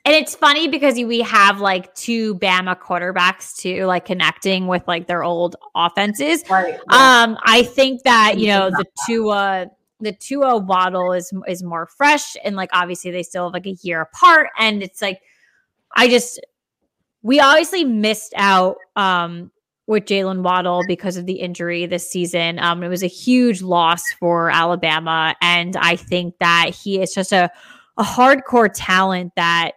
And 0.03 0.15
it's 0.15 0.33
funny 0.33 0.67
because 0.67 0.95
we 0.95 1.21
have 1.21 1.61
like 1.61 1.93
two 1.93 2.35
Bama 2.35 2.75
quarterbacks 2.79 3.55
too, 3.55 3.85
like 3.85 4.05
connecting 4.05 4.65
with 4.65 4.87
like 4.87 5.05
their 5.05 5.23
old 5.23 5.55
offenses. 5.75 6.43
Right. 6.49 6.73
Um, 6.89 7.37
I 7.43 7.63
think 7.63 8.01
that 8.03 8.39
you 8.39 8.47
know 8.47 8.71
the 8.71 8.85
Tua, 9.05 9.67
the 9.99 10.11
Tua 10.11 10.57
Waddle 10.57 11.13
is 11.13 11.31
is 11.47 11.61
more 11.61 11.85
fresh, 11.85 12.35
and 12.43 12.55
like 12.55 12.69
obviously 12.73 13.11
they 13.11 13.21
still 13.21 13.45
have 13.45 13.53
like 13.53 13.67
a 13.67 13.77
year 13.83 14.01
apart, 14.01 14.47
and 14.57 14.81
it's 14.81 15.03
like 15.03 15.21
I 15.95 16.07
just 16.07 16.43
we 17.21 17.39
obviously 17.39 17.83
missed 17.83 18.33
out 18.35 18.77
um 18.95 19.51
with 19.85 20.05
Jalen 20.05 20.41
Waddle 20.41 20.83
because 20.87 21.15
of 21.15 21.27
the 21.27 21.33
injury 21.33 21.85
this 21.85 22.09
season. 22.09 22.57
Um, 22.57 22.81
it 22.81 22.87
was 22.87 23.03
a 23.03 23.07
huge 23.07 23.61
loss 23.61 24.03
for 24.13 24.49
Alabama, 24.49 25.35
and 25.41 25.77
I 25.77 25.95
think 25.95 26.39
that 26.39 26.71
he 26.73 26.99
is 26.99 27.13
just 27.13 27.31
a 27.31 27.51
a 27.97 28.03
hardcore 28.03 28.71
talent 28.73 29.33
that 29.35 29.73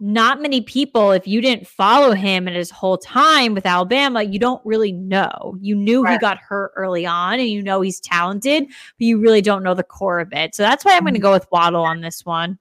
not 0.00 0.42
many 0.42 0.60
people, 0.60 1.10
if 1.12 1.26
you 1.26 1.40
didn't 1.40 1.66
follow 1.66 2.12
him 2.12 2.46
and 2.46 2.56
his 2.56 2.70
whole 2.70 2.98
time 2.98 3.54
with 3.54 3.66
Alabama, 3.66 4.22
you 4.22 4.38
don't 4.38 4.64
really 4.64 4.92
know. 4.92 5.56
You 5.60 5.74
knew 5.74 6.04
he 6.04 6.18
got 6.18 6.38
hurt 6.38 6.72
early 6.76 7.06
on 7.06 7.40
and 7.40 7.48
you 7.48 7.62
know 7.62 7.80
he's 7.80 8.00
talented, 8.00 8.66
but 8.66 8.74
you 8.98 9.18
really 9.18 9.42
don't 9.42 9.62
know 9.62 9.74
the 9.74 9.82
core 9.82 10.20
of 10.20 10.32
it. 10.32 10.54
So 10.54 10.62
that's 10.62 10.84
why 10.84 10.96
I'm 10.96 11.02
going 11.02 11.14
to 11.14 11.20
go 11.20 11.32
with 11.32 11.46
Waddle 11.50 11.82
on 11.82 12.00
this 12.00 12.24
one. 12.24 12.58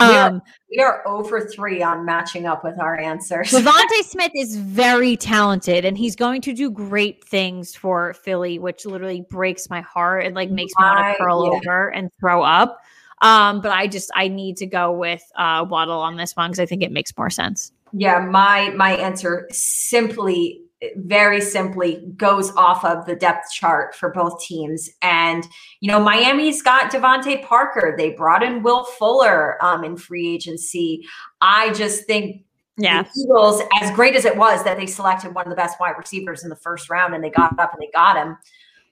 We 0.00 0.06
are- 0.06 0.28
Um, 0.28 0.42
We 0.70 0.78
are 0.78 1.06
over 1.06 1.40
three 1.40 1.82
on 1.82 2.04
matching 2.04 2.46
up 2.46 2.62
with 2.64 2.78
our 2.80 2.96
answers. 2.96 3.50
DeVonta 3.50 4.04
Smith 4.04 4.32
is 4.34 4.56
very 4.56 5.16
talented 5.16 5.84
and 5.84 5.98
he's 5.98 6.16
going 6.16 6.40
to 6.42 6.52
do 6.52 6.70
great 6.70 7.24
things 7.24 7.74
for 7.74 8.14
Philly, 8.14 8.58
which 8.58 8.86
literally 8.86 9.24
breaks 9.28 9.68
my 9.68 9.80
heart. 9.80 10.24
It 10.24 10.34
like 10.34 10.50
makes 10.50 10.72
me 10.78 10.84
want 10.84 11.16
to 11.16 11.22
curl 11.22 11.44
yeah. 11.44 11.58
over 11.58 11.88
and 11.88 12.10
throw 12.20 12.42
up. 12.42 12.78
Um, 13.22 13.60
but 13.60 13.70
I 13.72 13.86
just 13.86 14.10
I 14.14 14.28
need 14.28 14.56
to 14.58 14.66
go 14.66 14.92
with 14.92 15.22
uh 15.36 15.64
Waddle 15.68 16.00
on 16.00 16.16
this 16.16 16.36
one 16.36 16.50
because 16.50 16.60
I 16.60 16.66
think 16.66 16.82
it 16.82 16.92
makes 16.92 17.16
more 17.16 17.30
sense. 17.30 17.72
Yeah, 17.92 18.18
my 18.20 18.70
my 18.70 18.96
answer 18.96 19.48
simply 19.50 20.60
very 20.96 21.40
simply 21.40 22.04
goes 22.16 22.50
off 22.56 22.84
of 22.84 23.06
the 23.06 23.14
depth 23.14 23.52
chart 23.52 23.94
for 23.94 24.10
both 24.10 24.40
teams. 24.42 24.90
And 25.00 25.46
you 25.80 25.88
know, 25.88 26.00
Miami's 26.00 26.60
got 26.60 26.90
DeVante 26.90 27.44
Parker. 27.46 27.94
They 27.96 28.10
brought 28.10 28.42
in 28.42 28.62
Will 28.64 28.84
Fuller 28.84 29.64
um, 29.64 29.84
in 29.84 29.96
free 29.96 30.34
agency. 30.34 31.06
I 31.40 31.72
just 31.72 32.04
think 32.06 32.42
Yeah. 32.78 33.02
the 33.02 33.10
Eagles, 33.22 33.62
as 33.80 33.92
great 33.92 34.16
as 34.16 34.24
it 34.24 34.36
was 34.36 34.64
that 34.64 34.76
they 34.76 34.86
selected 34.86 35.34
one 35.34 35.46
of 35.46 35.50
the 35.50 35.56
best 35.56 35.78
wide 35.78 35.94
receivers 35.96 36.42
in 36.42 36.50
the 36.50 36.56
first 36.56 36.90
round 36.90 37.14
and 37.14 37.22
they 37.22 37.30
got 37.30 37.56
up 37.60 37.72
and 37.72 37.80
they 37.80 37.90
got 37.94 38.16
him, 38.16 38.36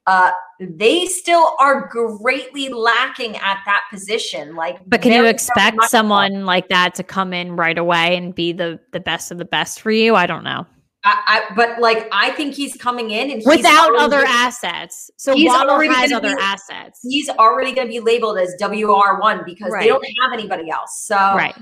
uh, 0.07 0.31
they 0.61 1.07
still 1.07 1.55
are 1.61 1.89
greatly 1.89 2.69
lacking 2.69 3.37
at 3.37 3.59
that 3.67 3.83
position. 3.91 4.57
Like, 4.57 4.79
But 4.87 5.03
can 5.03 5.13
you 5.13 5.25
expect 5.27 5.85
someone 5.85 6.45
like 6.47 6.69
that 6.69 6.95
to 6.97 7.03
come 7.03 7.33
in 7.33 7.57
right 7.57 7.79
away 7.79 8.17
and 8.17 8.35
be 8.35 8.53
the 8.53 8.81
the 8.93 9.01
best 9.01 9.31
of 9.31 9.39
the 9.39 9.45
best 9.45 9.81
for 9.81 9.91
you? 9.91 10.15
I 10.17 10.27
don't 10.27 10.45
know. 10.45 10.67
I, 11.03 11.45
I, 11.51 11.55
but 11.55 11.81
like, 11.81 12.09
I 12.13 12.31
think 12.33 12.53
he's 12.55 12.77
coming 12.77 13.11
in 13.11 13.31
and 13.31 13.43
Without 13.47 13.97
other 13.99 14.23
assets. 14.27 15.11
So 15.17 15.35
he's 15.35 15.49
Waddle 15.49 15.71
already 15.71 15.95
has 15.95 16.13
other 16.13 16.37
be- 16.37 16.43
assets. 16.43 17.01
he's 17.09 17.31
already 17.31 17.73
going 17.73 17.87
to 17.87 17.91
be 17.91 18.01
labeled 18.01 18.37
as 18.37 18.55
WR1 18.61 19.47
because 19.47 19.73
Right. 19.73 19.81
they 19.81 19.89
don't 19.89 20.05
have 20.23 20.33
anybody 20.35 20.69
else. 20.71 21.01
So 21.07 21.17
Right. 21.17 21.55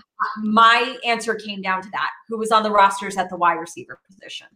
my 0.42 0.96
answer 1.04 1.36
came 1.36 1.62
down 1.62 1.82
to 1.82 1.90
that. 1.90 2.10
Who 2.28 2.36
was 2.36 2.50
on 2.50 2.64
the 2.64 2.70
rosters 2.72 3.16
at 3.16 3.30
the 3.30 3.36
wide 3.36 3.60
receiver 3.60 4.00
position? 4.10 4.48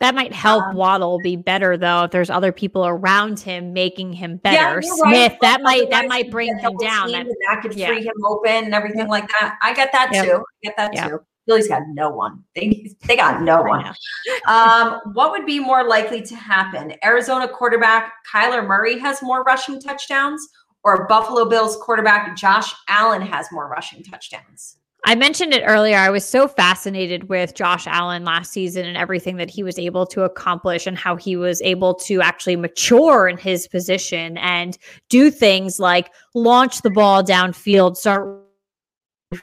That 0.00 0.14
might 0.14 0.32
help 0.32 0.62
Um, 0.64 0.76
Waddle 0.76 1.18
be 1.20 1.36
better 1.36 1.76
though 1.78 2.04
if 2.04 2.10
there's 2.10 2.28
other 2.28 2.52
people 2.52 2.86
around 2.86 3.40
him 3.40 3.72
making 3.72 4.12
him 4.12 4.36
better. 4.36 4.80
Yeah, 4.82 4.94
Smith, 4.94 5.32
right. 5.32 5.40
that 5.40 5.62
might 5.62 5.90
that 5.90 6.06
might 6.08 6.30
bring 6.30 6.56
him 6.58 6.76
down. 6.78 7.12
That- 7.12 7.26
that 7.48 7.62
could 7.62 7.74
yeah. 7.74 7.88
free 7.88 8.02
him 8.04 8.24
open 8.24 8.64
and 8.64 8.74
everything 8.74 9.08
like 9.08 9.26
that. 9.28 9.56
I 9.62 9.72
get 9.72 9.92
that 9.92 10.12
too. 10.12 10.42
I 10.42 10.42
get 10.62 10.76
that 10.76 11.08
too. 11.08 11.20
Philly's 11.46 11.68
got 11.68 11.82
no 11.92 12.10
one. 12.10 12.42
They 12.54 12.90
they 13.06 13.16
got 13.16 13.40
no 13.50 13.62
one. 13.62 13.94
Um, 14.46 15.00
what 15.12 15.30
would 15.30 15.46
be 15.46 15.60
more 15.60 15.86
likely 15.86 16.20
to 16.22 16.34
happen? 16.34 16.92
Arizona 17.04 17.48
quarterback 17.48 18.12
Kyler 18.30 18.66
Murray 18.66 18.98
has 18.98 19.22
more 19.22 19.42
rushing 19.44 19.80
touchdowns, 19.80 20.46
or 20.84 21.06
Buffalo 21.06 21.44
Bills 21.44 21.76
quarterback 21.76 22.36
Josh 22.36 22.72
Allen 22.88 23.22
has 23.22 23.46
more 23.52 23.68
rushing 23.68 24.02
touchdowns? 24.02 24.76
I 25.08 25.14
mentioned 25.14 25.54
it 25.54 25.62
earlier. 25.64 25.96
I 25.96 26.10
was 26.10 26.24
so 26.24 26.48
fascinated 26.48 27.28
with 27.28 27.54
Josh 27.54 27.86
Allen 27.86 28.24
last 28.24 28.50
season 28.50 28.84
and 28.84 28.96
everything 28.96 29.36
that 29.36 29.48
he 29.48 29.62
was 29.62 29.78
able 29.78 30.04
to 30.06 30.24
accomplish 30.24 30.84
and 30.84 30.98
how 30.98 31.14
he 31.14 31.36
was 31.36 31.62
able 31.62 31.94
to 31.94 32.20
actually 32.20 32.56
mature 32.56 33.28
in 33.28 33.38
his 33.38 33.68
position 33.68 34.36
and 34.38 34.76
do 35.08 35.30
things 35.30 35.78
like 35.78 36.12
launch 36.34 36.82
the 36.82 36.90
ball 36.90 37.22
downfield, 37.22 37.96
start 37.96 38.42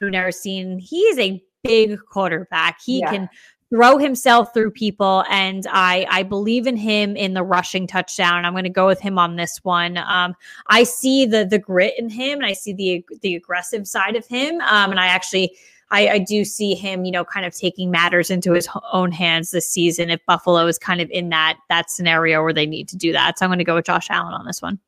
who 0.01 0.09
never 0.09 0.33
seen. 0.33 0.79
He 0.79 0.99
is 0.99 1.17
a 1.17 1.41
big 1.63 1.97
quarterback. 2.11 2.79
He 2.83 2.99
yeah. 2.99 3.11
can 3.11 3.29
throw 3.73 3.97
himself 3.97 4.53
through 4.53 4.69
people 4.69 5.23
and 5.31 5.65
I 5.71 6.05
I 6.07 6.21
believe 6.21 6.67
in 6.67 6.77
him 6.77 7.15
in 7.15 7.33
the 7.33 7.41
rushing 7.41 7.87
touchdown. 7.87 8.45
I'm 8.45 8.53
going 8.53 8.65
to 8.65 8.69
go 8.69 8.85
with 8.85 8.99
him 8.99 9.17
on 9.17 9.35
this 9.35 9.57
one. 9.63 9.97
Um, 9.97 10.35
I 10.67 10.83
see 10.83 11.25
the 11.25 11.43
the 11.43 11.57
grit 11.57 11.95
in 11.97 12.07
him 12.07 12.37
and 12.37 12.45
I 12.45 12.53
see 12.53 12.73
the 12.73 13.03
the 13.21 13.35
aggressive 13.35 13.87
side 13.87 14.15
of 14.15 14.27
him. 14.27 14.61
Um, 14.61 14.91
and 14.91 14.99
I 14.99 15.07
actually 15.07 15.57
I, 15.89 16.07
I, 16.09 16.19
do 16.19 16.43
see 16.43 16.73
him, 16.73 17.05
you 17.05 17.11
know, 17.11 17.23
kind 17.23 17.45
of 17.45 17.53
taking 17.53 17.91
matters 17.91 18.31
into 18.31 18.53
his 18.53 18.67
own 18.91 19.11
hands 19.11 19.51
this 19.51 19.69
season 19.69 20.09
if 20.09 20.25
Buffalo 20.25 20.65
is 20.65 20.79
kind 20.79 21.01
of 21.01 21.09
in 21.11 21.29
that 21.29 21.57
that 21.69 21.89
scenario 21.89 22.43
where 22.43 22.53
they 22.53 22.65
need 22.65 22.87
to 22.89 22.97
do 22.97 23.11
that. 23.11 23.37
So 23.37 23.45
I'm 23.45 23.49
going 23.49 23.59
to 23.59 23.65
go 23.65 23.75
with 23.75 23.85
Josh 23.85 24.07
Allen 24.09 24.33
on 24.33 24.45
this 24.45 24.61
one. 24.61 24.79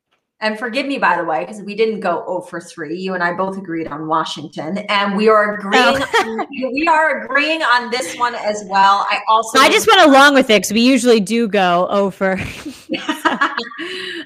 And 0.41 0.59
forgive 0.59 0.86
me, 0.86 0.97
by 0.97 1.15
the 1.15 1.23
way, 1.23 1.45
because 1.45 1.61
we 1.61 1.75
didn't 1.75 2.01
go 2.01 2.23
0 2.27 2.41
for 2.41 2.59
3. 2.59 2.97
You 2.97 3.13
and 3.13 3.23
I 3.23 3.33
both 3.33 3.57
agreed 3.57 3.88
on 3.88 4.07
Washington. 4.07 4.79
And 4.89 5.15
we 5.15 5.29
are 5.29 5.55
agreeing 5.55 5.97
oh. 6.01 6.45
we 6.51 6.88
are 6.88 7.23
agreeing 7.23 7.61
on 7.61 7.89
this 7.89 8.17
one 8.17 8.36
as 8.36 8.65
well. 8.67 9.07
I 9.09 9.21
also 9.29 9.57
I 9.59 9.69
just 9.69 9.88
went 9.88 10.01
along 10.01 10.33
with 10.33 10.49
it 10.49 10.61
because 10.61 10.73
we 10.73 10.81
usually 10.81 11.21
do 11.21 11.47
go 11.47 11.88
0 11.89 12.11
for 12.11 12.31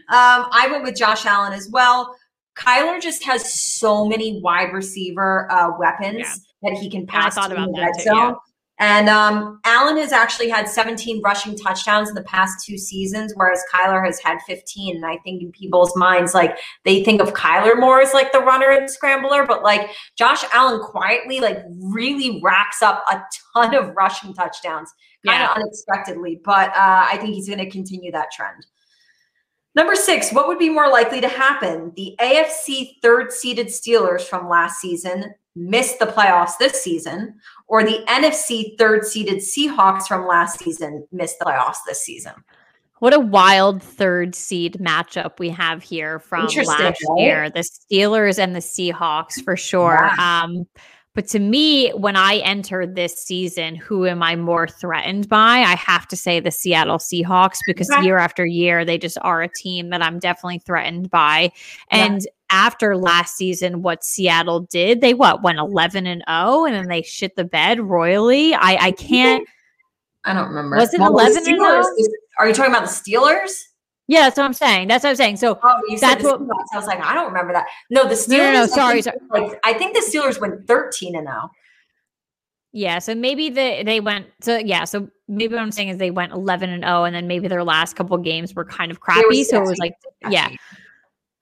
um, 0.09 0.47
I 0.51 0.67
went 0.71 0.83
with 0.83 0.95
Josh 0.95 1.25
Allen 1.25 1.53
as 1.53 1.69
well. 1.69 2.15
Kyler 2.55 2.99
just 2.99 3.23
has 3.23 3.53
so 3.53 4.05
many 4.05 4.41
wide 4.41 4.73
receiver 4.73 5.49
uh, 5.51 5.71
weapons 5.77 6.17
yeah. 6.17 6.33
that 6.63 6.77
he 6.77 6.89
can 6.89 7.05
pass 7.05 7.35
yeah, 7.35 7.43
I 7.43 7.47
thought 7.47 7.51
about 7.51 7.69
that 7.75 7.93
too, 7.99 8.03
zone. 8.03 8.17
Yeah. 8.17 8.33
And 8.79 9.09
um, 9.09 9.59
Allen 9.65 9.97
has 9.97 10.13
actually 10.13 10.47
had 10.47 10.69
17 10.69 11.21
rushing 11.21 11.57
touchdowns 11.57 12.07
in 12.07 12.15
the 12.15 12.23
past 12.23 12.65
two 12.65 12.77
seasons, 12.77 13.33
whereas 13.35 13.61
Kyler 13.73 14.05
has 14.05 14.21
had 14.21 14.39
15. 14.47 14.95
And 14.95 15.05
I 15.05 15.17
think 15.17 15.41
in 15.41 15.51
people's 15.51 15.93
minds, 15.97 16.33
like 16.33 16.57
they 16.85 17.03
think 17.03 17.21
of 17.21 17.33
Kyler 17.33 17.77
more 17.77 18.01
as 18.01 18.13
like 18.13 18.31
the 18.31 18.39
runner 18.39 18.69
and 18.71 18.89
scrambler, 18.89 19.45
but 19.45 19.63
like 19.63 19.89
Josh 20.17 20.45
Allen 20.53 20.79
quietly, 20.81 21.41
like 21.41 21.59
really 21.77 22.39
racks 22.41 22.81
up 22.81 23.03
a 23.11 23.21
ton 23.53 23.75
of 23.75 23.93
rushing 23.97 24.33
touchdowns, 24.33 24.93
kind 25.25 25.43
of 25.43 25.49
yeah. 25.49 25.61
unexpectedly. 25.61 26.39
But 26.45 26.69
uh, 26.69 27.05
I 27.11 27.17
think 27.17 27.35
he's 27.35 27.47
going 27.47 27.59
to 27.59 27.69
continue 27.69 28.13
that 28.13 28.31
trend. 28.31 28.65
Number 29.75 29.95
six, 29.95 30.31
what 30.31 30.47
would 30.47 30.57
be 30.57 30.69
more 30.69 30.89
likely 30.89 31.19
to 31.21 31.27
happen? 31.27 31.91
The 31.95 32.15
AFC 32.19 32.95
third 33.01 33.31
seeded 33.31 33.67
Steelers 33.67 34.21
from 34.21 34.49
last 34.49 34.79
season 34.79 35.33
missed 35.55 35.99
the 35.99 36.05
playoffs 36.05 36.57
this 36.59 36.81
season, 36.81 37.35
or 37.67 37.83
the 37.83 38.03
NFC 38.07 38.77
third 38.77 39.05
seeded 39.05 39.37
Seahawks 39.37 40.07
from 40.07 40.27
last 40.27 40.59
season 40.59 41.07
missed 41.11 41.39
the 41.39 41.45
playoffs 41.45 41.79
this 41.87 42.03
season. 42.03 42.33
What 42.99 43.13
a 43.13 43.19
wild 43.19 43.81
third 43.81 44.35
seed 44.35 44.77
matchup 44.79 45.39
we 45.39 45.49
have 45.49 45.81
here 45.81 46.19
from 46.19 46.47
last 46.47 46.81
right? 46.81 46.97
year. 47.17 47.49
The 47.49 47.61
Steelers 47.61 48.37
and 48.37 48.53
the 48.53 48.59
Seahawks 48.59 49.41
for 49.43 49.55
sure. 49.55 50.09
Yeah. 50.17 50.41
Um, 50.43 50.67
but 51.15 51.25
to 51.29 51.39
me, 51.39 51.89
when 51.91 52.15
I 52.15 52.37
enter 52.37 52.85
this 52.85 53.17
season, 53.23 53.75
who 53.75 54.05
am 54.05 54.21
I 54.21 54.35
more 54.35 54.67
threatened 54.67 55.27
by? 55.27 55.59
I 55.59 55.75
have 55.75 56.07
to 56.09 56.15
say 56.15 56.39
the 56.39 56.51
Seattle 56.51 56.97
Seahawks 56.97 57.57
because 57.65 57.89
year 58.03 58.17
after 58.17 58.45
year, 58.45 58.85
they 58.85 58.97
just 58.97 59.17
are 59.21 59.41
a 59.41 59.49
team 59.49 59.89
that 59.89 60.03
I'm 60.03 60.19
definitely 60.19 60.59
threatened 60.59 61.09
by. 61.09 61.51
And 61.89 62.21
yeah 62.21 62.31
after 62.51 62.97
last 62.97 63.35
season, 63.35 63.81
what 63.81 64.03
Seattle 64.03 64.61
did, 64.61 65.01
they 65.01 65.13
what 65.13 65.43
went 65.43 65.59
11 65.59 66.07
and 66.07 66.23
0 66.29 66.65
and 66.65 66.75
then 66.75 66.87
they 66.87 67.01
shit 67.01 67.35
the 67.35 67.43
bed 67.43 67.79
royally. 67.79 68.53
I, 68.53 68.77
I 68.87 68.91
can't. 68.91 69.47
I 70.25 70.33
don't 70.33 70.49
remember. 70.49 70.77
Was 70.77 70.93
it 70.93 70.99
well, 70.99 71.11
11 71.11 71.37
and 71.37 71.45
0? 71.45 71.83
Are 72.39 72.47
you 72.47 72.53
talking 72.53 72.71
about 72.71 72.87
the 72.87 72.91
Steelers? 72.91 73.53
Yeah, 74.07 74.21
that's 74.21 74.37
what 74.37 74.45
I'm 74.45 74.53
saying. 74.53 74.87
That's 74.87 75.03
what 75.03 75.11
I'm 75.11 75.15
saying. 75.15 75.37
So 75.37 75.59
oh, 75.61 75.81
you 75.87 75.99
that's 75.99 76.23
what 76.23 76.41
I 76.41 76.77
was 76.77 76.87
like. 76.87 76.99
I 76.99 77.13
don't 77.13 77.27
remember 77.27 77.53
that. 77.53 77.67
No, 77.91 78.07
the 78.07 78.15
Steelers. 78.15 78.29
No, 78.29 78.37
no, 78.37 78.59
no 78.61 78.65
sorry, 78.65 78.99
I 78.99 79.01
think, 79.01 79.15
sorry. 79.31 79.49
Like, 79.49 79.59
I 79.63 79.73
think 79.73 79.93
the 79.93 80.01
Steelers 80.01 80.41
went 80.41 80.65
13 80.67 81.15
and 81.15 81.27
0. 81.27 81.51
Yeah, 82.71 82.99
so 82.99 83.15
maybe 83.15 83.49
the 83.49 83.83
they 83.83 83.99
went 83.99 84.27
so 84.41 84.57
yeah, 84.57 84.85
so 84.85 85.09
maybe 85.27 85.53
what 85.53 85.61
I'm 85.61 85.71
saying 85.71 85.89
is 85.89 85.97
they 85.97 86.11
went 86.11 86.33
11 86.33 86.69
and 86.69 86.83
0 86.83 87.03
and 87.03 87.15
then 87.15 87.27
maybe 87.27 87.47
their 87.47 87.63
last 87.63 87.95
couple 87.95 88.17
games 88.17 88.53
were 88.53 88.65
kind 88.65 88.91
of 88.91 88.99
crappy, 88.99 89.43
so 89.43 89.57
it 89.57 89.67
was 89.67 89.77
like 89.77 89.93
yeah. 90.29 90.49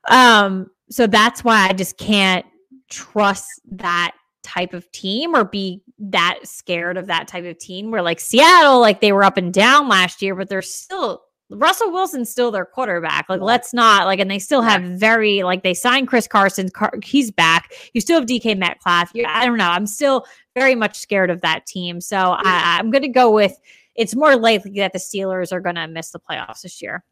Um 0.09 0.69
so 0.89 1.07
that's 1.07 1.43
why 1.43 1.67
I 1.69 1.73
just 1.73 1.97
can't 1.97 2.45
trust 2.89 3.47
that 3.71 4.15
type 4.43 4.73
of 4.73 4.89
team 4.91 5.35
or 5.35 5.43
be 5.43 5.81
that 5.99 6.39
scared 6.43 6.97
of 6.97 7.07
that 7.07 7.27
type 7.27 7.45
of 7.45 7.57
team 7.57 7.91
where 7.91 8.01
like 8.01 8.19
Seattle, 8.19 8.79
like 8.79 9.01
they 9.01 9.11
were 9.11 9.23
up 9.23 9.37
and 9.37 9.53
down 9.53 9.89
last 9.89 10.21
year, 10.21 10.35
but 10.35 10.49
they're 10.49 10.61
still 10.61 11.23
Russell 11.49 11.91
Wilson's 11.91 12.29
still 12.29 12.51
their 12.51 12.65
quarterback. 12.65 13.29
Like, 13.29 13.41
let's 13.41 13.73
not 13.73 14.05
like, 14.05 14.19
and 14.19 14.29
they 14.29 14.39
still 14.39 14.61
have 14.61 14.81
very 14.83 15.43
like 15.43 15.63
they 15.63 15.73
signed 15.73 16.07
Chris 16.07 16.27
Carson. 16.27 16.69
Car- 16.69 16.99
he's 17.03 17.31
back. 17.31 17.71
You 17.93 18.01
still 18.01 18.19
have 18.19 18.27
DK 18.27 18.57
Metcalf. 18.57 19.11
You're, 19.13 19.27
I 19.27 19.45
don't 19.45 19.57
know. 19.57 19.69
I'm 19.69 19.87
still 19.87 20.25
very 20.55 20.75
much 20.75 20.97
scared 20.97 21.29
of 21.29 21.41
that 21.41 21.65
team. 21.65 22.01
So 22.01 22.17
I, 22.17 22.77
I'm 22.77 22.91
going 22.91 23.03
to 23.03 23.07
go 23.07 23.31
with. 23.31 23.57
It's 23.95 24.15
more 24.15 24.35
likely 24.35 24.79
that 24.79 24.93
the 24.93 24.99
Steelers 24.99 25.51
are 25.51 25.61
going 25.61 25.75
to 25.75 25.87
miss 25.87 26.11
the 26.11 26.19
playoffs 26.19 26.61
this 26.61 26.81
year. 26.81 27.03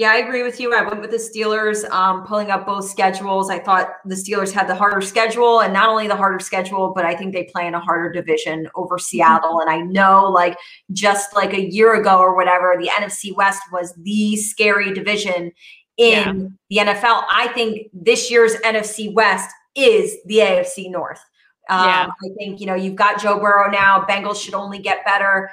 Yeah, 0.00 0.12
I 0.12 0.16
agree 0.16 0.42
with 0.42 0.58
you. 0.58 0.72
I 0.74 0.80
went 0.80 1.02
with 1.02 1.10
the 1.10 1.18
Steelers, 1.18 1.86
um, 1.90 2.24
pulling 2.24 2.50
up 2.50 2.64
both 2.64 2.88
schedules. 2.88 3.50
I 3.50 3.58
thought 3.58 3.96
the 4.06 4.14
Steelers 4.14 4.50
had 4.50 4.66
the 4.66 4.74
harder 4.74 5.02
schedule, 5.02 5.60
and 5.60 5.74
not 5.74 5.90
only 5.90 6.08
the 6.08 6.16
harder 6.16 6.38
schedule, 6.38 6.94
but 6.96 7.04
I 7.04 7.14
think 7.14 7.34
they 7.34 7.44
play 7.44 7.66
in 7.66 7.74
a 7.74 7.80
harder 7.80 8.10
division 8.10 8.66
over 8.74 8.96
mm-hmm. 8.96 9.02
Seattle. 9.02 9.60
And 9.60 9.68
I 9.68 9.80
know, 9.80 10.24
like, 10.24 10.56
just 10.92 11.36
like 11.36 11.52
a 11.52 11.70
year 11.70 12.00
ago 12.00 12.18
or 12.18 12.34
whatever, 12.34 12.76
the 12.80 12.88
NFC 12.88 13.36
West 13.36 13.60
was 13.74 13.92
the 14.02 14.36
scary 14.36 14.94
division 14.94 15.52
in 15.98 16.50
yeah. 16.70 16.84
the 16.86 16.92
NFL. 16.92 17.24
I 17.30 17.50
think 17.54 17.88
this 17.92 18.30
year's 18.30 18.54
NFC 18.64 19.12
West 19.12 19.50
is 19.74 20.16
the 20.24 20.38
AFC 20.38 20.90
North. 20.90 21.20
Um, 21.68 21.86
yeah. 21.86 22.06
I 22.08 22.28
think, 22.38 22.58
you 22.58 22.64
know, 22.64 22.74
you've 22.74 22.96
got 22.96 23.20
Joe 23.20 23.38
Burrow 23.38 23.70
now. 23.70 24.06
Bengals 24.06 24.42
should 24.42 24.54
only 24.54 24.78
get 24.78 25.04
better 25.04 25.50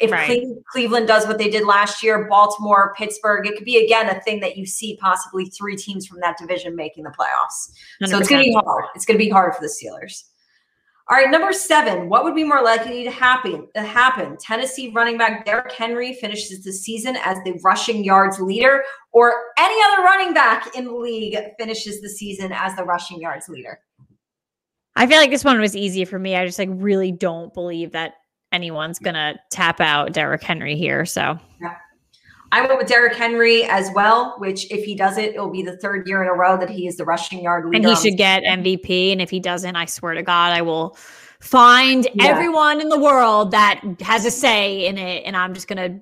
if 0.00 0.10
right. 0.10 0.46
Cleveland 0.70 1.06
does 1.06 1.26
what 1.26 1.38
they 1.38 1.48
did 1.48 1.66
last 1.66 2.02
year, 2.02 2.26
Baltimore, 2.28 2.94
Pittsburgh, 2.96 3.46
it 3.46 3.56
could 3.56 3.64
be 3.64 3.84
again 3.84 4.08
a 4.08 4.20
thing 4.20 4.40
that 4.40 4.56
you 4.56 4.66
see 4.66 4.96
possibly 5.00 5.46
three 5.46 5.76
teams 5.76 6.06
from 6.06 6.20
that 6.20 6.36
division 6.38 6.74
making 6.76 7.04
the 7.04 7.10
playoffs. 7.10 7.72
100%. 8.02 8.08
So 8.08 8.18
it's 8.18 8.28
going 8.28 8.44
to 8.44 8.50
be 8.50 8.54
hard. 8.54 8.84
It's 8.94 9.04
going 9.04 9.18
to 9.18 9.24
be 9.24 9.30
hard 9.30 9.54
for 9.54 9.60
the 9.60 9.68
Steelers. 9.68 10.24
All 11.10 11.16
right, 11.16 11.30
number 11.30 11.52
seven. 11.52 12.08
What 12.08 12.24
would 12.24 12.34
be 12.34 12.44
more 12.44 12.62
likely 12.62 13.04
to 13.04 13.10
happen? 13.10 13.68
To 13.74 13.82
happen? 13.82 14.36
Tennessee 14.38 14.92
running 14.94 15.18
back 15.18 15.44
Derrick 15.44 15.72
Henry 15.72 16.14
finishes 16.14 16.62
the 16.62 16.72
season 16.72 17.16
as 17.24 17.38
the 17.44 17.58
rushing 17.64 18.04
yards 18.04 18.38
leader, 18.38 18.84
or 19.10 19.34
any 19.58 19.76
other 19.84 20.04
running 20.04 20.32
back 20.32 20.74
in 20.76 20.84
the 20.84 20.94
league 20.94 21.36
finishes 21.58 22.00
the 22.00 22.08
season 22.08 22.52
as 22.52 22.76
the 22.76 22.84
rushing 22.84 23.20
yards 23.20 23.48
leader. 23.48 23.80
I 24.94 25.06
feel 25.06 25.18
like 25.18 25.30
this 25.30 25.44
one 25.44 25.60
was 25.60 25.74
easy 25.74 26.04
for 26.04 26.18
me. 26.18 26.36
I 26.36 26.46
just 26.46 26.58
like 26.58 26.68
really 26.70 27.10
don't 27.10 27.52
believe 27.52 27.92
that 27.92 28.14
anyone's 28.52 28.98
going 28.98 29.14
to 29.14 29.38
tap 29.50 29.80
out 29.80 30.12
Derrick 30.12 30.42
Henry 30.42 30.76
here. 30.76 31.04
So, 31.04 31.38
yeah. 31.60 31.76
I 32.52 32.60
went 32.60 32.76
with 32.76 32.86
Derrick 32.86 33.16
Henry 33.16 33.64
as 33.64 33.90
well, 33.94 34.36
which 34.38 34.70
if 34.70 34.84
he 34.84 34.94
does 34.94 35.16
it, 35.16 35.34
it'll 35.34 35.50
be 35.50 35.62
the 35.62 35.78
third 35.78 36.06
year 36.06 36.22
in 36.22 36.28
a 36.28 36.34
row 36.34 36.58
that 36.58 36.68
he 36.68 36.86
is 36.86 36.98
the 36.98 37.04
rushing 37.04 37.42
yard 37.42 37.64
leader. 37.64 37.76
And 37.76 37.86
he 37.86 37.96
should 37.96 38.18
get 38.18 38.42
MVP. 38.42 39.10
And 39.10 39.22
if 39.22 39.30
he 39.30 39.40
doesn't, 39.40 39.74
I 39.74 39.86
swear 39.86 40.12
to 40.12 40.22
God, 40.22 40.52
I 40.52 40.60
will 40.60 40.96
find 41.40 42.06
yeah. 42.14 42.26
everyone 42.26 42.82
in 42.82 42.90
the 42.90 42.98
world 42.98 43.52
that 43.52 43.82
has 44.00 44.26
a 44.26 44.30
say 44.30 44.86
in 44.86 44.98
it. 44.98 45.22
And 45.24 45.34
I'm 45.34 45.54
just 45.54 45.66
going 45.66 45.92
to 45.92 46.00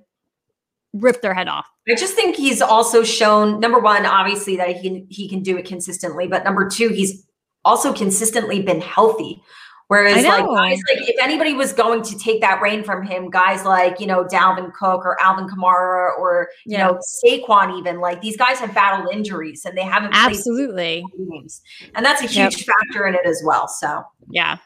rip 0.92 1.22
their 1.22 1.34
head 1.34 1.46
off. 1.46 1.66
I 1.88 1.94
just 1.94 2.14
think 2.14 2.36
he's 2.36 2.60
also 2.60 3.02
shown 3.02 3.60
number 3.60 3.78
one, 3.78 4.06
obviously 4.06 4.56
that 4.56 4.76
he 4.76 5.06
he 5.08 5.28
can 5.28 5.42
do 5.42 5.56
it 5.56 5.66
consistently, 5.66 6.26
but 6.26 6.44
number 6.44 6.68
two, 6.68 6.88
he's 6.88 7.26
also 7.64 7.92
consistently 7.92 8.62
been 8.62 8.80
healthy. 8.80 9.42
Whereas, 9.90 10.24
like 10.24 10.46
guys, 10.46 10.80
like 10.88 11.08
if 11.08 11.16
anybody 11.20 11.52
was 11.52 11.72
going 11.72 12.02
to 12.02 12.16
take 12.16 12.40
that 12.42 12.62
reign 12.62 12.84
from 12.84 13.04
him, 13.04 13.28
guys 13.28 13.64
like 13.64 13.98
you 13.98 14.06
know 14.06 14.22
Dalvin 14.22 14.72
Cook 14.72 15.04
or 15.04 15.20
Alvin 15.20 15.48
Kamara 15.48 16.16
or 16.16 16.48
you 16.64 16.78
yeah. 16.78 16.86
know 16.86 17.00
Saquon, 17.24 17.76
even 17.76 17.98
like 17.98 18.20
these 18.20 18.36
guys 18.36 18.60
have 18.60 18.72
battled 18.72 19.12
injuries 19.12 19.64
and 19.64 19.76
they 19.76 19.82
haven't 19.82 20.14
absolutely 20.14 21.04
games, 21.18 21.60
and 21.96 22.06
that's 22.06 22.22
a 22.22 22.26
huge 22.26 22.58
yep. 22.58 22.66
factor 22.68 23.08
in 23.08 23.16
it 23.16 23.26
as 23.26 23.42
well. 23.44 23.66
So 23.66 24.04
yeah. 24.30 24.58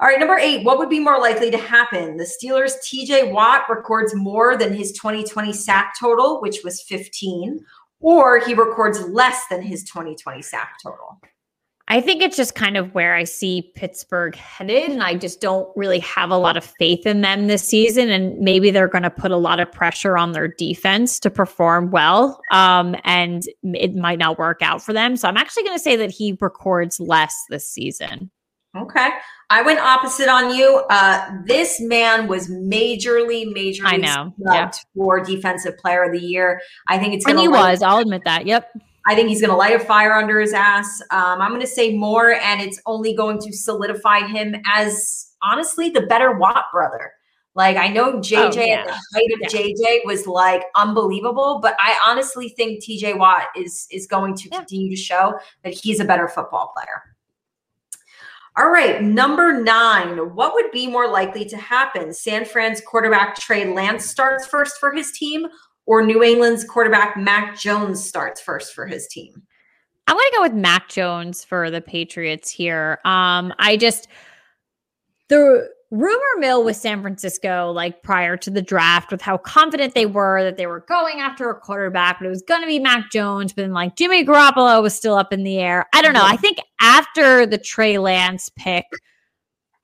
All 0.00 0.08
right, 0.08 0.18
number 0.18 0.38
eight. 0.38 0.64
What 0.64 0.78
would 0.78 0.90
be 0.90 0.98
more 0.98 1.20
likely 1.20 1.52
to 1.52 1.58
happen? 1.58 2.16
The 2.16 2.24
Steelers' 2.24 2.78
TJ 2.82 3.30
Watt 3.30 3.62
records 3.70 4.12
more 4.16 4.56
than 4.56 4.74
his 4.74 4.90
2020 4.90 5.52
sack 5.52 5.94
total, 6.00 6.40
which 6.40 6.64
was 6.64 6.82
15, 6.82 7.64
or 8.00 8.40
he 8.40 8.54
records 8.54 9.00
less 9.02 9.46
than 9.48 9.62
his 9.62 9.84
2020 9.84 10.42
sack 10.42 10.78
total. 10.82 11.20
I 11.90 12.02
think 12.02 12.22
it's 12.22 12.36
just 12.36 12.54
kind 12.54 12.76
of 12.76 12.94
where 12.94 13.14
I 13.14 13.24
see 13.24 13.72
Pittsburgh 13.74 14.34
headed. 14.34 14.90
And 14.90 15.02
I 15.02 15.14
just 15.14 15.40
don't 15.40 15.68
really 15.74 16.00
have 16.00 16.30
a 16.30 16.36
lot 16.36 16.58
of 16.58 16.64
faith 16.78 17.06
in 17.06 17.22
them 17.22 17.46
this 17.46 17.66
season. 17.66 18.10
And 18.10 18.38
maybe 18.38 18.70
they're 18.70 18.88
going 18.88 19.04
to 19.04 19.10
put 19.10 19.30
a 19.30 19.38
lot 19.38 19.58
of 19.58 19.72
pressure 19.72 20.18
on 20.18 20.32
their 20.32 20.48
defense 20.48 21.18
to 21.20 21.30
perform 21.30 21.90
well. 21.90 22.40
Um, 22.52 22.94
and 23.04 23.42
it 23.62 23.94
might 23.94 24.18
not 24.18 24.38
work 24.38 24.58
out 24.60 24.82
for 24.82 24.92
them. 24.92 25.16
So 25.16 25.28
I'm 25.28 25.38
actually 25.38 25.62
going 25.62 25.78
to 25.78 25.82
say 25.82 25.96
that 25.96 26.10
he 26.10 26.36
records 26.38 27.00
less 27.00 27.34
this 27.48 27.66
season. 27.66 28.30
Okay. 28.76 29.08
I 29.48 29.62
went 29.62 29.80
opposite 29.80 30.28
on 30.28 30.54
you. 30.54 30.82
Uh, 30.90 31.30
this 31.46 31.80
man 31.80 32.28
was 32.28 32.48
majorly, 32.50 33.46
majorly 33.46 33.80
I 33.84 33.96
know. 33.96 34.34
Yeah. 34.38 34.70
for 34.94 35.24
defensive 35.24 35.78
player 35.78 36.04
of 36.04 36.12
the 36.12 36.20
year. 36.20 36.60
I 36.86 36.98
think 36.98 37.14
it's 37.14 37.24
going 37.24 37.38
And 37.38 37.50
to 37.50 37.58
he 37.58 37.62
was. 37.62 37.82
I'll 37.82 37.98
admit 37.98 38.22
that. 38.26 38.46
Yep. 38.46 38.70
I 39.08 39.14
think 39.14 39.28
he's 39.30 39.40
going 39.40 39.50
to 39.50 39.56
light 39.56 39.74
a 39.74 39.78
fire 39.80 40.12
under 40.12 40.38
his 40.38 40.52
ass. 40.52 41.00
Um, 41.10 41.40
I'm 41.40 41.48
going 41.48 41.62
to 41.62 41.66
say 41.66 41.96
more, 41.96 42.32
and 42.34 42.60
it's 42.60 42.78
only 42.84 43.14
going 43.14 43.40
to 43.40 43.52
solidify 43.52 44.26
him 44.26 44.54
as 44.70 45.32
honestly 45.42 45.88
the 45.88 46.02
better 46.02 46.32
Watt 46.32 46.66
brother. 46.72 47.12
Like 47.54 47.76
I 47.78 47.88
know 47.88 48.20
JJ 48.20 48.56
Oh, 48.56 48.60
yeah. 48.60 48.74
at 48.80 48.86
the 48.86 48.92
height 48.92 49.32
of 49.32 49.40
Yeah. 49.40 49.48
JJ 49.48 50.04
was 50.04 50.26
like 50.26 50.62
unbelievable, 50.76 51.58
but 51.60 51.74
I 51.80 51.98
honestly 52.06 52.50
think 52.50 52.84
TJ 52.84 53.18
Watt 53.18 53.46
is 53.56 53.88
is 53.90 54.06
going 54.06 54.36
to 54.36 54.48
Yeah. 54.52 54.58
continue 54.58 54.90
to 54.90 54.96
show 55.02 55.34
that 55.64 55.72
he's 55.72 55.98
a 56.00 56.04
better 56.04 56.28
football 56.28 56.72
player. 56.76 57.02
All 58.56 58.70
right, 58.70 59.02
number 59.02 59.52
nine. 59.60 60.34
What 60.34 60.52
would 60.54 60.70
be 60.72 60.86
more 60.88 61.08
likely 61.08 61.44
to 61.46 61.56
happen? 61.56 62.12
San 62.12 62.44
Fran's 62.44 62.80
quarterback 62.80 63.36
Trey 63.36 63.72
Lance 63.72 64.04
starts 64.04 64.46
first 64.46 64.78
for 64.78 64.92
his 64.92 65.12
team, 65.12 65.46
or 65.88 66.02
New 66.02 66.22
England's 66.22 66.64
quarterback 66.64 67.16
Mac 67.16 67.58
Jones 67.58 68.04
starts 68.04 68.42
first 68.42 68.74
for 68.74 68.86
his 68.86 69.08
team? 69.08 69.42
I'm 70.06 70.16
going 70.16 70.26
to 70.30 70.36
go 70.36 70.42
with 70.42 70.52
Mac 70.52 70.88
Jones 70.90 71.44
for 71.44 71.70
the 71.70 71.80
Patriots 71.80 72.50
here. 72.50 72.98
Um, 73.06 73.54
I 73.58 73.78
just 73.78 74.06
the 75.28 75.68
rumor 75.90 76.20
mill 76.38 76.62
with 76.62 76.76
San 76.76 77.00
Francisco, 77.00 77.72
like 77.74 78.02
prior 78.02 78.36
to 78.36 78.50
the 78.50 78.60
draft, 78.60 79.10
with 79.10 79.22
how 79.22 79.38
confident 79.38 79.94
they 79.94 80.04
were 80.04 80.44
that 80.44 80.58
they 80.58 80.66
were 80.66 80.80
going 80.80 81.20
after 81.20 81.48
a 81.48 81.54
quarterback, 81.54 82.18
but 82.18 82.26
it 82.26 82.30
was 82.30 82.42
going 82.42 82.60
to 82.60 82.66
be 82.66 82.78
Mac 82.78 83.10
Jones. 83.10 83.54
But 83.54 83.62
then, 83.62 83.72
like 83.72 83.96
Jimmy 83.96 84.26
Garoppolo 84.26 84.82
was 84.82 84.94
still 84.94 85.14
up 85.14 85.32
in 85.32 85.42
the 85.42 85.58
air. 85.58 85.86
I 85.94 86.02
don't 86.02 86.14
know. 86.14 86.24
I 86.24 86.36
think 86.36 86.58
after 86.82 87.46
the 87.46 87.58
Trey 87.58 87.96
Lance 87.96 88.50
pick, 88.56 88.84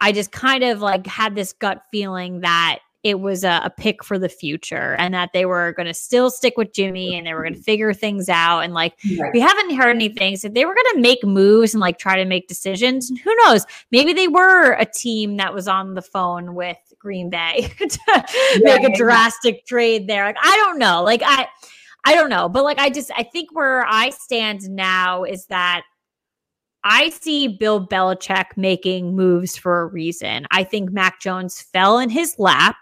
I 0.02 0.12
just 0.12 0.32
kind 0.32 0.64
of 0.64 0.82
like 0.82 1.06
had 1.06 1.34
this 1.34 1.54
gut 1.54 1.82
feeling 1.90 2.40
that 2.40 2.80
it 3.04 3.20
was 3.20 3.44
a, 3.44 3.60
a 3.62 3.70
pick 3.70 4.02
for 4.02 4.18
the 4.18 4.30
future 4.30 4.94
and 4.98 5.12
that 5.12 5.34
they 5.34 5.44
were 5.44 5.72
going 5.72 5.86
to 5.86 5.92
still 5.92 6.30
stick 6.30 6.54
with 6.56 6.72
Jimmy 6.72 7.14
and 7.14 7.26
they 7.26 7.34
were 7.34 7.42
going 7.42 7.52
to 7.52 7.58
mm-hmm. 7.58 7.64
figure 7.64 7.92
things 7.92 8.30
out. 8.30 8.60
And 8.60 8.72
like, 8.72 8.94
we 9.04 9.40
haven't 9.40 9.76
heard 9.76 9.94
anything. 9.94 10.36
So 10.36 10.48
they 10.48 10.64
were 10.64 10.74
going 10.74 10.94
to 10.94 11.00
make 11.00 11.22
moves 11.22 11.74
and 11.74 11.82
like 11.82 11.98
try 11.98 12.16
to 12.16 12.24
make 12.24 12.48
decisions. 12.48 13.10
And 13.10 13.18
who 13.18 13.34
knows? 13.44 13.66
Maybe 13.92 14.14
they 14.14 14.26
were 14.26 14.72
a 14.72 14.86
team 14.86 15.36
that 15.36 15.52
was 15.52 15.68
on 15.68 15.92
the 15.92 16.02
phone 16.02 16.54
with 16.54 16.78
Green 16.98 17.28
Bay 17.28 17.70
to 17.78 18.60
make 18.62 18.82
a 18.82 18.96
drastic 18.96 19.66
trade 19.66 20.08
there. 20.08 20.24
Like, 20.24 20.38
I 20.42 20.56
don't 20.64 20.78
know. 20.78 21.02
Like, 21.02 21.20
I, 21.22 21.46
I 22.06 22.14
don't 22.14 22.30
know. 22.30 22.48
But 22.48 22.64
like, 22.64 22.78
I 22.78 22.88
just, 22.88 23.10
I 23.14 23.22
think 23.22 23.54
where 23.54 23.84
I 23.86 24.10
stand 24.10 24.70
now 24.70 25.24
is 25.24 25.44
that 25.46 25.82
I 26.84 27.10
see 27.10 27.48
Bill 27.48 27.86
Belichick 27.86 28.56
making 28.56 29.14
moves 29.14 29.58
for 29.58 29.82
a 29.82 29.86
reason. 29.86 30.46
I 30.50 30.64
think 30.64 30.90
Mac 30.90 31.20
Jones 31.20 31.60
fell 31.60 31.98
in 31.98 32.08
his 32.08 32.38
lap. 32.38 32.76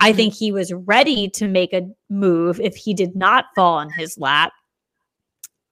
I 0.00 0.12
think 0.12 0.34
he 0.34 0.52
was 0.52 0.72
ready 0.72 1.28
to 1.30 1.48
make 1.48 1.72
a 1.72 1.88
move 2.08 2.60
if 2.60 2.76
he 2.76 2.94
did 2.94 3.16
not 3.16 3.46
fall 3.54 3.80
in 3.80 3.90
his 3.90 4.16
lap. 4.16 4.52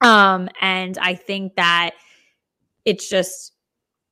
Um, 0.00 0.48
and 0.60 0.98
I 0.98 1.14
think 1.14 1.54
that 1.56 1.92
it's 2.84 3.08
just 3.08 3.52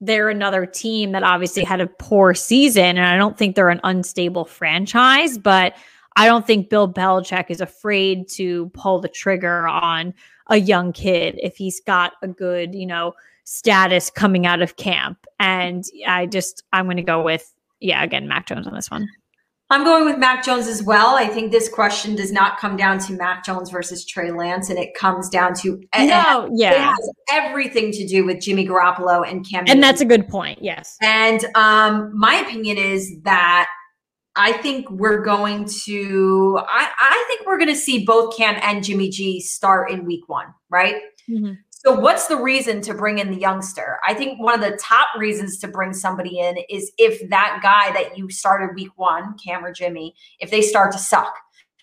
they're 0.01 0.29
another 0.29 0.67
team 0.67 1.13
that 1.13 1.23
obviously 1.23 1.65
had 1.65 1.81
a 1.81 1.87
poor 1.87 2.35
season, 2.35 2.99
and 2.99 3.07
I 3.07 3.17
don't 3.17 3.37
think 3.37 3.57
they're 3.57 3.71
an 3.71 3.81
unstable 3.85 4.45
franchise, 4.45 5.39
but 5.39 5.75
I 6.17 6.27
don't 6.27 6.47
think 6.47 6.71
Bill 6.71 6.93
Belichick 6.93 7.51
is 7.51 7.61
afraid 7.61 8.29
to 8.31 8.69
pull 8.71 9.01
the 9.01 9.09
trigger 9.09 9.67
on 9.67 10.15
a 10.49 10.57
young 10.57 10.93
kid 10.93 11.39
if 11.43 11.57
he's 11.57 11.81
got 11.81 12.13
a 12.23 12.29
good, 12.29 12.75
you 12.75 12.87
know, 12.87 13.15
status 13.45 14.11
coming 14.11 14.47
out 14.47 14.63
of 14.63 14.77
camp. 14.77 15.27
And 15.41 15.85
I 16.07 16.27
just 16.27 16.63
I'm 16.73 16.87
gonna 16.87 17.03
go 17.03 17.23
with 17.23 17.53
yeah, 17.81 18.03
again, 18.03 18.29
Mac 18.29 18.47
Jones 18.47 18.67
on 18.67 18.75
this 18.75 18.91
one. 18.91 19.09
I'm 19.71 19.83
going 19.83 20.05
with 20.05 20.19
Mac 20.19 20.45
Jones 20.45 20.67
as 20.67 20.83
well. 20.83 21.17
I 21.17 21.27
think 21.27 21.51
this 21.51 21.69
question 21.69 22.15
does 22.15 22.31
not 22.31 22.59
come 22.59 22.77
down 22.77 22.99
to 23.01 23.15
Mac 23.15 23.45
Jones 23.45 23.71
versus 23.71 24.05
Trey 24.05 24.31
Lance, 24.31 24.69
and 24.71 24.79
it 24.79 24.95
comes 24.95 25.29
down 25.31 25.55
to 25.63 25.81
it 25.95 26.07
No, 26.07 26.45
it 26.47 26.51
yeah. 26.55 26.91
has 26.95 27.11
everything 27.31 27.91
to 27.93 28.07
do 28.07 28.25
with 28.27 28.41
Jimmy 28.41 28.67
Garoppolo 28.67 29.29
and 29.29 29.45
Cam. 29.49 29.65
And 29.67 29.83
that's 29.83 30.01
a 30.01 30.05
good 30.05 30.29
point. 30.29 30.59
Yes. 30.63 30.97
and 31.03 31.45
um, 31.55 32.13
my 32.15 32.35
opinion 32.37 32.77
is 32.77 33.11
that 33.23 33.69
I 34.37 34.53
think 34.53 34.91
we're 34.91 35.23
going 35.23 35.67
to. 35.85 36.59
I, 36.69 36.91
I 36.99 37.25
think 37.29 37.47
we're 37.47 37.59
going 37.59 37.69
to 37.71 37.77
see 37.77 38.05
both 38.05 38.37
Cam 38.37 38.59
and 38.63 38.83
Jimmy 38.85 39.09
G 39.09 39.41
start 39.41 39.91
in 39.91 40.05
Week 40.05 40.29
One, 40.29 40.47
right? 40.69 40.97
Mhm. 41.31 41.57
So, 41.85 41.93
what's 41.99 42.29
the 42.29 42.37
reason 42.37 42.81
to 42.83 42.95
bring 42.95 43.19
in 43.19 43.31
the 43.31 43.37
youngster? 43.39 43.99
I 44.07 44.15
think 44.15 44.41
one 44.41 44.55
of 44.55 44.61
the 44.63 44.77
top 44.79 45.09
reasons 45.19 45.59
to 45.59 45.69
bring 45.69 45.93
somebody 45.93 46.39
in 46.39 46.57
is 46.71 46.91
if 46.97 47.29
that 47.29 47.61
guy 47.63 47.93
that 47.93 48.17
you 48.17 48.31
started 48.31 48.75
week 48.75 48.89
one, 48.97 49.37
Cam 49.45 49.65
or 49.65 49.73
Jimmy, 49.73 50.15
if 50.41 50.51
they 50.51 50.63
start 50.63 50.93
to 50.93 50.99
suck. 50.99 51.35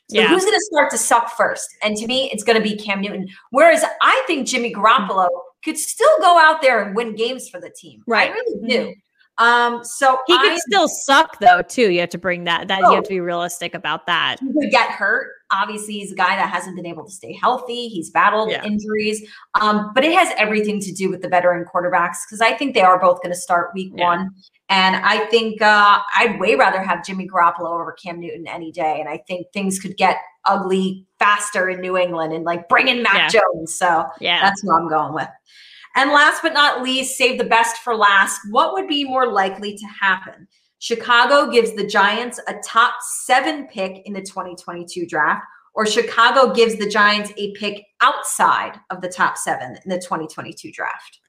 So, 0.10 0.18
Yeah. 0.20 0.28
who's 0.28 0.44
going 0.44 0.58
to 0.58 0.66
start 0.72 0.90
to 0.92 0.98
suck 0.98 1.30
first? 1.38 1.68
And 1.84 1.96
to 1.98 2.08
me, 2.08 2.32
it's 2.34 2.44
going 2.44 2.58
to 2.58 2.64
be 2.64 2.76
Cam 2.76 3.02
Newton. 3.02 3.28
Whereas 3.52 3.86
I 4.02 4.24
think 4.28 4.48
Jimmy 4.48 4.74
Garoppolo 4.74 5.28
could 5.64 5.78
still 5.78 6.20
go 6.20 6.38
out 6.38 6.62
there 6.64 6.82
and 6.84 6.96
win 6.96 7.14
games 7.16 7.48
for 7.50 7.62
the 7.62 7.70
team. 7.70 8.02
Right. 8.08 8.32
I 8.32 8.34
really 8.34 8.68
do. 8.68 8.94
Um, 9.38 9.84
so 9.84 10.20
He 10.28 10.38
could 10.38 10.58
still 10.60 10.88
suck 10.88 11.40
though, 11.40 11.62
too. 11.62 11.90
You 11.92 12.02
have 12.02 12.10
to 12.10 12.18
bring 12.18 12.44
that 12.44 12.68
that 12.68 12.80
you 12.80 12.88
Oh. 12.88 12.96
have 12.96 13.04
to 13.06 13.10
be 13.10 13.20
realistic 13.22 13.74
about 13.74 14.06
that. 14.08 14.38
he 14.40 14.48
could 14.52 14.72
get 14.72 14.90
hurt. 14.90 15.30
Obviously, 15.52 15.96
he's 15.96 16.12
a 16.12 16.16
guy 16.16 16.36
that 16.36 16.50
hasn't 16.50 16.76
been 16.76 16.86
able 16.86 17.06
to 17.06 17.12
stay 17.12 17.34
healthy. 17.34 17.88
He's 17.90 18.10
battled 18.10 18.52
Yeah. 18.52 18.64
injuries, 18.64 19.22
um, 19.60 19.92
but 19.94 20.04
it 20.04 20.14
has 20.18 20.34
everything 20.38 20.80
to 20.82 20.92
do 20.92 21.10
with 21.10 21.22
the 21.22 21.28
veteran 21.30 21.66
quarterbacks 21.66 22.18
because 22.28 22.42
I 22.42 22.54
think 22.54 22.74
they 22.74 22.82
are 22.82 23.00
both 23.00 23.22
going 23.22 23.34
to 23.34 23.40
start 23.40 23.72
week 23.74 23.92
Yeah. 23.96 24.06
one. 24.06 24.30
And 24.70 24.96
I 24.96 25.26
think 25.26 25.62
uh, 25.62 26.00
I'd 26.16 26.40
way 26.40 26.56
rather 26.56 26.82
have 26.82 27.04
Jimmy 27.04 27.28
Garoppolo 27.28 27.80
over 27.80 27.92
Cam 27.92 28.20
Newton 28.20 28.48
any 28.48 28.72
day. 28.72 29.00
And 29.02 29.10
I 29.10 29.18
think 29.28 29.48
things 29.54 29.80
could 29.80 29.98
get 29.98 30.18
ugly 30.46 31.06
faster 31.20 31.70
in 31.70 31.82
New 31.82 31.98
England 31.98 32.32
and 32.34 32.46
like 32.46 32.70
bring 32.70 32.88
in 32.88 33.04
Mac 33.04 33.30
Jones. 33.32 33.76
So 33.76 34.06
Yeah. 34.22 34.40
that's 34.42 34.64
what 34.64 34.76
I'm 34.82 34.88
going 34.88 35.14
with. 35.14 35.28
And 35.96 36.12
last 36.12 36.42
but 36.42 36.54
not 36.54 36.82
least, 36.82 37.18
save 37.18 37.38
the 37.38 37.44
best 37.44 37.78
for 37.80 37.96
last. 37.96 38.40
What 38.50 38.72
would 38.74 38.88
be 38.88 39.04
more 39.04 39.28
likely 39.28 39.76
to 39.78 39.86
happen? 39.88 40.48
Chicago 40.82 41.52
gives 41.52 41.76
the 41.76 41.86
Giants 41.86 42.40
a 42.48 42.56
top 42.66 42.96
seven 43.04 43.68
pick 43.68 44.02
in 44.06 44.14
the 44.14 44.22
2022 44.22 45.06
draft, 45.06 45.44
or 45.76 45.86
Chicago 45.86 46.52
gives 46.52 46.76
the 46.76 46.90
Giants 46.90 47.32
a 47.38 47.54
pick 47.54 47.86
outside 48.02 48.80
of 48.90 49.00
the 49.00 49.08
top 49.08 49.38
seven 49.38 49.78
in 49.86 49.92
the 49.92 50.00
2022 50.00 50.72
draft. 50.72 51.20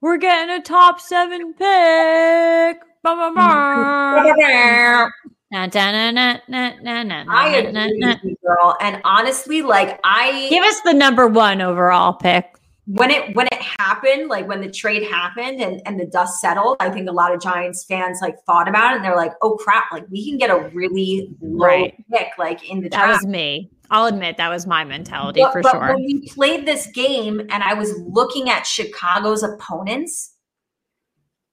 We're 0.00 0.16
getting 0.16 0.54
a 0.54 0.62
top 0.62 1.00
seven 1.00 1.54
pick. 1.54 2.78
Ba, 3.02 3.16
ba, 3.16 3.32
ba. 3.34 5.10
Na, 5.50 5.66
da, 5.66 5.90
na, 5.90 6.10
na, 6.12 6.38
na, 6.46 6.74
na, 6.80 7.02
na, 7.02 7.24
I 7.28 7.56
agree 7.56 7.72
na, 7.72 7.86
na. 7.94 8.08
with 8.12 8.22
you, 8.22 8.36
girl. 8.46 8.76
And 8.80 9.00
honestly, 9.02 9.60
like 9.60 9.98
I 10.04 10.46
Give 10.50 10.62
us 10.62 10.80
the 10.82 10.94
number 10.94 11.26
one 11.26 11.60
overall 11.60 12.12
pick. 12.12 12.57
When 12.88 13.10
it 13.10 13.36
when 13.36 13.46
it 13.48 13.60
happened, 13.60 14.28
like 14.28 14.48
when 14.48 14.62
the 14.62 14.70
trade 14.70 15.02
happened 15.02 15.60
and, 15.60 15.82
and 15.84 16.00
the 16.00 16.06
dust 16.06 16.40
settled, 16.40 16.78
I 16.80 16.88
think 16.88 17.06
a 17.06 17.12
lot 17.12 17.34
of 17.34 17.40
Giants 17.40 17.84
fans 17.84 18.20
like 18.22 18.36
thought 18.46 18.66
about 18.66 18.92
it 18.92 18.96
and 18.96 19.04
they're 19.04 19.14
like, 19.14 19.32
oh 19.42 19.56
crap, 19.56 19.92
like 19.92 20.06
we 20.10 20.26
can 20.26 20.38
get 20.38 20.48
a 20.48 20.70
really 20.72 21.30
low 21.42 21.66
Right. 21.66 21.94
pick 22.10 22.28
like 22.38 22.68
in 22.68 22.80
the 22.80 22.88
draft. 22.88 23.06
That 23.06 23.12
was 23.12 23.26
me. 23.26 23.70
I'll 23.90 24.06
admit 24.06 24.38
that 24.38 24.48
was 24.48 24.66
my 24.66 24.84
mentality 24.84 25.40
but, 25.42 25.52
for 25.52 25.62
but 25.62 25.72
sure. 25.72 25.80
when 25.80 25.96
we 25.96 26.28
played 26.28 26.66
this 26.66 26.88
game 26.94 27.40
and 27.40 27.62
I 27.62 27.74
was 27.74 27.92
looking 28.06 28.48
at 28.48 28.66
Chicago's 28.66 29.42
opponents, 29.42 30.34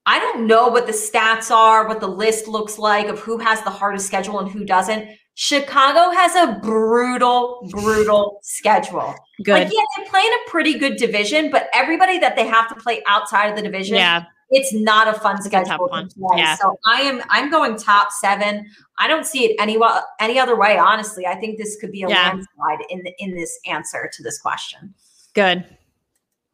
I 0.05 0.19
don't 0.19 0.47
know 0.47 0.69
what 0.69 0.87
the 0.87 0.93
stats 0.93 1.51
are, 1.51 1.85
what 1.85 1.99
the 1.99 2.07
list 2.07 2.47
looks 2.47 2.79
like 2.79 3.07
of 3.07 3.19
who 3.19 3.39
has 3.39 3.61
the 3.63 3.71
hardest 3.71 4.07
schedule 4.07 4.39
and 4.39 4.49
who 4.49 4.63
doesn't. 4.63 5.09
Chicago 5.33 6.15
has 6.15 6.35
a 6.35 6.59
brutal, 6.61 7.67
brutal 7.71 8.39
schedule. 8.41 9.15
Good. 9.43 9.53
Like, 9.53 9.71
yeah, 9.71 9.81
they 9.97 10.09
play 10.09 10.21
in 10.21 10.33
a 10.33 10.49
pretty 10.49 10.77
good 10.77 10.95
division, 10.97 11.49
but 11.51 11.67
everybody 11.73 12.19
that 12.19 12.35
they 12.35 12.47
have 12.47 12.69
to 12.69 12.75
play 12.75 13.03
outside 13.07 13.47
of 13.49 13.55
the 13.55 13.61
division, 13.61 13.95
yeah. 13.95 14.23
it's 14.49 14.73
not 14.73 15.07
a 15.07 15.13
fun 15.19 15.41
schedule. 15.41 15.89
Yeah. 16.37 16.55
So 16.55 16.77
I 16.85 17.01
am 17.01 17.21
I'm 17.29 17.49
going 17.51 17.77
top 17.77 18.11
seven. 18.11 18.65
I 18.97 19.07
don't 19.07 19.25
see 19.25 19.43
it 19.45 19.55
any 19.59 19.77
any 20.19 20.39
other 20.39 20.57
way. 20.57 20.77
Honestly, 20.77 21.25
I 21.27 21.35
think 21.35 21.57
this 21.57 21.77
could 21.81 21.91
be 21.91 22.03
a 22.03 22.09
Yeah. 22.09 22.29
landslide 22.29 22.85
in 22.89 23.03
the, 23.03 23.13
in 23.19 23.35
this 23.35 23.59
answer 23.67 24.09
to 24.13 24.23
this 24.23 24.39
question. 24.39 24.93
Good. 25.33 25.65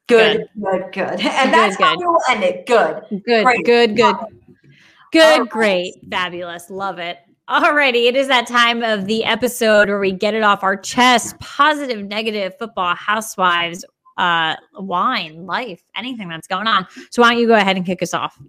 Good, 0.08 0.50
good, 0.60 0.92
good, 0.92 0.98
and 0.98 1.22
Good, 1.22 1.54
that's 1.54 1.78
how 1.78 1.92
good. 1.96 2.00
we 2.00 2.06
will 2.08 2.20
end 2.30 2.44
it. 2.44 2.66
Good. 2.66 3.22
Good. 3.26 3.46
Great. 3.46 3.66
Good. 3.66 3.96
Good. 3.96 4.16
Good. 5.14 5.50
Great. 5.50 5.94
Fabulous. 6.10 6.70
Love 6.70 7.00
it. 7.00 7.20
Alrighty, 7.52 8.08
it 8.08 8.16
is 8.16 8.30
that 8.30 8.48
time 8.48 8.82
of 8.82 9.08
the 9.08 9.26
episode 9.26 9.90
where 9.90 10.00
we 10.00 10.14
get 10.14 10.34
it 10.34 10.42
off 10.42 10.64
our 10.64 10.78
chest. 10.78 11.38
Positive, 11.40 12.02
negative, 12.02 12.54
football, 12.58 12.96
housewives, 12.96 13.84
uh, 14.18 14.56
wine, 14.76 15.46
life, 15.46 15.84
anything 15.94 16.30
that's 16.30 16.48
going 16.48 16.66
on. 16.66 16.88
So 17.10 17.22
why 17.22 17.32
don't 17.32 17.42
you 17.42 17.48
go 17.48 17.56
ahead 17.56 17.76
and 17.76 17.86
kick 17.86 18.02
us 18.02 18.14
off? 18.14 18.40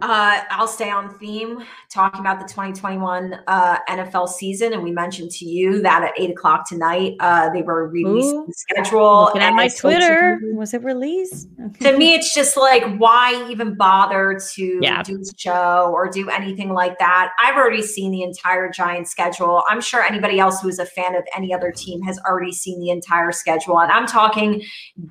Uh, 0.00 0.40
I'll 0.50 0.68
stay 0.68 0.90
on 0.90 1.18
theme 1.18 1.64
talking 1.90 2.20
about 2.20 2.38
the 2.38 2.46
2021 2.46 3.40
uh, 3.46 3.78
NFL 3.88 4.28
season. 4.28 4.72
And 4.72 4.82
we 4.82 4.92
mentioned 4.92 5.30
to 5.32 5.44
you 5.44 5.82
that 5.82 6.02
at 6.02 6.12
eight 6.20 6.30
o'clock 6.30 6.68
tonight, 6.68 7.16
uh, 7.20 7.50
they 7.50 7.62
were 7.62 7.88
releasing 7.88 8.40
Ooh, 8.40 8.46
the 8.46 8.52
schedule. 8.54 9.24
Looking 9.24 9.42
at 9.42 9.54
my 9.54 9.68
Twitter, 9.68 10.40
was 10.52 10.74
it 10.74 10.82
released? 10.82 11.48
to 11.80 11.96
me, 11.96 12.14
it's 12.14 12.34
just 12.34 12.56
like, 12.56 12.84
why 12.96 13.48
even 13.50 13.74
bother 13.74 14.40
to 14.54 14.78
yeah. 14.82 15.02
do 15.02 15.20
a 15.20 15.38
show 15.38 15.90
or 15.92 16.08
do 16.08 16.28
anything 16.30 16.72
like 16.72 16.98
that? 16.98 17.32
I've 17.40 17.56
already 17.56 17.82
seen 17.82 18.12
the 18.12 18.22
entire 18.22 18.70
Giant 18.70 19.08
schedule. 19.08 19.64
I'm 19.68 19.80
sure 19.80 20.02
anybody 20.02 20.38
else 20.38 20.60
who 20.60 20.68
is 20.68 20.78
a 20.78 20.86
fan 20.86 21.14
of 21.14 21.24
any 21.36 21.52
other 21.52 21.72
team 21.72 22.02
has 22.02 22.18
already 22.20 22.52
seen 22.52 22.80
the 22.80 22.90
entire 22.90 23.32
schedule. 23.32 23.80
And 23.80 23.90
I'm 23.90 24.06
talking 24.06 24.62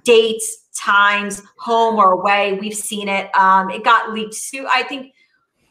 dates, 0.04 0.67
times, 0.78 1.44
home 1.58 1.98
or 1.98 2.14
away. 2.14 2.54
We've 2.54 2.76
seen 2.76 3.10
it. 3.10 3.36
Um, 3.36 3.70
it 3.70 3.84
got 3.84 4.14
leaked. 4.14 4.36
Too. 4.52 4.68
I 4.70 4.84
think 4.84 5.14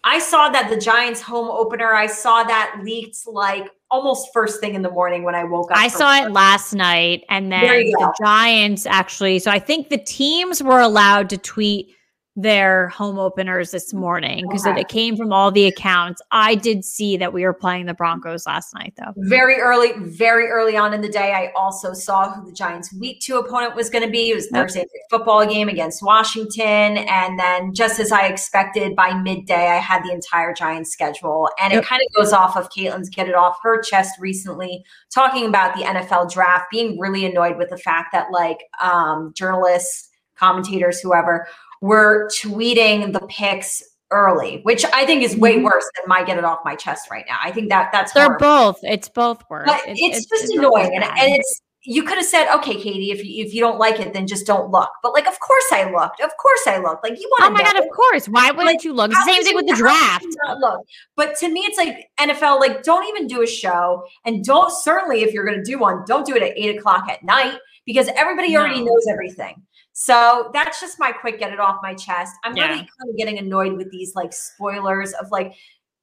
I 0.05 0.19
saw 0.19 0.49
that 0.51 0.71
the 0.71 0.77
Giants 0.77 1.21
home 1.21 1.49
opener. 1.49 1.93
I 1.95 2.07
saw 2.07 2.45
that 2.45 2.81
leaked 2.83 3.27
like 3.27 3.71
almost 3.91 4.33
first 4.33 4.61
thing 4.61 4.75
in 4.75 4.83
the 4.83 4.91
morning 4.91 5.23
when 5.23 5.35
I 5.35 5.45
woke 5.45 5.71
up. 5.71 5.79
I 5.79 5.89
saw 5.89 6.25
it 6.25 6.31
last 6.31 6.75
night, 6.75 7.25
and 7.29 7.51
then 7.51 7.63
the 7.63 8.15
Giants 8.23 8.87
actually. 8.87 9.39
So 9.39 9.51
I 9.51 9.59
think 9.59 9.89
the 9.89 9.99
teams 9.99 10.63
were 10.63 10.81
allowed 10.81 11.31
to 11.31 11.39
tweet 11.39 11.96
their 12.37 12.89
home 12.91 13.19
openers 13.19 13.71
this 13.71 13.95
morning 13.95 14.45
because 14.47 14.67
okay. 14.67 14.83
it 14.83 14.89
came 14.89 15.17
from 15.17 15.33
all 15.33 15.51
the 15.51 15.67
accounts. 15.67 16.21
I 16.31 16.55
did 16.55 16.85
see 16.85 17.17
that 17.17 17.33
we 17.33 17.45
were 17.45 17.55
playing 17.55 17.87
the 17.87 17.95
Broncos 17.95 18.47
last 18.47 18.75
night, 18.75 18.93
though. 18.99 19.13
Very 19.17 19.59
early, 19.59 19.93
very 19.99 20.49
early 20.49 20.77
on 20.77 20.93
in 20.93 21.01
the 21.01 21.09
day, 21.09 21.33
I 21.33 21.51
also 21.57 21.95
saw 21.95 22.31
who 22.31 22.45
the 22.45 22.53
Giants' 22.53 22.93
week 22.93 23.21
two 23.21 23.39
opponent 23.39 23.75
was 23.75 23.89
going 23.89 24.05
to 24.05 24.11
be. 24.11 24.31
It 24.31 24.35
was 24.35 24.49
Thursday 24.49 24.85
football 25.11 25.47
game 25.47 25.71
against 25.71 26.03
Washington, 26.03 26.99
and 26.99 27.39
then 27.39 27.73
just 27.73 27.99
as 27.99 28.13
I 28.13 28.27
expected, 28.27 28.95
by 28.95 29.15
midday, 29.15 29.69
I 29.69 29.77
had 29.77 30.05
the 30.05 30.13
entire 30.13 30.53
Giants 30.53 30.91
schedule, 30.91 31.49
and 31.59 31.73
yep. 31.73 31.83
it 31.83 31.87
kind 31.87 32.03
of 32.07 32.15
goes 32.15 32.35
off 32.35 32.57
of 32.57 32.69
Caitlin's 32.69 33.09
get 33.09 33.29
it 33.29 33.35
off 33.35 33.57
her 33.63 33.81
chest 33.81 34.21
recently, 34.21 34.85
talking 35.13 35.47
about 35.47 35.75
the 35.75 35.85
NFL 35.85 36.31
draft, 36.31 36.67
being 36.71 36.99
really 36.99 37.25
annoyed 37.25 37.57
with 37.57 37.71
the 37.71 37.79
fact 37.79 38.09
that 38.13 38.31
like 38.31 38.59
um, 38.83 39.33
journalists, 39.35 40.11
commentators, 40.37 41.01
whoever 41.01 41.47
were 41.81 42.29
tweeting 42.43 43.13
the 43.13 43.21
picks 43.29 43.83
early, 44.11 44.61
which 44.63 44.85
I 44.93 45.05
think 45.05 45.23
is 45.23 45.37
way 45.37 45.57
mm-hmm. 45.57 45.65
worse 45.65 45.89
than 45.97 46.09
my 46.09 46.23
get 46.25 46.39
it 46.39 46.45
off 46.45 46.61
my 46.65 46.77
chest 46.77 47.11
right 47.11 47.25
now. 47.29 47.39
I 47.43 47.51
think 47.51 47.69
that 47.71 47.91
that's 47.93 48.13
they're 48.13 48.25
horrible. 48.25 48.47
both. 48.47 48.79
It's 48.83 49.09
both 49.09 49.43
worse. 49.51 49.67
But 49.67 49.81
it's, 49.87 50.01
it's, 50.01 50.19
it's 50.19 50.27
just 50.29 50.45
it's 50.45 50.53
annoying, 50.55 50.95
and, 50.95 51.05
and 51.05 51.35
it's 51.35 51.63
you 51.89 52.03
could 52.03 52.19
have 52.19 52.27
said, 52.27 52.53
okay, 52.57 52.75
Katie, 52.75 53.13
if 53.13 53.25
you, 53.25 53.45
if 53.45 53.55
you 53.55 53.61
don't 53.61 53.79
like 53.79 54.01
it, 54.01 54.13
then 54.13 54.27
just 54.27 54.45
don't 54.45 54.73
look. 54.73 54.91
But 55.05 55.13
like, 55.13 55.29
of 55.29 55.39
course 55.39 55.65
I 55.71 55.89
looked. 55.91 56.21
Of 56.21 56.31
course 56.37 56.67
I 56.67 56.79
looked. 56.79 57.05
Like 57.05 57.21
you 57.21 57.29
want. 57.31 57.43
To 57.43 57.47
Oh 57.47 57.65
my 57.65 57.73
god, 57.73 57.83
of 57.83 57.89
course. 57.95 58.29
Why 58.29 58.51
wouldn't 58.51 58.67
like, 58.67 58.85
you 58.85 58.93
look? 58.93 59.13
Same 59.25 59.43
thing 59.45 59.55
with 59.55 59.69
the 59.69 59.77
draft. 59.77 60.27
Look, 60.59 60.81
but 61.15 61.37
to 61.39 61.49
me, 61.49 61.61
it's 61.61 61.79
like 61.79 62.09
NFL. 62.19 62.61
Like, 62.61 62.83
don't 62.83 63.07
even 63.09 63.29
do 63.29 63.43
a 63.43 63.47
show, 63.47 64.05
and 64.25 64.45
don't 64.45 64.73
certainly 64.73 65.23
if 65.23 65.33
you're 65.33 65.45
going 65.45 65.59
to 65.59 65.65
do 65.65 65.79
one, 65.79 66.03
don't 66.07 66.27
do 66.27 66.35
it 66.35 66.43
at 66.43 66.53
eight 66.57 66.77
o'clock 66.77 67.09
at 67.09 67.23
night 67.23 67.59
because 67.87 68.09
everybody 68.17 68.53
no. 68.53 68.61
already 68.61 68.83
knows 68.83 69.07
everything. 69.09 69.63
So 69.99 70.51
that's 70.53 70.79
just 70.79 71.01
my 71.01 71.11
quick 71.11 71.39
get 71.39 71.55
it 71.55 71.59
off 71.59 71.79
my 71.83 71.95
chest. 71.95 72.35
I'm 72.45 72.55
yeah. 72.55 72.67
really 72.67 72.81
kind 72.81 73.09
of 73.09 73.17
getting 73.17 73.39
annoyed 73.39 73.79
with 73.79 73.91
these 73.91 74.15
like 74.15 74.31
spoilers 74.31 75.15
of 75.15 75.31
like 75.31 75.55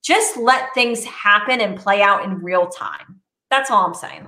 just 0.03 0.36
let 0.36 0.74
things 0.74 1.06
happen 1.06 1.61
and 1.61 1.78
play 1.78 2.02
out 2.02 2.26
in 2.26 2.41
real 2.41 2.68
time. 2.70 3.22
That's 3.52 3.70
all 3.70 3.86
I'm 3.86 3.94
saying. 3.94 4.28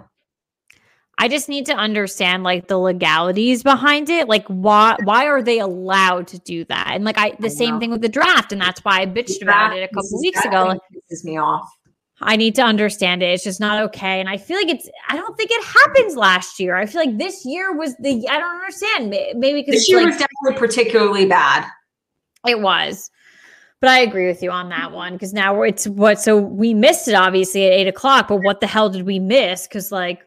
I 1.17 1.27
just 1.27 1.49
need 1.49 1.65
to 1.65 1.73
understand 1.73 2.43
like 2.43 2.67
the 2.67 2.77
legalities 2.77 3.63
behind 3.63 4.11
it. 4.11 4.27
Like 4.27 4.45
why 4.49 4.97
why 5.03 5.25
are 5.25 5.41
they 5.41 5.57
allowed 5.57 6.27
to 6.27 6.37
do 6.37 6.63
that? 6.65 6.91
And 6.91 7.03
like 7.03 7.17
I 7.17 7.31
the 7.39 7.47
I 7.47 7.49
same 7.49 7.79
thing 7.79 7.89
with 7.89 8.01
the 8.01 8.09
draft, 8.09 8.51
and 8.51 8.61
that's 8.61 8.85
why 8.85 9.01
I 9.01 9.07
bitched 9.07 9.41
about 9.41 9.75
it 9.75 9.81
a 9.81 9.87
couple 9.87 10.21
weeks 10.21 10.45
ago. 10.45 10.79
Pisses 11.11 11.23
me 11.23 11.39
off. 11.39 11.67
I 12.25 12.35
need 12.35 12.55
to 12.55 12.63
understand 12.63 13.21
it. 13.23 13.27
It's 13.27 13.43
just 13.43 13.59
not 13.59 13.81
okay. 13.83 14.19
And 14.19 14.27
I 14.27 14.37
feel 14.37 14.57
like 14.57 14.69
it's, 14.69 14.89
I 15.07 15.15
don't 15.15 15.37
think 15.37 15.51
it 15.51 15.63
happens 15.63 16.15
last 16.15 16.59
year. 16.59 16.75
I 16.75 16.85
feel 16.85 17.01
like 17.01 17.17
this 17.17 17.45
year 17.45 17.71
was 17.77 17.95
the, 17.97 18.27
I 18.27 18.39
don't 18.39 18.55
understand. 18.55 19.11
Maybe 19.11 19.61
because 19.61 19.75
this 19.75 19.89
year 19.89 19.99
like, 19.99 20.07
was 20.07 20.17
definitely 20.17 20.67
particularly 20.67 21.25
bad. 21.27 21.65
It 22.47 22.61
was. 22.61 23.11
But 23.79 23.89
I 23.91 23.99
agree 23.99 24.25
with 24.25 24.41
you 24.41 24.49
on 24.49 24.69
that 24.69 24.91
one 24.91 25.13
because 25.13 25.33
now 25.33 25.61
it's 25.61 25.87
what, 25.87 26.19
so 26.19 26.37
we 26.37 26.73
missed 26.73 27.07
it 27.07 27.13
obviously 27.13 27.65
at 27.67 27.73
eight 27.73 27.87
o'clock, 27.87 28.27
but 28.27 28.37
what 28.37 28.59
the 28.59 28.67
hell 28.67 28.89
did 28.89 29.05
we 29.05 29.19
miss? 29.19 29.67
Because 29.67 29.91
like, 29.91 30.23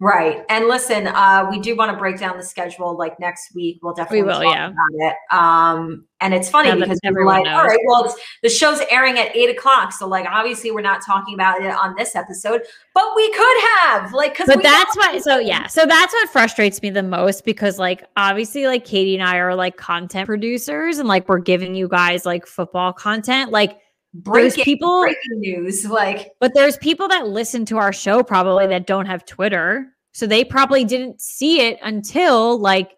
Right. 0.00 0.44
And 0.48 0.68
listen, 0.68 1.08
uh, 1.08 1.48
we 1.50 1.58
do 1.58 1.74
want 1.74 1.90
to 1.90 1.98
break 1.98 2.20
down 2.20 2.36
the 2.36 2.44
schedule 2.44 2.96
like 2.96 3.18
next 3.18 3.52
week. 3.52 3.80
We'll 3.82 3.94
definitely 3.94 4.22
we 4.22 4.28
will, 4.28 4.40
talk 4.40 4.54
yeah. 4.54 4.66
about 4.68 4.76
it. 4.94 5.16
Um, 5.32 6.04
and 6.20 6.32
it's 6.32 6.48
funny 6.48 6.72
because 6.78 7.00
we're 7.02 7.26
like, 7.26 7.44
knows. 7.44 7.54
all 7.54 7.64
right, 7.64 7.80
well, 7.84 8.16
the 8.44 8.48
show's 8.48 8.80
airing 8.90 9.18
at 9.18 9.34
eight 9.34 9.50
o'clock. 9.50 9.92
So 9.92 10.06
like, 10.06 10.24
obviously 10.30 10.70
we're 10.70 10.82
not 10.82 11.04
talking 11.04 11.34
about 11.34 11.60
it 11.60 11.72
on 11.72 11.96
this 11.96 12.14
episode, 12.14 12.62
but 12.94 13.04
we 13.16 13.28
could 13.32 13.56
have 13.80 14.12
like, 14.12 14.36
cause 14.36 14.46
but 14.46 14.62
that's 14.62 14.96
what, 14.96 15.20
so 15.20 15.38
yeah. 15.38 15.66
So 15.66 15.84
that's 15.84 16.12
what 16.12 16.28
frustrates 16.28 16.80
me 16.80 16.90
the 16.90 17.02
most 17.02 17.44
because 17.44 17.80
like, 17.80 18.04
obviously 18.16 18.66
like 18.66 18.84
Katie 18.84 19.16
and 19.16 19.28
I 19.28 19.38
are 19.38 19.56
like 19.56 19.78
content 19.78 20.26
producers 20.26 20.98
and 20.98 21.08
like, 21.08 21.28
we're 21.28 21.38
giving 21.38 21.74
you 21.74 21.88
guys 21.88 22.24
like 22.24 22.46
football 22.46 22.92
content. 22.92 23.50
Like, 23.50 23.80
breaking, 24.14 24.42
there's 24.42 24.64
people 24.64 25.02
breaking 25.02 25.40
news 25.40 25.86
like 25.86 26.32
but 26.40 26.54
there's 26.54 26.76
people 26.78 27.08
that 27.08 27.28
listen 27.28 27.64
to 27.66 27.76
our 27.76 27.92
show 27.92 28.22
probably 28.22 28.66
that 28.66 28.86
don't 28.86 29.06
have 29.06 29.24
twitter 29.24 29.86
so 30.12 30.26
they 30.26 30.44
probably 30.44 30.84
didn't 30.84 31.20
see 31.20 31.60
it 31.60 31.78
until 31.82 32.58
like 32.58 32.92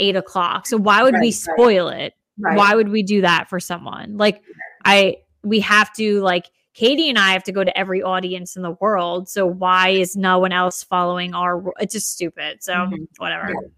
eight 0.00 0.16
o'clock 0.16 0.66
so 0.66 0.76
why 0.76 1.02
would 1.02 1.14
right, 1.14 1.22
we 1.22 1.30
spoil 1.30 1.88
right. 1.88 2.00
it 2.00 2.14
right. 2.40 2.56
why 2.56 2.74
would 2.74 2.88
we 2.88 3.02
do 3.02 3.20
that 3.20 3.48
for 3.48 3.60
someone 3.60 4.16
like 4.16 4.42
i 4.84 5.16
we 5.44 5.60
have 5.60 5.92
to 5.92 6.20
like 6.22 6.46
katie 6.74 7.08
and 7.08 7.18
i 7.18 7.30
have 7.30 7.44
to 7.44 7.52
go 7.52 7.62
to 7.62 7.76
every 7.78 8.02
audience 8.02 8.56
in 8.56 8.62
the 8.62 8.72
world 8.80 9.28
so 9.28 9.46
why 9.46 9.90
is 9.90 10.16
no 10.16 10.40
one 10.40 10.52
else 10.52 10.82
following 10.82 11.34
our 11.34 11.62
it's 11.78 11.92
just 11.92 12.10
stupid 12.10 12.62
so 12.62 12.72
mm-hmm. 12.72 13.04
whatever 13.18 13.50
yeah. 13.50 13.68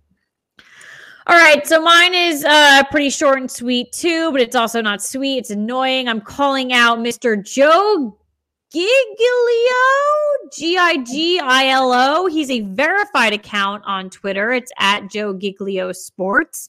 All 1.30 1.36
right, 1.36 1.64
so 1.64 1.80
mine 1.80 2.12
is 2.12 2.44
uh, 2.44 2.82
pretty 2.90 3.08
short 3.08 3.38
and 3.38 3.48
sweet 3.48 3.92
too, 3.92 4.32
but 4.32 4.40
it's 4.40 4.56
also 4.56 4.80
not 4.80 5.00
sweet. 5.00 5.38
It's 5.38 5.50
annoying. 5.50 6.08
I'm 6.08 6.20
calling 6.20 6.72
out 6.72 6.98
Mr. 6.98 7.40
Joe 7.40 8.18
Giglio, 8.72 8.88
G 10.52 10.76
I 10.76 10.96
G 11.06 11.38
I 11.38 11.68
L 11.68 11.92
O. 11.92 12.26
He's 12.26 12.50
a 12.50 12.62
verified 12.62 13.32
account 13.32 13.84
on 13.86 14.10
Twitter. 14.10 14.50
It's 14.50 14.72
at 14.80 15.08
Joe 15.08 15.32
Giglio 15.32 15.92
Sports. 15.92 16.68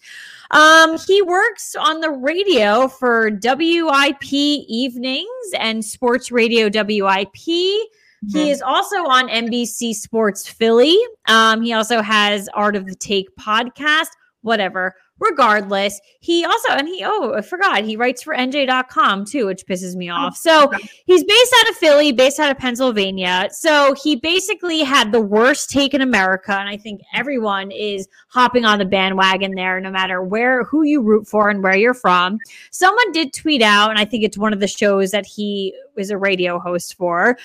Um, 0.51 0.99
he 1.07 1.23
works 1.23 1.73
on 1.73 1.99
the 1.99 2.11
radio 2.11 2.88
for 2.88 3.31
WIP 3.41 4.31
Evenings 4.31 5.25
and 5.57 5.83
Sports 5.83 6.31
Radio 6.31 6.65
WIP. 6.65 7.33
Mm-hmm. 7.33 8.38
He 8.38 8.51
is 8.51 8.61
also 8.61 8.97
on 8.97 9.27
NBC 9.27 9.95
Sports 9.95 10.47
Philly. 10.47 10.95
Um, 11.27 11.63
he 11.63 11.73
also 11.73 12.03
has 12.03 12.47
Art 12.53 12.75
of 12.75 12.85
the 12.85 12.93
Take 12.93 13.35
podcast 13.38 14.09
whatever. 14.41 14.95
Regardless, 15.19 16.01
he 16.19 16.43
also, 16.43 16.72
and 16.72 16.88
he, 16.88 17.03
oh, 17.05 17.35
I 17.35 17.41
forgot, 17.41 17.84
he 17.84 17.95
writes 17.95 18.23
for 18.23 18.34
NJ.com 18.34 19.26
too, 19.26 19.45
which 19.45 19.68
pisses 19.68 19.95
me 19.95 20.09
off. 20.09 20.35
So 20.35 20.72
oh, 20.73 20.77
he's 21.05 21.23
based 21.23 21.55
out 21.59 21.69
of 21.69 21.76
Philly, 21.76 22.11
based 22.11 22.39
out 22.39 22.49
of 22.49 22.57
Pennsylvania. 22.57 23.49
So 23.51 23.93
he 23.93 24.15
basically 24.15 24.80
had 24.80 25.11
the 25.11 25.22
worst 25.22 25.69
take 25.69 25.93
in 25.93 26.01
America. 26.01 26.53
And 26.53 26.68
I 26.68 26.76
think 26.76 27.01
everyone 27.13 27.69
is 27.69 28.07
hopping 28.30 28.65
on 28.65 28.80
the 28.80 28.85
bandwagon 28.85 29.53
there, 29.53 29.80
no 29.80 29.91
matter 29.91 30.23
where, 30.23 30.63
who 30.63 30.81
you 30.81 31.03
root 31.03 31.27
for 31.27 31.49
and 31.49 31.61
where 31.61 31.77
you're 31.77 31.93
from. 31.93 32.39
Someone 32.72 33.11
did 33.11 33.31
tweet 33.31 33.61
out, 33.61 33.91
and 33.91 33.99
I 33.99 34.05
think 34.05 34.23
it's 34.23 34.39
one 34.39 34.53
of 34.53 34.59
the 34.59 34.68
shows 34.68 35.11
that 35.11 35.27
he 35.27 35.76
was 35.95 36.09
a 36.09 36.18
radio 36.18 36.57
host 36.57 36.95
for 36.97 37.38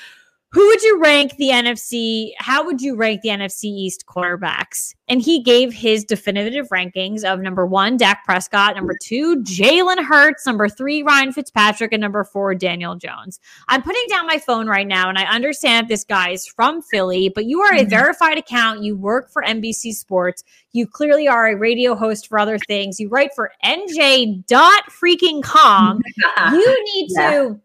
who 0.57 0.67
would 0.69 0.81
you 0.81 0.99
rank 0.99 1.37
the 1.37 1.51
NFC? 1.51 2.31
How 2.39 2.65
would 2.65 2.81
you 2.81 2.97
rank 2.97 3.21
the 3.21 3.29
NFC 3.29 3.65
East 3.65 4.07
quarterbacks? 4.07 4.95
And 5.07 5.21
he 5.21 5.43
gave 5.43 5.71
his 5.71 6.03
definitive 6.03 6.67
rankings 6.71 7.25
of 7.25 7.41
number 7.41 7.67
one, 7.67 7.99
Dak 7.99 8.25
Prescott, 8.25 8.75
number 8.75 8.97
two, 9.03 9.37
Jalen 9.43 10.03
Hurts, 10.03 10.47
number 10.47 10.67
three, 10.71 11.03
Ryan 11.03 11.35
Fitzpatrick, 11.35 11.93
and 11.93 12.01
number 12.01 12.25
four, 12.25 12.55
Daniel 12.55 12.95
Jones. 12.95 13.39
I'm 13.69 13.83
putting 13.83 14.03
down 14.09 14.27
my 14.27 14.39
phone 14.39 14.67
right 14.67 14.87
now, 14.87 15.11
and 15.11 15.19
I 15.19 15.25
understand 15.25 15.89
this 15.89 16.05
guy 16.05 16.31
is 16.31 16.47
from 16.47 16.81
Philly, 16.81 17.29
but 17.29 17.45
you 17.45 17.61
are 17.61 17.75
a 17.75 17.81
mm-hmm. 17.81 17.91
verified 17.91 18.39
account. 18.39 18.83
You 18.83 18.97
work 18.97 19.31
for 19.31 19.43
NBC 19.43 19.93
Sports. 19.93 20.43
You 20.73 20.87
clearly 20.87 21.29
are 21.29 21.49
a 21.49 21.55
radio 21.55 21.95
host 21.95 22.29
for 22.29 22.39
other 22.39 22.59
things. 22.59 22.99
You 22.99 23.11
write 23.11 23.35
for 23.35 23.53
NJ 23.63 24.47
dot 24.47 24.85
freaking 24.91 25.43
com. 25.43 26.01
you 26.51 26.85
need 26.95 27.09
yeah. 27.11 27.31
to 27.31 27.61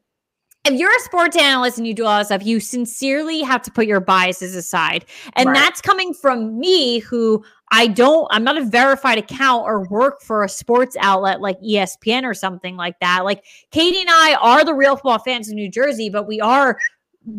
if 0.65 0.73
you're 0.79 0.95
a 0.95 0.99
sports 0.99 1.35
analyst 1.35 1.77
and 1.77 1.87
you 1.87 1.93
do 1.93 2.05
all 2.05 2.19
that 2.19 2.27
stuff, 2.27 2.45
you 2.45 2.59
sincerely 2.59 3.41
have 3.41 3.61
to 3.63 3.71
put 3.71 3.87
your 3.87 3.99
biases 3.99 4.55
aside. 4.55 5.05
And 5.33 5.49
right. 5.49 5.55
that's 5.55 5.81
coming 5.81 6.13
from 6.13 6.59
me 6.59 6.99
who 6.99 7.43
I 7.71 7.87
don't, 7.87 8.27
I'm 8.31 8.43
not 8.43 8.57
a 8.57 8.65
verified 8.65 9.17
account 9.17 9.63
or 9.65 9.87
work 9.87 10.21
for 10.21 10.43
a 10.43 10.49
sports 10.49 10.95
outlet 10.99 11.41
like 11.41 11.59
ESPN 11.61 12.23
or 12.23 12.33
something 12.33 12.75
like 12.75 12.99
that. 12.99 13.25
Like 13.25 13.43
Katie 13.71 14.01
and 14.01 14.09
I 14.09 14.35
are 14.39 14.63
the 14.63 14.73
real 14.73 14.95
football 14.95 15.19
fans 15.19 15.49
in 15.49 15.55
New 15.55 15.69
Jersey, 15.69 16.09
but 16.09 16.27
we 16.27 16.39
are 16.39 16.77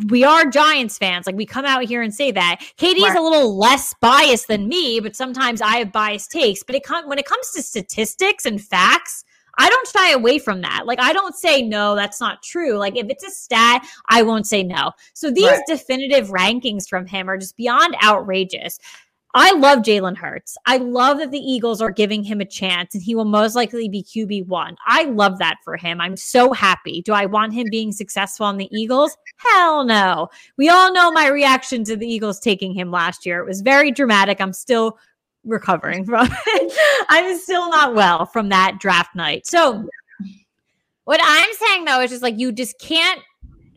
we 0.07 0.25
are 0.25 0.45
Giants 0.47 0.97
fans. 0.97 1.27
Like 1.27 1.37
we 1.37 1.47
come 1.47 1.65
out 1.65 1.85
here 1.85 2.03
and 2.03 2.15
say 2.15 2.31
that. 2.31 2.61
Katie 2.77 3.03
right. 3.03 3.11
is 3.11 3.17
a 3.17 3.21
little 3.21 3.57
less 3.59 3.95
biased 4.01 4.49
than 4.49 4.69
me, 4.69 5.01
but 5.01 5.17
sometimes 5.17 5.61
I 5.61 5.79
have 5.79 5.93
biased 5.93 6.31
takes. 6.31 6.63
But 6.63 6.77
it 6.77 6.85
com- 6.85 7.09
when 7.09 7.19
it 7.19 7.27
comes 7.27 7.51
to 7.53 7.63
statistics 7.63 8.47
and 8.47 8.61
facts, 8.61 9.25
I 9.59 9.69
don't 9.69 9.89
shy 9.89 10.13
away 10.13 10.39
from 10.39 10.61
that. 10.63 10.87
Like, 10.87 11.01
I 11.01 11.13
don't 11.13 11.35
say, 11.35 11.63
no, 11.63 11.95
that's 11.95 12.21
not 12.21 12.43
true. 12.43 12.79
Like, 12.79 12.97
if 12.97 13.07
it's 13.09 13.25
a 13.25 13.31
stat, 13.31 13.87
I 14.09 14.23
won't 14.23 14.47
say 14.47 14.63
no. 14.63 14.93
So 15.13 15.31
these 15.31 15.51
right. 15.51 15.63
definitive 15.67 16.29
rankings 16.29 16.89
from 16.89 17.07
him 17.07 17.29
are 17.29 17.39
just 17.39 17.57
beyond 17.57 17.97
outrageous. 18.03 18.79
I 19.35 19.53
love 19.55 19.79
Jalen 19.79 20.19
Hurts. 20.19 20.59
I 20.67 20.77
love 20.77 21.17
that 21.19 21.31
the 21.31 21.39
Eagles 21.39 21.81
are 21.81 21.91
giving 21.91 22.23
him 22.23 22.43
a 22.43 22.45
chance 22.45 22.95
and 22.95 23.03
he 23.03 23.15
will 23.15 23.25
most 23.25 23.55
likely 23.57 23.89
be 23.89 24.03
QB1. 24.03 24.77
I 24.87 25.05
love 25.05 25.39
that 25.39 25.57
for 25.65 25.79
him. 25.79 26.03
I'm 26.03 26.19
so 26.19 26.53
happy. 26.53 27.01
Do 27.01 27.15
I 27.15 27.25
want 27.25 27.55
him 27.55 27.67
being 27.71 27.93
successful 27.93 28.45
on 28.45 28.59
the 28.59 28.69
Eagles? 28.71 29.17
Hell 29.37 29.85
no. 29.85 30.29
We 30.59 30.69
all 30.69 30.93
know 30.93 31.11
my 31.11 31.29
reaction 31.29 31.83
to 31.85 31.97
the 31.97 32.07
Eagles 32.07 32.41
taking 32.41 32.75
him 32.75 32.91
last 32.91 33.25
year. 33.25 33.41
It 33.41 33.47
was 33.47 33.63
very 33.63 33.91
dramatic. 33.91 34.39
I'm 34.39 34.53
still 34.53 34.99
recovering 35.45 36.05
from 36.05 36.29
it. 36.31 37.05
I'm 37.09 37.39
still 37.39 37.69
not 37.71 37.95
well 37.95 38.27
from 38.27 38.49
that 38.51 38.79
draft 38.79 39.15
night. 39.15 39.47
So, 39.47 39.89
what 41.05 41.21
I'm 41.23 41.53
saying 41.55 41.85
though 41.85 42.01
is 42.01 42.11
just 42.11 42.23
like 42.23 42.39
you 42.39 42.53
just 42.53 42.79
can't 42.79 43.21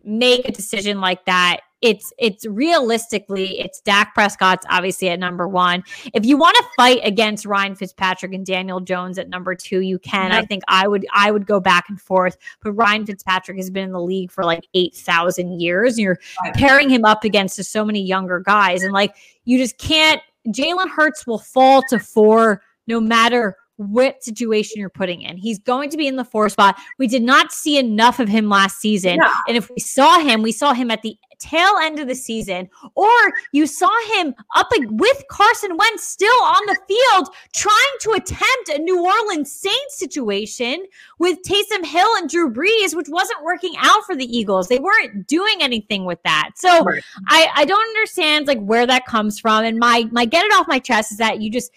make 0.03 0.47
a 0.47 0.51
decision 0.51 1.01
like 1.01 1.25
that 1.25 1.61
it's 1.85 2.11
it's 2.17 2.45
realistically 2.47 3.59
it's 3.59 3.79
Dak 3.81 4.15
Prescott's 4.15 4.65
obviously 4.69 5.07
at 5.09 5.19
number 5.19 5.47
one. 5.47 5.83
If 6.13 6.25
you 6.25 6.35
want 6.35 6.55
to 6.57 6.63
fight 6.75 6.99
against 7.03 7.45
Ryan 7.45 7.75
Fitzpatrick 7.75 8.33
and 8.33 8.43
Daniel 8.43 8.79
Jones 8.79 9.19
at 9.19 9.29
number 9.29 9.53
two, 9.53 9.81
you 9.81 9.99
can. 9.99 10.31
I 10.31 10.43
think 10.43 10.63
I 10.67 10.87
would 10.87 11.05
I 11.13 11.29
would 11.29 11.45
go 11.45 11.59
back 11.59 11.85
and 11.87 12.01
forth. 12.01 12.37
But 12.63 12.71
Ryan 12.71 13.05
Fitzpatrick 13.05 13.57
has 13.57 13.69
been 13.69 13.83
in 13.83 13.91
the 13.91 14.01
league 14.01 14.31
for 14.31 14.43
like 14.43 14.67
eight 14.73 14.95
thousand 14.95 15.59
years. 15.61 15.97
And 15.97 16.03
you're 16.03 16.19
pairing 16.55 16.89
him 16.89 17.05
up 17.05 17.23
against 17.23 17.63
so 17.63 17.85
many 17.85 18.01
younger 18.01 18.39
guys, 18.39 18.81
and 18.81 18.91
like 18.91 19.15
you 19.43 19.57
just 19.57 19.77
can't. 19.77 20.21
Jalen 20.47 20.89
Hurts 20.89 21.25
will 21.25 21.39
fall 21.39 21.81
to 21.89 21.99
four 21.99 22.61
no 22.87 22.99
matter 22.99 23.57
what 23.77 24.23
situation 24.23 24.79
you're 24.79 24.89
putting 24.89 25.21
in. 25.21 25.37
He's 25.37 25.59
going 25.59 25.89
to 25.89 25.97
be 25.97 26.07
in 26.07 26.15
the 26.15 26.23
four 26.23 26.47
spot. 26.49 26.77
We 26.97 27.07
did 27.07 27.23
not 27.23 27.51
see 27.51 27.77
enough 27.77 28.19
of 28.19 28.29
him 28.29 28.47
last 28.47 28.79
season. 28.79 29.15
Yeah. 29.15 29.33
And 29.47 29.57
if 29.57 29.69
we 29.69 29.79
saw 29.79 30.19
him, 30.19 30.41
we 30.41 30.51
saw 30.51 30.73
him 30.73 30.91
at 30.91 31.01
the 31.01 31.17
tail 31.39 31.73
end 31.81 31.99
of 31.99 32.07
the 32.07 32.15
season, 32.15 32.69
or 32.95 33.09
you 33.51 33.67
saw 33.67 33.91
him 34.15 34.33
up 34.55 34.67
with 34.71 35.23
Carson 35.29 35.77
Wentz 35.77 36.07
still 36.07 36.43
on 36.43 36.65
the 36.65 36.77
field 36.87 37.29
trying 37.53 37.75
to 38.01 38.11
attempt 38.11 38.69
a 38.69 38.79
New 38.79 39.05
Orleans 39.05 39.51
Saints 39.51 39.97
situation 39.97 40.85
with 41.19 41.39
Taysom 41.43 41.85
Hill 41.85 42.07
and 42.17 42.29
Drew 42.29 42.51
Brees, 42.51 42.95
which 42.95 43.07
wasn't 43.09 43.43
working 43.43 43.73
out 43.79 44.03
for 44.05 44.15
the 44.15 44.25
Eagles. 44.25 44.67
They 44.67 44.79
weren't 44.79 45.27
doing 45.27 45.57
anything 45.61 46.05
with 46.05 46.21
that. 46.23 46.51
So 46.55 46.83
right. 46.83 47.03
I, 47.27 47.49
I 47.55 47.65
don't 47.65 47.87
understand 47.87 48.47
like 48.47 48.59
where 48.59 48.85
that 48.87 49.05
comes 49.05 49.39
from. 49.39 49.63
And 49.63 49.77
my 49.77 50.05
my 50.11 50.25
get 50.25 50.45
it 50.45 50.53
off 50.53 50.67
my 50.67 50.79
chest 50.79 51.11
is 51.11 51.17
that 51.17 51.41
you 51.41 51.51
just 51.51 51.71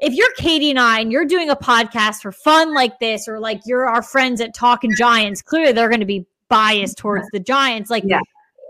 if 0.00 0.14
you're 0.14 0.32
Katie 0.36 0.70
and 0.70 0.78
I 0.78 1.00
and 1.00 1.10
you're 1.10 1.24
doing 1.24 1.50
a 1.50 1.56
podcast 1.56 2.22
for 2.22 2.32
fun 2.32 2.74
like 2.74 2.98
this, 3.00 3.26
or 3.26 3.40
like 3.40 3.60
you're 3.66 3.88
our 3.88 4.02
friends 4.02 4.40
at 4.40 4.54
Talking 4.54 4.94
Giants, 4.96 5.42
clearly 5.42 5.72
they're 5.72 5.88
going 5.88 6.00
to 6.00 6.06
be 6.06 6.26
biased 6.48 6.98
towards 6.98 7.26
the 7.32 7.40
Giants. 7.40 7.90
Like, 7.90 8.04
yeah. 8.06 8.20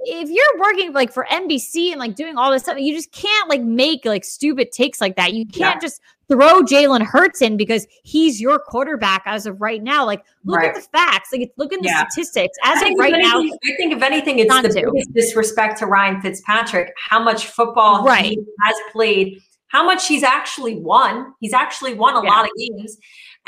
If 0.04 0.30
you're 0.30 0.60
working 0.60 0.92
like 0.92 1.12
for 1.12 1.26
NBC 1.30 1.90
and 1.90 1.98
like 1.98 2.14
doing 2.14 2.36
all 2.36 2.50
this 2.50 2.62
stuff, 2.62 2.78
you 2.78 2.94
just 2.94 3.12
can't 3.12 3.48
like 3.48 3.62
make 3.62 4.04
like 4.04 4.24
stupid 4.24 4.72
takes 4.72 5.00
like 5.00 5.16
that. 5.16 5.34
You 5.34 5.46
can't 5.46 5.76
yeah. 5.76 5.80
just 5.80 6.00
throw 6.28 6.62
Jalen 6.62 7.02
Hurts 7.02 7.42
in 7.42 7.56
because 7.56 7.86
he's 8.04 8.40
your 8.40 8.58
quarterback 8.58 9.22
as 9.26 9.46
of 9.46 9.60
right 9.60 9.82
now. 9.82 10.04
Like, 10.04 10.24
look 10.44 10.58
right. 10.58 10.68
at 10.68 10.74
the 10.74 10.82
facts. 10.82 11.30
Like, 11.32 11.52
look 11.56 11.72
at 11.72 11.80
the 11.80 11.88
yeah. 11.88 12.06
statistics 12.08 12.56
as 12.64 12.82
of 12.82 12.88
right 12.96 13.12
anything, 13.14 13.30
now. 13.30 13.40
I 13.40 13.76
think 13.76 13.92
if 13.92 14.02
anything, 14.02 14.38
it's 14.38 14.54
the 14.54 14.68
to. 14.68 14.90
biggest 14.92 15.12
disrespect 15.14 15.78
to 15.78 15.86
Ryan 15.86 16.20
Fitzpatrick. 16.20 16.92
How 16.96 17.22
much 17.22 17.46
football 17.46 18.04
right. 18.04 18.24
he 18.24 18.38
has 18.62 18.76
played 18.92 19.42
how 19.68 19.84
much 19.84 20.06
he's 20.08 20.22
actually 20.22 20.76
won. 20.76 21.34
He's 21.40 21.52
actually 21.52 21.94
won 21.94 22.16
a 22.16 22.22
yeah. 22.22 22.30
lot 22.30 22.44
of 22.44 22.50
games. 22.56 22.96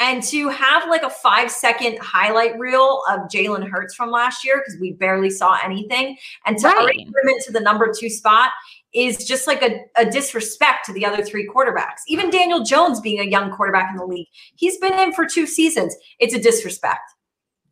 And 0.00 0.22
to 0.24 0.48
have 0.48 0.88
like 0.88 1.02
a 1.02 1.10
five 1.10 1.50
second 1.50 1.98
highlight 2.00 2.58
reel 2.58 3.02
of 3.08 3.28
Jalen 3.28 3.68
Hurts 3.68 3.94
from 3.94 4.10
last 4.10 4.44
year, 4.44 4.62
because 4.64 4.80
we 4.80 4.92
barely 4.92 5.28
saw 5.28 5.58
anything, 5.62 6.16
and 6.46 6.56
to 6.58 6.68
right. 6.68 6.98
him 6.98 7.12
into 7.28 7.52
the 7.52 7.60
number 7.60 7.92
two 7.96 8.08
spot 8.08 8.50
is 8.92 9.24
just 9.24 9.46
like 9.46 9.62
a, 9.62 9.84
a, 9.96 10.10
disrespect 10.10 10.84
to 10.86 10.92
the 10.92 11.06
other 11.06 11.22
three 11.22 11.48
quarterbacks. 11.48 12.00
Even 12.08 12.28
Daniel 12.28 12.64
Jones 12.64 12.98
being 13.00 13.20
a 13.20 13.30
young 13.30 13.52
quarterback 13.52 13.90
in 13.90 13.96
the 13.96 14.04
league, 14.04 14.26
he's 14.56 14.78
been 14.78 14.98
in 14.98 15.12
for 15.12 15.26
two 15.26 15.46
seasons. 15.46 15.94
It's 16.18 16.34
a 16.34 16.40
disrespect. 16.40 17.12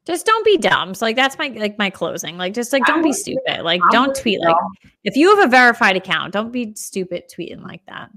Just 0.06 0.24
don't 0.24 0.44
be 0.44 0.56
dumb. 0.56 0.94
So 0.94 1.04
like 1.04 1.16
that's 1.16 1.36
my 1.36 1.48
like 1.48 1.78
my 1.78 1.90
closing. 1.90 2.38
Like 2.38 2.54
just 2.54 2.72
like 2.72 2.84
don't 2.86 3.02
be 3.02 3.12
stupid. 3.12 3.62
Like 3.62 3.80
don't 3.90 4.14
tweet 4.16 4.40
like 4.40 4.56
if 5.04 5.16
you 5.16 5.34
have 5.36 5.46
a 5.46 5.50
verified 5.50 5.96
account, 5.96 6.32
don't 6.32 6.50
be 6.50 6.74
stupid 6.76 7.24
tweeting 7.34 7.62
like 7.62 7.84
that. 7.88 8.10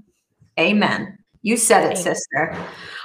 Amen. 0.58 1.18
You 1.42 1.56
said 1.56 1.90
it, 1.90 1.98
sister. 1.98 2.56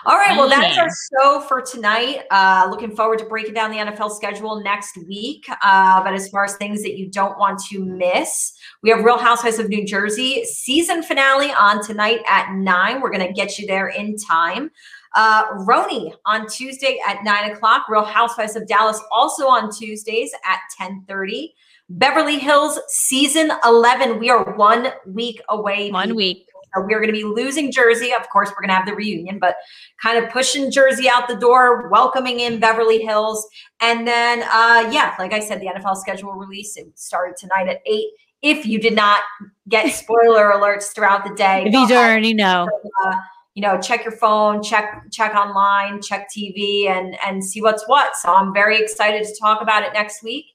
All 0.05 0.15
right. 0.15 0.37
Well, 0.37 0.47
that's 0.47 0.77
our 0.77 0.89
show 0.89 1.41
for 1.41 1.59
tonight. 1.59 2.21
Uh, 2.29 2.67
looking 2.69 2.95
forward 2.95 3.17
to 3.19 3.25
breaking 3.25 3.55
down 3.55 3.71
the 3.71 3.77
NFL 3.77 4.15
schedule 4.15 4.61
next 4.61 4.95
week. 5.07 5.45
Uh, 5.63 6.03
but 6.03 6.13
as 6.13 6.29
far 6.29 6.45
as 6.45 6.55
things 6.55 6.83
that 6.83 6.97
you 6.97 7.09
don't 7.09 7.37
want 7.39 7.59
to 7.71 7.83
miss, 7.83 8.53
we 8.83 8.91
have 8.91 9.03
Real 9.03 9.17
Housewives 9.17 9.57
of 9.57 9.69
New 9.69 9.85
Jersey 9.85 10.45
season 10.45 11.01
finale 11.01 11.51
on 11.51 11.83
tonight 11.83 12.21
at 12.27 12.53
nine. 12.53 13.01
We're 13.01 13.09
going 13.09 13.25
to 13.25 13.33
get 13.33 13.57
you 13.57 13.65
there 13.65 13.87
in 13.87 14.15
time. 14.17 14.69
Uh, 15.15 15.45
RHONY 15.65 16.13
on 16.27 16.47
Tuesday 16.47 16.99
at 17.07 17.23
nine 17.23 17.51
o'clock. 17.51 17.89
Real 17.89 18.05
Housewives 18.05 18.55
of 18.55 18.67
Dallas 18.67 19.01
also 19.11 19.47
on 19.47 19.71
Tuesdays 19.71 20.31
at 20.45 20.59
ten 20.77 21.03
thirty. 21.07 21.55
Beverly 21.89 22.37
Hills 22.37 22.79
season 22.87 23.51
eleven. 23.65 24.19
We 24.19 24.29
are 24.29 24.55
one 24.55 24.89
week 25.07 25.41
away. 25.49 25.89
One 25.89 26.15
week 26.15 26.46
we're 26.75 26.99
going 26.99 27.07
to 27.07 27.13
be 27.13 27.23
losing 27.23 27.71
Jersey. 27.71 28.11
Of 28.13 28.29
course, 28.29 28.49
we're 28.49 28.61
going 28.61 28.69
to 28.69 28.75
have 28.75 28.85
the 28.85 28.93
reunion, 28.93 29.39
but 29.39 29.55
kind 30.01 30.23
of 30.23 30.29
pushing 30.31 30.71
Jersey 30.71 31.09
out 31.09 31.27
the 31.27 31.35
door, 31.35 31.89
welcoming 31.89 32.39
in 32.41 32.59
Beverly 32.59 33.01
Hills. 33.01 33.47
And 33.81 34.07
then, 34.07 34.43
uh, 34.43 34.89
yeah, 34.91 35.15
like 35.19 35.33
I 35.33 35.39
said, 35.39 35.61
the 35.61 35.67
NFL 35.67 35.97
schedule 35.97 36.33
release, 36.33 36.77
it 36.77 36.87
started 36.97 37.37
tonight 37.37 37.67
at 37.67 37.81
8. 37.85 38.05
If 38.41 38.65
you 38.65 38.79
did 38.79 38.95
not 38.95 39.21
get 39.67 39.91
spoiler 39.93 40.51
alerts 40.51 40.93
throughout 40.93 41.23
the 41.23 41.33
day, 41.35 41.63
if 41.65 41.73
you 41.73 41.87
don't 41.87 41.91
already 41.91 42.33
know. 42.33 42.67
Uh, 43.05 43.15
you 43.55 43.61
know, 43.61 43.81
check 43.81 44.05
your 44.05 44.15
phone, 44.15 44.61
check 44.61 45.05
check 45.11 45.33
online, 45.33 45.99
check 45.99 46.27
TV, 46.29 46.87
and 46.87 47.17
and 47.25 47.43
see 47.43 47.59
what's 47.59 47.83
what. 47.87 48.15
So 48.15 48.31
I'm 48.31 48.53
very 48.53 48.79
excited 48.79 49.23
to 49.23 49.35
talk 49.39 49.63
about 49.63 49.81
it 49.81 49.93
next 49.93 50.21
week. 50.21 50.45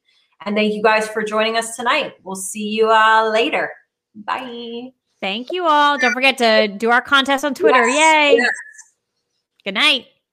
And 0.47 0.55
thank 0.55 0.73
you 0.73 0.83
guys 0.83 1.09
for 1.09 1.25
joining 1.25 1.57
us 1.57 1.75
tonight. 1.75 2.15
We'll 2.23 2.37
see 2.37 2.69
you 2.69 2.91
uh, 2.91 3.29
later. 3.33 3.73
Bye. 4.15 4.93
Thank 5.23 5.53
you 5.53 5.67
all. 5.67 5.99
Don't 5.99 6.13
forget 6.13 6.37
to 6.39 6.67
do 6.67 6.91
our 6.91 7.01
contest 7.01 7.45
on 7.45 7.55
Twitter. 7.55 7.87
Yes, 7.89 8.33
Yay. 8.35 8.37
Yes. 8.39 8.51
Good 9.65 9.75
night. 9.75 10.07